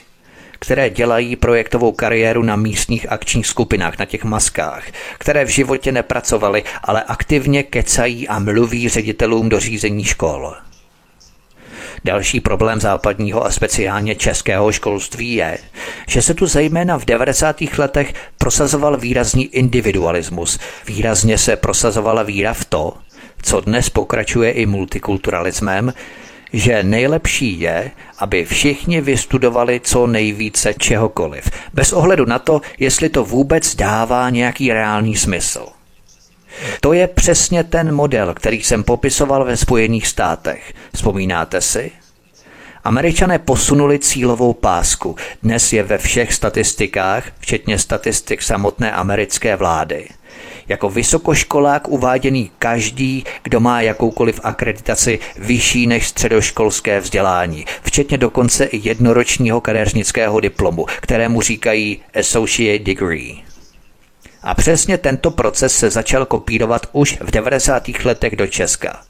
které 0.59 0.89
dělají 0.89 1.35
projektovou 1.35 1.91
kariéru 1.91 2.43
na 2.43 2.55
místních 2.55 3.11
akčních 3.11 3.47
skupinách, 3.47 3.99
na 3.99 4.05
těch 4.05 4.23
maskách, 4.23 4.83
které 5.17 5.45
v 5.45 5.49
životě 5.49 5.91
nepracovaly, 5.91 6.63
ale 6.83 7.03
aktivně 7.03 7.63
kecají 7.63 8.27
a 8.27 8.39
mluví 8.39 8.89
ředitelům 8.89 9.49
do 9.49 9.59
řízení 9.59 10.03
škol. 10.03 10.55
Další 12.03 12.39
problém 12.39 12.79
západního 12.79 13.45
a 13.45 13.51
speciálně 13.51 14.15
českého 14.15 14.71
školství 14.71 15.33
je, 15.33 15.57
že 16.07 16.21
se 16.21 16.33
tu 16.33 16.47
zejména 16.47 16.99
v 16.99 17.05
90. 17.05 17.55
letech 17.77 18.13
prosazoval 18.37 18.97
výrazný 18.97 19.45
individualismus. 19.45 20.59
Výrazně 20.87 21.37
se 21.37 21.55
prosazovala 21.55 22.23
víra 22.23 22.53
v 22.53 22.65
to, 22.65 22.93
co 23.45 23.61
dnes 23.61 23.89
pokračuje 23.89 24.51
i 24.51 24.65
multikulturalismem, 24.65 25.93
že 26.53 26.83
nejlepší 26.83 27.59
je, 27.59 27.91
aby 28.19 28.45
všichni 28.45 29.01
vystudovali 29.01 29.81
co 29.83 30.07
nejvíce 30.07 30.73
čehokoliv, 30.73 31.49
bez 31.73 31.93
ohledu 31.93 32.25
na 32.25 32.39
to, 32.39 32.61
jestli 32.79 33.09
to 33.09 33.23
vůbec 33.23 33.75
dává 33.75 34.29
nějaký 34.29 34.73
reálný 34.73 35.15
smysl. 35.15 35.65
To 36.81 36.93
je 36.93 37.07
přesně 37.07 37.63
ten 37.63 37.95
model, 37.95 38.33
který 38.33 38.63
jsem 38.63 38.83
popisoval 38.83 39.45
ve 39.45 39.57
Spojených 39.57 40.07
státech. 40.07 40.73
Vzpomínáte 40.93 41.61
si? 41.61 41.91
Američané 42.83 43.39
posunuli 43.39 43.99
cílovou 43.99 44.53
pásku. 44.53 45.15
Dnes 45.43 45.73
je 45.73 45.83
ve 45.83 45.97
všech 45.97 46.33
statistikách, 46.33 47.23
včetně 47.39 47.79
statistik 47.79 48.41
samotné 48.41 48.91
americké 48.91 49.55
vlády. 49.55 50.07
Jako 50.67 50.89
vysokoškolák 50.89 51.87
uváděný 51.87 52.51
každý, 52.59 53.23
kdo 53.43 53.59
má 53.59 53.81
jakoukoliv 53.81 54.39
akreditaci 54.43 55.19
vyšší 55.37 55.87
než 55.87 56.07
středoškolské 56.07 56.99
vzdělání, 56.99 57.65
včetně 57.83 58.17
dokonce 58.17 58.65
i 58.65 58.89
jednoročního 58.89 59.61
kadeřnického 59.61 60.39
diplomu, 60.39 60.85
kterému 61.01 61.41
říkají 61.41 61.99
Associate 62.19 62.83
Degree. 62.83 63.35
A 64.43 64.53
přesně 64.53 64.97
tento 64.97 65.31
proces 65.31 65.77
se 65.77 65.89
začal 65.89 66.25
kopírovat 66.25 66.85
už 66.91 67.17
v 67.21 67.31
90. 67.31 67.83
letech 68.03 68.35
do 68.35 68.47
Česka. 68.47 69.01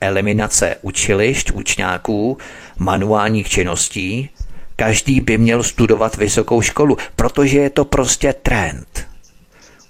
Eliminace 0.00 0.76
učilišť, 0.82 1.50
učňáků, 1.50 2.38
manuálních 2.78 3.48
činností, 3.48 4.30
každý 4.76 5.20
by 5.20 5.38
měl 5.38 5.62
studovat 5.62 6.16
vysokou 6.16 6.62
školu, 6.62 6.96
protože 7.16 7.58
je 7.58 7.70
to 7.70 7.84
prostě 7.84 8.32
trend. 8.32 9.07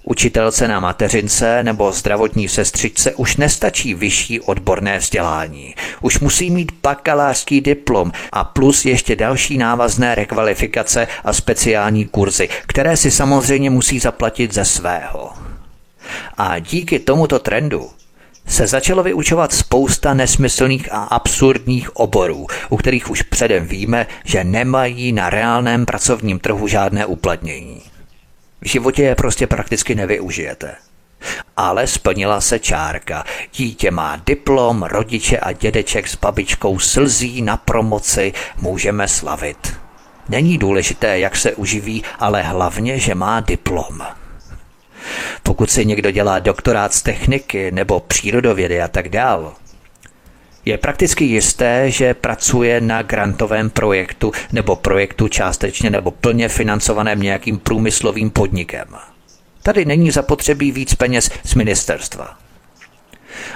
Učitelce 0.03 0.67
na 0.67 0.79
mateřince 0.79 1.63
nebo 1.63 1.91
zdravotní 1.91 2.47
sestřičce 2.47 3.15
už 3.15 3.37
nestačí 3.37 3.93
vyšší 3.93 4.41
odborné 4.41 4.97
vzdělání. 4.97 5.75
Už 6.01 6.19
musí 6.19 6.49
mít 6.49 6.71
bakalářský 6.83 7.61
diplom 7.61 8.11
a 8.31 8.43
plus 8.43 8.85
ještě 8.85 9.15
další 9.15 9.57
návazné 9.57 10.15
rekvalifikace 10.15 11.07
a 11.23 11.33
speciální 11.33 12.05
kurzy, 12.05 12.49
které 12.67 12.97
si 12.97 13.11
samozřejmě 13.11 13.69
musí 13.69 13.99
zaplatit 13.99 14.53
ze 14.53 14.65
svého. 14.65 15.33
A 16.37 16.59
díky 16.59 16.99
tomuto 16.99 17.39
trendu 17.39 17.89
se 18.47 18.67
začalo 18.67 19.03
vyučovat 19.03 19.53
spousta 19.53 20.13
nesmyslných 20.13 20.93
a 20.93 21.03
absurdních 21.03 21.95
oborů, 21.95 22.47
u 22.69 22.77
kterých 22.77 23.09
už 23.09 23.21
předem 23.21 23.65
víme, 23.65 24.07
že 24.23 24.43
nemají 24.43 25.11
na 25.11 25.29
reálném 25.29 25.85
pracovním 25.85 26.39
trhu 26.39 26.67
žádné 26.67 27.05
uplatnění. 27.05 27.88
V 28.61 28.67
životě 28.67 29.03
je 29.03 29.15
prostě 29.15 29.47
prakticky 29.47 29.95
nevyužijete. 29.95 30.75
Ale 31.57 31.87
splnila 31.87 32.41
se 32.41 32.59
čárka. 32.59 33.23
Dítě 33.55 33.91
má 33.91 34.21
diplom, 34.25 34.83
rodiče 34.83 35.37
a 35.37 35.51
dědeček 35.51 36.07
s 36.07 36.15
babičkou 36.15 36.79
slzí 36.79 37.41
na 37.41 37.57
promoci, 37.57 38.33
můžeme 38.61 39.07
slavit. 39.07 39.77
Není 40.29 40.57
důležité, 40.57 41.19
jak 41.19 41.35
se 41.35 41.55
uživí, 41.55 42.03
ale 42.19 42.41
hlavně, 42.41 42.99
že 42.99 43.15
má 43.15 43.39
diplom. 43.39 44.01
Pokud 45.43 45.71
si 45.71 45.85
někdo 45.85 46.11
dělá 46.11 46.39
doktorát 46.39 46.93
z 46.93 47.01
techniky 47.01 47.71
nebo 47.71 47.99
přírodovědy 47.99 48.81
a 48.81 48.87
tak 48.87 49.09
dál, 49.09 49.53
Je 50.69 50.77
prakticky 50.77 51.25
jisté, 51.25 51.91
že 51.91 52.13
pracuje 52.13 52.81
na 52.81 53.01
grantovém 53.01 53.69
projektu 53.69 54.31
nebo 54.51 54.75
projektu 54.75 55.27
částečně 55.27 55.89
nebo 55.89 56.11
plně 56.11 56.49
financovaném 56.49 57.21
nějakým 57.21 57.59
průmyslovým 57.59 58.29
podnikem. 58.29 58.87
Tady 59.63 59.85
není 59.85 60.11
zapotřebí 60.11 60.71
víc 60.71 60.95
peněz 60.95 61.29
z 61.43 61.55
ministerstva. 61.55 62.37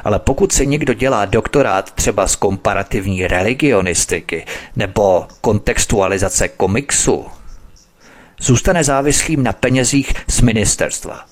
Ale 0.04 0.20
pokud 0.20 0.52
si 0.52 0.68
někdo 0.68 0.94
dělá 0.94 1.26
doktorát 1.26 1.92
třeba 1.92 2.28
z 2.28 2.36
komparativní 2.36 3.28
religionistiky 3.28 4.46
nebo 4.76 5.28
kontextualizace 5.42 6.48
komiksu, 6.48 7.26
zůstane 8.40 8.84
závislým 8.84 9.44
na 9.44 9.54
penězích 9.54 10.14
z 10.28 10.42
ministerstva. 10.42 11.26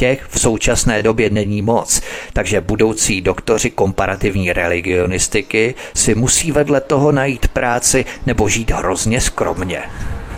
Těch 0.00 0.22
v 0.28 0.40
současné 0.40 1.02
době 1.02 1.30
není 1.30 1.62
moc, 1.62 2.02
takže 2.32 2.60
budoucí 2.60 3.20
doktoři 3.20 3.70
komparativní 3.70 4.52
religionistiky 4.52 5.74
si 5.94 6.14
musí 6.14 6.52
vedle 6.52 6.80
toho 6.80 7.12
najít 7.12 7.48
práci 7.48 8.04
nebo 8.26 8.48
žít 8.48 8.70
hrozně 8.70 9.20
skromně. 9.20 9.82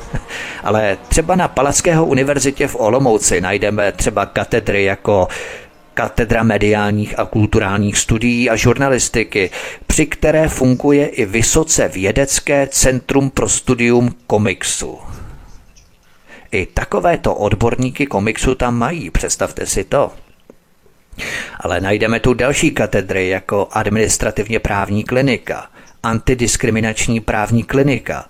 Ale 0.65 0.99
třeba 1.09 1.37
na 1.37 1.49
Palackého 1.49 2.07
univerzitě 2.07 2.69
v 2.69 2.77
Olomouci 2.81 3.41
najdeme 3.41 3.93
třeba 3.93 4.27
katedry 4.27 4.85
jako 4.85 5.29
katedra 5.95 6.43
mediálních 6.43 7.19
a 7.19 7.25
kulturálních 7.25 7.99
studií 7.99 8.51
a 8.51 8.57
žurnalistiky, 8.57 9.51
při 9.87 10.07
které 10.07 10.49
funguje 10.49 11.07
i 11.07 11.25
vysoce 11.25 11.89
vědecké 11.89 12.69
Centrum 12.71 13.31
pro 13.31 13.49
studium 13.49 14.15
komiksu. 14.27 14.99
I 16.53 16.67
takovéto 16.67 17.35
odborníky 17.35 18.07
komiksu 18.07 18.55
tam 18.55 18.79
mají, 18.79 19.11
představte 19.11 19.67
si 19.67 19.85
to. 19.85 20.13
Ale 21.61 21.81
najdeme 21.81 22.21
tu 22.21 22.35
další 22.35 22.71
katedry 22.71 23.29
jako 23.29 23.69
administrativně 23.73 24.61
právní 24.61 25.05
klinika, 25.05 25.67
antidiskriminační 26.03 27.21
právní 27.21 27.63
klinika, 27.63 28.25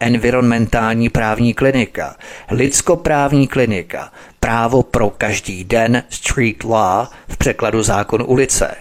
environmentální 0.00 1.08
právní 1.08 1.54
klinika, 1.54 2.16
lidskoprávní 2.50 3.46
klinika, 3.46 4.12
právo 4.40 4.82
pro 4.82 5.10
každý 5.10 5.64
den, 5.64 6.02
street 6.08 6.64
law, 6.64 7.06
v 7.28 7.36
překladu 7.36 7.82
zákon 7.82 8.24
ulice, 8.26 8.74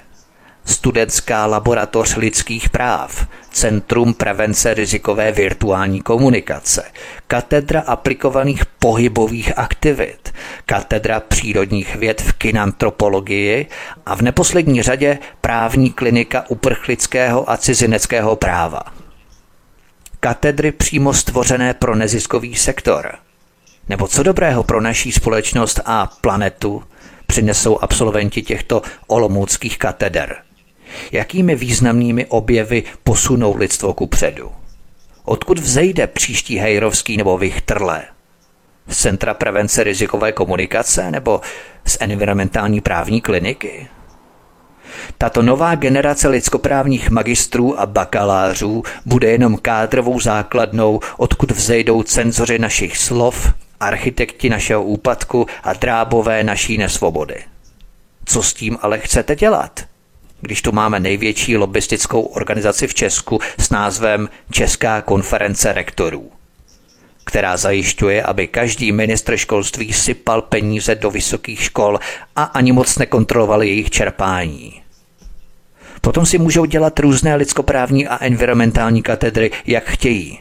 studentská 0.66 1.46
laboratoř 1.46 2.16
lidských 2.16 2.70
práv, 2.70 3.28
Centrum 3.58 4.14
prevence 4.14 4.74
rizikové 4.74 5.32
virtuální 5.32 6.02
komunikace, 6.02 6.84
katedra 7.28 7.82
aplikovaných 7.82 8.66
pohybových 8.66 9.58
aktivit, 9.58 10.34
katedra 10.66 11.20
přírodních 11.20 11.96
věd 11.96 12.22
v 12.22 12.34
kinantropologii 12.34 13.66
a 14.06 14.16
v 14.16 14.22
neposlední 14.22 14.82
řadě 14.82 15.20
právní 15.42 15.92
klinika 15.92 16.46
uprchlického 16.50 17.52
a 17.52 17.58
cizineckého 17.58 18.36
práva 18.36 18.84
katedry 20.20 20.72
přímo 20.72 21.14
stvořené 21.14 21.74
pro 21.74 21.96
neziskový 21.96 22.56
sektor? 22.56 23.16
Nebo 23.90 24.08
co 24.08 24.24
dobrého 24.24 24.64
pro 24.64 24.82
naší 24.82 25.12
společnost 25.12 25.80
a 25.86 26.12
planetu 26.22 26.84
přinesou 27.28 27.80
absolventi 27.82 28.42
těchto 28.42 28.82
olomouckých 29.08 29.78
kateder? 29.78 30.47
Jakými 31.12 31.56
významnými 31.56 32.26
objevy 32.26 32.84
posunou 33.04 33.58
lidstvo 33.58 33.94
ku 33.94 34.08
předu? 34.08 34.52
Odkud 35.24 35.60
vzejde 35.60 36.08
příští 36.08 36.58
Hejrovský 36.58 37.18
nebo 37.18 37.38
Vichtrle? 37.38 38.04
Z 38.88 38.98
Centra 38.98 39.34
prevence 39.34 39.84
rizikové 39.84 40.32
komunikace 40.32 41.12
nebo 41.12 41.42
z 41.86 41.98
environmentální 42.00 42.82
právní 42.82 43.22
kliniky? 43.22 43.88
Tato 45.18 45.42
nová 45.42 45.76
generace 45.76 46.28
lidskoprávních 46.28 47.10
magistrů 47.10 47.80
a 47.80 47.86
bakalářů 47.86 48.84
bude 49.06 49.30
jenom 49.30 49.58
kádrovou 49.58 50.20
základnou, 50.20 51.00
odkud 51.18 51.52
vzejdou 51.52 52.04
cenzoři 52.04 52.60
našich 52.60 52.98
slov, 52.98 53.54
architekti 53.80 54.50
našeho 54.50 54.84
úpadku 54.84 55.46
a 55.64 55.74
drábové 55.74 56.44
naší 56.44 56.78
nesvobody. 56.78 57.44
Co 58.26 58.44
s 58.44 58.54
tím 58.54 58.78
ale 58.82 59.00
chcete 59.00 59.36
dělat? 59.36 59.80
Když 60.42 60.62
tu 60.62 60.72
máme 60.72 61.00
největší 61.00 61.58
lobbystickou 61.58 62.22
organizaci 62.22 62.88
v 62.88 62.94
Česku 62.94 63.40
s 63.58 63.70
názvem 63.70 64.30
Česká 64.52 65.02
konference 65.02 65.74
rektorů 65.74 66.32
která 67.28 67.58
zajišťuje, 67.58 68.24
aby 68.24 68.48
každý 68.48 68.92
ministr 68.92 69.38
školství 69.38 69.94
sypal 69.94 70.42
peníze 70.42 70.96
do 70.96 71.12
vysokých 71.12 71.64
škol 71.64 72.00
a 72.36 72.44
ani 72.44 72.72
moc 72.72 72.98
nekontroloval 72.98 73.64
jejich 73.64 73.90
čerpání. 73.90 74.82
Potom 76.02 76.26
si 76.26 76.38
můžou 76.38 76.66
dělat 76.66 77.00
různé 77.00 77.36
lidskoprávní 77.36 78.08
a 78.08 78.26
environmentální 78.26 79.04
katedry, 79.04 79.52
jak 79.66 79.84
chtějí. 79.84 80.40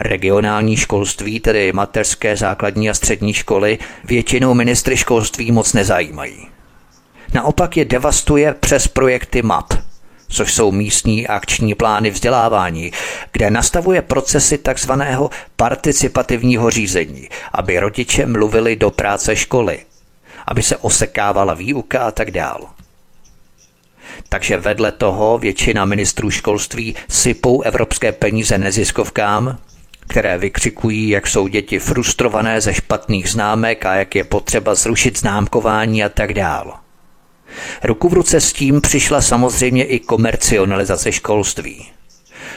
Regionální 0.00 0.76
školství, 0.76 1.40
tedy 1.40 1.72
mateřské, 1.72 2.36
základní 2.36 2.90
a 2.90 2.94
střední 2.94 3.32
školy, 3.32 3.78
většinou 4.04 4.54
ministry 4.54 4.96
školství 4.96 5.52
moc 5.52 5.72
nezajímají. 5.72 6.48
Naopak 7.34 7.76
je 7.76 7.84
devastuje 7.84 8.54
přes 8.54 8.88
projekty 8.88 9.42
MAP, 9.42 9.74
což 10.28 10.54
jsou 10.54 10.72
místní 10.72 11.26
akční 11.26 11.74
plány 11.74 12.10
vzdělávání, 12.10 12.92
kde 13.32 13.50
nastavuje 13.50 14.02
procesy 14.02 14.58
takzvaného 14.58 15.30
participativního 15.56 16.70
řízení, 16.70 17.28
aby 17.52 17.78
rodiče 17.78 18.26
mluvili 18.26 18.76
do 18.76 18.90
práce 18.90 19.36
školy, 19.36 19.80
aby 20.46 20.62
se 20.62 20.76
osekávala 20.76 21.54
výuka 21.54 22.00
a 22.00 22.10
tak 22.10 22.30
dále. 22.30 22.66
Takže 24.28 24.56
vedle 24.56 24.92
toho 24.92 25.38
většina 25.38 25.84
ministrů 25.84 26.30
školství 26.30 26.94
sypou 27.08 27.62
evropské 27.62 28.12
peníze 28.12 28.58
neziskovkám, 28.58 29.58
které 30.00 30.38
vykřikují, 30.38 31.08
jak 31.08 31.26
jsou 31.26 31.48
děti 31.48 31.78
frustrované 31.78 32.60
ze 32.60 32.74
špatných 32.74 33.30
známek 33.30 33.86
a 33.86 33.94
jak 33.94 34.14
je 34.14 34.24
potřeba 34.24 34.74
zrušit 34.74 35.18
známkování 35.18 36.04
a 36.04 36.08
tak 36.08 36.34
dál. 36.34 36.81
Ruku 37.84 38.08
v 38.08 38.12
ruce 38.12 38.40
s 38.40 38.52
tím 38.52 38.80
přišla 38.80 39.20
samozřejmě 39.20 39.84
i 39.84 39.98
komercionalizace 39.98 41.12
školství. 41.12 41.88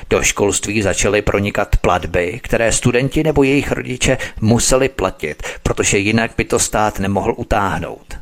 Do 0.10 0.24
školství 0.24 0.82
začaly 0.82 1.22
pronikat 1.22 1.78
platby, 1.78 2.40
které 2.44 2.72
studenti 2.72 3.24
nebo 3.24 3.44
jejich 3.44 3.72
rodiče 3.72 4.18
museli 4.42 4.90
platit, 4.90 5.44
protože 5.64 5.98
jinak 5.98 6.32
by 6.38 6.44
to 6.44 6.60
stát 6.60 7.00
nemohl 7.00 7.34
utáhnout. 7.38 8.18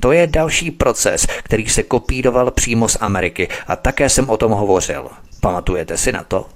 To 0.00 0.12
je 0.12 0.26
další 0.26 0.70
proces, 0.70 1.26
který 1.42 1.68
se 1.68 1.82
kopíroval 1.82 2.50
přímo 2.50 2.88
z 2.88 2.96
Ameriky 3.00 3.48
a 3.66 3.76
také 3.76 4.08
jsem 4.08 4.30
o 4.30 4.36
tom 4.36 4.52
hovořil. 4.52 5.08
Pamatujete 5.40 5.96
si 5.96 6.12
na 6.12 6.22
to? 6.22 6.46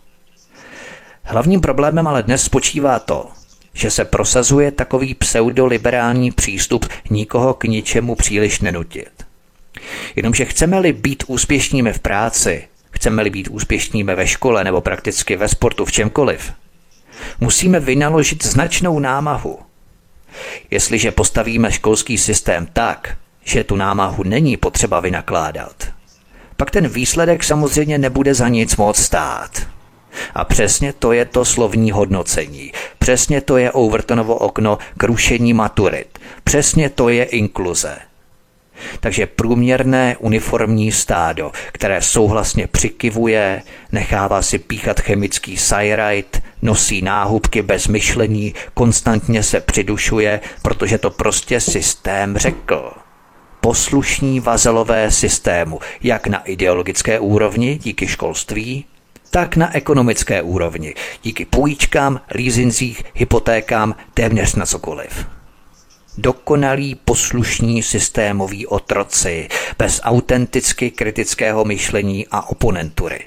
Hlavním 1.22 1.60
problémem 1.60 2.06
ale 2.06 2.22
dnes 2.22 2.42
spočívá 2.42 2.98
to, 2.98 3.28
že 3.72 3.90
se 3.90 4.04
prosazuje 4.04 4.70
takový 4.70 5.14
pseudoliberální 5.14 6.30
přístup 6.30 6.86
nikoho 7.10 7.54
k 7.54 7.64
ničemu 7.64 8.14
příliš 8.14 8.60
nenutit. 8.60 9.15
Jenomže 10.16 10.44
chceme-li 10.44 10.92
být 10.92 11.24
úspěšnými 11.26 11.92
v 11.92 11.98
práci, 11.98 12.68
chceme-li 12.90 13.30
být 13.30 13.48
úspěšnými 13.48 14.14
ve 14.14 14.26
škole 14.26 14.64
nebo 14.64 14.80
prakticky 14.80 15.36
ve 15.36 15.48
sportu 15.48 15.84
v 15.84 15.92
čemkoliv, 15.92 16.52
musíme 17.40 17.80
vynaložit 17.80 18.44
značnou 18.44 18.98
námahu. 18.98 19.58
Jestliže 20.70 21.10
postavíme 21.10 21.72
školský 21.72 22.18
systém 22.18 22.66
tak, 22.72 23.16
že 23.44 23.64
tu 23.64 23.76
námahu 23.76 24.22
není 24.24 24.56
potřeba 24.56 25.00
vynakládat, 25.00 25.88
pak 26.56 26.70
ten 26.70 26.88
výsledek 26.88 27.44
samozřejmě 27.44 27.98
nebude 27.98 28.34
za 28.34 28.48
nic 28.48 28.76
moc 28.76 28.96
stát. 28.96 29.66
A 30.34 30.44
přesně 30.44 30.92
to 30.92 31.12
je 31.12 31.24
to 31.24 31.44
slovní 31.44 31.90
hodnocení. 31.90 32.72
Přesně 32.98 33.40
to 33.40 33.56
je 33.56 33.72
Overtonovo 33.72 34.34
okno 34.34 34.78
k 34.96 35.04
rušení 35.04 35.52
maturit. 35.54 36.18
Přesně 36.44 36.90
to 36.90 37.08
je 37.08 37.24
inkluze. 37.24 37.96
Takže 39.00 39.26
průměrné 39.26 40.16
uniformní 40.18 40.92
stádo, 40.92 41.52
které 41.72 42.02
souhlasně 42.02 42.66
přikivuje, 42.66 43.62
nechává 43.92 44.42
si 44.42 44.58
píchat 44.58 45.00
chemický 45.00 45.56
sajrajt, 45.56 46.42
nosí 46.62 47.02
náhubky 47.02 47.62
bez 47.62 47.88
myšlení, 47.88 48.54
konstantně 48.74 49.42
se 49.42 49.60
přidušuje, 49.60 50.40
protože 50.62 50.98
to 50.98 51.10
prostě 51.10 51.60
systém 51.60 52.36
řekl 52.38 52.92
poslušní 53.60 54.40
vazalové 54.40 55.10
systému, 55.10 55.78
jak 56.02 56.26
na 56.26 56.38
ideologické 56.38 57.20
úrovni 57.20 57.78
díky 57.82 58.06
školství, 58.06 58.84
tak 59.30 59.56
na 59.56 59.76
ekonomické 59.76 60.42
úrovni, 60.42 60.94
díky 61.22 61.44
půjčkám, 61.44 62.20
lízincích, 62.34 63.04
hypotékám, 63.14 63.94
téměř 64.14 64.54
na 64.54 64.66
cokoliv. 64.66 65.35
Dokonalí 66.18 66.94
poslušní 66.94 67.82
systémoví 67.82 68.66
otroci, 68.66 69.48
bez 69.78 70.00
autenticky 70.02 70.90
kritického 70.90 71.64
myšlení 71.64 72.26
a 72.30 72.50
oponentury. 72.50 73.20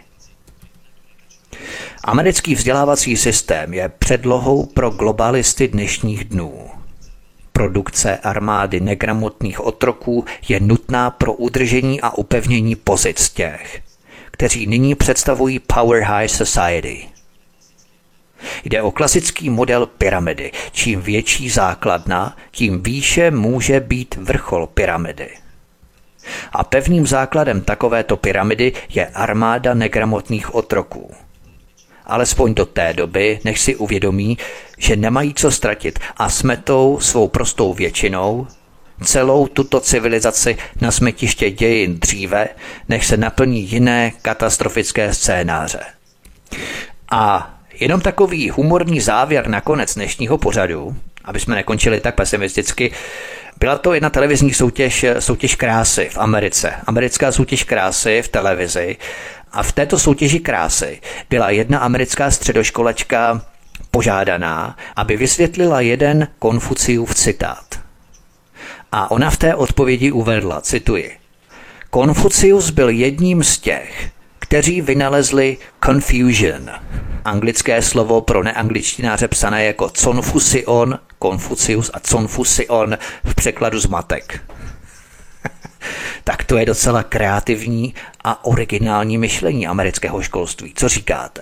Americký 2.04 2.56
vzdělávací 2.56 3.18
systém 3.18 3.74
je 3.74 3.90
předlohou 4.00 4.66
pro 4.66 4.90
globalisty 4.90 5.68
dnešních 5.68 6.24
dnů. 6.24 6.70
Produkce 7.54 8.18
armády 8.18 8.80
negramotných 8.80 9.60
otroků 9.60 10.26
je 10.48 10.60
nutná 10.60 11.10
pro 11.10 11.34
udržení 11.34 12.02
a 12.02 12.18
upevnění 12.18 12.76
pozic 12.76 13.30
těch, 13.30 13.82
kteří 14.32 14.68
nyní 14.68 14.96
představují 14.96 15.60
Power 15.60 16.04
High 16.04 16.28
Society. 16.28 17.09
Jde 18.64 18.82
o 18.82 18.92
klasický 18.92 19.50
model 19.50 19.86
pyramidy. 19.86 20.52
Čím 20.72 21.02
větší 21.02 21.50
základna, 21.50 22.38
tím 22.52 22.84
výše 22.84 23.32
může 23.32 23.80
být 23.80 24.16
vrchol 24.16 24.68
pyramidy. 24.68 25.30
A 26.52 26.64
pevným 26.64 27.08
základem 27.08 27.62
takovéto 27.62 28.18
pyramidy 28.18 28.74
je 28.90 29.08
armáda 29.08 29.74
negramotných 29.74 30.56
otroků. 30.56 31.12
Alespoň 32.06 32.54
do 32.54 32.66
té 32.66 32.94
doby, 32.94 33.40
než 33.44 33.62
si 33.62 33.76
uvědomí, 33.76 34.38
že 34.78 34.96
nemají 34.96 35.34
co 35.34 35.52
ztratit 35.52 36.00
a 36.18 36.30
smetou 36.30 37.00
svou 37.02 37.28
prostou 37.28 37.74
většinou 37.74 38.48
celou 39.04 39.48
tuto 39.48 39.80
civilizaci 39.80 40.58
na 40.82 40.92
smetiště 40.92 41.52
dějin 41.52 42.00
dříve, 42.00 42.48
než 42.90 43.08
se 43.08 43.18
naplní 43.18 43.72
jiné 43.72 44.12
katastrofické 44.22 45.14
scénáře. 45.14 45.80
A 47.12 47.54
jenom 47.80 48.02
takový 48.02 48.50
humorní 48.50 49.02
závěr 49.02 49.48
na 49.48 49.62
konec 49.62 49.96
dnešního 49.96 50.38
pořadu, 50.38 50.96
aby 51.26 51.40
jsme 51.40 51.56
nekončili 51.56 52.00
tak 52.00 52.16
pesimisticky, 52.16 52.92
byla 53.60 53.78
to 53.78 53.94
jedna 53.94 54.10
televizní 54.10 54.54
soutěž, 54.54 55.06
soutěž 55.20 55.56
krásy 55.56 56.10
v 56.12 56.18
Americe. 56.18 56.74
Americká 56.86 57.32
soutěž 57.32 57.64
krásy 57.64 58.22
v 58.22 58.28
televizi. 58.28 58.98
A 59.52 59.64
v 59.64 59.72
této 59.72 60.00
soutěži 60.00 60.40
krásy 60.40 61.02
byla 61.30 61.50
jedna 61.50 61.80
americká 61.80 62.32
středoškolačka 62.32 63.42
požádaná, 63.92 64.78
aby 64.96 65.18
vysvětlila 65.18 65.82
jeden 65.82 66.28
Konfuciův 66.40 67.16
citát. 67.16 67.80
A 68.92 69.12
ona 69.12 69.30
v 69.30 69.38
té 69.38 69.56
odpovědi 69.56 70.12
uvedla, 70.12 70.62
cituji, 70.62 71.20
Konfucius 71.90 72.70
byl 72.70 72.90
jedním 72.90 73.44
z 73.44 73.58
těch, 73.58 74.10
kteří 74.50 74.82
vynalezli 74.82 75.58
confusion, 75.86 76.70
anglické 77.26 77.82
slovo 77.82 78.22
pro 78.22 78.44
neangličtináře 78.44 79.28
psané 79.28 79.66
jako 79.66 79.90
confusion, 79.90 81.00
Konfucius 81.20 81.92
a 81.94 82.00
confusion 82.00 82.98
v 83.24 83.36
překladu 83.36 83.80
zmatek. 83.80 84.42
tak 86.24 86.44
to 86.44 86.58
je 86.58 86.66
docela 86.66 87.04
kreativní 87.04 87.94
a 88.24 88.46
originální 88.46 89.18
myšlení 89.18 89.68
amerického 89.68 90.22
školství. 90.22 90.74
Co 90.76 90.88
říkáte? 90.88 91.42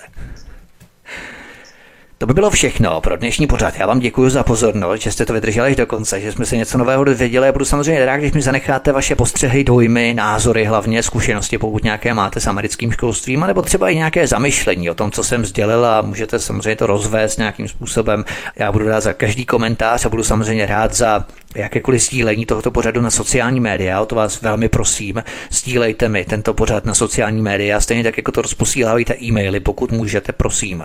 To 2.20 2.26
by 2.26 2.34
bylo 2.34 2.50
všechno 2.50 3.02
pro 3.02 3.18
dnešní 3.18 3.48
pořad. 3.48 3.74
Já 3.80 3.88
vám 3.88 4.00
děkuji 4.00 4.30
za 4.30 4.44
pozornost, 4.44 5.02
že 5.02 5.12
jste 5.12 5.26
to 5.26 5.34
vydrželi 5.34 5.70
až 5.70 5.76
do 5.76 5.86
konce, 5.86 6.22
že 6.22 6.32
jsme 6.32 6.46
se 6.46 6.58
něco 6.58 6.78
nového 6.78 7.04
dozvěděli. 7.04 7.46
Já 7.46 7.52
budu 7.52 7.66
samozřejmě 7.66 8.06
rád, 8.06 8.18
když 8.18 8.32
mi 8.32 8.42
zanecháte 8.42 8.92
vaše 8.92 9.16
postřehy, 9.16 9.64
dojmy, 9.64 10.14
názory, 10.14 10.66
hlavně 10.66 11.04
zkušenosti, 11.04 11.58
pokud 11.58 11.84
nějaké 11.84 12.14
máte 12.14 12.40
s 12.40 12.48
americkým 12.48 12.92
školstvím, 12.92 13.40
nebo 13.48 13.62
třeba 13.62 13.90
i 13.90 13.96
nějaké 13.96 14.28
zamyšlení 14.28 14.90
o 14.90 14.94
tom, 14.94 15.12
co 15.12 15.24
jsem 15.24 15.46
sdělil 15.46 15.86
a 15.86 16.02
můžete 16.02 16.40
samozřejmě 16.40 16.76
to 16.76 16.88
rozvést 16.88 17.38
nějakým 17.38 17.68
způsobem. 17.68 18.26
Já 18.56 18.72
budu 18.72 18.88
rád 18.88 19.02
za 19.02 19.14
každý 19.14 19.46
komentář 19.46 20.06
a 20.06 20.10
budu 20.10 20.24
samozřejmě 20.24 20.66
rád 20.66 20.94
za 20.94 21.26
jakékoliv 21.58 22.04
sdílení 22.04 22.46
tohoto 22.46 22.72
pořadu 22.72 23.02
na 23.02 23.12
sociální 23.12 23.60
média, 23.60 24.02
o 24.02 24.06
to 24.06 24.16
vás 24.16 24.42
velmi 24.42 24.70
prosím, 24.70 25.24
sdílejte 25.52 26.10
mi 26.10 26.26
tento 26.26 26.54
pořad 26.54 26.86
na 26.86 26.94
sociální 26.94 27.42
média, 27.42 27.82
stejně 27.82 28.04
tak 28.04 28.18
jako 28.18 28.32
to 28.32 28.42
rozposílávejte 28.42 29.16
e-maily, 29.22 29.60
pokud 29.60 29.92
můžete, 29.92 30.32
prosím. 30.32 30.84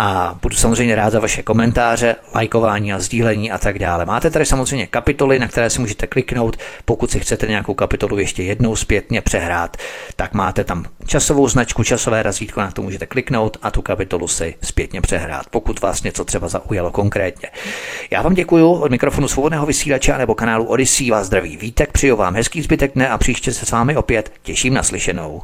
A 0.00 0.38
budu 0.42 0.56
samozřejmě 0.56 0.94
rád 0.94 1.10
za 1.10 1.20
vaše 1.20 1.42
komentáře, 1.42 2.16
lajkování 2.34 2.92
a 2.92 2.98
sdílení 2.98 3.50
a 3.50 3.58
tak 3.58 3.78
dále. 3.78 4.04
Máte 4.04 4.30
tady 4.30 4.46
samozřejmě 4.46 4.86
kapitoly, 4.86 5.38
na 5.38 5.48
které 5.48 5.70
si 5.70 5.80
můžete 5.80 6.06
kliknout. 6.06 6.56
Pokud 6.84 7.10
si 7.10 7.20
chcete 7.20 7.46
nějakou 7.46 7.74
kapitolu 7.74 8.18
ještě 8.18 8.42
jednou 8.42 8.76
zpětně 8.76 9.20
přehrát, 9.20 9.76
tak 10.16 10.34
máte 10.34 10.64
tam 10.64 10.84
časovou 11.06 11.48
značku, 11.48 11.84
časové 11.84 12.22
razítko, 12.22 12.60
na 12.60 12.70
to 12.70 12.82
můžete 12.82 13.06
kliknout 13.06 13.56
a 13.62 13.70
tu 13.70 13.82
kapitolu 13.82 14.28
si 14.28 14.54
zpětně 14.62 15.00
přehrát, 15.00 15.46
pokud 15.50 15.80
vás 15.80 16.02
něco 16.02 16.24
třeba 16.24 16.48
zaujalo 16.48 16.90
konkrétně. 16.90 17.48
Já 18.10 18.22
vám 18.22 18.34
děkuji 18.34 18.72
od 18.72 18.90
mikrofonu 18.90 19.28
svobodného 19.28 19.66
vysílače 19.88 20.18
nebo 20.18 20.34
kanálu 20.34 20.64
Odyssey 20.64 21.10
vás 21.10 21.26
zdraví 21.26 21.56
Vítek, 21.56 21.92
přeju 21.92 22.16
vám 22.16 22.34
hezký 22.34 22.62
zbytek 22.62 22.94
dne 22.94 23.08
a 23.08 23.18
příště 23.18 23.52
se 23.52 23.66
s 23.66 23.70
vámi 23.70 23.96
opět 23.96 24.32
těším 24.42 24.74
na 24.74 24.82
slyšenou. 24.82 25.42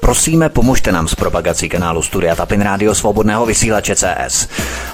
Prosíme, 0.00 0.48
pomožte 0.48 0.92
nám 0.92 1.08
s 1.08 1.14
propagací 1.14 1.68
kanálu 1.68 2.02
Studia 2.02 2.36
Tapin 2.36 2.60
Rádio 2.60 2.94
Svobodného 2.94 3.46
vysílače 3.46 3.96
CS. 3.96 4.48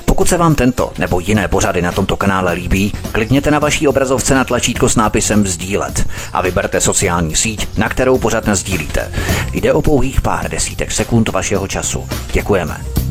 Pokud 0.04 0.28
se 0.28 0.36
vám 0.36 0.54
tento 0.54 0.92
nebo 0.98 1.20
jiné 1.20 1.48
pořady 1.48 1.82
na 1.82 1.92
tomto 1.92 2.16
kanále 2.16 2.52
líbí, 2.52 2.92
klikněte 3.12 3.50
na 3.50 3.58
vaší 3.58 3.88
obrazovce 3.88 4.34
na 4.34 4.44
tlačítko 4.44 4.88
s 4.88 4.96
nápisem 4.96 5.46
Sdílet 5.46 6.08
a 6.32 6.42
vyberte 6.42 6.80
sociální 6.80 7.36
síť, 7.36 7.78
na 7.78 7.88
kterou 7.88 8.18
pořád 8.18 8.48
sdílíte. 8.48 9.12
Jde 9.52 9.72
o 9.72 9.82
pouhých 9.82 10.20
pár 10.20 10.50
desítek 10.50 10.92
sekund 10.92 11.28
vašeho 11.28 11.68
času. 11.68 12.08
Děkujeme. 12.32 13.01